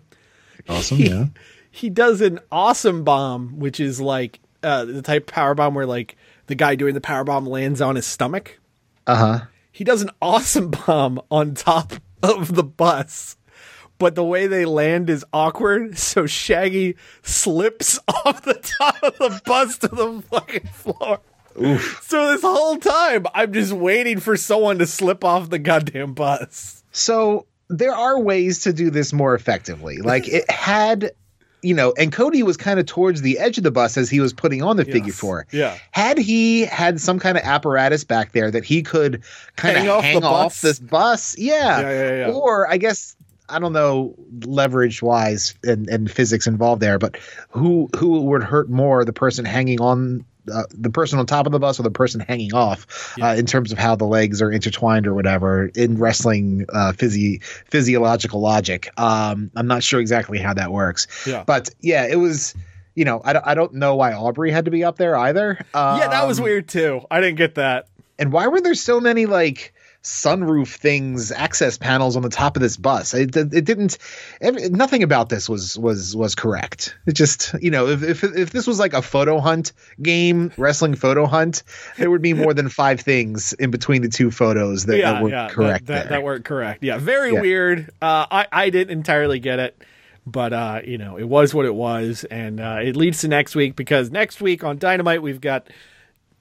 awesome, 0.69 0.97
He, 0.99 1.09
yeah. 1.11 1.27
he 1.71 1.89
does 1.91 2.21
an 2.21 2.41
awesome 2.53 3.05
bomb, 3.05 3.59
which 3.59 3.81
is 3.81 4.01
like 4.01 4.41
uh, 4.63 4.85
the 4.85 5.03
type 5.03 5.29
of 5.29 5.35
power 5.35 5.55
bomb 5.55 5.75
where 5.75 5.87
like 5.87 6.17
the 6.47 6.55
guy 6.55 6.75
doing 6.75 6.95
the 6.95 7.01
power 7.01 7.25
bomb 7.25 7.47
lands 7.47 7.81
on 7.81 7.97
his 7.97 8.07
stomach. 8.07 8.59
Uh 9.07 9.15
huh. 9.17 9.41
He 9.73 9.85
does 9.85 10.03
an 10.03 10.11
awesome 10.21 10.71
bomb 10.87 11.21
on 11.31 11.55
top 11.55 11.95
of 12.23 12.55
the 12.55 12.65
bus. 12.65 13.37
But 13.99 14.15
the 14.15 14.25
way 14.25 14.47
they 14.47 14.65
land 14.65 15.11
is 15.11 15.25
awkward, 15.33 15.99
so 15.99 16.25
Shaggy 16.27 16.97
slips 17.23 17.99
off 18.09 18.43
the 18.43 18.55
top 18.79 19.03
of 19.03 19.19
the 19.19 19.41
bus 19.45 19.79
to 19.79 19.89
the 19.89 20.23
fucking 20.31 20.69
floor. 20.69 21.21
So 22.03 22.31
this 22.33 22.43
whole 22.43 22.77
time, 22.77 23.27
I'm 23.35 23.53
just 23.53 23.73
waiting 23.73 24.21
for 24.21 24.37
someone 24.37 24.79
to 24.79 24.87
slip 24.87 25.25
off 25.25 25.51
the 25.51 25.59
goddamn 25.59 26.15
bus. 26.15 26.85
So 26.93 27.47
there 27.69 27.93
are 27.93 28.21
ways 28.21 28.61
to 28.61 28.73
do 28.73 28.91
this 28.91 29.13
more 29.13 29.35
effectively. 29.35 29.99
Like 29.99 30.29
it 30.29 30.49
had, 30.51 31.11
you 31.63 31.75
know, 31.75 31.93
and 31.99 32.13
Cody 32.13 32.45
was 32.45 32.57
kind 32.57 32.79
of 32.79 32.87
towards 32.87 33.23
the 33.23 33.41
edge 33.41 33.59
of 33.59 33.65
the 33.65 33.73
bus 33.73 33.97
as 33.97 34.09
he 34.09 34.21
was 34.21 34.33
putting 34.33 34.63
on 34.63 34.77
the 34.77 34.85
figure 34.85 35.13
four. 35.13 35.47
Yeah. 35.51 35.77
Had 35.91 36.19
he 36.19 36.61
had 36.65 37.01
some 37.01 37.19
kind 37.19 37.37
of 37.37 37.43
apparatus 37.43 38.05
back 38.05 38.31
there 38.31 38.53
that 38.53 38.65
he 38.65 38.83
could 38.85 39.25
kind 39.57 39.77
Hang 39.77 39.89
of 39.89 39.97
off 39.97 40.03
the 40.03 40.09
hang 40.09 40.25
off 40.25 40.45
bus? 40.45 40.61
this 40.61 40.79
bus, 40.79 41.37
yeah. 41.37 41.81
Yeah, 41.81 41.91
yeah, 41.91 42.27
yeah. 42.29 42.33
Or 42.33 42.71
I 42.71 42.77
guess 42.77 43.17
I 43.49 43.59
don't 43.59 43.73
know 43.73 44.15
leverage 44.45 45.03
wise 45.03 45.55
and, 45.65 45.89
and 45.89 46.11
physics 46.11 46.47
involved 46.47 46.83
there, 46.83 46.99
but 46.99 47.17
who 47.51 47.89
who 47.97 48.21
would 48.23 48.43
hurt 48.43 48.69
more, 48.69 49.05
the 49.05 49.13
person 49.13 49.45
hanging 49.45 49.81
on 49.81 50.25
uh, 50.53 50.63
the 50.71 50.91
person 50.91 51.19
on 51.19 51.27
top 51.27 51.45
of 51.47 51.53
the 51.53 51.59
bus 51.59 51.79
or 51.79 51.83
the 51.83 51.91
person 51.91 52.21
hanging 52.21 52.55
off 52.55 53.15
uh, 53.21 53.35
in 53.39 53.45
terms 53.47 53.71
of 53.71 53.79
how 53.79 53.95
the 53.97 54.07
legs 54.07 54.41
are 54.41 54.51
intertwined 54.51 55.07
or 55.07 55.13
whatever 55.15 55.67
in 55.75 55.99
wrestling 55.99 56.65
uh, 56.73 56.93
physi- 56.97 57.43
physiological 57.43 58.41
logic. 58.41 58.89
Um, 58.99 59.51
I'm 59.55 59.67
not 59.67 59.83
sure 59.83 60.01
exactly 60.01 60.39
how 60.39 60.55
that 60.55 60.73
works, 60.73 61.07
Yeah. 61.27 61.45
but 61.47 61.69
yeah, 61.81 62.07
it 62.07 62.17
was. 62.17 62.55
You 62.95 63.05
know, 63.05 63.21
I 63.25 63.33
don't, 63.33 63.47
I 63.47 63.55
don't 63.55 63.75
know 63.75 63.95
why 63.95 64.13
Aubrey 64.13 64.51
had 64.51 64.65
to 64.65 64.73
be 64.73 64.83
up 64.83 64.97
there 64.97 65.17
either. 65.17 65.57
yeah, 65.73 66.09
that 66.09 66.27
was 66.27 66.39
Um, 66.41 66.45
weird 66.45 66.67
too. 66.67 67.03
I 67.09 67.21
didn't 67.21 67.37
get 67.37 67.55
that. 67.55 67.87
and 68.19 68.33
why 68.33 68.49
were 68.49 68.61
there 68.61 68.75
so 68.75 68.99
many 69.01 69.27
like 69.27 69.73
sunroof 70.03 70.77
things, 70.77 71.33
access 71.33 71.77
panels 71.77 72.17
on 72.17 72.23
the 72.23 72.29
top 72.29 72.57
of 72.57 72.63
this 72.63 72.77
bus? 72.77 73.15
It, 73.15 73.37
it, 73.37 73.53
it 73.53 73.65
didn't. 73.65 73.99
Every, 74.41 74.69
nothing 74.69 75.03
about 75.03 75.29
this 75.29 75.49
was 75.49 75.79
was 75.79 76.15
was 76.17 76.35
correct. 76.35 76.97
It 77.07 77.13
just 77.13 77.55
you 77.61 77.71
know 77.71 77.89
if 77.89 78.03
if 78.03 78.25
if 78.25 78.51
this 78.51 78.67
was 78.67 78.79
like 78.79 78.93
a 78.93 79.03
photo 79.03 79.39
hunt 79.41 79.73
game, 80.01 80.53
wrestling 80.57 80.95
photo 80.95 81.27
hunt, 81.27 81.63
there 81.97 82.11
would 82.11 82.23
be 82.23 82.33
more 82.35 82.55
than 82.55 82.69
five 82.69 83.01
things 83.01 83.53
in 83.55 83.71
between 83.71 84.03
the 84.03 84.09
two 84.09 84.31
photos 84.31 84.87
that, 84.87 84.99
yeah, 84.99 85.13
that 85.15 85.23
were 85.23 85.31
yeah, 85.31 85.49
correct. 85.49 85.87
That, 85.87 86.05
that, 86.05 86.09
that 86.11 86.23
weren't 86.23 86.45
correct. 86.45 86.83
Yeah, 86.83 86.99
very 86.99 87.33
Yeah. 87.35 87.41
weird. 87.41 87.91
Uh, 88.01 88.27
I 88.31 88.47
I 88.53 88.71
didn't 88.71 88.93
entirely 88.97 89.41
get 89.41 89.59
it, 89.59 89.83
but 90.27 90.53
uh, 90.53 90.81
you 90.85 90.99
know, 90.99 91.19
it 91.19 91.29
was 91.29 91.53
what 91.55 91.67
it 91.67 91.75
was, 91.75 92.25
and 92.25 92.61
uh, 92.61 92.79
it 92.83 92.97
leads 92.97 93.21
to 93.23 93.29
next 93.29 93.55
week 93.55 93.77
because 93.77 94.11
next 94.11 94.41
week 94.41 94.65
on 94.65 94.79
Dynamite 94.79 95.23
we've 95.23 95.41
got 95.41 95.69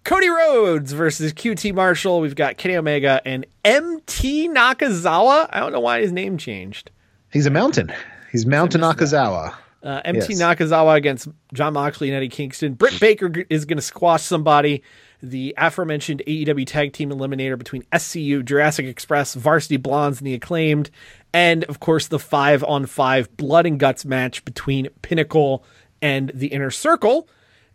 Cody 0.07 0.29
Rhodes 0.29 0.93
versus 0.93 1.33
QT 1.33 1.75
Marshall. 1.75 2.21
We've 2.21 2.33
got 2.33 2.55
Kenny 2.55 2.77
Omega 2.77 3.21
and 3.25 3.45
MT 3.65 4.47
Nakazawa. 4.47 5.49
I 5.51 5.59
don't 5.59 5.73
know 5.73 5.81
why 5.81 5.99
his 5.99 6.13
name 6.13 6.37
changed. 6.37 6.91
He's 7.29 7.45
a 7.45 7.49
mountain. 7.49 7.91
He's 8.31 8.45
Mountain 8.45 8.79
Nakazawa. 8.79 9.53
Uh, 9.83 10.01
MT 10.05 10.27
Yes. 10.29 10.41
Nakazawa 10.41 10.95
against 10.95 11.27
Jon 11.53 11.73
Moxley 11.73 12.07
and 12.07 12.15
Eddie 12.15 12.29
Kingston. 12.29 12.75
Britt 12.75 12.97
Baker 13.01 13.29
is 13.49 13.65
going 13.65 13.79
to 13.79 13.81
squash 13.81 14.23
somebody. 14.23 14.81
The 15.21 15.53
aforementioned 15.57 16.23
AEW 16.25 16.65
Tag 16.65 16.93
Team 16.93 17.09
Eliminator 17.09 17.57
between 17.57 17.83
SCU, 17.91 18.45
Jurassic 18.45 18.85
Express, 18.85 19.33
Varsity 19.33 19.75
Blondes, 19.75 20.19
and 20.19 20.27
the 20.27 20.35
Acclaimed. 20.35 20.89
And, 21.33 21.65
of 21.65 21.81
course, 21.81 22.07
the 22.07 22.19
five 22.19 22.63
on 22.63 22.85
five 22.85 23.35
Blood 23.35 23.65
and 23.65 23.77
Guts 23.77 24.05
match 24.05 24.45
between 24.45 24.87
Pinnacle 25.01 25.65
and 26.01 26.31
the 26.33 26.47
Inner 26.47 26.71
Circle. 26.71 27.27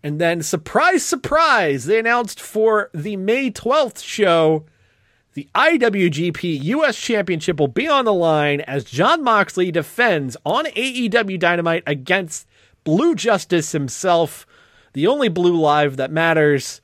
And 0.02 0.20
then, 0.20 0.42
surprise, 0.42 1.04
surprise, 1.04 1.84
they 1.84 1.98
announced 1.98 2.40
for 2.40 2.90
the 2.92 3.16
May 3.16 3.50
12th 3.50 4.02
show 4.02 4.64
the 5.34 5.48
IWGP 5.54 6.62
US 6.64 6.98
Championship 6.98 7.58
will 7.58 7.68
be 7.68 7.88
on 7.88 8.04
the 8.04 8.12
line 8.12 8.60
as 8.62 8.84
Jon 8.84 9.24
Moxley 9.24 9.70
defends 9.70 10.36
on 10.44 10.66
AEW 10.66 11.38
Dynamite 11.38 11.84
against 11.86 12.46
Blue 12.84 13.14
Justice 13.14 13.72
himself, 13.72 14.46
the 14.92 15.06
only 15.06 15.28
blue 15.28 15.58
live 15.58 15.96
that 15.96 16.10
matters, 16.10 16.82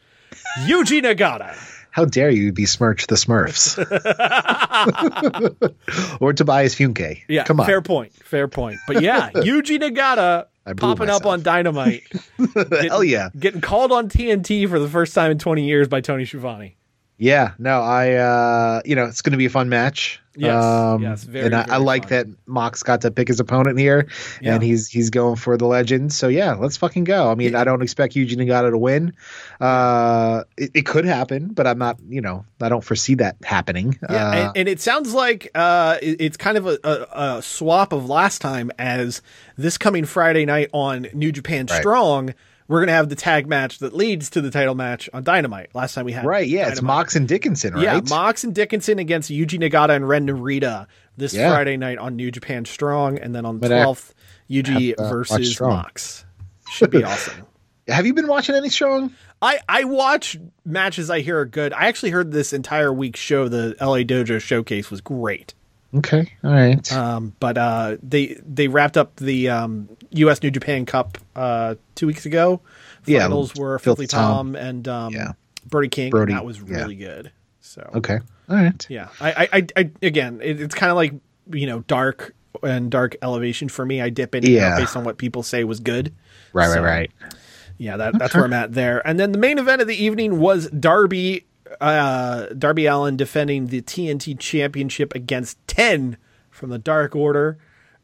Yuji 0.61 1.03
Nagata. 1.03 1.57
How 1.91 2.05
dare 2.05 2.31
you 2.31 2.53
besmirch 2.53 3.09
the 3.09 3.17
Smurfs? 3.17 3.77
or 6.21 6.33
Tobias 6.33 6.75
Funke. 6.75 7.23
Yeah, 7.29 7.45
Come 7.45 7.61
on. 7.61 7.67
fair 7.67 7.83
point, 7.83 8.13
fair 8.13 8.49
point. 8.49 8.79
But 8.87 9.03
yeah, 9.03 9.31
Yuji 9.31 9.81
Nagata 9.81 10.47
Popping 10.75 11.11
up 11.11 11.27
on 11.27 11.43
Dynamite, 11.43 12.05
Hell 12.89 13.05
yeah. 13.05 13.31
getting 13.39 13.61
called 13.61 13.93
on 13.93 14.09
TNT 14.09 14.69
for 14.69 14.79
the 14.79 14.89
first 14.89 15.15
time 15.15 15.31
in 15.31 15.39
20 15.39 15.67
years 15.67 15.89
by 15.89 16.01
Tony 16.01 16.25
Schiavone. 16.25 16.78
Yeah, 17.21 17.55
no, 17.59 17.81
I 17.83 18.13
uh 18.15 18.83
you 18.85 18.95
know, 18.95 19.05
it's 19.07 19.23
gonna 19.23 19.37
be 19.37 19.47
a 19.47 19.51
fun 19.51 19.69
match. 19.69 20.21
Yes, 20.37 21.01
yes, 21.01 21.25
very, 21.25 21.47
and 21.47 21.55
I, 21.57 21.65
I 21.69 21.77
like 21.79 22.05
fun. 22.05 22.11
that 22.11 22.27
Mox 22.47 22.85
got 22.85 23.01
to 23.01 23.11
pick 23.11 23.27
his 23.27 23.41
opponent 23.41 23.77
here 23.77 24.07
Yeah. 24.41 24.55
and 24.55 24.63
he's 24.63 24.87
he's 24.89 25.11
going 25.11 25.35
for 25.35 25.57
the 25.57 25.67
legend. 25.67 26.13
So 26.13 26.29
yeah, 26.29 26.53
let's 26.55 26.77
fucking 26.77 27.03
go. 27.03 27.29
I 27.29 27.35
mean, 27.35 27.57
I 27.57 27.65
don't 27.65 27.83
expect 27.83 28.15
Yuji 28.15 28.37
Nagata 28.37 28.71
to 28.71 28.79
win. 28.79 29.15
Uh 29.61 30.45
it, 30.57 30.71
it 30.75 30.87
could 30.87 31.05
happen, 31.07 31.49
but 31.49 31.67
I'm 31.67 31.79
not, 31.79 31.99
you 32.09 32.21
know, 32.21 32.45
I 32.61 32.69
don't 32.69 32.85
foresee 32.85 33.15
that 33.17 33.37
happening. 33.43 33.99
Yeah, 34.09 34.17
uh, 34.29 34.33
and, 34.35 34.57
and 34.59 34.69
it 34.69 34.81
sounds 34.81 35.13
like 35.13 35.51
uh, 35.57 35.99
it- 36.01 36.21
it's 36.21 36.37
kind 36.37 36.57
of 36.57 36.67
a, 36.69 36.79
a, 36.85 37.37
a 37.39 37.43
swap 37.43 37.93
of 37.93 38.09
last 38.09 38.41
time. 38.41 38.71
As 38.79 39.23
this 39.57 39.77
coming 39.77 40.05
Friday 40.05 40.45
night 40.47 40.71
on 40.73 41.09
New 41.13 41.33
Japan 41.33 41.67
Right. 41.69 41.81
Strong, 41.81 42.35
we're 42.69 42.81
gonna 42.81 42.93
have 42.93 43.09
the 43.09 43.17
tag 43.17 43.49
match 43.49 43.79
that 43.79 43.93
leads 43.95 44.31
to 44.31 44.41
the 44.41 44.51
title 44.51 44.75
match 44.75 45.09
on 45.13 45.25
Dynamite. 45.25 45.75
Last 45.75 45.95
time 45.95 46.05
we 46.05 46.13
had 46.13 46.25
right, 46.25 46.47
yeah, 46.47 46.69
it's 46.69 46.83
Mox 46.83 47.17
and 47.17 47.27
Dickinson, 47.27 47.75
right? 47.75 47.83
Yeah, 47.83 48.01
Mox 48.09 48.45
and 48.45 48.55
Dickinson 48.55 48.99
against 48.99 49.31
Yuji 49.31 49.59
Nagata 49.59 49.97
and 49.97 50.09
Ren 50.09 50.27
Narita 50.27 50.87
this 51.17 51.35
Yeah. 51.35 51.51
Friday 51.51 51.77
night 51.77 51.99
on 51.99 52.15
New 52.17 52.31
Japan 52.31 52.65
Strong, 52.65 53.19
and 53.19 53.35
then 53.35 53.45
on 53.45 53.59
the 53.59 53.67
uh, 53.67 53.83
twelfth, 53.83 54.15
Yuji 54.49 54.91
have, 54.91 54.99
uh, 54.99 55.09
versus 55.11 55.61
Mox. 55.61 56.25
Should 56.71 56.91
be 56.91 57.03
awesome. 57.03 57.47
Have 57.89 58.05
you 58.05 58.13
been 58.13 58.27
watching 58.27 58.55
any 58.55 58.69
strong? 58.69 59.15
I, 59.41 59.61
I 59.67 59.85
watch 59.85 60.37
matches 60.67 61.09
I 61.09 61.21
hear 61.21 61.39
are 61.39 61.47
good. 61.47 61.73
I 61.73 61.87
actually 61.87 62.11
heard 62.11 62.33
this 62.33 62.53
entire 62.53 62.93
week's 62.93 63.19
show, 63.19 63.49
the 63.49 63.77
LA 63.81 64.01
Dojo 64.01 64.39
showcase, 64.41 64.91
was 64.91 65.01
great. 65.01 65.55
Okay, 65.95 66.31
all 66.45 66.51
right. 66.51 66.93
Um, 66.93 67.35
but 67.41 67.57
uh, 67.57 67.97
they 68.03 68.39
they 68.47 68.69
wrapped 68.69 68.97
up 68.99 69.17
the 69.17 69.49
um, 69.49 69.89
U.S. 70.11 70.43
New 70.43 70.51
Japan 70.51 70.85
Cup 70.85 71.17
uh, 71.35 71.77
two 71.95 72.07
weeks 72.07 72.27
ago. 72.27 72.61
Yeah, 73.07 73.21
Finals 73.21 73.55
were 73.55 73.79
Filthy 73.79 74.07
Tom, 74.07 74.53
Tom. 74.53 74.57
and 74.57 74.87
um, 74.89 75.15
Yeah. 75.15 75.33
Brody 75.67 75.89
King. 75.89 76.11
Brody, 76.11 76.33
and 76.33 76.39
that 76.41 76.45
was 76.45 76.61
yeah. 76.61 76.77
really 76.77 76.97
good. 76.97 77.33
So 77.61 77.89
okay. 77.95 78.19
All 78.51 78.57
right. 78.57 78.87
yeah, 78.91 79.09
I 79.21 79.33
I, 79.33 79.49
I, 79.53 79.67
I 79.77 79.91
again, 80.03 80.41
it, 80.43 80.61
it's 80.61 80.75
kind 80.75 80.91
of 80.91 80.97
like 80.97 81.15
you 81.53 81.67
know 81.67 81.81
dark 81.81 82.35
and 82.63 82.91
dark 82.91 83.17
elevation 83.23 83.69
for 83.71 83.87
me. 83.87 84.01
I 84.03 84.11
dip 84.11 84.35
in 84.35 84.45
Yeah. 84.45 84.77
based 84.79 84.97
on 84.97 85.05
what 85.05 85.17
people 85.17 85.43
say 85.43 85.65
was 85.65 85.81
good. 85.81 86.15
Right, 86.53 86.69
So, 86.71 86.83
right, 86.83 87.11
right. 87.23 87.35
Yeah, 87.81 87.97
that, 87.99 88.19
that's 88.19 88.35
where 88.35 88.45
I'm 88.45 88.53
at 88.53 88.73
there. 88.73 89.07
And 89.07 89.21
then 89.21 89.31
the 89.33 89.39
main 89.39 89.59
event 89.59 89.81
of 89.81 89.87
the 89.87 89.95
evening 90.03 90.41
was 90.41 90.69
Darby 90.71 91.47
uh, 91.81 92.47
Darby 92.57 92.87
Allin 92.87 93.17
defending 93.17 93.67
the 93.69 93.83
TNT 93.83 94.39
Championship 94.39 95.15
against 95.15 95.59
Ten 95.67 96.17
from 96.51 96.71
the 96.71 96.79
Dark 96.79 97.15
Order. 97.17 97.59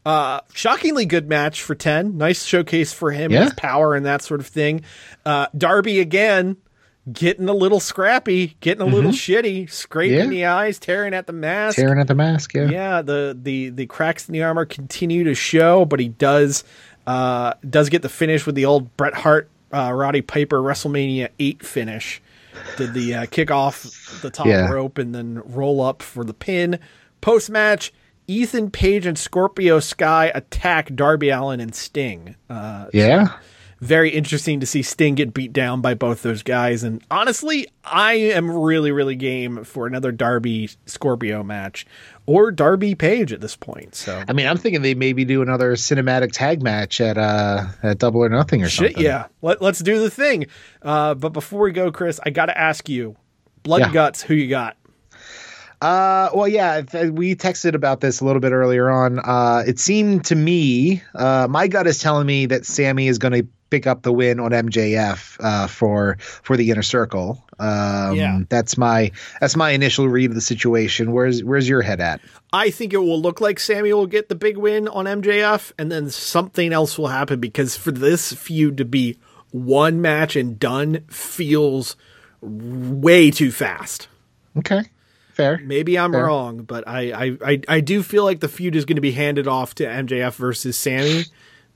Uh, 0.07 0.41
shockingly 0.53 1.07
good 1.07 1.29
match 1.29 1.63
for 1.63 1.75
Ten. 1.75 2.19
Nice 2.19 2.45
showcase 2.45 2.93
for 2.93 3.11
him, 3.11 3.31
Yeah. 3.33 3.45
his 3.45 3.55
power 3.55 3.95
and 3.95 4.05
that 4.07 4.23
sort 4.23 4.41
of 4.41 4.47
thing. 4.47 4.83
Uh, 5.25 5.47
Darby 5.57 6.01
again 6.01 6.57
getting 7.11 7.49
a 7.49 7.55
little 7.55 7.81
scrappy, 7.81 8.57
getting 8.61 8.81
a 8.83 8.87
little 8.87 9.11
shitty, 9.13 9.71
scraping 9.71 10.19
Mm-hmm. 10.21 10.33
Yeah. 10.33 10.39
the 10.39 10.47
eyes, 10.47 10.79
tearing 10.79 11.15
at 11.15 11.27
the 11.27 11.33
mask. 11.33 11.77
Tearing 11.77 11.99
at 12.01 12.09
the 12.09 12.15
mask, 12.15 12.55
yeah. 12.55 12.69
Yeah, 12.69 13.03
the 13.03 13.39
the 13.41 13.71
the 13.71 13.87
cracks 13.87 14.29
in 14.29 14.33
the 14.35 14.43
armor 14.43 14.65
continue 14.67 15.25
to 15.25 15.35
show, 15.35 15.85
but 15.87 16.01
he 16.01 16.09
does 16.09 16.65
uh 17.07 17.55
does 17.69 17.89
get 17.89 18.03
the 18.03 18.09
finish 18.09 18.45
with 18.47 18.55
the 18.55 18.65
old 18.67 18.95
Bret 18.97 19.15
Hart 19.15 19.49
uh, 19.73 19.93
Roddy 19.93 20.21
Piper 20.23 20.61
WrestleMania 20.61 21.29
8 21.39 21.65
finish. 21.65 22.23
Did 22.77 22.95
the 22.95 23.15
uh, 23.15 23.27
kick 23.27 23.51
off 23.51 24.19
the 24.23 24.31
top 24.31 24.47
Yeah. 24.47 24.69
rope 24.71 24.99
and 24.99 25.15
then 25.15 25.43
roll 25.45 25.81
up 25.81 26.03
for 26.03 26.25
the 26.25 26.35
pin. 26.35 26.79
Post 27.21 27.51
match, 27.51 27.93
Ethan 28.27 28.71
Page 28.71 29.07
and 29.07 29.19
Scorpio 29.19 29.81
Sky 29.81 30.31
attack 30.35 30.95
Darby 30.95 31.31
Allin 31.31 31.61
and 31.61 31.75
Sting. 31.75 32.37
Uh, 32.51 32.87
Yeah. 32.93 33.35
Very 33.85 34.11
interesting 34.11 34.61
to 34.61 34.67
see 34.67 34.83
Sting 34.83 35.15
get 35.15 35.35
beat 35.35 35.53
down 35.53 35.81
by 35.81 35.95
both 35.95 36.23
those 36.23 36.43
guys. 36.43 36.83
And 36.83 37.03
honestly, 37.11 37.67
I 37.85 38.15
am 38.15 38.51
really, 38.51 38.91
really 38.93 39.15
game 39.17 39.63
for 39.65 39.87
another 39.87 40.11
Darby 40.11 40.71
Scorpio 40.87 41.43
match 41.43 41.87
or 42.27 42.51
Darby 42.51 42.95
Page 42.95 43.33
at 43.33 43.41
this 43.41 43.57
point. 43.57 43.95
So 43.95 44.23
I 44.27 44.33
mean, 44.33 44.47
I'm 44.47 44.57
thinking 44.57 44.83
they 44.83 44.95
maybe 44.95 45.25
do 45.25 45.43
another 45.43 45.75
cinematic 45.75 46.33
tag 46.33 46.63
match 46.63 47.01
at 47.01 47.19
uh 47.19 47.67
at 47.83 47.99
Double 47.99 48.23
or 48.25 48.29
Nothing 48.29 48.63
or 48.63 48.69
shit, 48.69 48.93
something. 48.93 49.05
yeah. 49.05 49.27
Let, 49.43 49.61
let's 49.61 49.81
do 49.81 50.01
the 50.01 50.11
thing. 50.11 50.47
Uh, 50.83 51.15
but 51.15 51.31
before 51.35 51.61
we 51.63 51.73
go, 51.73 51.93
Chris, 51.93 52.19
I 52.25 52.31
got 52.31 52.47
to 52.47 52.57
ask 52.59 52.89
you, 52.89 53.17
Blood 53.63 53.81
Yeah. 53.81 53.85
and 53.87 53.95
Guts, 53.95 54.23
who 54.23 54.35
you 54.35 54.49
got? 54.49 54.77
Uh, 55.85 56.31
well, 56.35 56.49
yeah, 56.49 56.81
th- 56.81 57.11
we 57.13 57.35
texted 57.37 57.75
about 57.75 58.01
this 58.01 58.21
a 58.21 58.25
little 58.25 58.41
bit 58.41 58.53
earlier 58.53 58.89
on. 58.91 59.19
Uh, 59.19 59.63
it 59.67 59.79
seemed 59.79 60.25
to 60.25 60.35
me, 60.35 61.03
uh, 61.15 61.47
my 61.51 61.69
gut 61.69 61.87
is 61.87 61.99
telling 61.99 62.27
me 62.27 62.47
that 62.47 62.65
Sammy 62.65 63.07
is 63.07 63.19
going 63.19 63.35
to 63.35 63.47
pick 63.69 63.87
up 63.87 64.03
the 64.03 64.13
win 64.13 64.41
on 64.41 64.53
MJF 64.53 65.37
uh, 65.41 65.67
for 65.67 66.17
for 66.21 66.57
the 66.57 66.71
inner 66.71 66.83
circle. 66.83 67.45
Um, 67.59 68.15
Yeah. 68.17 68.41
that's 68.49 68.79
my 68.79 69.11
that's 69.41 69.57
my 69.57 69.71
initial 69.71 70.09
read 70.09 70.31
of 70.31 70.35
the 70.35 70.41
situation. 70.41 71.13
Where's 71.13 71.45
where's 71.45 71.69
your 71.69 71.83
head 71.83 72.01
at? 72.01 72.21
I 72.53 72.71
think 72.71 72.93
it 72.95 72.99
will 72.99 73.21
look 73.21 73.41
like 73.41 73.59
Sammy 73.61 73.93
will 73.93 74.07
get 74.07 74.29
the 74.31 74.37
big 74.37 74.57
win 74.57 74.89
on 74.89 75.05
MJF, 75.07 75.73
and 75.79 75.91
then 75.93 76.09
something 76.09 76.73
else 76.73 76.97
will 76.97 77.09
happen 77.09 77.41
because 77.41 77.77
for 77.77 77.91
this 77.91 78.33
feud 78.33 78.79
to 78.79 78.85
be 78.87 79.19
one 79.51 80.01
match 80.01 80.35
and 80.35 80.59
done 80.59 81.05
feels 81.09 81.95
way 82.41 83.31
too 83.31 83.51
fast. 83.51 84.09
Okay, 84.57 84.83
fair. 85.35 85.61
Maybe 85.65 85.99
I'm 85.99 86.13
Fair. 86.13 86.27
wrong, 86.27 86.63
but 86.63 86.87
I, 86.87 87.13
I, 87.13 87.37
I, 87.45 87.61
I 87.69 87.81
do 87.81 88.03
feel 88.03 88.25
like 88.25 88.41
the 88.41 88.49
feud 88.49 88.77
is 88.77 88.85
going 88.85 88.97
to 88.97 89.03
be 89.03 89.13
handed 89.13 89.47
off 89.49 89.75
to 89.77 89.85
MJF 89.85 90.35
versus 90.35 90.77
Sammy, 90.77 91.25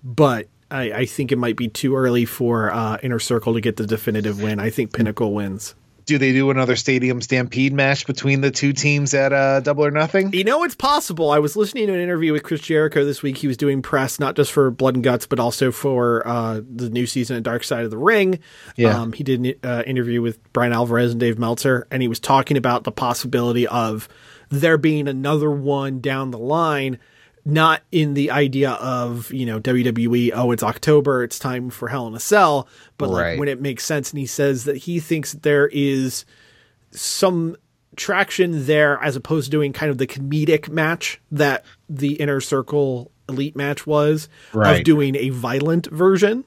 but 0.03 0.49
I, 0.71 0.93
I 0.93 1.07
think 1.07 1.33
it 1.33 1.37
might 1.37 1.57
be 1.57 1.69
too 1.69 1.97
early 1.97 2.25
for 2.25 2.73
uh, 2.73 2.99
Inner 3.03 3.19
Circle 3.19 3.55
to 3.55 3.61
get 3.61 3.77
the 3.77 3.87
definitive 3.87 4.43
win. 4.43 4.61
I 4.61 4.71
think 4.71 4.93
Pinnacle 4.93 5.33
wins. 5.33 5.75
Do 6.09 6.17
they 6.17 6.33
do 6.33 6.51
another 6.51 6.75
Stadium 6.75 7.21
Stampede 7.21 7.75
match 7.75 8.07
between 8.07 8.41
the 8.41 8.51
two 8.51 8.73
teams 8.73 9.13
at 9.13 9.31
uh, 9.31 9.61
Double 9.61 9.85
or 9.85 9.91
Nothing? 9.91 10.33
You 10.33 10.43
know, 10.43 10.65
it's 10.65 10.75
possible. 10.75 11.31
I 11.31 11.39
was 11.39 11.55
listening 11.55 11.87
to 11.89 11.93
an 11.93 12.01
interview 12.01 12.33
with 12.33 12.45
Chris 12.45 12.63
Jericho 12.63 13.05
this 13.05 13.23
week. 13.23 13.37
He 13.37 13.47
was 13.47 13.59
doing 13.59 13.83
press 13.83 14.19
not 14.19 14.35
just 14.35 14.51
for 14.51 14.71
Blood 14.71 14.95
and 14.95 15.05
Guts, 15.05 15.27
but 15.27 15.39
also 15.39 15.71
for 15.71 16.27
uh, 16.27 16.63
the 16.67 16.89
new 16.89 17.05
season 17.07 17.37
of 17.37 17.43
Dark 17.43 17.63
Side 17.63 17.85
of 17.85 17.91
the 17.91 17.99
Ring. 17.99 18.39
Yeah. 18.75 18.99
Um, 18.99 19.13
he 19.13 19.23
did 19.23 19.45
an 19.45 19.55
uh, 19.63 19.83
interview 19.87 20.23
with 20.23 20.51
Bryan 20.55 20.73
Alvarez 20.73 21.11
and 21.11 21.21
Dave 21.21 21.39
Meltzer, 21.39 21.87
and 21.91 22.01
he 22.01 22.09
was 22.09 22.21
talking 22.21 22.57
about 22.57 22.85
the 22.85 22.93
possibility 22.93 23.67
of 23.67 24.09
there 24.49 24.79
being 24.79 25.09
another 25.09 25.51
one 25.51 26.01
down 26.01 26.31
the 26.31 26.39
line. 26.39 26.99
Not 27.51 27.83
in 27.91 28.13
the 28.13 28.31
idea 28.31 28.73
of 28.73 29.33
you 29.33 29.47
know 29.47 29.59
WWE. 29.59 30.33
Oh, 30.35 30.51
it's 30.53 30.63
October. 30.63 31.23
It's 31.25 31.39
time 31.39 31.71
for 31.71 31.89
Hell 31.89 32.07
in 32.07 32.15
a 32.15 32.21
Cell. 32.21 32.69
But 32.99 33.09
like 33.09 33.39
when 33.39 33.49
it 33.49 33.61
makes 33.61 33.85
sense, 33.87 34.11
and 34.11 34.19
he 34.21 34.27
says 34.27 34.65
that 34.65 34.77
he 34.77 35.01
thinks 35.01 35.33
that 35.33 35.43
there 35.43 35.69
is 35.69 36.27
some 36.91 37.57
traction 37.97 38.67
there 38.67 38.99
as 39.03 39.17
opposed 39.17 39.47
to 39.47 39.51
doing 39.51 39.73
kind 39.73 39.91
of 39.91 39.99
the 39.99 40.07
comedic 40.07 40.69
match 40.69 41.21
that 41.31 41.65
the 41.89 42.13
inner 42.15 42.41
circle 42.41 43.11
elite 43.29 43.57
match 43.57 43.87
was 43.87 44.29
of 44.79 44.85
doing 44.85 45.17
a 45.17 45.31
violent 45.31 45.87
version 45.91 46.45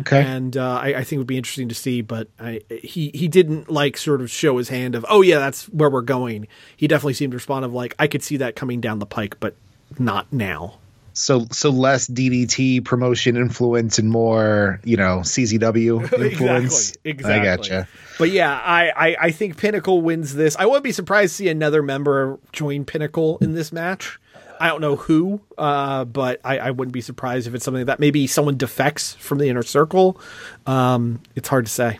Okay. 0.00 0.22
and 0.24 0.56
uh, 0.56 0.74
I, 0.82 0.86
I 0.88 1.04
think 1.04 1.12
it 1.12 1.18
would 1.18 1.26
be 1.28 1.36
interesting 1.36 1.68
to 1.68 1.74
see 1.74 2.00
but 2.00 2.28
I, 2.40 2.62
he 2.70 3.10
he 3.14 3.28
didn't 3.28 3.70
like 3.70 3.96
sort 3.96 4.20
of 4.22 4.30
show 4.30 4.56
his 4.58 4.68
hand 4.68 4.94
of 4.96 5.04
oh 5.08 5.20
yeah 5.22 5.38
that's 5.38 5.66
where 5.66 5.88
we're 5.90 6.00
going 6.00 6.48
he 6.76 6.88
definitely 6.88 7.14
seemed 7.14 7.30
to 7.32 7.36
respond 7.36 7.64
of 7.64 7.72
like 7.72 7.94
i 8.00 8.08
could 8.08 8.22
see 8.22 8.38
that 8.38 8.56
coming 8.56 8.80
down 8.80 8.98
the 8.98 9.06
pike 9.06 9.36
but 9.38 9.54
not 9.98 10.32
now 10.32 10.78
so 11.14 11.46
so 11.50 11.70
less 11.70 12.08
DDT 12.08 12.84
promotion 12.84 13.36
influence 13.36 13.98
and 13.98 14.10
more, 14.10 14.80
you 14.84 14.96
know, 14.96 15.20
CZW 15.20 16.12
influence. 16.20 16.96
Exactly. 17.04 17.32
I 17.32 17.56
gotcha. 17.56 17.88
But 18.18 18.30
yeah, 18.30 18.60
I, 18.62 18.90
I, 18.90 19.16
I 19.20 19.30
think 19.30 19.56
Pinnacle 19.56 20.02
wins 20.02 20.34
this. 20.34 20.56
I 20.56 20.66
wouldn't 20.66 20.84
be 20.84 20.92
surprised 20.92 21.32
to 21.32 21.36
see 21.36 21.48
another 21.48 21.82
member 21.82 22.38
join 22.52 22.84
Pinnacle 22.84 23.38
in 23.38 23.54
this 23.54 23.72
match. 23.72 24.18
I 24.60 24.68
don't 24.68 24.80
know 24.80 24.96
who, 24.96 25.40
uh, 25.58 26.04
but 26.04 26.40
I, 26.44 26.58
I 26.58 26.70
wouldn't 26.70 26.92
be 26.92 27.00
surprised 27.00 27.46
if 27.46 27.54
it's 27.54 27.64
something 27.64 27.80
like 27.80 27.86
that 27.86 28.00
maybe 28.00 28.26
someone 28.26 28.56
defects 28.56 29.14
from 29.14 29.38
the 29.38 29.48
inner 29.48 29.62
circle. 29.62 30.20
Um, 30.66 31.20
it's 31.34 31.48
hard 31.48 31.66
to 31.66 31.72
say. 31.72 31.98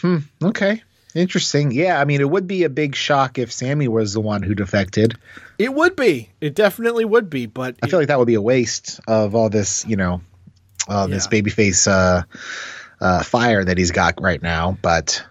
Hmm. 0.00 0.18
Okay. 0.42 0.82
Interesting. 1.14 1.72
Yeah, 1.72 2.00
I 2.00 2.04
mean, 2.04 2.20
it 2.20 2.28
would 2.30 2.46
be 2.46 2.64
a 2.64 2.70
big 2.70 2.94
shock 2.94 3.38
if 3.38 3.52
Sammy 3.52 3.88
was 3.88 4.12
the 4.14 4.20
one 4.20 4.42
who 4.42 4.54
defected. 4.54 5.16
It 5.58 5.74
would 5.74 5.94
be. 5.96 6.30
It 6.40 6.54
definitely 6.54 7.04
would 7.04 7.28
be. 7.28 7.46
But 7.46 7.76
I 7.82 7.88
feel 7.88 7.98
like 7.98 8.08
that 8.08 8.18
would 8.18 8.26
be 8.26 8.34
a 8.34 8.42
waste 8.42 9.00
of 9.06 9.34
all 9.34 9.48
this, 9.50 9.84
you 9.86 9.96
know, 9.96 10.22
uh, 10.88 11.06
this 11.06 11.28
Yeah. 11.30 11.40
babyface 11.40 11.86
uh, 11.86 12.22
uh, 13.00 13.22
fire 13.22 13.64
that 13.64 13.76
he's 13.78 13.90
got 13.90 14.20
right 14.20 14.42
now. 14.42 14.78
But 14.82 15.22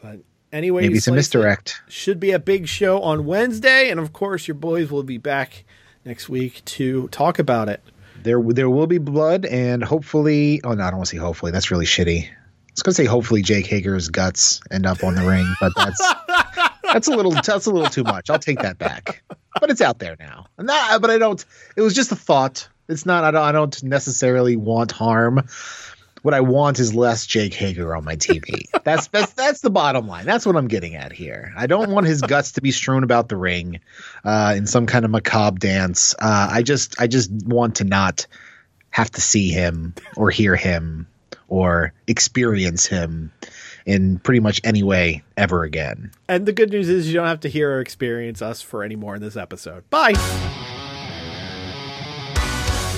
but 0.00 0.18
anyway, 0.52 0.82
maybe 0.82 0.98
some 0.98 1.14
misdirect. 1.14 1.80
should 1.88 2.18
be 2.20 2.32
a 2.32 2.38
big 2.38 2.66
show 2.66 3.00
on 3.02 3.24
Wednesday, 3.24 3.90
and 3.90 4.00
of 4.00 4.12
course, 4.12 4.48
your 4.48 4.54
boys 4.56 4.90
will 4.90 5.02
be 5.04 5.18
back 5.18 5.64
next 6.04 6.28
week 6.28 6.64
to 6.64 7.08
talk 7.08 7.38
about 7.38 7.68
it. 7.68 7.82
There, 8.22 8.42
there 8.42 8.68
will 8.68 8.88
be 8.88 8.98
blood, 8.98 9.44
and 9.46 9.84
hopefully, 9.84 10.60
oh 10.64 10.72
no, 10.72 10.82
I 10.82 10.90
don't 10.90 10.98
want 10.98 11.08
to 11.08 11.16
say 11.16 11.20
hopefully. 11.20 11.52
That's 11.52 11.70
really 11.70 11.86
shitty. 11.86 12.28
I 12.78 12.86
was 12.86 12.94
gonna 12.94 12.94
say 12.94 13.04
hopefully 13.06 13.42
Jake 13.42 13.66
Hager's 13.66 14.08
guts 14.08 14.60
end 14.70 14.86
up 14.86 15.02
on 15.02 15.16
the 15.16 15.26
ring, 15.26 15.52
but 15.60 15.72
that's 15.74 16.14
that's 16.92 17.08
a 17.08 17.10
little 17.10 17.32
that's 17.32 17.66
a 17.66 17.72
little 17.72 17.90
too 17.90 18.04
much. 18.04 18.30
I'll 18.30 18.38
take 18.38 18.60
that 18.60 18.78
back. 18.78 19.24
But 19.60 19.70
it's 19.70 19.80
out 19.80 19.98
there 19.98 20.14
now. 20.20 20.46
Not, 20.60 21.02
but 21.02 21.10
I 21.10 21.18
don't. 21.18 21.44
It 21.76 21.80
was 21.80 21.92
just 21.92 22.12
a 22.12 22.16
thought. 22.16 22.68
It's 22.88 23.04
not. 23.04 23.24
I 23.24 23.32
don't. 23.32 23.42
I 23.42 23.50
don't 23.50 23.82
necessarily 23.82 24.54
want 24.54 24.92
harm. 24.92 25.48
What 26.22 26.34
I 26.34 26.40
want 26.40 26.78
is 26.78 26.94
less 26.94 27.26
Jake 27.26 27.52
Hager 27.52 27.96
on 27.96 28.04
my 28.04 28.14
TV. 28.14 28.66
That's 28.84 29.08
that's 29.08 29.32
that's 29.32 29.60
the 29.60 29.70
bottom 29.70 30.06
line. 30.06 30.24
That's 30.24 30.46
what 30.46 30.54
I'm 30.54 30.68
getting 30.68 30.94
at 30.94 31.10
here. 31.10 31.52
I 31.56 31.66
don't 31.66 31.90
want 31.90 32.06
his 32.06 32.22
guts 32.22 32.52
to 32.52 32.60
be 32.60 32.70
strewn 32.70 33.02
about 33.02 33.28
the 33.28 33.36
ring 33.36 33.80
uh, 34.22 34.54
in 34.56 34.68
some 34.68 34.86
kind 34.86 35.04
of 35.04 35.10
macabre 35.10 35.58
dance. 35.58 36.14
Uh, 36.16 36.48
I 36.52 36.62
just 36.62 37.00
I 37.00 37.08
just 37.08 37.32
want 37.44 37.76
to 37.76 37.84
not 37.84 38.28
have 38.90 39.10
to 39.10 39.20
see 39.20 39.48
him 39.48 39.94
or 40.16 40.30
hear 40.30 40.54
him 40.54 41.08
or 41.48 41.92
experience 42.06 42.86
him 42.86 43.32
in 43.86 44.18
pretty 44.18 44.40
much 44.40 44.60
any 44.64 44.82
way 44.82 45.22
ever 45.36 45.64
again. 45.64 46.12
And 46.28 46.46
the 46.46 46.52
good 46.52 46.70
news 46.70 46.88
is 46.88 47.08
you 47.08 47.14
don't 47.14 47.26
have 47.26 47.40
to 47.40 47.48
hear 47.48 47.76
or 47.76 47.80
experience 47.80 48.42
us 48.42 48.60
for 48.60 48.82
any 48.82 48.96
more 48.96 49.16
in 49.16 49.22
this 49.22 49.36
episode. 49.36 49.88
Bye. 49.90 50.14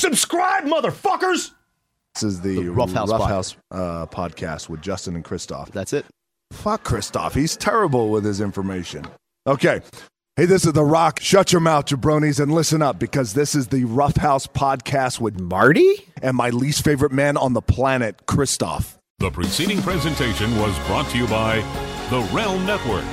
Subscribe, 0.00 0.64
motherfuckers! 0.64 1.50
This 2.14 2.22
is 2.22 2.40
the, 2.40 2.56
The 2.62 2.68
Rough 2.70 2.92
House 2.92 3.10
Rough 3.10 3.28
House, 3.28 3.56
uh, 3.70 4.06
podcast 4.06 4.68
with 4.70 4.80
Justin 4.80 5.14
and 5.14 5.22
Christoph. 5.22 5.70
That's 5.72 5.92
it. 5.92 6.06
Fuck 6.52 6.84
Christoph. 6.84 7.34
He's 7.34 7.54
terrible 7.56 8.10
with 8.10 8.24
his 8.24 8.40
information. 8.40 9.04
Okay. 9.46 9.82
Hey, 10.36 10.46
this 10.46 10.64
is 10.64 10.72
The 10.72 10.84
Rock. 10.84 11.20
Shut 11.20 11.52
your 11.52 11.60
mouth, 11.60 11.84
jabronis, 11.84 12.40
and 12.40 12.50
listen 12.50 12.80
up 12.80 12.98
because 12.98 13.34
this 13.34 13.54
is 13.54 13.68
the 13.68 13.84
Rough 13.84 14.16
House 14.16 14.46
podcast 14.46 15.20
with 15.20 15.38
Marty? 15.38 16.06
and 16.22 16.36
my 16.36 16.50
least 16.50 16.82
favorite 16.82 17.12
man 17.12 17.36
on 17.36 17.52
the 17.52 17.62
planet, 17.62 18.26
Christoph. 18.26 18.98
The 19.18 19.30
preceding 19.30 19.82
presentation 19.82 20.56
was 20.58 20.78
brought 20.86 21.08
to 21.10 21.18
you 21.18 21.26
by 21.26 21.56
the 22.10 22.20
Realm 22.34 22.64
Network. 22.64 23.04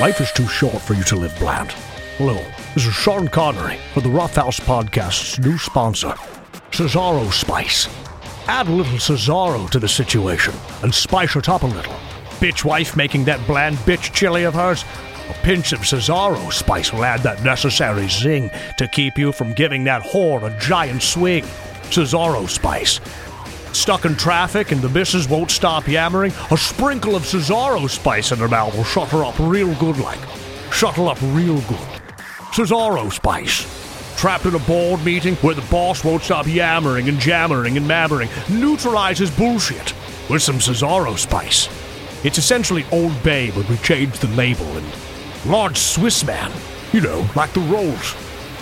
Life 0.00 0.20
is 0.20 0.30
too 0.30 0.46
short 0.46 0.80
for 0.80 0.94
you 0.94 1.02
to 1.02 1.16
live 1.16 1.36
bland. 1.40 1.72
Hello, 2.18 2.40
this 2.72 2.86
is 2.86 2.94
Sean 2.94 3.26
Connery 3.26 3.78
for 3.92 4.00
the 4.00 4.08
Rough 4.08 4.36
House 4.36 4.60
Podcast's 4.60 5.40
new 5.40 5.58
sponsor, 5.58 6.14
Cesaro 6.70 7.32
Spice. 7.32 7.88
Add 8.46 8.68
a 8.68 8.70
little 8.70 8.98
Cesaro 8.98 9.68
to 9.70 9.80
the 9.80 9.88
situation 9.88 10.54
and 10.84 10.94
spice 10.94 11.34
it 11.34 11.48
up 11.48 11.64
a 11.64 11.66
little. 11.66 11.96
Bitch 12.38 12.64
wife 12.64 12.96
making 12.96 13.24
that 13.24 13.44
bland 13.48 13.76
bitch 13.78 14.14
chili 14.14 14.44
of 14.44 14.54
hers? 14.54 14.84
A 15.30 15.34
pinch 15.42 15.72
of 15.72 15.80
Cesaro 15.80 16.52
spice 16.52 16.92
will 16.92 17.04
add 17.04 17.24
that 17.24 17.42
necessary 17.42 18.06
zing 18.06 18.52
to 18.76 18.86
keep 18.86 19.18
you 19.18 19.32
from 19.32 19.52
giving 19.52 19.82
that 19.82 20.02
whore 20.02 20.44
a 20.44 20.60
giant 20.60 21.02
swing. 21.02 21.42
Cesaro 21.90 22.48
spice. 22.48 23.00
Stuck 23.72 24.04
in 24.04 24.16
traffic 24.16 24.72
and 24.72 24.80
the 24.80 24.88
missus 24.88 25.28
won't 25.28 25.50
stop 25.50 25.86
yammering, 25.86 26.32
a 26.50 26.56
sprinkle 26.56 27.14
of 27.14 27.22
Cesaro 27.22 27.88
spice 27.88 28.32
in 28.32 28.38
her 28.38 28.48
mouth 28.48 28.74
will 28.76 28.84
shut 28.84 29.08
her 29.08 29.24
up 29.24 29.38
real 29.38 29.74
good 29.76 29.98
like. 29.98 30.18
Shut 30.72 30.96
her 30.96 31.06
up 31.06 31.18
real 31.22 31.60
good. 31.62 31.78
Cesaro 32.52 33.12
spice. 33.12 33.66
Trapped 34.18 34.46
in 34.46 34.54
a 34.54 34.58
board 34.60 35.04
meeting 35.04 35.36
where 35.36 35.54
the 35.54 35.66
boss 35.70 36.04
won't 36.04 36.22
stop 36.22 36.46
yammering 36.46 37.08
and 37.08 37.20
jammering 37.20 37.76
and 37.76 37.86
mammering, 37.86 38.28
neutralizes 38.48 39.30
bullshit 39.30 39.94
with 40.28 40.42
some 40.42 40.56
Cesaro 40.56 41.16
spice. 41.16 41.68
It's 42.24 42.38
essentially 42.38 42.84
Old 42.90 43.22
Bay, 43.22 43.52
but 43.52 43.68
we 43.68 43.76
changed 43.76 44.20
the 44.20 44.34
label 44.34 44.66
and 44.76 44.86
large 45.46 45.76
Swiss 45.76 46.24
man, 46.24 46.50
you 46.92 47.00
know, 47.00 47.28
like 47.36 47.52
the 47.52 47.60
rolls. 47.60 48.16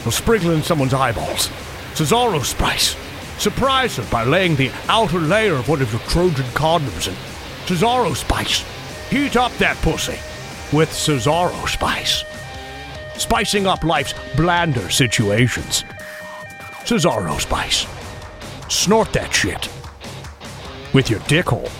Will 0.04 0.12
sprinkle 0.12 0.50
in 0.50 0.62
someone's 0.62 0.92
eyeballs. 0.94 1.48
Cesaro 1.94 2.44
spice. 2.44 2.94
Surprise 3.38 3.96
her 3.96 4.06
by 4.10 4.24
laying 4.24 4.56
the 4.56 4.70
outer 4.88 5.18
layer 5.18 5.54
of 5.54 5.68
one 5.68 5.82
of 5.82 5.92
your 5.92 6.00
Trojan 6.02 6.46
condoms 6.46 7.08
in 7.08 7.14
Cesaro 7.66 8.14
spice. 8.16 8.64
Heat 9.10 9.36
up 9.36 9.52
that 9.58 9.76
pussy 9.78 10.18
with 10.76 10.88
Cesaro 10.90 11.68
spice. 11.68 12.24
Spicing 13.16 13.66
up 13.66 13.84
life's 13.84 14.14
blander 14.36 14.90
situations. 14.90 15.84
Cesaro 16.84 17.40
spice. 17.40 17.86
Snort 18.68 19.12
that 19.12 19.32
shit 19.32 19.68
with 20.92 21.10
your 21.10 21.20
dick 21.20 21.46
hole. 21.50 21.70